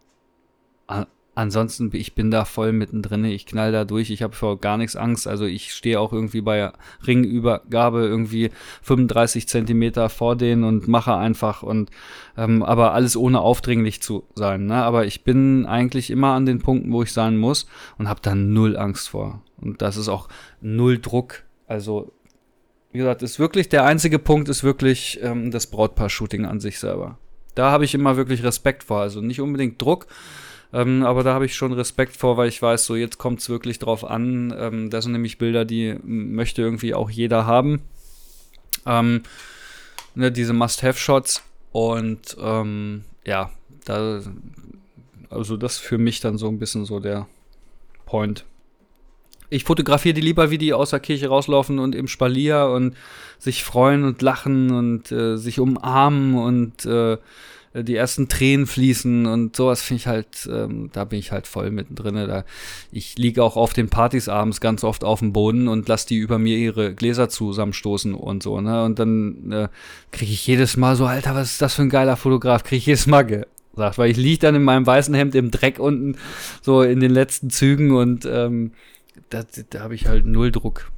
ansonsten, 1.39 1.91
ich 1.93 2.17
bin 2.17 2.33
da 2.33 2.45
voll 2.45 2.73
mittendrin, 2.73 3.25
ich 3.25 3.47
knall 3.47 3.71
da 3.71 3.85
durch, 3.85 4.11
ich 4.11 4.23
habe 4.23 4.35
vor 4.35 4.59
gar 4.59 4.77
nichts 4.77 4.97
Angst. 4.97 5.29
Also 5.29 5.45
ich 5.45 5.73
stehe 5.73 6.01
auch 6.01 6.13
irgendwie 6.13 6.41
bei 6.41 6.73
Ringübergabe 7.07 8.01
irgendwie 8.01 8.51
35 8.83 9.47
Zentimeter 9.49 10.09
vor 10.09 10.35
denen 10.35 10.65
und 10.65 10.89
mache 10.89 11.15
einfach 11.15 11.63
und 11.63 11.91
ähm, 12.37 12.65
aber 12.65 12.93
alles 12.93 13.17
ohne 13.17 13.41
aufdringlich 13.41 14.03
zu 14.03 14.25
sein. 14.35 14.67
Ne? 14.67 14.83
Aber 14.83 15.07
ich 15.07 15.23
bin 15.23 15.65
eigentlich 15.65 16.11
immer 16.11 16.33
an 16.33 16.45
den 16.45 16.59
Punkten, 16.59 16.93
wo 16.93 17.05
ich 17.05 17.13
sein 17.13 17.37
muss 17.37 17.69
und 17.99 18.09
habe 18.09 18.21
da 18.21 18.35
null 18.35 18.77
Angst 18.77 19.11
vor. 19.11 19.43
Und 19.61 19.81
das 19.81 19.97
ist 19.97 20.09
auch 20.09 20.29
null 20.61 20.99
Druck. 20.99 21.45
Also 21.69 22.13
wie 22.91 22.99
gesagt, 22.99 23.23
ist 23.23 23.39
wirklich 23.39 23.69
der 23.69 23.85
einzige 23.85 24.19
Punkt 24.19 24.49
ist 24.49 24.65
wirklich 24.65 25.21
ähm, 25.23 25.53
das 25.53 25.69
Brautpaar-Shooting 25.69 26.47
an 26.47 26.59
sich 26.59 26.81
selber. 26.81 27.19
Da 27.55 27.71
habe 27.71 27.85
ich 27.85 27.95
immer 27.95 28.17
wirklich 28.17 28.43
Respekt 28.43 28.83
vor. 28.83 29.01
Also 29.01 29.21
nicht 29.21 29.41
unbedingt 29.41 29.81
Druck, 29.81 30.09
ähm, 30.73 31.03
aber 31.05 31.23
da 31.23 31.35
habe 31.35 31.47
ich 31.47 31.55
schon 31.55 31.73
Respekt 31.73 32.17
vor, 32.17 32.37
weil 32.37 32.49
ich 32.49 32.61
weiß, 32.61 32.85
so 32.85 32.95
jetzt 32.95 33.19
kommt 33.19 33.41
es 33.41 33.49
wirklich 33.49 33.79
drauf 33.79 34.05
an. 34.05 34.55
Ähm, 34.57 34.91
das 34.91 35.05
sind 35.05 35.13
nämlich 35.13 35.39
Bilder, 35.39 35.65
die 35.65 35.97
möchte 36.03 36.63
irgendwie 36.63 36.95
auch 36.95 37.11
jeder 37.11 37.47
haben. 37.47 37.81
Ähm, 38.85 39.23
ne, 40.15 40.31
diese 40.31 40.53
Must-Have-Shots. 40.53 41.43
Und 41.73 42.37
ähm, 42.41 43.05
ja, 43.25 43.51
da, 43.85 44.21
also 45.31 45.57
das 45.57 45.75
ist 45.75 45.81
für 45.81 45.99
mich 45.99 46.21
dann 46.21 46.39
so 46.39 46.49
ein 46.49 46.59
bisschen 46.59 46.85
so 46.85 47.01
der 47.01 47.27
Point. 48.05 48.45
Ich 49.51 49.65
fotografiere 49.65 50.15
die 50.15 50.21
lieber, 50.21 50.51
wie 50.51 50.59
die 50.59 50.75
aus 50.75 50.91
der 50.91 51.01
Kirche 51.01 51.29
rauslaufen 51.29 51.79
und 51.79 51.95
im 51.95 52.09
Spalier 52.09 52.71
und 52.75 52.95
sich 53.39 53.65
freuen 53.65 54.05
und 54.05 54.21
lachen 54.21 54.71
und 54.71 55.11
äh, 55.11 55.37
sich 55.37 55.59
umarmen 55.59 56.35
und 56.35 56.85
äh, 56.85 57.17
die 57.75 57.95
ersten 57.95 58.29
Tränen 58.29 58.67
fließen 58.67 59.27
und 59.27 59.57
sowas 59.57 59.83
finde 59.83 60.01
ich 60.01 60.07
halt, 60.07 60.49
ähm, 60.51 60.91
da 60.93 61.05
bin 61.05 61.19
ich 61.19 61.33
halt 61.33 61.47
voll 61.47 61.71
mittendrin. 61.71 62.15
Da, 62.15 62.45
ich 62.91 63.17
liege 63.19 63.43
auch 63.43 63.57
auf 63.57 63.73
den 63.73 63.89
Partys 63.89 64.29
abends 64.29 64.61
ganz 64.61 64.85
oft 64.85 65.05
auf 65.05 65.21
dem 65.21 65.33
Boden 65.33 65.69
und 65.69 65.89
lasse 65.89 66.09
die 66.09 66.17
über 66.17 66.39
mir 66.39 66.57
ihre 66.57 66.95
Gläser 66.95 67.29
zusammenstoßen 67.29 68.15
und 68.15 68.43
so, 68.43 68.61
ne? 68.61 68.85
Und 68.85 68.99
dann 68.99 69.53
äh, 69.53 69.69
kriege 70.13 70.33
ich 70.33 70.47
jedes 70.47 70.77
Mal 70.77 70.97
so, 70.97 71.07
Alter, 71.07 71.35
was 71.35 71.53
ist 71.53 71.63
das 71.63 71.75
für 71.75 71.83
ein 71.83 71.91
geiler 71.91 72.17
Fotograf? 72.17 72.65
Kriege 72.65 72.79
ich 72.79 72.87
jedes 72.87 73.07
Mal 73.07 73.23
gesagt, 73.23 73.99
weil 73.99 74.11
ich 74.11 74.17
liege 74.17 74.39
dann 74.39 74.55
in 74.55 74.65
meinem 74.65 74.87
weißen 74.87 75.15
Hemd 75.15 75.35
im 75.35 75.51
Dreck 75.51 75.79
unten, 75.79 76.17
so 76.63 76.83
in 76.83 77.01
den 77.01 77.13
letzten 77.13 77.51
Zügen 77.51 77.95
und 77.95 78.25
ähm, 78.25 78.73
da, 79.31 79.45
da 79.71 79.81
habe 79.81 79.95
ich 79.95 80.07
halt 80.07 80.27
null 80.27 80.51
Druck. 80.51 80.91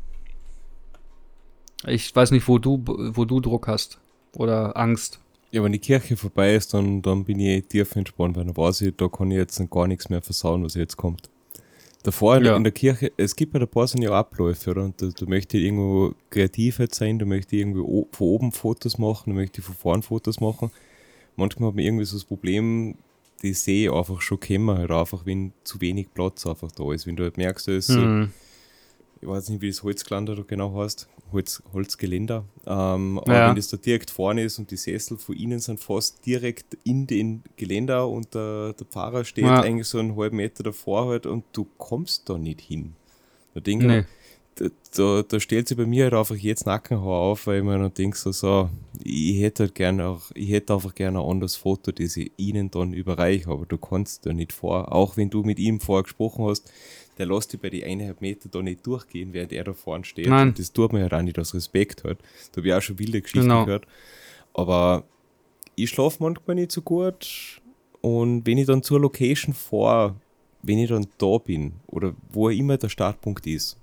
Ich 1.87 2.15
weiß 2.15 2.31
nicht, 2.31 2.47
wo 2.47 2.59
du, 2.59 2.85
wo 2.87 3.25
du 3.25 3.41
Druck 3.41 3.67
hast 3.67 3.99
oder 4.35 4.77
Angst. 4.77 5.20
Ja, 5.53 5.65
wenn 5.65 5.73
die 5.73 5.79
Kirche 5.79 6.17
vorbei 6.17 6.55
ist, 6.55 6.75
dann, 6.75 7.03
dann 7.03 7.25
bin 7.25 7.41
ich 7.41 7.67
tief 7.67 7.97
entspannt, 7.97 8.37
weil 8.37 8.45
dann 8.45 8.57
weiß 8.57 8.83
ich, 8.83 8.97
da 8.97 9.09
kann 9.09 9.31
ich 9.31 9.37
jetzt 9.37 9.61
gar 9.71 9.89
nichts 9.89 10.09
mehr 10.09 10.23
versauen, 10.23 10.65
was 10.65 10.75
jetzt 10.75 10.97
kommt. 10.97 11.29
Davor 12.03 12.41
ja. 12.43 12.57
in 12.57 12.65
der 12.65 12.73
Kirche, 12.73 13.13
es 13.17 13.37
gibt 13.37 13.53
bei 13.53 13.59
der 13.59 13.67
paar 13.67 13.87
ja 13.99 14.13
Abläufe, 14.13 14.71
oder? 14.71 14.85
Und 14.85 15.01
du, 15.03 15.11
du 15.13 15.27
möchtest 15.27 15.63
irgendwo 15.63 16.15
kreativ 16.31 16.79
halt 16.79 16.95
sein, 16.95 17.19
du 17.19 17.27
möchtest 17.27 17.53
irgendwie 17.53 17.81
von 18.13 18.27
oben 18.27 18.53
Fotos 18.53 18.97
machen, 18.97 19.31
du 19.31 19.37
möchtest 19.37 19.67
von 19.67 19.77
vorn 19.77 20.03
Fotos 20.03 20.41
machen. 20.41 20.71
Manchmal 21.37 21.69
hat 21.69 21.75
man 21.77 21.85
irgendwie 21.85 22.05
so 22.07 22.17
das 22.17 22.25
Problem, 22.25 22.95
die 23.43 23.53
sehe 23.53 23.93
einfach 23.93 24.23
schon 24.23 24.41
kommen, 24.41 24.79
halt 24.79 24.91
einfach, 24.91 25.27
wenn 25.27 25.53
zu 25.65 25.81
wenig 25.81 26.13
Platz 26.15 26.47
einfach 26.47 26.73
da 26.73 26.91
ist. 26.93 27.07
Wenn 27.07 27.17
du 27.17 27.25
halt 27.25 27.37
merkst, 27.37 27.69
da 27.69 27.73
ist 27.73 27.91
mhm. 27.91 28.33
Ich 29.21 29.29
weiß 29.29 29.51
nicht, 29.51 29.61
wie 29.61 29.69
das 29.69 29.83
Holzgeländer 29.83 30.35
da 30.35 30.43
genau 30.43 30.75
heißt, 30.75 31.09
Holz, 31.33 31.63
Holzgeländer. 31.73 32.45
Ähm, 32.67 33.19
aber 33.19 33.35
ja. 33.35 33.49
wenn 33.49 33.57
das 33.57 33.69
da 33.69 33.77
direkt 33.77 34.11
vorne 34.11 34.43
ist 34.43 34.59
und 34.59 34.71
die 34.71 34.77
Sessel 34.77 35.19
von 35.19 35.37
innen 35.37 35.59
sind 35.61 35.79
fast 35.79 36.25
direkt 36.27 36.79
in 36.85 37.07
den 37.07 37.43
Geländer 37.57 38.09
und 38.09 38.35
der, 38.35 38.73
der 38.73 38.87
Pfarrer 38.87 39.25
steht 39.25 39.45
ja. 39.45 39.61
eigentlich 39.61 39.87
so 39.87 39.99
einen 39.99 40.17
halben 40.17 40.37
Meter 40.37 40.63
davor 40.63 41.09
halt 41.09 41.27
und 41.27 41.45
du 41.53 41.67
kommst 41.77 42.29
da 42.29 42.39
nicht 42.39 42.61
hin. 42.61 42.95
Da 43.55 43.61
denke 43.61 43.87
nee. 43.87 44.71
da, 44.95 45.23
da, 45.23 45.41
stellt 45.41 45.69
sich 45.69 45.77
bei 45.77 45.87
mir 45.87 46.05
halt 46.05 46.15
einfach 46.15 46.37
jetzt 46.37 46.67
Nackenhaar 46.67 47.07
auf, 47.07 47.47
weil 47.47 47.59
ich 47.59 47.65
mir 47.65 47.79
dann 47.79 47.93
denke, 47.93 48.17
so, 48.17 48.33
so, 48.33 48.71
ich 49.03 49.41
hätte 49.41 49.65
halt 49.65 49.75
gerne 49.75 50.07
auch, 50.07 50.31
ich 50.35 50.51
hätte 50.51 50.75
einfach 50.75 50.95
gerne 50.95 51.21
ein 51.21 51.29
anderes 51.29 51.57
Foto, 51.57 51.93
das 51.93 52.17
ich 52.17 52.33
ihnen 52.37 52.71
dann 52.71 52.93
überreiche, 52.93 53.51
aber 53.51 53.67
du 53.67 53.77
kannst 53.77 54.27
da 54.27 54.33
nicht 54.33 54.53
vor, 54.53 54.93
auch 54.93 55.17
wenn 55.17 55.31
du 55.31 55.43
mit 55.43 55.59
ihm 55.59 55.81
vorher 55.81 56.05
gesprochen 56.05 56.47
hast, 56.47 56.71
der 57.21 57.27
lässt 57.27 57.53
dich 57.53 57.61
bei 57.61 57.71
die 57.71 57.85
eineinhalb 57.85 58.21
Meter 58.21 58.49
da 58.49 58.63
nicht 58.63 58.87
durchgehen, 58.87 59.33
während 59.33 59.53
er 59.53 59.65
da 59.65 59.75
vorne 59.75 60.05
steht. 60.05 60.27
Nein. 60.27 60.49
Und 60.49 60.59
das 60.59 60.73
tut 60.73 60.93
man 60.93 61.03
ja 61.03 61.17
auch 61.17 61.23
nicht 61.23 61.39
aus 61.39 61.55
Respekt 61.55 62.03
halt. 62.03 62.19
Da 62.51 62.57
habe 62.59 62.69
ich 62.69 62.75
auch 62.75 62.81
schon 62.81 62.99
wilde 62.99 63.21
Geschichten 63.21 63.49
genau. 63.49 63.65
gehört. 63.65 63.87
Aber 64.55 65.05
ich 65.77 65.91
schlafe 65.91 66.17
manchmal 66.21 66.57
nicht 66.57 66.73
so 66.73 66.83
gut. 66.83 67.61
Und 68.01 68.47
wenn 68.47 68.59
ich 68.59 68.67
dann 68.67 68.83
zur 68.83 69.01
Location 69.01 69.55
fahre, 69.55 70.17
wenn 70.63 70.79
ich 70.79 70.89
dann 70.89 71.07
da 71.19 71.39
bin, 71.39 71.75
oder 71.87 72.15
wo 72.33 72.49
immer 72.49 72.79
der 72.79 72.89
Startpunkt 72.89 73.47
ist, 73.47 73.79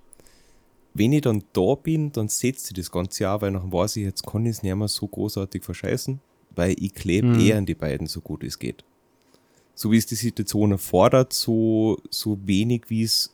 wenn 0.96 1.14
ich 1.14 1.22
dann 1.22 1.44
da 1.54 1.76
bin, 1.76 2.12
dann 2.12 2.28
setzt 2.28 2.66
sich 2.66 2.76
das 2.76 2.92
Ganze 2.92 3.24
Jahr, 3.24 3.42
weil 3.42 3.52
nachher 3.52 3.72
weiß 3.72 3.98
ich, 3.98 4.04
jetzt 4.04 4.26
kann 4.26 4.46
ich 4.46 4.52
es 4.52 4.64
nicht 4.64 4.76
mehr 4.76 4.88
so 4.88 5.08
großartig 5.08 5.64
verscheißen, 5.64 6.20
weil 6.56 6.76
ich 6.80 6.96
klebe 6.96 7.28
mhm. 7.28 7.40
eher 7.40 7.58
an 7.58 7.68
die 7.68 7.76
beiden 7.76 8.08
so 8.08 8.20
gut 8.20 8.44
es 8.44 8.58
geht 8.58 8.84
so 9.78 9.92
wie 9.92 9.98
es 9.98 10.08
die 10.08 10.16
Situation 10.16 10.72
erfordert, 10.72 11.34
so, 11.34 12.00
so 12.10 12.40
wenig 12.48 12.86
wie 12.88 13.04
es 13.04 13.32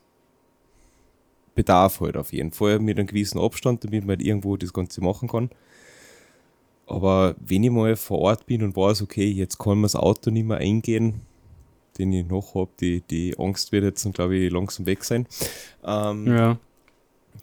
bedarf 1.56 2.02
halt 2.02 2.18
auf 2.18 2.34
jeden 2.34 2.52
Fall 2.52 2.80
mit 2.80 3.00
einem 3.00 3.08
gewissen 3.08 3.40
Abstand, 3.40 3.86
damit 3.86 4.02
man 4.04 4.18
halt 4.18 4.28
irgendwo 4.28 4.58
das 4.58 4.74
Ganze 4.74 5.00
machen 5.02 5.30
kann. 5.30 5.50
Aber 6.86 7.36
wenn 7.40 7.64
ich 7.64 7.72
mal 7.72 7.96
vor 7.96 8.20
Ort 8.20 8.46
bin 8.46 8.62
und 8.62 8.76
weiß, 8.76 9.04
okay, 9.04 9.26
jetzt 9.26 9.58
kann 9.58 9.76
man 9.76 9.84
das 9.84 9.96
Auto 9.96 10.32
nicht 10.32 10.46
mehr 10.46 10.58
eingehen, 10.58 11.22
den 11.98 12.12
ich 12.12 12.28
noch 12.28 12.56
habe, 12.56 12.72
die, 12.78 13.00
die 13.10 13.40
Angst 13.40 13.72
wird 13.72 13.86
jetzt, 13.86 14.12
glaube 14.14 14.36
ich, 14.36 14.52
langsam 14.52 14.86
weg 14.86 15.06
sein, 15.06 15.26
ähm, 15.86 16.28
ja. 16.28 16.60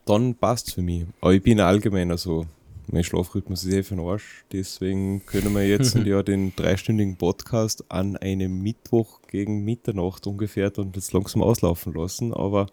dann 0.05 0.35
passt 0.35 0.69
es 0.69 0.75
für 0.75 0.83
mich. 0.83 1.07
Aber 1.23 1.33
ich 1.33 1.43
bin 1.43 1.59
allgemein 1.59 2.11
also 2.11 2.45
mein 2.93 3.05
Schlafrhythmus 3.05 3.65
ist 3.65 3.73
eh 3.73 3.83
für 3.83 3.95
den 3.95 4.05
Arsch. 4.05 4.45
Deswegen 4.53 5.25
können 5.27 5.55
wir 5.55 5.67
jetzt 5.67 5.95
ja 6.05 6.23
den 6.23 6.55
dreistündigen 6.57 7.17
Podcast 7.17 7.85
an 7.89 8.17
einem 8.17 8.63
Mittwoch 8.63 9.21
gegen 9.29 9.65
Mitternacht 9.65 10.27
ungefähr 10.27 10.71
dann 10.71 10.93
jetzt 10.95 11.13
langsam 11.13 11.43
auslaufen 11.43 11.95
lassen. 11.95 12.35
Aber 12.35 12.67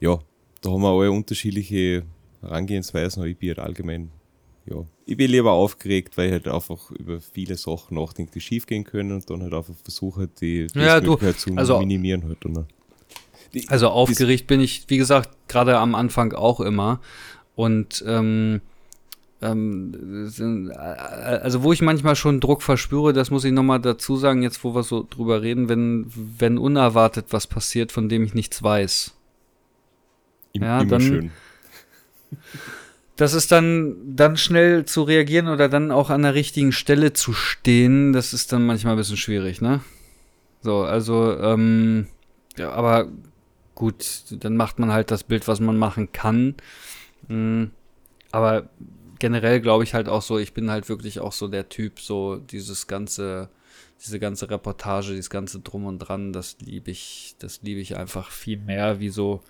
ja, 0.00 0.18
da 0.60 0.70
haben 0.70 0.82
wir 0.82 0.90
alle 0.90 1.10
unterschiedliche 1.10 2.04
Herangehensweisen. 2.40 3.22
Aber 3.22 3.28
ich 3.28 3.38
bin 3.38 3.48
halt 3.48 3.58
allgemein, 3.60 4.10
ja, 4.66 4.84
ich 5.06 5.16
bin 5.16 5.30
lieber 5.30 5.52
aufgeregt, 5.52 6.16
weil 6.16 6.26
ich 6.26 6.32
halt 6.32 6.48
einfach 6.48 6.90
über 6.90 7.20
viele 7.20 7.56
Sachen 7.56 7.96
nachdenke, 7.96 8.32
die 8.32 8.40
schief 8.40 8.66
gehen 8.66 8.84
können 8.84 9.12
und 9.12 9.30
dann 9.30 9.42
halt 9.42 9.54
einfach 9.54 9.74
versuche, 9.82 10.28
die 10.40 10.66
ja, 10.74 11.00
du, 11.00 11.16
zu 11.32 11.56
also, 11.56 11.78
minimieren 11.78 12.24
halt. 12.24 12.44
Oder? 12.44 12.66
Also 13.68 13.88
aufgeregt 13.88 14.46
bin 14.46 14.60
ich, 14.60 14.84
wie 14.88 14.98
gesagt, 14.98 15.30
gerade 15.48 15.78
am 15.78 15.94
Anfang 15.94 16.34
auch 16.34 16.60
immer. 16.60 17.00
Und 17.54 18.04
ähm, 18.06 18.60
ähm, 19.40 20.72
also 20.76 21.62
wo 21.62 21.72
ich 21.72 21.80
manchmal 21.80 22.16
schon 22.16 22.40
Druck 22.40 22.62
verspüre, 22.62 23.12
das 23.12 23.30
muss 23.30 23.44
ich 23.44 23.52
nochmal 23.52 23.80
dazu 23.80 24.16
sagen, 24.16 24.42
jetzt 24.42 24.64
wo 24.64 24.74
wir 24.74 24.82
so 24.82 25.06
drüber 25.08 25.42
reden, 25.42 25.68
wenn, 25.68 26.06
wenn 26.14 26.58
unerwartet 26.58 27.26
was 27.30 27.46
passiert, 27.46 27.92
von 27.92 28.08
dem 28.08 28.24
ich 28.24 28.34
nichts 28.34 28.62
weiß. 28.62 29.14
ja, 30.54 30.80
immer 30.80 30.90
dann, 30.90 31.00
schön. 31.00 31.30
Das 33.16 33.34
ist 33.34 33.50
dann, 33.50 33.96
dann 34.06 34.36
schnell 34.36 34.84
zu 34.84 35.02
reagieren 35.02 35.48
oder 35.48 35.68
dann 35.68 35.90
auch 35.90 36.10
an 36.10 36.22
der 36.22 36.34
richtigen 36.34 36.72
Stelle 36.72 37.12
zu 37.12 37.32
stehen, 37.32 38.12
das 38.12 38.32
ist 38.32 38.52
dann 38.52 38.64
manchmal 38.66 38.94
ein 38.94 38.98
bisschen 38.98 39.16
schwierig, 39.16 39.60
ne? 39.60 39.80
So, 40.62 40.82
also, 40.82 41.36
ähm, 41.38 42.06
ja, 42.56 42.70
aber 42.70 43.08
gut, 43.74 44.24
dann 44.30 44.56
macht 44.56 44.78
man 44.78 44.92
halt 44.92 45.10
das 45.10 45.24
Bild, 45.24 45.48
was 45.48 45.60
man 45.60 45.78
machen 45.78 46.12
kann. 46.12 46.54
Mhm. 47.28 47.70
Aber 48.30 48.68
generell 49.18 49.60
glaube 49.60 49.84
ich 49.84 49.94
halt 49.94 50.08
auch 50.08 50.22
so, 50.22 50.38
ich 50.38 50.54
bin 50.54 50.70
halt 50.70 50.88
wirklich 50.88 51.20
auch 51.20 51.32
so 51.32 51.48
der 51.48 51.68
Typ, 51.68 52.00
so 52.00 52.36
dieses 52.36 52.86
ganze, 52.86 53.48
diese 54.02 54.18
ganze 54.18 54.50
Reportage, 54.50 55.10
dieses 55.10 55.30
ganze 55.30 55.60
Drum 55.60 55.86
und 55.86 55.98
Dran, 55.98 56.32
das 56.32 56.56
liebe 56.60 56.90
ich, 56.90 57.34
das 57.38 57.62
liebe 57.62 57.80
ich 57.80 57.96
einfach 57.96 58.30
viel 58.30 58.58
mehr 58.58 59.00
wie 59.00 59.10
so 59.10 59.42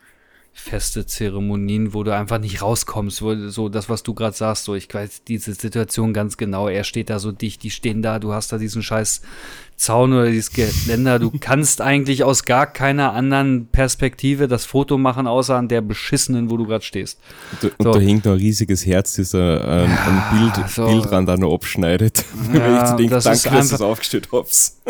feste 0.53 1.07
Zeremonien, 1.07 1.94
wo 1.94 2.03
du 2.03 2.14
einfach 2.14 2.38
nicht 2.38 2.62
rauskommst, 2.62 3.22
wo 3.22 3.49
so 3.49 3.68
das, 3.68 3.88
was 3.88 4.03
du 4.03 4.12
gerade 4.12 4.36
sagst, 4.36 4.64
so 4.64 4.74
ich 4.74 4.92
weiß 4.92 5.22
diese 5.26 5.55
Situation 5.55 6.12
ganz 6.12 6.36
genau. 6.36 6.68
Er 6.68 6.84
steht 6.84 7.11
da 7.11 7.18
so 7.18 7.32
dicht, 7.32 7.62
die 7.62 7.70
stehen 7.70 8.03
da, 8.03 8.18
du 8.18 8.32
hast 8.32 8.53
da 8.53 8.59
diesen 8.59 8.82
scheiß 8.82 9.22
Zaun 9.76 10.12
oder 10.12 10.26
dieses 10.26 10.51
Geländer. 10.51 11.18
Du 11.20 11.32
kannst 11.40 11.80
eigentlich 11.80 12.24
aus 12.24 12.44
gar 12.44 12.66
keiner 12.66 13.12
anderen 13.12 13.68
Perspektive 13.68 14.49
das 14.49 14.64
Foto 14.64 14.99
machen, 14.99 15.26
außer 15.26 15.55
an 15.57 15.68
der 15.68 15.80
beschissenen, 15.80 16.51
wo 16.51 16.57
du 16.57 16.66
gerade 16.66 16.84
stehst. 16.84 17.20
Und, 17.53 17.61
so. 17.61 17.70
und 17.78 17.94
da 17.94 18.01
hängt 18.01 18.24
noch 18.24 18.32
ein 18.32 18.38
riesiges 18.38 18.84
Herz, 18.84 19.14
das 19.14 19.34
ein, 19.34 19.40
ein, 19.40 19.88
ja, 19.88 20.53
Bild, 20.55 20.68
so. 20.68 20.86
Bildrand 20.86 21.30
auch 21.30 21.38
noch 21.38 21.55
abschneidet. 21.55 22.24
Ja, 22.53 22.53
Wenn 22.53 22.76
ich 22.76 22.84
zu 22.84 22.96
denke, 22.96 23.18
danke, 23.20 23.51
dass 23.51 23.68
du 23.68 23.74
es 23.76 23.80
aufgestellt 23.80 24.28
hast. 24.32 24.80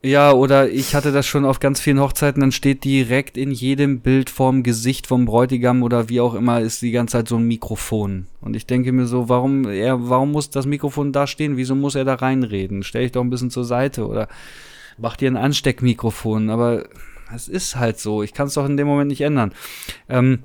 Ja, 0.00 0.30
oder 0.30 0.70
ich 0.70 0.94
hatte 0.94 1.10
das 1.10 1.26
schon 1.26 1.44
auf 1.44 1.58
ganz 1.58 1.80
vielen 1.80 1.98
Hochzeiten, 1.98 2.40
dann 2.40 2.52
steht 2.52 2.84
direkt 2.84 3.36
in 3.36 3.50
jedem 3.50 3.98
Bild 3.98 4.30
vorm 4.30 4.62
Gesicht 4.62 5.08
vom 5.08 5.24
Bräutigam 5.24 5.82
oder 5.82 6.08
wie 6.08 6.20
auch 6.20 6.34
immer 6.34 6.60
ist 6.60 6.82
die 6.82 6.92
ganze 6.92 7.12
Zeit 7.12 7.28
so 7.28 7.36
ein 7.36 7.48
Mikrofon. 7.48 8.28
Und 8.40 8.54
ich 8.54 8.64
denke 8.64 8.92
mir 8.92 9.06
so, 9.06 9.28
warum 9.28 9.68
er, 9.68 10.08
warum 10.08 10.30
muss 10.30 10.50
das 10.50 10.66
Mikrofon 10.66 11.12
da 11.12 11.26
stehen? 11.26 11.56
Wieso 11.56 11.74
muss 11.74 11.96
er 11.96 12.04
da 12.04 12.14
reinreden? 12.14 12.84
Stell 12.84 13.06
ich 13.06 13.12
doch 13.12 13.22
ein 13.22 13.30
bisschen 13.30 13.50
zur 13.50 13.64
Seite 13.64 14.06
oder 14.06 14.28
mach 14.98 15.16
dir 15.16 15.32
ein 15.32 15.36
Ansteckmikrofon. 15.36 16.48
Aber 16.50 16.84
es 17.34 17.48
ist 17.48 17.74
halt 17.74 17.98
so. 17.98 18.22
Ich 18.22 18.32
kann 18.32 18.46
es 18.46 18.54
doch 18.54 18.66
in 18.66 18.76
dem 18.76 18.86
Moment 18.86 19.08
nicht 19.08 19.22
ändern. 19.22 19.52
Ähm, 20.08 20.44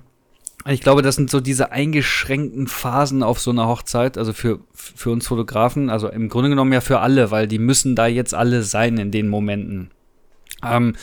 ich 0.65 0.81
glaube, 0.81 1.01
das 1.01 1.15
sind 1.15 1.29
so 1.29 1.41
diese 1.41 1.71
eingeschränkten 1.71 2.67
Phasen 2.67 3.21
auf 3.21 3.39
so 3.39 3.51
einer 3.51 3.67
Hochzeit, 3.67 4.17
also 4.17 4.31
für, 4.31 4.59
für 4.73 5.11
uns 5.11 5.27
Fotografen, 5.27 5.89
also 5.89 6.07
im 6.07 6.29
Grunde 6.29 6.49
genommen 6.49 6.71
ja 6.71 6.79
für 6.79 6.99
alle, 6.99 7.31
weil 7.31 7.47
die 7.47 7.59
müssen 7.59 7.95
da 7.95 8.07
jetzt 8.07 8.33
alle 8.33 8.63
sein 8.63 8.97
in 8.97 9.11
den 9.11 9.27
Momenten. 9.27 9.91
Ähm, 10.63 10.95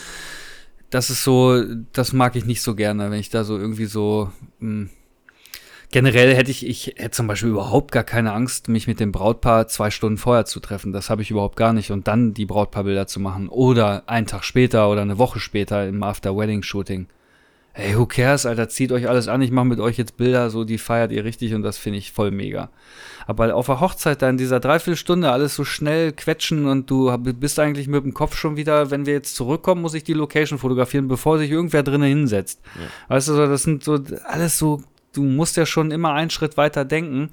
das 0.89 1.09
ist 1.09 1.23
so, 1.23 1.63
das 1.93 2.11
mag 2.11 2.35
ich 2.35 2.45
nicht 2.45 2.61
so 2.61 2.75
gerne, 2.75 3.11
wenn 3.11 3.19
ich 3.19 3.29
da 3.29 3.43
so 3.43 3.57
irgendwie 3.57 3.85
so. 3.85 4.31
Hm, 4.59 4.89
generell 5.91 6.35
hätte 6.35 6.49
ich, 6.51 6.65
ich 6.65 6.95
hätte 6.97 7.11
zum 7.11 7.27
Beispiel 7.27 7.49
überhaupt 7.49 7.91
gar 7.91 8.03
keine 8.03 8.33
Angst, 8.33 8.67
mich 8.67 8.87
mit 8.87 8.99
dem 8.99 9.11
Brautpaar 9.11 9.67
zwei 9.67 9.91
Stunden 9.91 10.17
vorher 10.17 10.45
zu 10.45 10.59
treffen. 10.59 10.91
Das 10.91 11.09
habe 11.09 11.21
ich 11.21 11.29
überhaupt 11.29 11.55
gar 11.55 11.73
nicht. 11.73 11.91
Und 11.91 12.07
dann 12.07 12.33
die 12.33 12.45
Brautpaarbilder 12.45 13.07
zu 13.07 13.19
machen. 13.19 13.47
Oder 13.47 14.09
einen 14.09 14.27
Tag 14.27 14.43
später 14.43 14.89
oder 14.89 15.01
eine 15.01 15.17
Woche 15.17 15.39
später 15.39 15.87
im 15.87 16.01
After-Wedding-Shooting 16.01 17.07
hey, 17.73 17.95
who 17.97 18.05
cares, 18.05 18.45
Alter, 18.45 18.67
zieht 18.69 18.91
euch 18.91 19.07
alles 19.07 19.27
an, 19.27 19.41
ich 19.41 19.51
mache 19.51 19.65
mit 19.65 19.79
euch 19.79 19.97
jetzt 19.97 20.17
Bilder, 20.17 20.49
so, 20.49 20.63
die 20.63 20.77
feiert 20.77 21.11
ihr 21.11 21.23
richtig 21.23 21.53
und 21.53 21.61
das 21.61 21.77
finde 21.77 21.99
ich 21.99 22.11
voll 22.11 22.31
mega. 22.31 22.69
Aber 23.27 23.55
auf 23.55 23.67
der 23.67 23.79
Hochzeit 23.79 24.21
da 24.21 24.29
in 24.29 24.37
dieser 24.37 24.59
Dreiviertelstunde 24.59 25.31
alles 25.31 25.55
so 25.55 25.63
schnell 25.63 26.11
quetschen 26.11 26.65
und 26.65 26.89
du 26.89 27.15
bist 27.17 27.59
eigentlich 27.59 27.87
mit 27.87 28.03
dem 28.03 28.13
Kopf 28.13 28.35
schon 28.35 28.57
wieder, 28.57 28.91
wenn 28.91 29.05
wir 29.05 29.13
jetzt 29.13 29.35
zurückkommen, 29.35 29.81
muss 29.81 29.93
ich 29.93 30.03
die 30.03 30.13
Location 30.13 30.59
fotografieren, 30.59 31.07
bevor 31.07 31.37
sich 31.37 31.49
irgendwer 31.49 31.83
drinnen 31.83 32.09
hinsetzt. 32.09 32.59
Ja. 32.75 33.15
Weißt 33.15 33.29
du, 33.29 33.37
das 33.37 33.63
sind 33.63 33.83
so 33.83 33.99
alles 34.25 34.57
so, 34.57 34.83
du 35.13 35.23
musst 35.23 35.55
ja 35.55 35.65
schon 35.65 35.91
immer 35.91 36.13
einen 36.13 36.29
Schritt 36.29 36.57
weiter 36.57 36.83
denken 36.83 37.29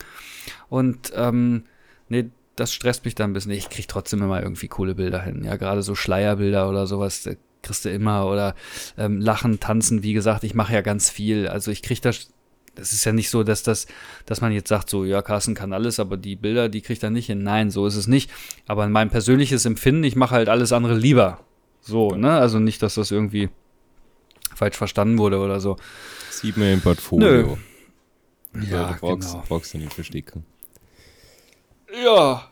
und, 0.69 1.13
ähm, 1.17 1.65
nee, 2.09 2.31
das 2.55 2.75
stresst 2.75 3.05
mich 3.05 3.15
dann 3.15 3.31
ein 3.31 3.35
bisschen. 3.35 3.53
Ich 3.53 3.71
kriege 3.71 3.87
trotzdem 3.87 4.21
immer 4.21 4.43
irgendwie 4.43 4.67
coole 4.67 4.97
Bilder 4.97 5.23
hin. 5.23 5.45
Ja, 5.45 5.55
gerade 5.57 5.83
so 5.83 5.95
Schleierbilder 5.95 6.69
oder 6.69 6.89
sowas, 6.89 7.29
kriegst 7.63 7.85
du 7.85 7.91
immer 7.91 8.27
oder 8.27 8.55
ähm, 8.97 9.21
Lachen, 9.21 9.61
Tanzen, 9.61 10.03
wie 10.03 10.13
gesagt, 10.13 10.45
ich 10.45 10.55
mache 10.55 10.73
ja 10.73 10.81
ganz 10.81 11.11
viel. 11.11 11.49
Also 11.49 11.71
ich 11.71 11.83
kriege 11.83 12.01
das, 12.01 12.29
das 12.75 12.93
ist 12.93 13.05
ja 13.05 13.13
nicht 13.13 13.31
so, 13.31 13.43
dass 13.43 13.63
das, 13.63 13.87
dass 14.27 14.41
man 14.41 14.53
jetzt 14.53 14.69
sagt, 14.69 14.89
so, 14.89 15.05
ja, 15.05 15.23
Carsten 15.23 15.55
kann 15.55 15.73
alles, 15.73 15.99
aber 15.99 16.17
die 16.17 16.37
Bilder, 16.37 16.69
die 16.69 16.81
kriegt 16.81 17.03
er 17.03 17.11
nicht 17.11 17.27
hin. 17.27 17.43
Nein, 17.43 17.71
so 17.71 17.87
ist 17.87 17.97
es 17.97 18.07
nicht. 18.07 18.31
Aber 18.67 18.87
mein 18.89 19.11
persönliches 19.11 19.65
Empfinden, 19.65 20.05
ich 20.05 20.17
mache 20.17 20.35
halt 20.35 20.49
alles 20.49 20.73
andere 20.73 20.95
lieber. 20.95 21.41
So, 21.81 22.11
ne? 22.11 22.39
Also 22.39 22.59
nicht, 22.59 22.83
dass 22.83 22.95
das 22.95 23.11
irgendwie 23.11 23.49
falsch 24.55 24.77
verstanden 24.77 25.19
wurde 25.19 25.39
oder 25.39 25.61
so. 25.61 25.77
Sieht 26.31 26.57
man 26.57 26.69
im 26.69 26.81
Portfolio. 26.81 27.59
Nö. 28.53 28.65
Ja, 28.71 28.93
du 28.93 29.01
brauchst, 29.01 29.33
genau. 29.33 29.45
brauchst 29.49 29.75
du 29.75 29.79
nicht 29.79 29.93
verstecken. 29.93 30.45
Ja, 32.05 32.49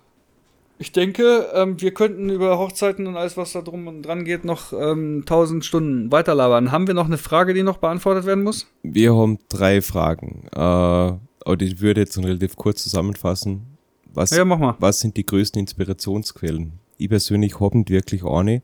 ich 0.78 0.92
denke, 0.92 1.46
ähm, 1.54 1.80
wir 1.80 1.92
könnten 1.92 2.28
über 2.28 2.58
Hochzeiten 2.58 3.06
und 3.06 3.16
alles, 3.16 3.36
was 3.36 3.52
da 3.52 3.62
drum 3.62 3.86
und 3.86 4.02
dran 4.02 4.24
geht, 4.24 4.44
noch 4.44 4.72
ähm, 4.72 5.20
1000 5.20 5.64
Stunden 5.64 6.12
weiterlabern. 6.12 6.70
Haben 6.70 6.86
wir 6.86 6.94
noch 6.94 7.06
eine 7.06 7.18
Frage, 7.18 7.54
die 7.54 7.62
noch 7.62 7.78
beantwortet 7.78 8.26
werden 8.26 8.44
muss? 8.44 8.66
Wir 8.82 9.14
haben 9.14 9.38
drei 9.48 9.80
Fragen. 9.80 10.48
Äh, 10.52 10.58
aber 10.58 11.60
ich 11.60 11.80
würde 11.80 12.02
jetzt 12.02 12.18
relativ 12.18 12.56
kurz 12.56 12.82
zusammenfassen. 12.82 13.78
Was, 14.12 14.30
ja, 14.30 14.44
mach 14.44 14.58
mal. 14.58 14.76
was 14.78 15.00
sind 15.00 15.16
die 15.16 15.24
größten 15.24 15.60
Inspirationsquellen? 15.60 16.72
Ich 16.98 17.08
persönlich 17.08 17.60
habe 17.60 17.78
nicht 17.78 17.90
wirklich 17.90 18.24
eine. 18.24 18.62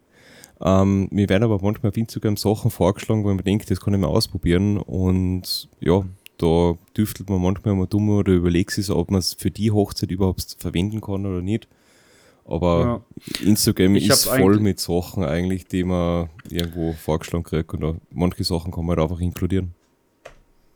Ähm, 0.60 1.08
mir 1.10 1.28
werden 1.28 1.44
aber 1.44 1.58
manchmal 1.62 1.90
auf 1.90 1.96
Instagram 1.96 2.36
Sachen 2.36 2.70
vorgeschlagen, 2.70 3.24
wo 3.24 3.28
man 3.28 3.38
denkt, 3.38 3.70
das 3.70 3.80
kann 3.80 3.94
ich 3.94 4.00
mal 4.00 4.06
ausprobieren. 4.06 4.78
Und 4.78 5.68
ja, 5.80 6.04
da 6.38 6.76
düftelt 6.96 7.30
man 7.30 7.40
manchmal 7.40 7.74
mal 7.74 7.86
dumm 7.86 8.10
oder 8.10 8.32
überlegt 8.32 8.70
sich, 8.72 8.90
ob 8.90 9.10
man 9.10 9.20
es 9.20 9.34
für 9.34 9.50
die 9.50 9.70
Hochzeit 9.70 10.10
überhaupt 10.10 10.56
verwenden 10.58 11.00
kann 11.00 11.26
oder 11.26 11.42
nicht. 11.42 11.68
Aber 12.45 13.05
ja. 13.20 13.47
Instagram 13.47 13.95
ich 13.95 14.09
ist 14.09 14.26
voll 14.26 14.59
mit 14.59 14.80
Sachen 14.80 15.24
eigentlich, 15.24 15.66
die 15.66 15.84
man 15.84 16.28
irgendwo 16.51 16.93
vorgeschlagen 16.93 17.45
kriegt 17.45 17.72
und 17.72 18.01
manche 18.11 18.45
Sachen 18.45 18.72
kann 18.72 18.84
man 18.84 18.97
halt 18.97 19.11
einfach 19.11 19.20
inkludieren. 19.20 19.74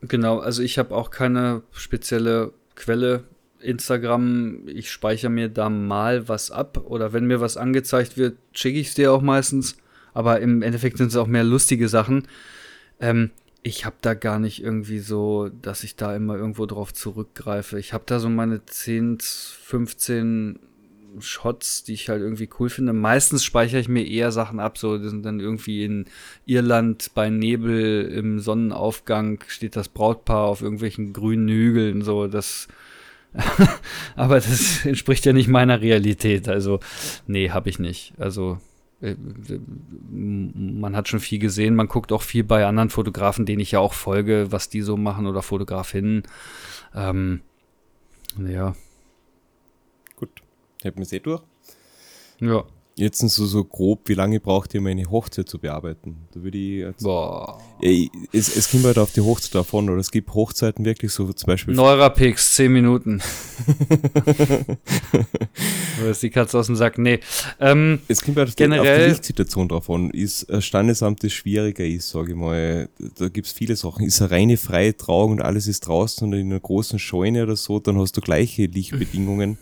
Genau, 0.03 0.39
also 0.39 0.63
ich 0.63 0.79
habe 0.79 0.95
auch 0.95 1.11
keine 1.11 1.63
spezielle 1.73 2.53
Quelle. 2.75 3.25
Instagram, 3.61 4.69
ich 4.69 4.91
speichere 4.91 5.31
mir 5.31 5.49
da 5.49 5.71
mal 5.71 6.29
was 6.29 6.51
ab 6.51 6.83
oder 6.85 7.13
wenn 7.13 7.27
mir 7.27 7.41
was 7.41 7.57
angezeigt 7.57 8.17
wird, 8.17 8.37
schicke 8.53 8.79
ich 8.79 8.89
es 8.89 8.95
dir 8.95 9.13
auch 9.13 9.23
meistens. 9.23 9.77
Aber 10.13 10.41
im 10.41 10.63
Endeffekt 10.63 10.99
sind 10.99 11.09
es 11.09 11.17
auch 11.17 11.27
mehr 11.27 11.43
lustige 11.43 11.89
Sachen. 11.89 12.29
Ähm, 13.01 13.31
ich 13.63 13.85
habe 13.85 13.97
da 14.01 14.15
gar 14.15 14.39
nicht 14.39 14.63
irgendwie 14.63 15.01
so, 15.01 15.49
dass 15.49 15.83
ich 15.83 15.97
da 15.97 16.15
immer 16.15 16.37
irgendwo 16.37 16.67
drauf 16.67 16.95
zurückgreife. 16.95 17.81
Ich 17.81 17.93
habe 17.93 18.05
da 18.07 18.21
so 18.21 18.29
meine 18.29 18.65
10, 18.65 19.19
15 19.21 20.61
Shots, 21.21 21.85
die 21.85 21.95
ich 21.95 22.09
halt 22.09 22.23
irgendwie 22.23 22.49
cool 22.59 22.69
finde. 22.69 22.93
Meistens 22.93 23.45
speichere 23.45 23.81
ich 23.81 23.89
mir 23.89 24.07
eher 24.07 24.33
Sachen 24.33 24.61
ab, 24.61 24.79
so 24.79 24.99
die 24.99 25.09
sind 25.09 25.25
dann 25.25 25.41
irgendwie 25.41 25.85
in 25.85 26.07
Irland 26.45 27.11
bei 27.15 27.31
Nebel 27.31 28.07
im 28.07 28.41
Sonnenaufgang 28.41 29.43
steht 29.49 29.77
das 29.77 29.89
Brautpaar 29.89 30.47
auf 30.47 30.63
irgendwelchen 30.63 31.13
grünen 31.13 31.49
Hügeln, 31.49 32.03
so 32.03 32.27
das 32.27 32.69
aber 34.17 34.37
das 34.37 34.85
entspricht 34.85 35.27
ja 35.27 35.33
nicht 35.33 35.49
meiner 35.49 35.81
Realität. 35.81 36.49
Also, 36.49 36.81
nee, 37.27 37.51
habe 37.51 37.69
ich 37.69 37.79
nicht. 37.79 38.15
Also, 38.19 38.59
äh, 39.01 39.15
man 40.11 40.97
hat 40.97 41.09
schon 41.09 41.21
viel 41.21 41.39
gesehen. 41.39 41.75
Man 41.75 41.89
guckt 41.89 42.13
auch 42.13 42.23
viel 42.23 42.45
bei 42.45 42.67
anderen 42.67 42.91
Fotografen, 42.91 43.47
denen 43.47 43.61
ich 43.61 43.73
ja 43.73 43.81
auch 43.81 43.93
folge, 43.93 44.49
was 44.51 44.69
die 44.69 44.83
so 44.83 44.97
machen 44.97 45.27
oder 45.27 45.43
Fotografinnen. 45.43 46.23
Ähm, 46.95 47.41
ja. 48.39 48.75
Hätten 50.87 50.99
wir 50.99 51.03
es 51.03 51.13
eh 51.13 51.19
durch? 51.19 51.43
Ja. 52.41 52.65
Jetzt 52.99 53.19
so, 53.19 53.45
so 53.45 53.63
grob, 53.63 54.09
wie 54.09 54.15
lange 54.15 54.41
braucht 54.41 54.73
ihr, 54.73 54.81
um 54.81 54.87
eine 54.87 55.05
Hochzeit 55.11 55.47
zu 55.51 55.59
bearbeiten? 55.59 56.17
Da 56.33 56.43
würde 56.43 56.57
ich 56.57 56.79
jetzt. 56.79 57.03
Boah. 57.03 57.61
Ja, 57.83 58.09
es, 58.33 58.57
es 58.57 58.71
kommt 58.71 58.85
halt 58.85 58.97
auf 58.97 59.13
die 59.13 59.21
Hochzeit 59.21 59.55
davon, 59.55 59.91
oder 59.91 60.01
es 60.01 60.11
gibt 60.11 60.33
Hochzeiten 60.33 60.87
wirklich 60.87 61.13
so 61.13 61.31
zum 61.31 61.47
Beispiel. 61.47 61.75
Neurapix, 61.75 62.55
10 62.55 62.73
Minuten. 62.73 63.21
oder 66.01 66.11
ist 66.11 66.23
die 66.23 66.31
Katze 66.31 66.59
aus 66.59 66.67
dem 66.69 66.77
Sack? 66.77 66.97
Nee. 66.97 67.21
Ähm, 67.61 67.99
es 68.09 68.23
kommt 68.23 68.39
halt 68.39 68.57
generell, 68.57 68.81
auf 68.81 69.05
die 69.05 69.11
Lichtsituation 69.11 69.69
davon. 69.69 70.11
Ist 70.13 70.51
ein 70.51 70.63
Standesamt, 70.63 71.23
das 71.23 71.35
schwieriger 71.35 71.85
ist, 71.85 72.09
sage 72.09 72.31
ich 72.31 72.37
mal. 72.37 72.89
Da 73.19 73.29
gibt 73.29 73.47
es 73.49 73.53
viele 73.53 73.77
Sachen. 73.77 74.07
Ist 74.07 74.23
eine 74.23 74.31
reine 74.31 74.57
freie 74.57 74.97
Trauung 74.97 75.33
und 75.33 75.43
alles 75.43 75.67
ist 75.67 75.87
draußen 75.87 76.27
und 76.27 76.33
in 76.33 76.51
einer 76.51 76.61
großen 76.61 76.99
Scheune 76.99 77.43
oder 77.43 77.57
so, 77.57 77.79
dann 77.79 77.99
hast 77.99 78.17
du 78.17 78.23
gleiche 78.23 78.65
Lichtbedingungen. 78.65 79.59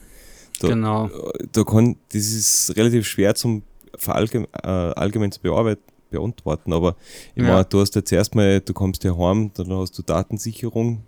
Da, 0.60 0.68
genau. 0.68 1.10
Da 1.52 1.64
kann, 1.64 1.97
das 2.12 2.22
ist 2.22 2.76
relativ 2.76 3.06
schwer 3.06 3.35
zum 3.35 3.62
allgemein, 4.06 4.48
äh, 4.62 4.68
allgemein 4.68 5.32
zu 5.32 5.40
bearbeiten, 5.40 5.82
beantworten. 6.10 6.72
Aber 6.72 6.97
ich 7.35 7.43
ja. 7.43 7.48
meine, 7.48 7.64
du 7.64 7.81
hast 7.81 7.94
jetzt 7.94 8.12
erstmal, 8.12 8.60
du 8.60 8.72
kommst 8.72 9.02
hier 9.02 9.16
heim, 9.16 9.51
dann 9.55 9.72
hast 9.72 9.98
du 9.98 10.02
Datensicherung. 10.02 11.02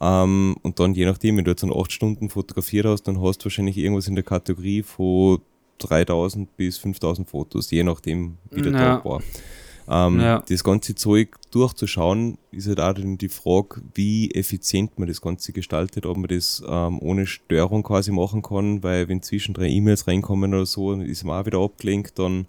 Ähm, 0.00 0.56
und 0.62 0.78
dann 0.78 0.94
je 0.94 1.06
nachdem, 1.06 1.36
wenn 1.36 1.44
du 1.44 1.50
jetzt 1.52 1.64
an 1.64 1.72
acht 1.72 1.92
Stunden 1.92 2.28
fotografiert 2.28 2.86
hast, 2.86 3.04
dann 3.04 3.20
hast 3.22 3.38
du 3.38 3.44
wahrscheinlich 3.46 3.78
irgendwas 3.78 4.08
in 4.08 4.14
der 4.14 4.24
Kategorie 4.24 4.82
von 4.82 5.40
3000 5.78 6.56
bis 6.56 6.78
5000 6.78 7.28
Fotos, 7.28 7.70
je 7.70 7.82
nachdem, 7.82 8.38
wie 8.50 8.62
der 8.62 8.72
ja. 8.72 8.78
Tag 8.78 9.04
war. 9.04 9.22
Ähm, 9.88 10.20
ja. 10.20 10.42
Das 10.48 10.64
ganze 10.64 10.94
Zeug 10.94 11.36
durchzuschauen, 11.52 12.38
ist 12.50 12.66
halt 12.66 12.80
auch 12.80 12.92
dann 12.92 13.18
die 13.18 13.28
Frage, 13.28 13.82
wie 13.94 14.30
effizient 14.32 14.98
man 14.98 15.06
das 15.06 15.20
Ganze 15.20 15.52
gestaltet, 15.52 16.06
ob 16.06 16.16
man 16.16 16.28
das 16.28 16.62
ähm, 16.66 16.98
ohne 17.00 17.26
Störung 17.26 17.82
quasi 17.82 18.10
machen 18.10 18.42
kann, 18.42 18.82
weil 18.82 19.08
wenn 19.08 19.22
zwischen 19.22 19.54
drei 19.54 19.68
E-Mails 19.68 20.08
reinkommen 20.08 20.54
oder 20.54 20.66
so, 20.66 20.92
ist 20.94 21.24
man 21.24 21.40
auch 21.40 21.46
wieder 21.46 21.60
abgelenkt, 21.60 22.18
dann 22.18 22.46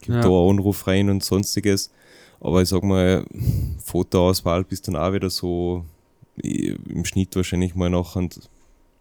gibt 0.00 0.16
ja. 0.16 0.22
da 0.22 0.28
ein 0.28 0.50
Anruf 0.50 0.86
rein 0.86 1.10
und 1.10 1.22
sonstiges. 1.22 1.90
Aber 2.40 2.62
ich 2.62 2.68
sag 2.70 2.82
mal, 2.82 3.26
Fotoauswahl 3.84 4.64
bist 4.64 4.88
dann 4.88 4.96
auch 4.96 5.12
wieder 5.12 5.28
so 5.28 5.84
im 6.42 7.04
Schnitt 7.04 7.36
wahrscheinlich 7.36 7.74
mal 7.74 7.90
nach 7.90 8.16
und 8.16 8.40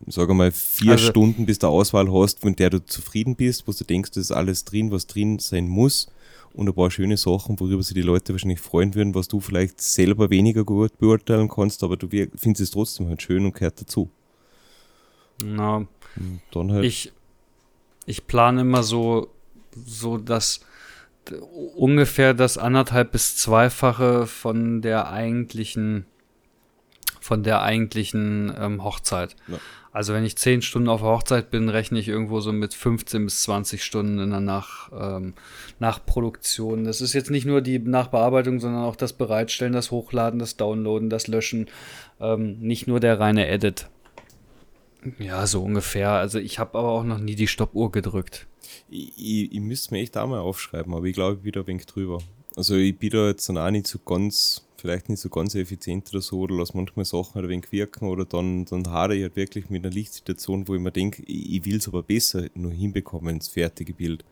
sage 0.07 0.33
mal 0.33 0.51
vier 0.51 0.93
also, 0.93 1.07
Stunden, 1.07 1.45
bis 1.45 1.59
du 1.59 1.67
Auswahl 1.67 2.11
hast, 2.11 2.41
von 2.41 2.55
der 2.55 2.69
du 2.69 2.85
zufrieden 2.85 3.37
bist, 3.37 3.65
wo 3.65 3.71
du 3.71 3.85
denkst, 3.85 4.11
das 4.11 4.25
ist 4.25 4.31
alles 4.31 4.65
drin, 4.65 4.91
was 4.91 5.07
drin 5.07 5.39
sein 5.39 5.69
muss 5.69 6.09
und 6.53 6.67
ein 6.67 6.73
paar 6.73 6.91
schöne 6.91 7.17
Sachen, 7.17 7.59
worüber 7.59 7.83
sich 7.83 7.93
die 7.93 8.01
Leute 8.01 8.33
wahrscheinlich 8.33 8.59
freuen 8.59 8.95
würden, 8.95 9.15
was 9.15 9.27
du 9.27 9.39
vielleicht 9.39 9.81
selber 9.81 10.29
weniger 10.29 10.63
gut 10.63 10.97
beurteilen 10.97 11.49
kannst, 11.49 11.83
aber 11.83 11.97
du 11.97 12.07
findest 12.07 12.61
es 12.61 12.71
trotzdem 12.71 13.07
halt 13.07 13.21
schön 13.21 13.45
und 13.45 13.53
gehört 13.53 13.79
dazu. 13.81 14.09
Na, 15.43 15.85
dann 16.51 16.71
halt. 16.71 16.85
Ich, 16.85 17.11
ich 18.05 18.27
plane 18.27 18.61
immer 18.61 18.83
so, 18.83 19.29
so 19.85 20.17
dass 20.17 20.61
ungefähr 21.75 22.33
das 22.33 22.57
anderthalb 22.57 23.11
bis 23.11 23.37
zweifache 23.37 24.25
von 24.25 24.81
der 24.81 25.11
eigentlichen 25.11 26.05
von 27.21 27.43
der 27.43 27.61
eigentlichen 27.61 28.51
ähm, 28.57 28.83
Hochzeit. 28.83 29.35
Ja. 29.47 29.59
Also 29.91 30.13
wenn 30.13 30.23
ich 30.23 30.37
10 30.37 30.61
Stunden 30.61 30.87
auf 30.87 31.01
der 31.01 31.09
Hochzeit 31.09 31.49
bin, 31.49 31.67
rechne 31.67 31.99
ich 31.99 32.07
irgendwo 32.07 32.41
so 32.41 32.51
mit 32.51 32.73
15 32.73 33.25
bis 33.25 33.41
20 33.43 33.83
Stunden 33.83 34.19
in 34.19 34.29
der 34.29 34.39
Nach, 34.39 34.91
ähm, 34.93 35.33
Nachproduktion. 35.79 36.83
Das 36.83 37.01
ist 37.01 37.13
jetzt 37.13 37.31
nicht 37.31 37.45
nur 37.45 37.61
die 37.61 37.79
Nachbearbeitung, 37.79 38.59
sondern 38.59 38.83
auch 38.83 38.95
das 38.95 39.13
Bereitstellen, 39.13 39.73
das 39.73 39.89
Hochladen, 39.89 40.39
das 40.39 40.57
Downloaden, 40.57 41.09
das 41.09 41.27
Löschen. 41.27 41.67
Ähm, 42.19 42.59
nicht 42.59 42.87
nur 42.87 42.99
der 42.99 43.19
reine 43.19 43.47
Edit. 43.47 43.89
Ja, 45.17 45.47
so 45.47 45.63
ungefähr. 45.63 46.11
Also 46.11 46.37
ich 46.37 46.59
habe 46.59 46.77
aber 46.77 46.89
auch 46.89 47.03
noch 47.03 47.19
nie 47.19 47.35
die 47.35 47.47
Stoppuhr 47.47 47.91
gedrückt. 47.91 48.47
Ich, 48.89 49.13
ich, 49.17 49.53
ich 49.53 49.59
müsste 49.59 49.93
mir 49.93 50.01
echt 50.01 50.17
auch 50.17 50.27
mal 50.27 50.39
aufschreiben, 50.39 50.93
aber 50.93 51.05
ich 51.05 51.15
glaube, 51.15 51.37
ich 51.37 51.41
bin 51.41 51.51
da 51.53 51.61
ein 51.61 51.67
wenig 51.67 51.87
drüber. 51.87 52.19
Also 52.55 52.75
ich 52.75 52.97
bin 52.97 53.09
da 53.09 53.27
jetzt 53.27 53.49
auch 53.49 53.71
nicht 53.71 53.87
so 53.87 53.99
ganz 53.99 54.68
vielleicht 54.79 55.09
nicht 55.09 55.19
so 55.19 55.29
ganz 55.29 55.55
effizient 55.55 56.09
oder 56.09 56.21
so 56.21 56.39
oder 56.41 56.55
lasse 56.55 56.75
manchmal 56.75 57.05
Sachen 57.05 57.35
halt 57.35 57.45
ein 57.45 57.49
wenig 57.49 57.71
wirken 57.71 58.07
oder 58.07 58.25
dann, 58.25 58.65
dann 58.65 58.87
haare 58.89 59.15
ich 59.15 59.23
halt 59.23 59.35
wirklich 59.35 59.69
mit 59.69 59.85
einer 59.85 59.93
Lichtsituation, 59.93 60.67
wo 60.67 60.75
ich 60.75 60.81
mir 60.81 60.91
denke, 60.91 61.23
ich, 61.23 61.53
ich 61.53 61.65
will 61.65 61.77
es 61.77 61.87
aber 61.87 62.03
besser 62.03 62.47
nur 62.55 62.71
hinbekommen, 62.71 63.35
ins 63.35 63.47
fertige 63.47 63.93
Bild. 63.93 64.23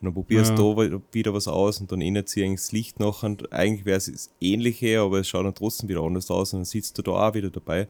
Und 0.00 0.06
dann 0.06 0.14
probierst 0.14 0.56
du 0.56 0.80
ja. 0.80 0.88
da 0.88 1.00
wieder 1.12 1.34
was 1.34 1.48
aus 1.48 1.80
und 1.80 1.90
dann 1.90 2.00
ändert 2.00 2.28
sich 2.28 2.44
eigentlich 2.44 2.60
das 2.60 2.72
Licht 2.72 3.00
noch 3.00 3.24
und 3.24 3.52
eigentlich 3.52 3.84
wäre 3.84 3.98
es 3.98 4.06
das 4.06 4.30
Ähnliche, 4.40 5.00
aber 5.00 5.20
es 5.20 5.28
schaut 5.28 5.44
dann 5.44 5.54
trotzdem 5.54 5.88
wieder 5.88 6.02
anders 6.02 6.30
aus 6.30 6.52
und 6.52 6.60
dann 6.60 6.64
sitzt 6.64 6.96
du 6.98 7.02
da 7.02 7.12
auch 7.12 7.34
wieder 7.34 7.50
dabei. 7.50 7.88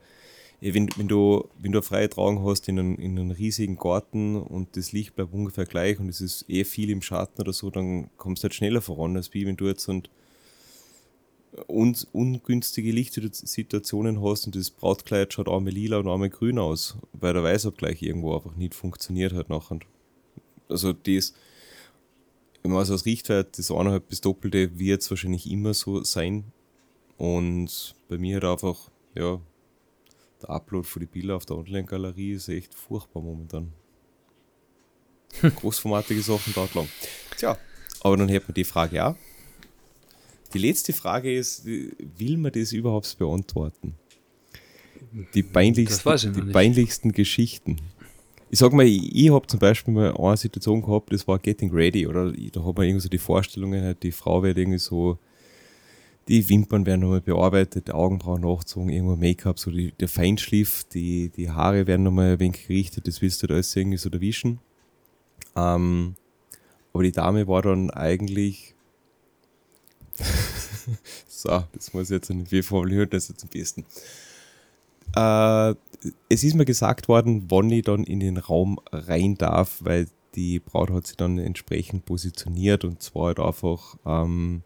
Wenn, 0.61 0.89
wenn, 0.97 1.07
du, 1.07 1.47
wenn 1.59 1.71
du 1.71 1.77
eine 1.77 1.83
freie 1.83 2.09
Trauung 2.09 2.43
hast 2.43 2.67
in 2.67 2.79
einem, 2.79 2.95
in 2.95 3.17
einem 3.17 3.31
riesigen 3.31 3.77
Garten 3.77 4.35
und 4.35 4.75
das 4.75 4.91
Licht 4.91 5.15
bleibt 5.15 5.33
ungefähr 5.33 5.65
gleich 5.65 5.99
und 5.99 6.09
es 6.09 6.19
ist 6.19 6.45
eh 6.49 6.65
viel 6.65 6.89
im 6.89 7.01
Schatten 7.01 7.41
oder 7.41 7.53
so, 7.53 7.69
dann 7.69 8.09
kommst 8.17 8.43
du 8.43 8.45
halt 8.45 8.55
schneller 8.55 8.81
voran, 8.81 9.15
als 9.15 9.33
wie 9.33 9.45
wenn 9.45 9.55
du 9.55 9.67
jetzt 9.67 9.87
und 9.87 10.09
un 11.67 11.95
ungünstige 12.11 12.91
Lichtsituationen 12.91 14.21
hast 14.21 14.45
und 14.45 14.55
das 14.55 14.69
Brautkleid 14.69 15.33
schaut 15.33 15.49
einmal 15.49 15.73
lila 15.73 15.97
und 15.97 16.07
einmal 16.07 16.29
grün 16.29 16.59
aus, 16.59 16.97
weil 17.13 17.33
der 17.33 17.43
Weißabgleich 17.43 18.01
irgendwo 18.01 18.35
einfach 18.35 18.55
nicht 18.55 18.75
funktioniert 18.75 19.33
hat 19.33 19.49
nachher. 19.49 19.79
Also 20.67 20.93
das, 20.93 21.33
wenn 22.61 22.71
man 22.71 22.79
also 22.79 22.93
als 22.93 23.05
Richtwert, 23.05 23.57
das 23.57 23.71
eineinhalb 23.71 24.07
bis 24.07 24.21
doppelte 24.21 24.77
wird 24.77 25.01
es 25.01 25.09
wahrscheinlich 25.09 25.49
immer 25.49 25.73
so 25.73 26.03
sein. 26.03 26.45
Und 27.17 27.95
bei 28.07 28.17
mir 28.17 28.37
hat 28.37 28.45
einfach, 28.45 28.89
ja, 29.15 29.41
der 30.41 30.49
Upload 30.51 30.87
für 30.87 30.99
die 30.99 31.05
Bilder 31.05 31.35
auf 31.35 31.45
der 31.45 31.57
Online-Galerie 31.57 32.33
ist 32.33 32.47
echt 32.47 32.73
furchtbar 32.73 33.21
momentan. 33.21 33.73
Großformatige 35.41 36.21
Sachen 36.21 36.53
dauert 36.53 36.75
lang. 36.75 36.87
Tja, 37.37 37.57
aber 38.01 38.17
dann 38.17 38.29
hätte 38.29 38.47
man 38.47 38.53
die 38.53 38.63
Frage 38.63 39.05
auch. 39.05 39.15
Die 40.53 40.57
letzte 40.57 40.93
Frage 40.93 41.35
ist, 41.35 41.65
will 41.65 42.37
man 42.37 42.51
das 42.51 42.71
überhaupt 42.71 43.17
beantworten? 43.17 43.95
Die 45.33 45.43
peinlichsten, 45.43 46.33
die 46.33 46.51
peinlichsten 46.51 47.11
Geschichten. 47.11 47.77
Ich 48.51 48.59
sag 48.59 48.73
mal, 48.73 48.85
ich, 48.85 49.15
ich 49.15 49.31
habe 49.31 49.45
zum 49.47 49.59
Beispiel 49.59 49.93
mal 49.93 50.15
eine 50.15 50.37
Situation 50.37 50.81
gehabt, 50.81 51.13
das 51.13 51.27
war 51.27 51.37
Getting 51.37 51.71
Ready, 51.71 52.07
oder 52.07 52.31
da 52.31 52.65
hat 52.65 52.77
man 52.77 52.85
irgendwie 52.85 53.03
so 53.03 53.09
die 53.09 53.19
Vorstellungen, 53.19 53.83
halt, 53.83 54.01
die 54.01 54.11
Frau 54.11 54.41
wird 54.41 54.57
irgendwie 54.57 54.79
so, 54.79 55.19
die 56.27 56.47
Wimpern 56.49 56.85
werden 56.85 57.01
nochmal 57.01 57.21
bearbeitet, 57.21 57.87
die 57.87 57.91
Augenbrauen 57.91 58.41
nachgezogen, 58.41 58.89
irgendwo 58.89 59.15
Make-up, 59.15 59.59
so 59.59 59.71
die, 59.71 59.91
der 59.99 60.07
Feinschliff, 60.07 60.83
die, 60.85 61.29
die 61.29 61.49
Haare 61.49 61.85
werden 61.85 62.03
nochmal 62.03 62.33
ein 62.33 62.39
wenig 62.39 62.67
gerichtet, 62.67 63.07
das 63.07 63.21
willst 63.21 63.41
du 63.43 63.47
da 63.47 63.55
alles 63.55 63.75
irgendwie 63.75 63.97
so 63.97 64.09
erwischen. 64.09 64.59
Ähm, 65.55 66.15
aber 66.93 67.03
die 67.03 67.11
Dame 67.11 67.47
war 67.47 67.61
dann 67.61 67.91
eigentlich 67.91 68.75
so, 71.27 71.63
das 71.73 71.93
muss 71.93 72.05
ich 72.05 72.15
jetzt 72.15 72.29
nicht 72.29 72.51
wie 72.51 72.61
formulieren, 72.61 73.09
das 73.09 73.23
ist 73.23 73.29
jetzt 73.29 73.43
am 73.43 73.49
besten. 73.49 73.85
Äh, 75.15 75.75
es 76.29 76.43
ist 76.43 76.55
mir 76.55 76.65
gesagt 76.65 77.07
worden, 77.07 77.45
wann 77.49 77.69
ich 77.71 77.83
dann 77.83 78.03
in 78.03 78.19
den 78.19 78.37
Raum 78.37 78.79
rein 78.91 79.35
darf, 79.35 79.79
weil 79.81 80.07
die 80.35 80.59
Braut 80.59 80.91
hat 80.91 81.07
sich 81.07 81.17
dann 81.17 81.37
entsprechend 81.39 82.05
positioniert 82.05 82.85
und 82.85 83.01
zwar 83.01 83.27
halt 83.27 83.39
einfach 83.39 83.95
ähm, 84.05 84.61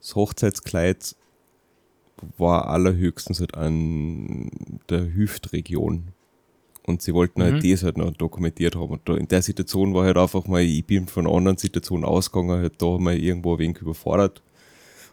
das 0.00 0.16
Hochzeitskleid 0.16 1.14
war 2.38 2.68
allerhöchstens 2.68 3.40
halt 3.40 3.54
an 3.54 4.50
der 4.88 5.14
Hüftregion. 5.14 6.08
Und 6.84 7.00
sie 7.00 7.14
wollten 7.14 7.42
halt 7.42 7.62
mhm. 7.62 7.70
das 7.70 7.84
halt 7.84 7.96
noch 7.96 8.12
dokumentiert 8.12 8.74
haben. 8.74 8.90
Und 8.90 9.08
da 9.08 9.14
in 9.14 9.28
der 9.28 9.42
Situation 9.42 9.94
war 9.94 10.04
halt 10.04 10.16
einfach 10.16 10.46
mal, 10.46 10.62
ich 10.62 10.84
bin 10.84 11.06
von 11.06 11.26
einer 11.26 11.36
anderen 11.36 11.56
Situation 11.56 12.04
ausgegangen, 12.04 12.60
halt 12.60 12.82
da 12.82 12.98
mal 12.98 13.16
irgendwo 13.16 13.54
ein 13.54 13.58
wenig 13.60 13.78
überfordert. 13.78 14.42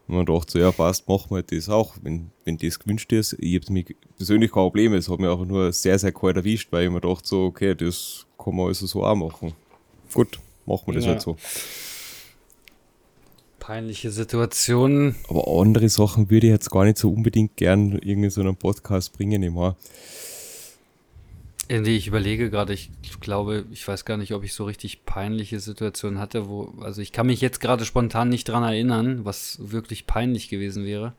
Und 0.10 0.15
man 0.15 0.26
dachte 0.26 0.53
so, 0.53 0.60
ja 0.60 0.72
passt, 0.72 1.07
machen 1.07 1.30
wir 1.30 1.44
das 1.44 1.69
auch, 1.69 1.94
wenn, 2.02 2.31
wenn 2.44 2.57
das 2.57 2.80
gewünscht 2.80 3.14
ist. 3.14 3.34
Ich 3.40 3.61
habe 3.61 3.72
mich 3.72 3.95
persönlich 4.18 4.52
kein 4.52 4.64
Problem, 4.64 4.94
es 4.95 5.07
hat 5.07 5.19
mich 5.19 5.30
einfach 5.30 5.45
nur 5.45 5.72
sehr, 5.72 5.99
sehr 5.99 6.11
kalt 6.11 6.36
erwischt, 6.36 6.72
weil 6.72 6.86
ich 6.86 6.91
mir 6.91 6.99
dachte 6.99 7.27
so, 7.27 7.44
okay, 7.45 7.76
das 7.76 8.26
kann 8.44 8.56
man 8.56 8.69
also 8.69 8.88
so 8.88 9.03
auch 9.06 9.14
machen. 9.14 9.53
Gut, 10.11 10.40
machen 10.65 10.88
wir 10.88 10.95
das 10.95 11.06
ja. 11.06 11.11
halt 11.11 11.22
so. 11.22 11.38
Peinliche 13.60 14.10
Situationen. 14.10 15.15
Aber 15.27 15.48
andere 15.61 15.90
Sachen 15.90 16.31
würde 16.31 16.48
ich 16.48 16.53
jetzt 16.53 16.72
gar 16.72 16.86
nicht 16.86 16.98
so 16.98 17.11
unbedingt 17.11 17.56
gern 17.56 17.99
irgendwie 17.99 18.31
so 18.31 18.41
einen 18.41 18.56
Podcast 18.56 19.14
bringen 19.14 19.44
immer. 19.44 19.77
Nee, 21.71 21.95
ich 21.95 22.07
überlege 22.07 22.49
gerade, 22.49 22.73
ich 22.73 22.89
glaube, 23.19 23.65
ich 23.71 23.87
weiß 23.87 24.03
gar 24.03 24.17
nicht, 24.17 24.33
ob 24.33 24.43
ich 24.43 24.55
so 24.55 24.65
richtig 24.65 25.05
peinliche 25.05 25.59
Situationen 25.59 26.19
hatte, 26.19 26.49
wo, 26.49 26.73
also 26.81 26.99
ich 26.99 27.11
kann 27.11 27.27
mich 27.27 27.41
jetzt 27.41 27.59
gerade 27.59 27.85
spontan 27.85 28.29
nicht 28.29 28.49
dran 28.49 28.63
erinnern, 28.63 29.23
was 29.23 29.59
wirklich 29.61 30.07
peinlich 30.07 30.49
gewesen 30.49 30.83
wäre. 30.83 31.13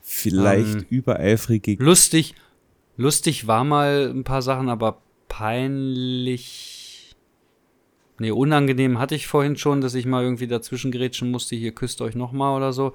Vielleicht 0.00 0.76
ähm, 0.76 0.86
übereifrige. 0.88 1.76
Lustig, 1.78 2.34
lustig 2.96 3.46
war 3.46 3.64
mal 3.64 4.10
ein 4.10 4.24
paar 4.24 4.40
Sachen, 4.40 4.70
aber 4.70 5.02
peinlich. 5.28 7.14
Nee, 8.18 8.30
unangenehm 8.30 8.98
hatte 8.98 9.14
ich 9.14 9.26
vorhin 9.26 9.56
schon, 9.56 9.82
dass 9.82 9.94
ich 9.94 10.06
mal 10.06 10.22
irgendwie 10.22 10.46
dazwischen 10.46 10.90
grätschen 10.90 11.30
musste, 11.30 11.54
hier 11.54 11.74
küsst 11.74 12.00
euch 12.00 12.14
nochmal 12.14 12.56
oder 12.56 12.72
so. 12.72 12.94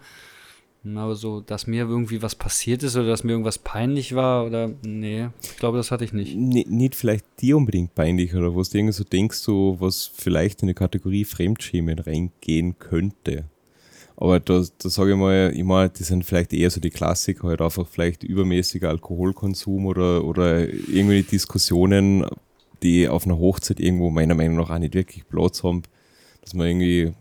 Aber 0.94 1.16
so, 1.16 1.42
dass 1.42 1.66
mir 1.66 1.88
irgendwie 1.88 2.22
was 2.22 2.36
passiert 2.36 2.84
ist 2.84 2.96
oder 2.96 3.08
dass 3.08 3.24
mir 3.24 3.32
irgendwas 3.32 3.58
peinlich 3.58 4.14
war 4.14 4.46
oder 4.46 4.72
nee, 4.84 5.30
ich 5.42 5.58
glaube, 5.58 5.78
das 5.78 5.90
hatte 5.90 6.06
ich 6.06 6.14
nicht. 6.14 6.36
N 6.36 6.50
nicht 6.50 6.96
vielleicht 6.96 7.26
dir 7.42 7.58
unbedingt 7.58 7.96
peinlich 7.96 8.36
oder 8.36 8.56
was 8.56 8.70
du 8.70 8.78
irgendwie 8.78 8.94
so 8.94 9.04
denkst, 9.04 9.38
so 9.38 9.78
was 9.80 10.06
vielleicht 10.14 10.62
in 10.62 10.68
die 10.68 10.74
Kategorie 10.76 11.26
Fremdschämen 11.26 11.98
reingehen 12.00 12.78
könnte. 12.78 13.46
Aber 14.18 14.40
da, 14.40 14.64
da 14.78 14.90
sage 14.90 15.12
ich 15.12 15.18
mal, 15.18 15.52
ich 15.54 15.64
meine, 15.64 15.92
sind 15.94 16.24
vielleicht 16.24 16.54
eher 16.54 16.70
so 16.70 16.80
die 16.80 16.90
Klassiker, 16.90 17.50
halt 17.50 17.62
einfach 17.62 17.88
vielleicht 17.88 18.24
übermäßiger 18.24 18.90
Alkoholkonsum 18.90 19.86
oder, 19.88 20.24
oder 20.24 20.70
irgendwie 20.70 21.24
Diskussionen, 21.24 22.26
die 22.82 23.10
auf 23.10 23.26
einer 23.26 23.38
Hochzeit 23.38 23.80
irgendwo 23.80 24.10
meiner 24.10 24.36
Meinung 24.36 24.58
nach 24.58 24.70
auch 24.70 24.80
nicht 24.80 24.94
wirklich 24.94 25.28
Platz 25.28 25.64
haben, 25.64 25.82
dass 26.42 26.54
man 26.54 26.68
irgendwie 26.68 27.14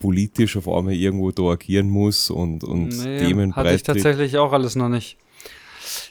politisch 0.00 0.56
auf 0.56 0.66
einmal 0.66 0.94
irgendwo 0.94 1.30
da 1.30 1.42
agieren 1.44 1.88
muss 1.88 2.30
und, 2.30 2.64
und 2.64 2.88
nee, 2.88 3.18
Themen 3.20 3.54
Hatte 3.54 3.74
ich 3.74 3.84
tatsächlich 3.84 4.38
auch 4.38 4.52
alles 4.52 4.74
noch 4.74 4.88
nicht. 4.88 5.16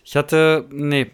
Ich 0.05 0.15
hatte, 0.15 0.65
nee. 0.71 1.11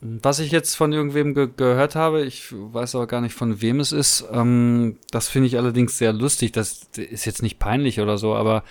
Was 0.00 0.38
ich 0.38 0.52
jetzt 0.52 0.74
von 0.74 0.92
irgendwem 0.92 1.32
ge 1.32 1.48
gehört 1.56 1.94
habe, 1.94 2.24
ich 2.24 2.52
weiß 2.52 2.94
aber 2.94 3.06
gar 3.06 3.22
nicht, 3.22 3.34
von 3.34 3.62
wem 3.62 3.80
es 3.80 3.90
ist, 3.90 4.26
ähm, 4.30 4.98
das 5.10 5.28
finde 5.28 5.46
ich 5.46 5.56
allerdings 5.56 5.96
sehr 5.96 6.12
lustig. 6.12 6.52
Das 6.52 6.88
ist 6.96 7.24
jetzt 7.24 7.42
nicht 7.42 7.58
peinlich 7.58 8.00
oder 8.00 8.18
so, 8.18 8.34
aber 8.34 8.64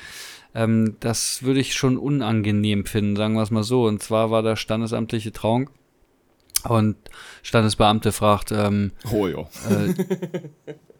ähm, 0.53 0.95
das 0.99 1.41
würde 1.41 1.59
ich 1.59 1.73
schon 1.73 1.97
unangenehm 1.97 2.85
finden, 2.85 3.15
sagen 3.15 3.33
wir 3.33 3.41
es 3.41 3.49
mal 3.49 3.63
so. 3.63 3.85
Und 3.85 4.03
zwar 4.03 4.29
war 4.29 4.43
der 4.43 4.55
standesamtliche 4.55 5.31
Trauung 5.31 5.71
und 6.65 6.97
Standesbeamte 7.41 8.11
fragt, 8.11 8.51
ähm, 8.51 8.91
oh 9.11 9.27
ja. 9.27 9.41
Äh, 9.71 9.95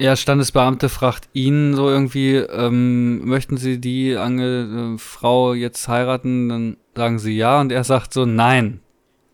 ja, 0.00 0.16
Standesbeamte 0.16 0.88
fragt 0.88 1.28
ihn 1.32 1.74
so 1.74 1.88
irgendwie, 1.88 2.36
ähm, 2.36 3.24
möchten 3.24 3.56
Sie 3.56 3.80
die 3.80 4.16
Ange 4.16 4.94
äh, 4.94 4.98
Frau 4.98 5.54
jetzt 5.54 5.88
heiraten? 5.88 6.48
Dann 6.48 6.76
sagen 6.94 7.18
sie 7.18 7.36
ja 7.36 7.60
und 7.60 7.72
er 7.72 7.84
sagt 7.84 8.12
so 8.12 8.24
nein 8.24 8.80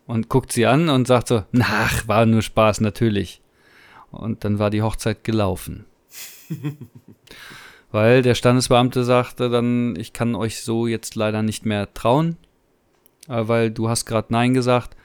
und 0.07 0.29
guckt 0.29 0.51
sie 0.51 0.65
an 0.65 0.89
und 0.89 1.07
sagt 1.07 1.27
so, 1.27 1.43
ach, 1.59 2.07
war 2.07 2.25
nur 2.25 2.41
Spaß, 2.41 2.81
natürlich. 2.81 3.41
Und 4.11 4.43
dann 4.43 4.59
war 4.59 4.69
die 4.69 4.81
Hochzeit 4.81 5.23
gelaufen. 5.23 5.85
Weil 7.91 8.21
der 8.21 8.35
Standesbeamte 8.35 9.03
sagte 9.03 9.49
dann, 9.49 9.95
ich 9.97 10.13
kann 10.13 10.35
euch 10.35 10.61
so 10.61 10.87
jetzt 10.87 11.15
leider 11.15 11.41
nicht 11.41 11.65
mehr 11.65 11.93
trauen, 11.93 12.37
äh, 13.27 13.47
weil 13.47 13.71
du 13.71 13.89
hast 13.89 14.05
gerade 14.05 14.27
Nein 14.31 14.53
gesagt. 14.53 14.95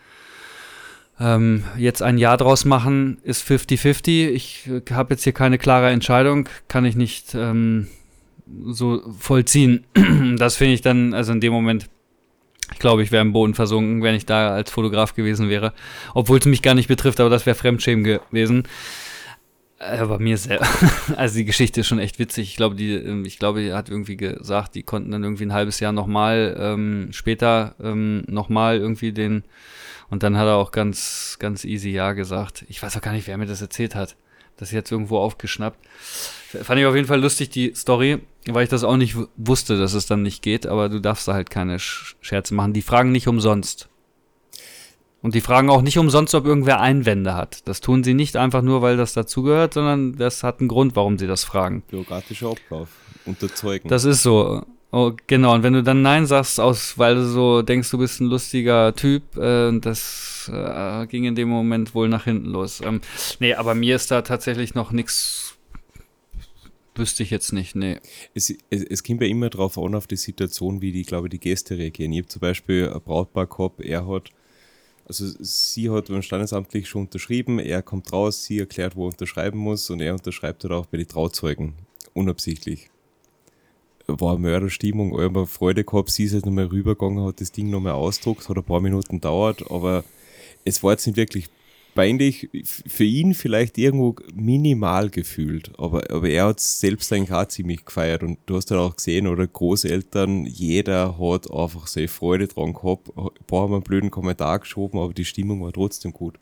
Ähm, 1.20 1.64
jetzt 1.76 2.02
ein 2.02 2.16
Jahr 2.16 2.38
draus 2.38 2.64
machen 2.64 3.18
ist 3.22 3.46
50-50. 3.46 4.30
Ich 4.30 4.68
äh, 4.68 4.80
habe 4.92 5.14
jetzt 5.14 5.24
hier 5.24 5.34
keine 5.34 5.58
klare 5.58 5.90
Entscheidung, 5.90 6.48
kann 6.66 6.86
ich 6.86 6.96
nicht 6.96 7.34
ähm, 7.34 7.88
so 8.66 9.02
vollziehen. 9.18 9.84
das 10.38 10.56
finde 10.56 10.74
ich 10.74 10.80
dann, 10.80 11.12
also 11.12 11.32
in 11.32 11.40
dem 11.40 11.52
Moment 11.52 11.88
ich 12.72 12.78
glaube, 12.78 13.02
ich 13.02 13.12
wäre 13.12 13.22
im 13.22 13.32
Boden 13.32 13.54
versunken, 13.54 14.02
wenn 14.02 14.14
ich 14.14 14.26
da 14.26 14.50
als 14.50 14.70
Fotograf 14.70 15.14
gewesen 15.14 15.48
wäre. 15.48 15.72
Obwohl 16.14 16.38
es 16.38 16.46
mich 16.46 16.62
gar 16.62 16.74
nicht 16.74 16.88
betrifft, 16.88 17.20
aber 17.20 17.30
das 17.30 17.46
wäre 17.46 17.56
Fremdschämen 17.56 18.04
gewesen. 18.04 18.64
Aber 19.78 20.18
mir 20.18 20.36
sehr, 20.36 20.60
also 21.16 21.38
die 21.38 21.44
Geschichte 21.44 21.80
ist 21.80 21.88
schon 21.88 21.98
echt 21.98 22.18
witzig. 22.18 22.50
Ich 22.50 22.56
glaube, 22.56 22.76
die, 22.76 22.94
ähm, 22.94 23.24
ich 23.24 23.38
glaube, 23.38 23.62
er 23.62 23.76
hat 23.76 23.88
irgendwie 23.88 24.16
gesagt, 24.16 24.74
die 24.74 24.82
konnten 24.82 25.10
dann 25.10 25.24
irgendwie 25.24 25.46
ein 25.46 25.54
halbes 25.54 25.80
Jahr 25.80 25.92
nochmal, 25.92 26.56
ähm, 26.58 27.08
später 27.12 27.74
ähm, 27.82 28.24
nochmal 28.26 28.76
irgendwie 28.76 29.12
den, 29.12 29.42
und 30.10 30.22
dann 30.22 30.36
hat 30.36 30.46
er 30.46 30.56
auch 30.56 30.72
ganz, 30.72 31.36
ganz 31.38 31.64
easy 31.64 31.90
Ja 31.90 32.12
gesagt. 32.12 32.64
Ich 32.68 32.82
weiß 32.82 32.96
auch 32.96 33.00
gar 33.00 33.12
nicht, 33.12 33.26
wer 33.26 33.38
mir 33.38 33.46
das 33.46 33.62
erzählt 33.62 33.94
hat. 33.94 34.16
Das 34.56 34.72
jetzt 34.72 34.92
irgendwo 34.92 35.18
aufgeschnappt. 35.18 35.78
Fand 36.62 36.80
ich 36.80 36.86
auf 36.86 36.94
jeden 36.94 37.06
Fall 37.06 37.20
lustig, 37.20 37.48
die 37.48 37.72
Story, 37.74 38.18
weil 38.46 38.64
ich 38.64 38.68
das 38.68 38.84
auch 38.84 38.96
nicht 38.96 39.16
wusste, 39.36 39.78
dass 39.78 39.94
es 39.94 40.06
dann 40.06 40.22
nicht 40.22 40.42
geht, 40.42 40.66
aber 40.66 40.88
du 40.88 41.00
darfst 41.00 41.26
da 41.28 41.32
halt 41.32 41.48
keine 41.48 41.78
Scherze 41.78 42.54
machen. 42.54 42.74
Die 42.74 42.82
fragen 42.82 43.12
nicht 43.12 43.28
umsonst. 43.28 43.88
Und 45.22 45.34
die 45.34 45.40
fragen 45.40 45.70
auch 45.70 45.82
nicht 45.82 45.98
umsonst, 45.98 46.34
ob 46.34 46.46
irgendwer 46.46 46.80
Einwände 46.80 47.34
hat. 47.34 47.68
Das 47.68 47.80
tun 47.80 48.04
sie 48.04 48.14
nicht 48.14 48.36
einfach 48.36 48.62
nur, 48.62 48.82
weil 48.82 48.96
das 48.96 49.12
dazugehört, 49.12 49.74
sondern 49.74 50.16
das 50.16 50.42
hat 50.42 50.60
einen 50.60 50.68
Grund, 50.68 50.96
warum 50.96 51.18
sie 51.18 51.26
das 51.26 51.44
fragen. 51.44 51.82
Bürokratischer 51.88 52.50
Ablauf. 52.50 52.88
Unterzeugen. 53.26 53.88
Das 53.88 54.04
ist 54.04 54.22
so. 54.22 54.64
Oh, 54.92 55.12
genau, 55.28 55.54
und 55.54 55.62
wenn 55.62 55.72
du 55.72 55.84
dann 55.84 56.02
Nein 56.02 56.26
sagst, 56.26 56.58
aus, 56.58 56.98
weil 56.98 57.14
du 57.14 57.24
so 57.24 57.62
denkst, 57.62 57.90
du 57.90 57.98
bist 57.98 58.20
ein 58.20 58.26
lustiger 58.26 58.92
Typ, 58.94 59.36
äh, 59.36 59.78
das 59.78 60.50
äh, 60.52 61.06
ging 61.06 61.24
in 61.24 61.36
dem 61.36 61.48
Moment 61.48 61.94
wohl 61.94 62.08
nach 62.08 62.24
hinten 62.24 62.46
los. 62.46 62.80
Ähm, 62.84 63.00
nee, 63.38 63.54
aber 63.54 63.76
mir 63.76 63.94
ist 63.94 64.10
da 64.10 64.22
tatsächlich 64.22 64.74
noch 64.74 64.90
nichts 64.90 65.50
Wüsste 67.00 67.22
ich 67.22 67.30
jetzt 67.30 67.52
nicht, 67.52 67.76
nee. 67.76 67.98
Es, 68.34 68.50
es, 68.68 68.82
es 68.84 69.04
kommt 69.04 69.22
ja 69.22 69.28
immer 69.28 69.48
darauf 69.48 69.78
an, 69.78 69.94
auf 69.94 70.06
die 70.06 70.16
Situation, 70.16 70.82
wie 70.82 70.92
die, 70.92 71.04
glaube 71.04 71.28
ich, 71.28 71.30
die 71.30 71.38
Gäste 71.38 71.78
reagieren. 71.78 72.12
Ich 72.12 72.18
habe 72.18 72.28
zum 72.28 72.40
Beispiel 72.40 72.90
ein 72.92 73.00
Brautpaar 73.00 73.46
gehabt, 73.46 73.80
er 73.80 74.06
hat, 74.06 74.30
also 75.06 75.26
sie 75.38 75.88
hat 75.88 76.08
beim 76.08 76.20
Standesamtlich 76.20 76.88
schon 76.88 77.02
unterschrieben, 77.02 77.58
er 77.58 77.82
kommt 77.82 78.12
raus, 78.12 78.44
sie 78.44 78.58
erklärt, 78.58 78.96
wo 78.96 79.04
er 79.04 79.12
unterschreiben 79.12 79.58
muss 79.58 79.88
und 79.88 80.00
er 80.00 80.12
unterschreibt 80.12 80.64
halt 80.64 80.72
auch 80.72 80.86
bei 80.86 80.98
den 80.98 81.08
Trauzeugen, 81.08 81.74
unabsichtlich. 82.12 82.89
War 84.18 84.38
Mörderstimmung, 84.38 85.18
immer 85.18 85.46
Freude 85.46 85.84
gehabt, 85.84 86.10
sie 86.10 86.24
ist 86.24 86.34
halt 86.34 86.46
nochmal 86.46 86.66
rübergegangen, 86.66 87.24
hat 87.24 87.40
das 87.40 87.52
Ding 87.52 87.70
nochmal 87.70 87.92
ausdruckt, 87.92 88.48
hat 88.48 88.56
ein 88.56 88.64
paar 88.64 88.80
Minuten 88.80 89.20
dauert, 89.20 89.70
aber 89.70 90.04
es 90.64 90.82
war 90.82 90.92
jetzt 90.92 91.06
nicht 91.06 91.16
wirklich 91.16 91.48
peinlich 91.94 92.48
für 92.64 93.04
ihn 93.04 93.34
vielleicht 93.34 93.76
irgendwo 93.76 94.16
minimal 94.34 95.10
gefühlt, 95.10 95.72
aber, 95.78 96.10
aber 96.10 96.28
er 96.28 96.46
hat 96.46 96.58
es 96.58 96.80
selbst 96.80 97.12
eigentlich 97.12 97.32
auch 97.32 97.48
ziemlich 97.48 97.84
gefeiert 97.84 98.22
und 98.22 98.38
du 98.46 98.56
hast 98.56 98.70
dann 98.70 98.78
auch 98.78 98.96
gesehen, 98.96 99.26
oder 99.26 99.46
Großeltern, 99.46 100.46
jeder 100.46 101.18
hat 101.18 101.50
einfach 101.50 101.86
seine 101.86 102.08
Freude 102.08 102.46
dran 102.48 102.72
gehabt, 102.72 103.08
ein 103.16 103.28
paar 103.46 103.62
haben 103.62 103.74
einen 103.74 103.82
blöden 103.82 104.10
Kommentar 104.10 104.60
geschoben, 104.60 105.00
aber 105.00 105.12
die 105.12 105.24
Stimmung 105.24 105.62
war 105.62 105.72
trotzdem 105.72 106.12
gut. 106.12 106.38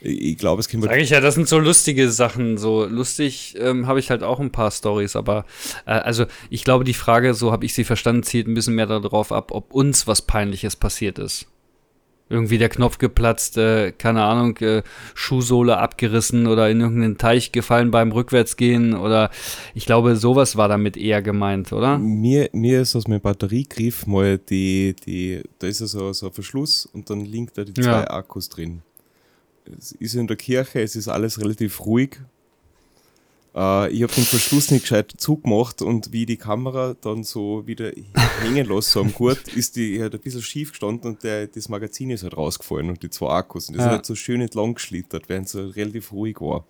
Ich 0.00 0.38
glaube, 0.38 0.60
es 0.60 0.68
kann 0.68 0.82
Sag 0.82 0.98
ich 0.98 1.10
ja, 1.10 1.20
das 1.20 1.34
sind 1.34 1.48
so 1.48 1.58
lustige 1.58 2.10
Sachen. 2.10 2.58
So 2.58 2.84
lustig 2.84 3.54
ähm, 3.58 3.86
habe 3.86 3.98
ich 3.98 4.10
halt 4.10 4.22
auch 4.22 4.40
ein 4.40 4.52
paar 4.52 4.70
Stories, 4.70 5.16
aber 5.16 5.44
äh, 5.86 5.90
also 5.90 6.26
ich 6.50 6.64
glaube, 6.64 6.84
die 6.84 6.94
Frage, 6.94 7.34
so 7.34 7.52
habe 7.52 7.64
ich 7.64 7.74
sie 7.74 7.84
verstanden, 7.84 8.22
zielt 8.22 8.46
ein 8.46 8.54
bisschen 8.54 8.74
mehr 8.74 8.86
darauf 8.86 9.32
ab, 9.32 9.50
ob 9.52 9.72
uns 9.72 10.06
was 10.06 10.22
Peinliches 10.22 10.76
passiert 10.76 11.18
ist 11.18 11.46
irgendwie 12.28 12.58
der 12.58 12.68
Knopf 12.68 12.98
geplatzt, 12.98 13.56
äh, 13.56 13.92
keine 13.92 14.24
Ahnung, 14.24 14.56
äh, 14.58 14.82
Schuhsohle 15.14 15.78
abgerissen 15.78 16.46
oder 16.46 16.68
in 16.68 16.80
irgendeinen 16.80 17.18
Teich 17.18 17.52
gefallen 17.52 17.90
beim 17.90 18.10
Rückwärtsgehen 18.10 18.94
oder 18.94 19.30
ich 19.74 19.86
glaube, 19.86 20.16
sowas 20.16 20.56
war 20.56 20.68
damit 20.68 20.96
eher 20.96 21.22
gemeint, 21.22 21.72
oder? 21.72 21.98
Mir, 21.98 22.50
mir 22.52 22.82
ist 22.82 22.96
aus 22.96 23.06
meinem 23.06 23.20
Batteriegriff 23.20 24.06
mal 24.06 24.38
die, 24.38 24.96
die, 25.06 25.42
da 25.58 25.68
ist 25.68 25.80
ja 25.80 25.86
so, 25.86 26.12
so 26.12 26.26
ein 26.26 26.32
Verschluss 26.32 26.86
und 26.86 27.10
dann 27.10 27.20
liegen 27.20 27.48
da 27.54 27.64
die 27.64 27.74
zwei 27.74 27.90
ja. 27.90 28.10
Akkus 28.10 28.48
drin. 28.48 28.82
Es 29.78 29.92
ist 29.92 30.14
in 30.14 30.26
der 30.26 30.36
Kirche, 30.36 30.80
es 30.80 30.96
ist 30.96 31.08
alles 31.08 31.40
relativ 31.40 31.84
ruhig, 31.84 32.18
äh, 33.56 33.90
ich 33.90 34.02
habe 34.02 34.12
den 34.12 34.24
Verschluss 34.24 34.70
nicht 34.70 34.82
gescheit 34.82 35.12
zugemacht 35.16 35.80
und 35.80 36.12
wie 36.12 36.26
die 36.26 36.36
Kamera 36.36 36.94
dann 37.00 37.24
so 37.24 37.66
wieder 37.66 37.90
hängen 38.42 38.66
lasse 38.66 38.90
so 38.90 39.00
am 39.00 39.12
Gurt, 39.12 39.48
ist 39.56 39.76
die 39.76 40.00
halt 40.00 40.14
ein 40.14 40.20
bisschen 40.20 40.42
schief 40.42 40.70
gestanden 40.70 41.12
und 41.12 41.24
der, 41.24 41.46
das 41.46 41.68
Magazin 41.68 42.10
ist 42.10 42.22
halt 42.22 42.36
rausgefallen 42.36 42.90
und 42.90 43.02
die 43.02 43.10
zwei 43.10 43.30
Akkus. 43.30 43.68
Und 43.68 43.78
das 43.78 43.86
ja. 43.86 43.92
halt 43.92 44.06
so 44.06 44.14
schön 44.14 44.42
entlang 44.42 44.74
geschlittert, 44.74 45.28
während 45.28 45.46
es 45.46 45.52
so 45.52 45.66
relativ 45.66 46.12
ruhig 46.12 46.40
war. 46.40 46.66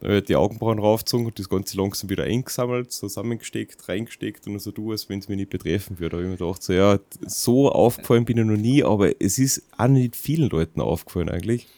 Dann 0.00 0.08
habe 0.08 0.18
ich 0.18 0.24
die 0.24 0.34
Augenbrauen 0.34 0.80
raufgezogen 0.80 1.26
und 1.26 1.38
das 1.38 1.48
Ganze 1.48 1.76
langsam 1.76 2.10
wieder 2.10 2.24
eingesammelt, 2.24 2.90
zusammengesteckt, 2.90 3.88
reingesteckt 3.88 4.48
und 4.48 4.58
so 4.58 4.72
du, 4.72 4.90
als 4.90 5.08
wenn 5.08 5.20
es 5.20 5.28
mich 5.28 5.36
nicht 5.36 5.50
betreffen 5.50 6.00
würde. 6.00 6.16
Da 6.16 6.16
habe 6.16 6.24
ich 6.24 6.40
mir 6.40 6.44
gedacht, 6.44 6.62
so, 6.64 6.72
ja, 6.72 6.98
so 7.24 7.70
aufgefallen 7.70 8.24
bin 8.24 8.38
ich 8.38 8.44
noch 8.44 8.56
nie, 8.56 8.82
aber 8.82 9.22
es 9.22 9.38
ist 9.38 9.62
auch 9.78 9.86
nicht 9.86 10.16
vielen 10.16 10.50
Leuten 10.50 10.80
aufgefallen 10.80 11.28
eigentlich. 11.28 11.68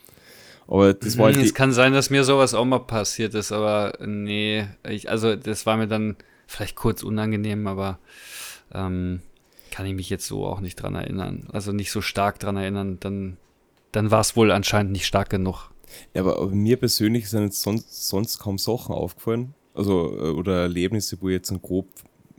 Aber 0.66 0.94
das 0.94 1.18
war 1.18 1.26
halt 1.26 1.36
Es 1.36 1.54
kann 1.54 1.72
sein, 1.72 1.92
dass 1.92 2.10
mir 2.10 2.24
sowas 2.24 2.54
auch 2.54 2.64
mal 2.64 2.80
passiert 2.80 3.34
ist, 3.34 3.52
aber 3.52 3.98
nee, 4.04 4.66
ich, 4.88 5.10
also 5.10 5.36
das 5.36 5.66
war 5.66 5.76
mir 5.76 5.88
dann 5.88 6.16
vielleicht 6.46 6.76
kurz 6.76 7.02
unangenehm, 7.02 7.66
aber 7.66 7.98
ähm, 8.72 9.20
kann 9.70 9.86
ich 9.86 9.94
mich 9.94 10.08
jetzt 10.08 10.26
so 10.26 10.46
auch 10.46 10.60
nicht 10.60 10.76
dran 10.76 10.94
erinnern. 10.94 11.48
Also 11.52 11.72
nicht 11.72 11.90
so 11.90 12.00
stark 12.00 12.38
dran 12.38 12.56
erinnern, 12.56 12.98
dann, 13.00 13.36
dann 13.92 14.10
war 14.10 14.20
es 14.20 14.36
wohl 14.36 14.50
anscheinend 14.50 14.92
nicht 14.92 15.06
stark 15.06 15.30
genug. 15.30 15.70
Ja, 16.14 16.22
aber, 16.22 16.46
mir 16.48 16.76
persönlich 16.76 17.28
sind 17.28 17.42
jetzt 17.42 17.60
sonst, 17.60 18.08
sonst 18.08 18.38
kaum 18.38 18.58
Sachen 18.58 18.94
aufgefallen. 18.94 19.54
Also, 19.74 20.16
äh, 20.16 20.30
oder 20.30 20.62
Erlebnisse, 20.62 21.18
wo 21.20 21.28
ich 21.28 21.34
jetzt 21.34 21.50
einen 21.50 21.62
grob 21.62 21.88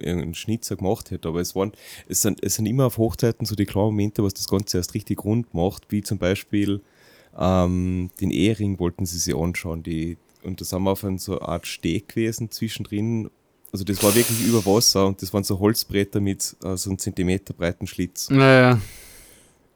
einen 0.04 0.34
Schnitzer 0.34 0.76
gemacht 0.76 1.12
hätte. 1.12 1.30
Aber 1.30 1.40
es 1.40 1.56
waren, 1.56 1.72
es 2.08 2.22
sind, 2.22 2.44
es 2.44 2.56
sind 2.56 2.66
immer 2.66 2.86
auf 2.86 2.98
Hochzeiten 2.98 3.46
so 3.46 3.56
die 3.56 3.66
klaren 3.66 3.88
Momente, 3.88 4.24
was 4.24 4.34
das 4.34 4.48
Ganze 4.48 4.78
erst 4.78 4.94
richtig 4.94 5.24
rund 5.24 5.54
macht, 5.54 5.92
wie 5.92 6.02
zum 6.02 6.18
Beispiel 6.18 6.82
ähm, 7.38 8.10
den 8.22 8.32
Ehering 8.32 8.80
wollten 8.80 9.06
sie 9.06 9.18
sich 9.18 9.36
anschauen. 9.36 9.84
Die, 9.84 10.18
und 10.44 10.62
das 10.62 10.74
haben 10.74 10.84
wir 10.84 10.92
auf 10.92 11.04
einer 11.04 11.18
so 11.18 11.40
eine 11.40 11.48
Art 11.48 11.68
Steg 11.68 12.10
gewesen 12.10 12.52
zwischendrin. 12.52 13.30
Also 13.72 13.84
das 13.84 14.02
war 14.04 14.16
wirklich 14.16 14.46
über 14.48 14.66
Wasser 14.66 15.06
und 15.06 15.22
das 15.22 15.34
waren 15.34 15.44
so 15.44 15.60
Holzbretter 15.60 16.22
mit 16.22 16.56
äh, 16.64 16.78
so 16.78 16.90
einem 16.90 17.00
Zentimeter 17.00 17.54
breiten 17.54 17.88
Schlitz. 17.88 18.30
Naja. 18.30 18.80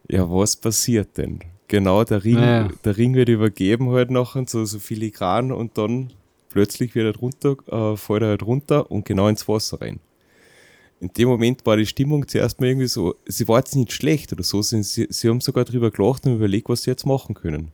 Ja, 0.08 0.30
was 0.30 0.56
passiert 0.56 1.18
denn? 1.18 1.40
Genau, 1.68 2.04
der 2.04 2.24
Ring, 2.24 2.36
naja. 2.36 2.70
der 2.84 2.98
Ring 2.98 3.14
wird 3.14 3.30
übergeben 3.30 3.92
halt 3.92 4.10
nachher, 4.10 4.46
so, 4.48 4.66
so 4.66 4.80
filigran 4.80 5.52
und 5.52 5.78
dann 5.78 6.14
plötzlich 6.50 6.96
wird 6.96 7.16
er 7.16 7.20
runter, 7.20 7.58
äh, 7.68 7.96
fällt 7.96 8.24
er 8.24 8.30
halt 8.30 8.44
runter 8.44 8.90
und 8.90 9.06
genau 9.06 9.28
ins 9.28 9.48
Wasser 9.48 9.80
rein 9.82 10.00
in 11.00 11.10
dem 11.14 11.30
Moment 11.30 11.66
war 11.66 11.78
die 11.78 11.86
Stimmung 11.86 12.28
zuerst 12.28 12.60
mal 12.60 12.68
irgendwie 12.68 12.88
so, 12.88 13.16
sie 13.26 13.48
war 13.48 13.60
jetzt 13.60 13.76
nicht 13.76 13.92
schlecht 13.92 14.34
oder 14.34 14.44
so, 14.44 14.62
sie, 14.62 14.84
sie 14.84 15.30
haben 15.30 15.42
sogar 15.42 15.66
drüber 15.66 15.92
gelacht 15.92 16.26
und 16.26 16.36
überlegt, 16.36 16.70
was 16.70 16.84
sie 16.84 16.92
jetzt 16.92 17.06
machen 17.06 17.36
können. 17.36 17.72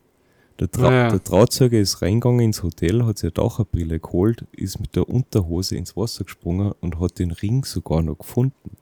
Der, 0.59 0.71
Trau 0.71 0.89
ja. 0.89 1.09
der 1.09 1.23
Trauzeuge 1.23 1.79
ist 1.79 2.01
reingegangen 2.01 2.39
ins 2.39 2.63
Hotel, 2.63 3.05
hat 3.05 3.17
sich 3.17 3.25
eine 3.25 3.33
Taucherbrille 3.33 3.99
geholt, 3.99 4.45
ist 4.53 4.79
mit 4.79 4.95
der 4.95 5.09
Unterhose 5.09 5.75
ins 5.75 5.97
Wasser 5.97 6.23
gesprungen 6.23 6.73
und 6.79 6.99
hat 6.99 7.19
den 7.19 7.31
Ring 7.31 7.65
sogar 7.65 8.01
noch 8.01 8.19
gefunden. 8.19 8.77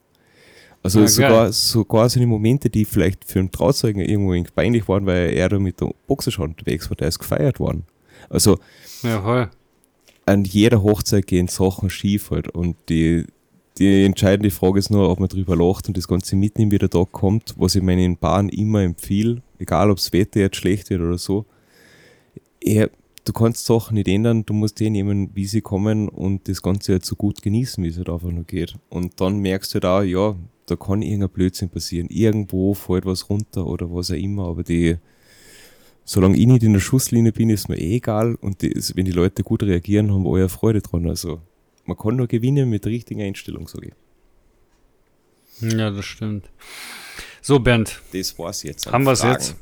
Also 0.84 0.99
ja, 0.99 1.07
sogar, 1.07 1.52
sogar 1.53 2.10
so 2.10 2.20
eine 2.20 2.28
Momente, 2.28 2.70
die 2.70 2.86
vielleicht 2.86 3.26
für 3.26 3.40
einen 3.40 3.52
Trauzeugen 3.52 4.02
irgendwo 4.02 4.52
peinlich 4.53 4.88
waren, 4.88 5.06
weil 5.06 5.34
er 5.34 5.49
da 5.49 5.57
mit 5.57 5.80
der 5.80 5.91
Boxerschau 6.07 6.44
unterwegs 6.44 6.90
war, 6.90 6.98
der 6.98 7.07
ist 7.07 7.20
gefeiert 7.20 7.60
worden. 7.60 7.86
Also 8.30 8.60
ja, 9.02 9.49
an 10.26 10.44
jeder 10.44 10.84
Hochzeit 10.84 11.26
gehen 11.26 11.48
Sachen 11.48 11.90
schief 11.90 12.32
halt 12.32 12.49
und 12.49 12.76
die, 12.90 13.26
die 13.78 14.04
entscheidende 14.04 14.52
Frage 14.52 14.80
ist 14.80 14.91
nur, 14.91 15.10
ob 15.10 15.20
man 15.20 15.30
drüber 15.30 15.56
lacht 15.56 15.88
und 15.88 15.98
das 15.98 16.08
Ganze 16.08 16.36
mitnimmt, 16.36 16.72
wie 16.72 16.78
der 16.78 16.90
Tag 16.90 17.12
kommt, 17.12 17.56
was 17.58 17.76
ich 17.76 17.82
meinen 17.82 18.18
Paaren 18.18 18.50
immer 18.50 18.84
empfehle. 18.84 19.41
egal 19.58 19.90
ob 19.90 19.98
das 19.98 20.14
Wetter 20.14 20.41
jetzt 20.41 20.58
schlecht 20.58 20.90
wird 20.90 21.02
oder 21.02 21.18
so. 21.18 21.45
Er, 22.62 22.91
du 23.26 23.34
kannst 23.34 23.66
Sachen 23.66 23.95
nicht 23.95 24.08
ändern, 24.08 24.45
du 24.45 24.54
musst 24.54 24.80
die 24.80 24.90
nehmen, 24.90 25.32
wie 25.34 25.45
sie 25.45 25.62
kommen 25.62 26.08
und 26.08 26.48
das 26.48 26.62
Ganze 26.62 26.94
halt 26.94 27.06
so 27.06 27.16
gut 27.16 27.41
genießen, 27.41 27.84
wie 27.84 27.88
es 27.88 27.98
halt 27.98 28.10
einfach 28.10 28.30
nur 28.30 28.44
geht. 28.44 28.76
Und 28.90 29.20
dann 29.20 29.40
merkst 29.40 29.74
du 29.74 29.76
halt 29.76 29.86
auch, 29.86 30.04
ja, 30.04 30.36
da 30.68 30.76
kann 30.76 31.02
irgendein 31.02 31.30
Blödsinn 31.30 31.70
passieren. 31.70 32.08
Irgendwo 32.10 32.74
fällt 32.74 33.06
was 33.06 33.30
runter 33.30 33.66
oder 33.66 33.91
was 33.91 34.12
auch 34.12 34.16
immer, 34.16 34.48
aber 34.48 34.64
die, 34.64 34.98
solange 36.06 36.38
ich 36.38 36.45
nicht 36.45 36.64
in 36.64 36.74
der 36.74 36.80
Schusslinie 36.80 37.32
bin, 37.32 37.50
ist 37.50 37.70
mir 37.70 37.78
eh 37.78 37.95
egal 37.95 38.36
und 38.36 38.62
die, 38.62 38.74
wenn 38.95 39.06
die 39.06 39.12
Leute 39.12 39.44
gut 39.44 39.64
reagieren, 39.64 40.14
haben 40.14 40.24
wir 40.24 40.30
eure 40.30 40.50
Freude 40.50 40.82
dran. 40.82 41.10
Also 41.10 41.41
man 41.85 41.97
kann 41.97 42.15
nur 42.15 42.27
gewinnen 42.27 42.69
mit 42.69 42.85
der 42.85 42.91
richtigen 42.91 43.22
Einstellung, 43.22 43.68
sage 43.68 43.88
ich. 45.61 45.73
Ja, 45.73 45.91
das 45.91 46.05
stimmt. 46.05 46.49
So, 47.41 47.60
Bernd. 47.60 48.01
Das 48.11 48.38
war's 48.39 48.64
jetzt. 48.64 48.91
Haben 48.91 49.03
wir 49.03 49.11
es 49.11 49.23
jetzt? 49.23 49.55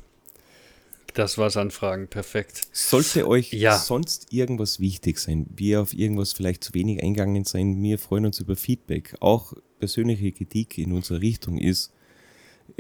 Das 1.14 1.38
war's 1.38 1.58
an 1.58 1.72
Fragen, 1.72 2.08
perfekt. 2.08 2.62
Sollte 2.72 3.28
euch 3.28 3.52
ja. 3.52 3.78
sonst 3.78 4.32
irgendwas 4.32 4.80
wichtig 4.80 5.20
sein, 5.20 5.46
wir 5.54 5.82
auf 5.82 5.94
irgendwas 5.94 6.32
vielleicht 6.32 6.64
zu 6.64 6.74
wenig 6.74 7.04
eingegangen 7.04 7.44
sein, 7.44 7.82
wir 7.84 8.00
freuen 8.00 8.28
uns 8.28 8.40
über 8.40 8.56
Feedback. 8.56 9.16
Auch 9.20 9.54
persönliche 9.80 10.32
Kritik 10.32 10.78
in 10.78 10.94
unserer 10.94 11.20
Richtung 11.20 11.58
ist 11.58 11.92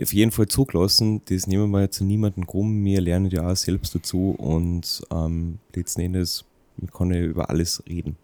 auf 0.01 0.13
jeden 0.13 0.31
Fall 0.31 0.47
zugelassen. 0.47 1.21
Das 1.25 1.47
nehmen 1.47 1.71
wir 1.71 1.81
jetzt 1.81 1.99
niemanden 1.99 2.47
krumm. 2.47 2.85
Wir 2.85 3.01
lernen 3.01 3.29
ja 3.29 3.51
auch 3.51 3.57
selbst 3.57 3.93
dazu 3.95 4.31
und 4.37 5.01
ähm, 5.11 5.59
letzten 5.75 6.01
Endes 6.01 6.45
man 6.77 6.89
kann 6.89 7.13
ja 7.13 7.21
über 7.21 7.49
alles 7.49 7.83
reden. 7.87 8.15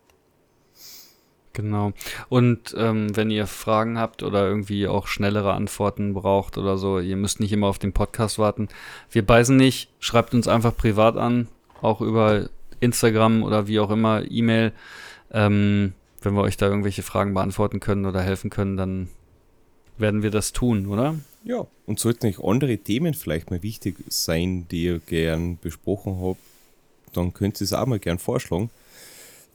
Genau. 1.58 1.92
Und 2.30 2.76
ähm, 2.78 3.18
wenn 3.18 3.32
ihr 3.32 3.48
Fragen 3.48 3.98
habt 3.98 4.22
oder 4.22 4.48
irgendwie 4.48 4.88
auch 4.88 5.08
schnellere 5.08 5.54
Antworten 5.54 6.14
braucht 6.14 6.60
oder 6.60 6.78
so, 6.78 7.00
ihr 7.00 7.16
müsst 7.16 7.40
nicht 7.40 7.52
immer 7.52 7.66
auf 7.66 7.80
den 7.80 7.94
Podcast 7.94 8.38
warten. 8.38 8.68
Wir 9.10 9.26
beißen 9.26 9.58
nicht. 9.58 9.90
Schreibt 10.00 10.36
uns 10.36 10.48
einfach 10.48 10.78
privat 10.78 11.18
an, 11.18 11.48
auch 11.82 12.02
über 12.02 12.52
Instagram 12.80 13.42
oder 13.42 13.66
wie 13.66 13.80
auch 13.80 13.90
immer, 13.90 14.22
E-Mail. 14.30 14.72
Ähm, 15.32 15.94
wenn 16.22 16.36
wir 16.36 16.44
euch 16.44 16.58
da 16.58 16.68
irgendwelche 16.68 17.02
Fragen 17.02 17.34
beantworten 17.34 17.80
können 17.80 18.06
oder 18.06 18.22
helfen 18.22 18.52
können, 18.52 18.78
dann 18.78 19.10
werden 19.98 20.22
wir 20.22 20.30
das 20.30 20.54
tun, 20.54 20.86
oder? 20.86 21.16
Ja, 21.44 21.66
und 21.88 21.98
sollten 22.00 22.28
euch 22.28 22.40
andere 22.40 22.78
Themen 22.78 23.16
vielleicht 23.16 23.50
mal 23.50 23.64
wichtig 23.64 23.96
sein, 24.10 24.68
die 24.70 24.84
ihr 24.84 25.00
gern 25.00 25.58
besprochen 25.58 26.20
habt, 26.22 26.40
dann 27.14 27.34
könnt 27.34 27.60
ihr 27.60 27.66
es 27.66 27.74
auch 27.74 27.88
mal 27.88 27.98
gern 27.98 28.20
vorschlagen. 28.20 28.70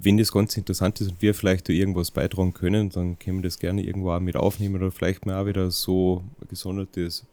Wenn 0.03 0.19
das 0.19 0.33
ganz 0.33 0.57
interessant 0.57 1.01
ist 1.01 1.11
und 1.11 1.23
wir 1.23 1.33
vielleicht 1.33 1.69
da 1.69 1.73
irgendwas 1.73 2.11
beitragen 2.11 2.53
können, 2.53 2.91
dann 2.91 3.19
können 3.19 3.39
wir 3.39 3.45
das 3.45 3.59
gerne 3.59 3.83
irgendwo 3.83 4.11
auch 4.11 4.21
mit 4.21 4.37
aufnehmen 4.37 4.75
oder 4.77 4.91
vielleicht 4.91 5.27
mal 5.27 5.41
auch 5.41 5.47
wieder 5.47 5.71
so 5.71 6.25
ein 6.41 6.49
gesondertes 6.49 7.25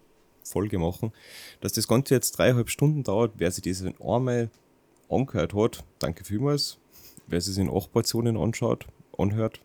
Folge 0.44 0.78
machen. 0.78 1.12
Dass 1.62 1.74
das 1.74 1.88
Ganze 1.88 2.14
jetzt 2.14 2.32
dreieinhalb 2.38 2.70
Stunden 2.70 3.04
dauert, 3.04 3.34
wer 3.38 3.50
sich 3.52 3.64
das 3.64 3.84
einmal 4.00 4.50
angehört 5.10 5.54
hat, 5.56 5.84
danke 5.98 6.24
vielmals. 6.24 6.78
Wer 7.28 7.42
sich 7.42 7.58
in 7.58 7.70
acht 7.70 7.92
Portionen 7.92 8.38
anschaut, 8.38 8.86
anhört, 9.18 9.62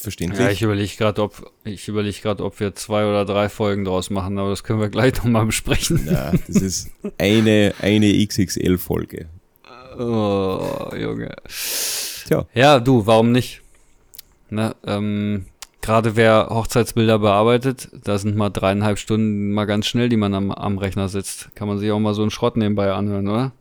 verständlich. 0.00 0.40
Ja, 0.40 0.50
ich 0.50 0.62
überlege 0.62 0.96
gerade, 0.96 1.22
ob 1.22 1.52
ich 1.64 1.86
überlege 1.88 2.20
gerade, 2.20 2.44
ob 2.44 2.58
wir 2.60 2.74
zwei 2.74 3.06
oder 3.06 3.24
drei 3.24 3.48
Folgen 3.48 3.84
draus 3.84 4.10
machen, 4.10 4.38
aber 4.38 4.50
das 4.50 4.64
können 4.64 4.80
wir 4.80 4.88
gleich 4.88 5.14
nochmal 5.16 5.46
besprechen. 5.46 6.06
Ja, 6.06 6.32
das 6.32 6.56
ist 6.56 6.90
eine, 7.18 7.74
eine 7.80 8.26
XXL-Folge. 8.26 9.28
Oh, 9.98 10.94
Junge. 10.96 11.34
Tja. 12.26 12.46
Ja, 12.54 12.80
du, 12.80 13.06
warum 13.06 13.32
nicht? 13.32 13.62
Ne, 14.50 14.74
ähm, 14.84 15.46
Gerade 15.82 16.14
wer 16.14 16.48
Hochzeitsbilder 16.50 17.18
bearbeitet, 17.20 17.88
da 18.04 18.18
sind 18.18 18.36
mal 18.36 18.50
dreieinhalb 18.50 18.98
Stunden 18.98 19.52
mal 19.52 19.64
ganz 19.64 19.86
schnell, 19.86 20.10
die 20.10 20.18
man 20.18 20.34
am, 20.34 20.50
am 20.50 20.76
Rechner 20.76 21.08
sitzt. 21.08 21.54
Kann 21.54 21.68
man 21.68 21.78
sich 21.78 21.90
auch 21.90 21.98
mal 21.98 22.12
so 22.12 22.20
einen 22.20 22.30
Schrott 22.30 22.56
nebenbei 22.56 22.92
anhören, 22.92 23.28
oder? 23.28 23.52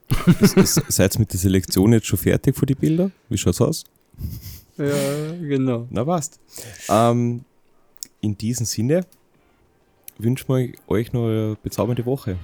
Seid 0.44 1.16
ihr 1.16 1.20
mit 1.20 1.32
der 1.32 1.40
Selektion 1.40 1.94
jetzt 1.94 2.08
schon 2.08 2.20
fertig 2.20 2.58
für 2.58 2.66
die 2.66 2.76
Bilder? 2.76 3.12
Wie 3.30 3.38
schaut's 3.38 3.62
aus? 3.62 3.86
Ja, 4.78 4.86
genau. 5.42 5.88
Na 5.90 6.04
passt. 6.04 6.40
Ähm, 6.90 7.46
in 8.20 8.38
diesem 8.38 8.66
Sinne 8.66 9.06
wünschen 10.18 10.48
wir 10.50 10.74
euch 10.88 11.14
noch 11.14 11.26
eine 11.26 11.58
bezaubernde 11.64 12.06
Woche. 12.06 12.38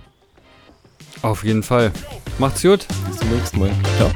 Auf 1.22 1.44
jeden 1.44 1.64
Fall. 1.64 1.92
Macht's 2.38 2.62
gut. 2.62 2.86
Bis 3.08 3.18
zum 3.18 3.30
nächsten 3.30 3.60
Mal. 3.60 3.72
Ciao. 3.98 4.12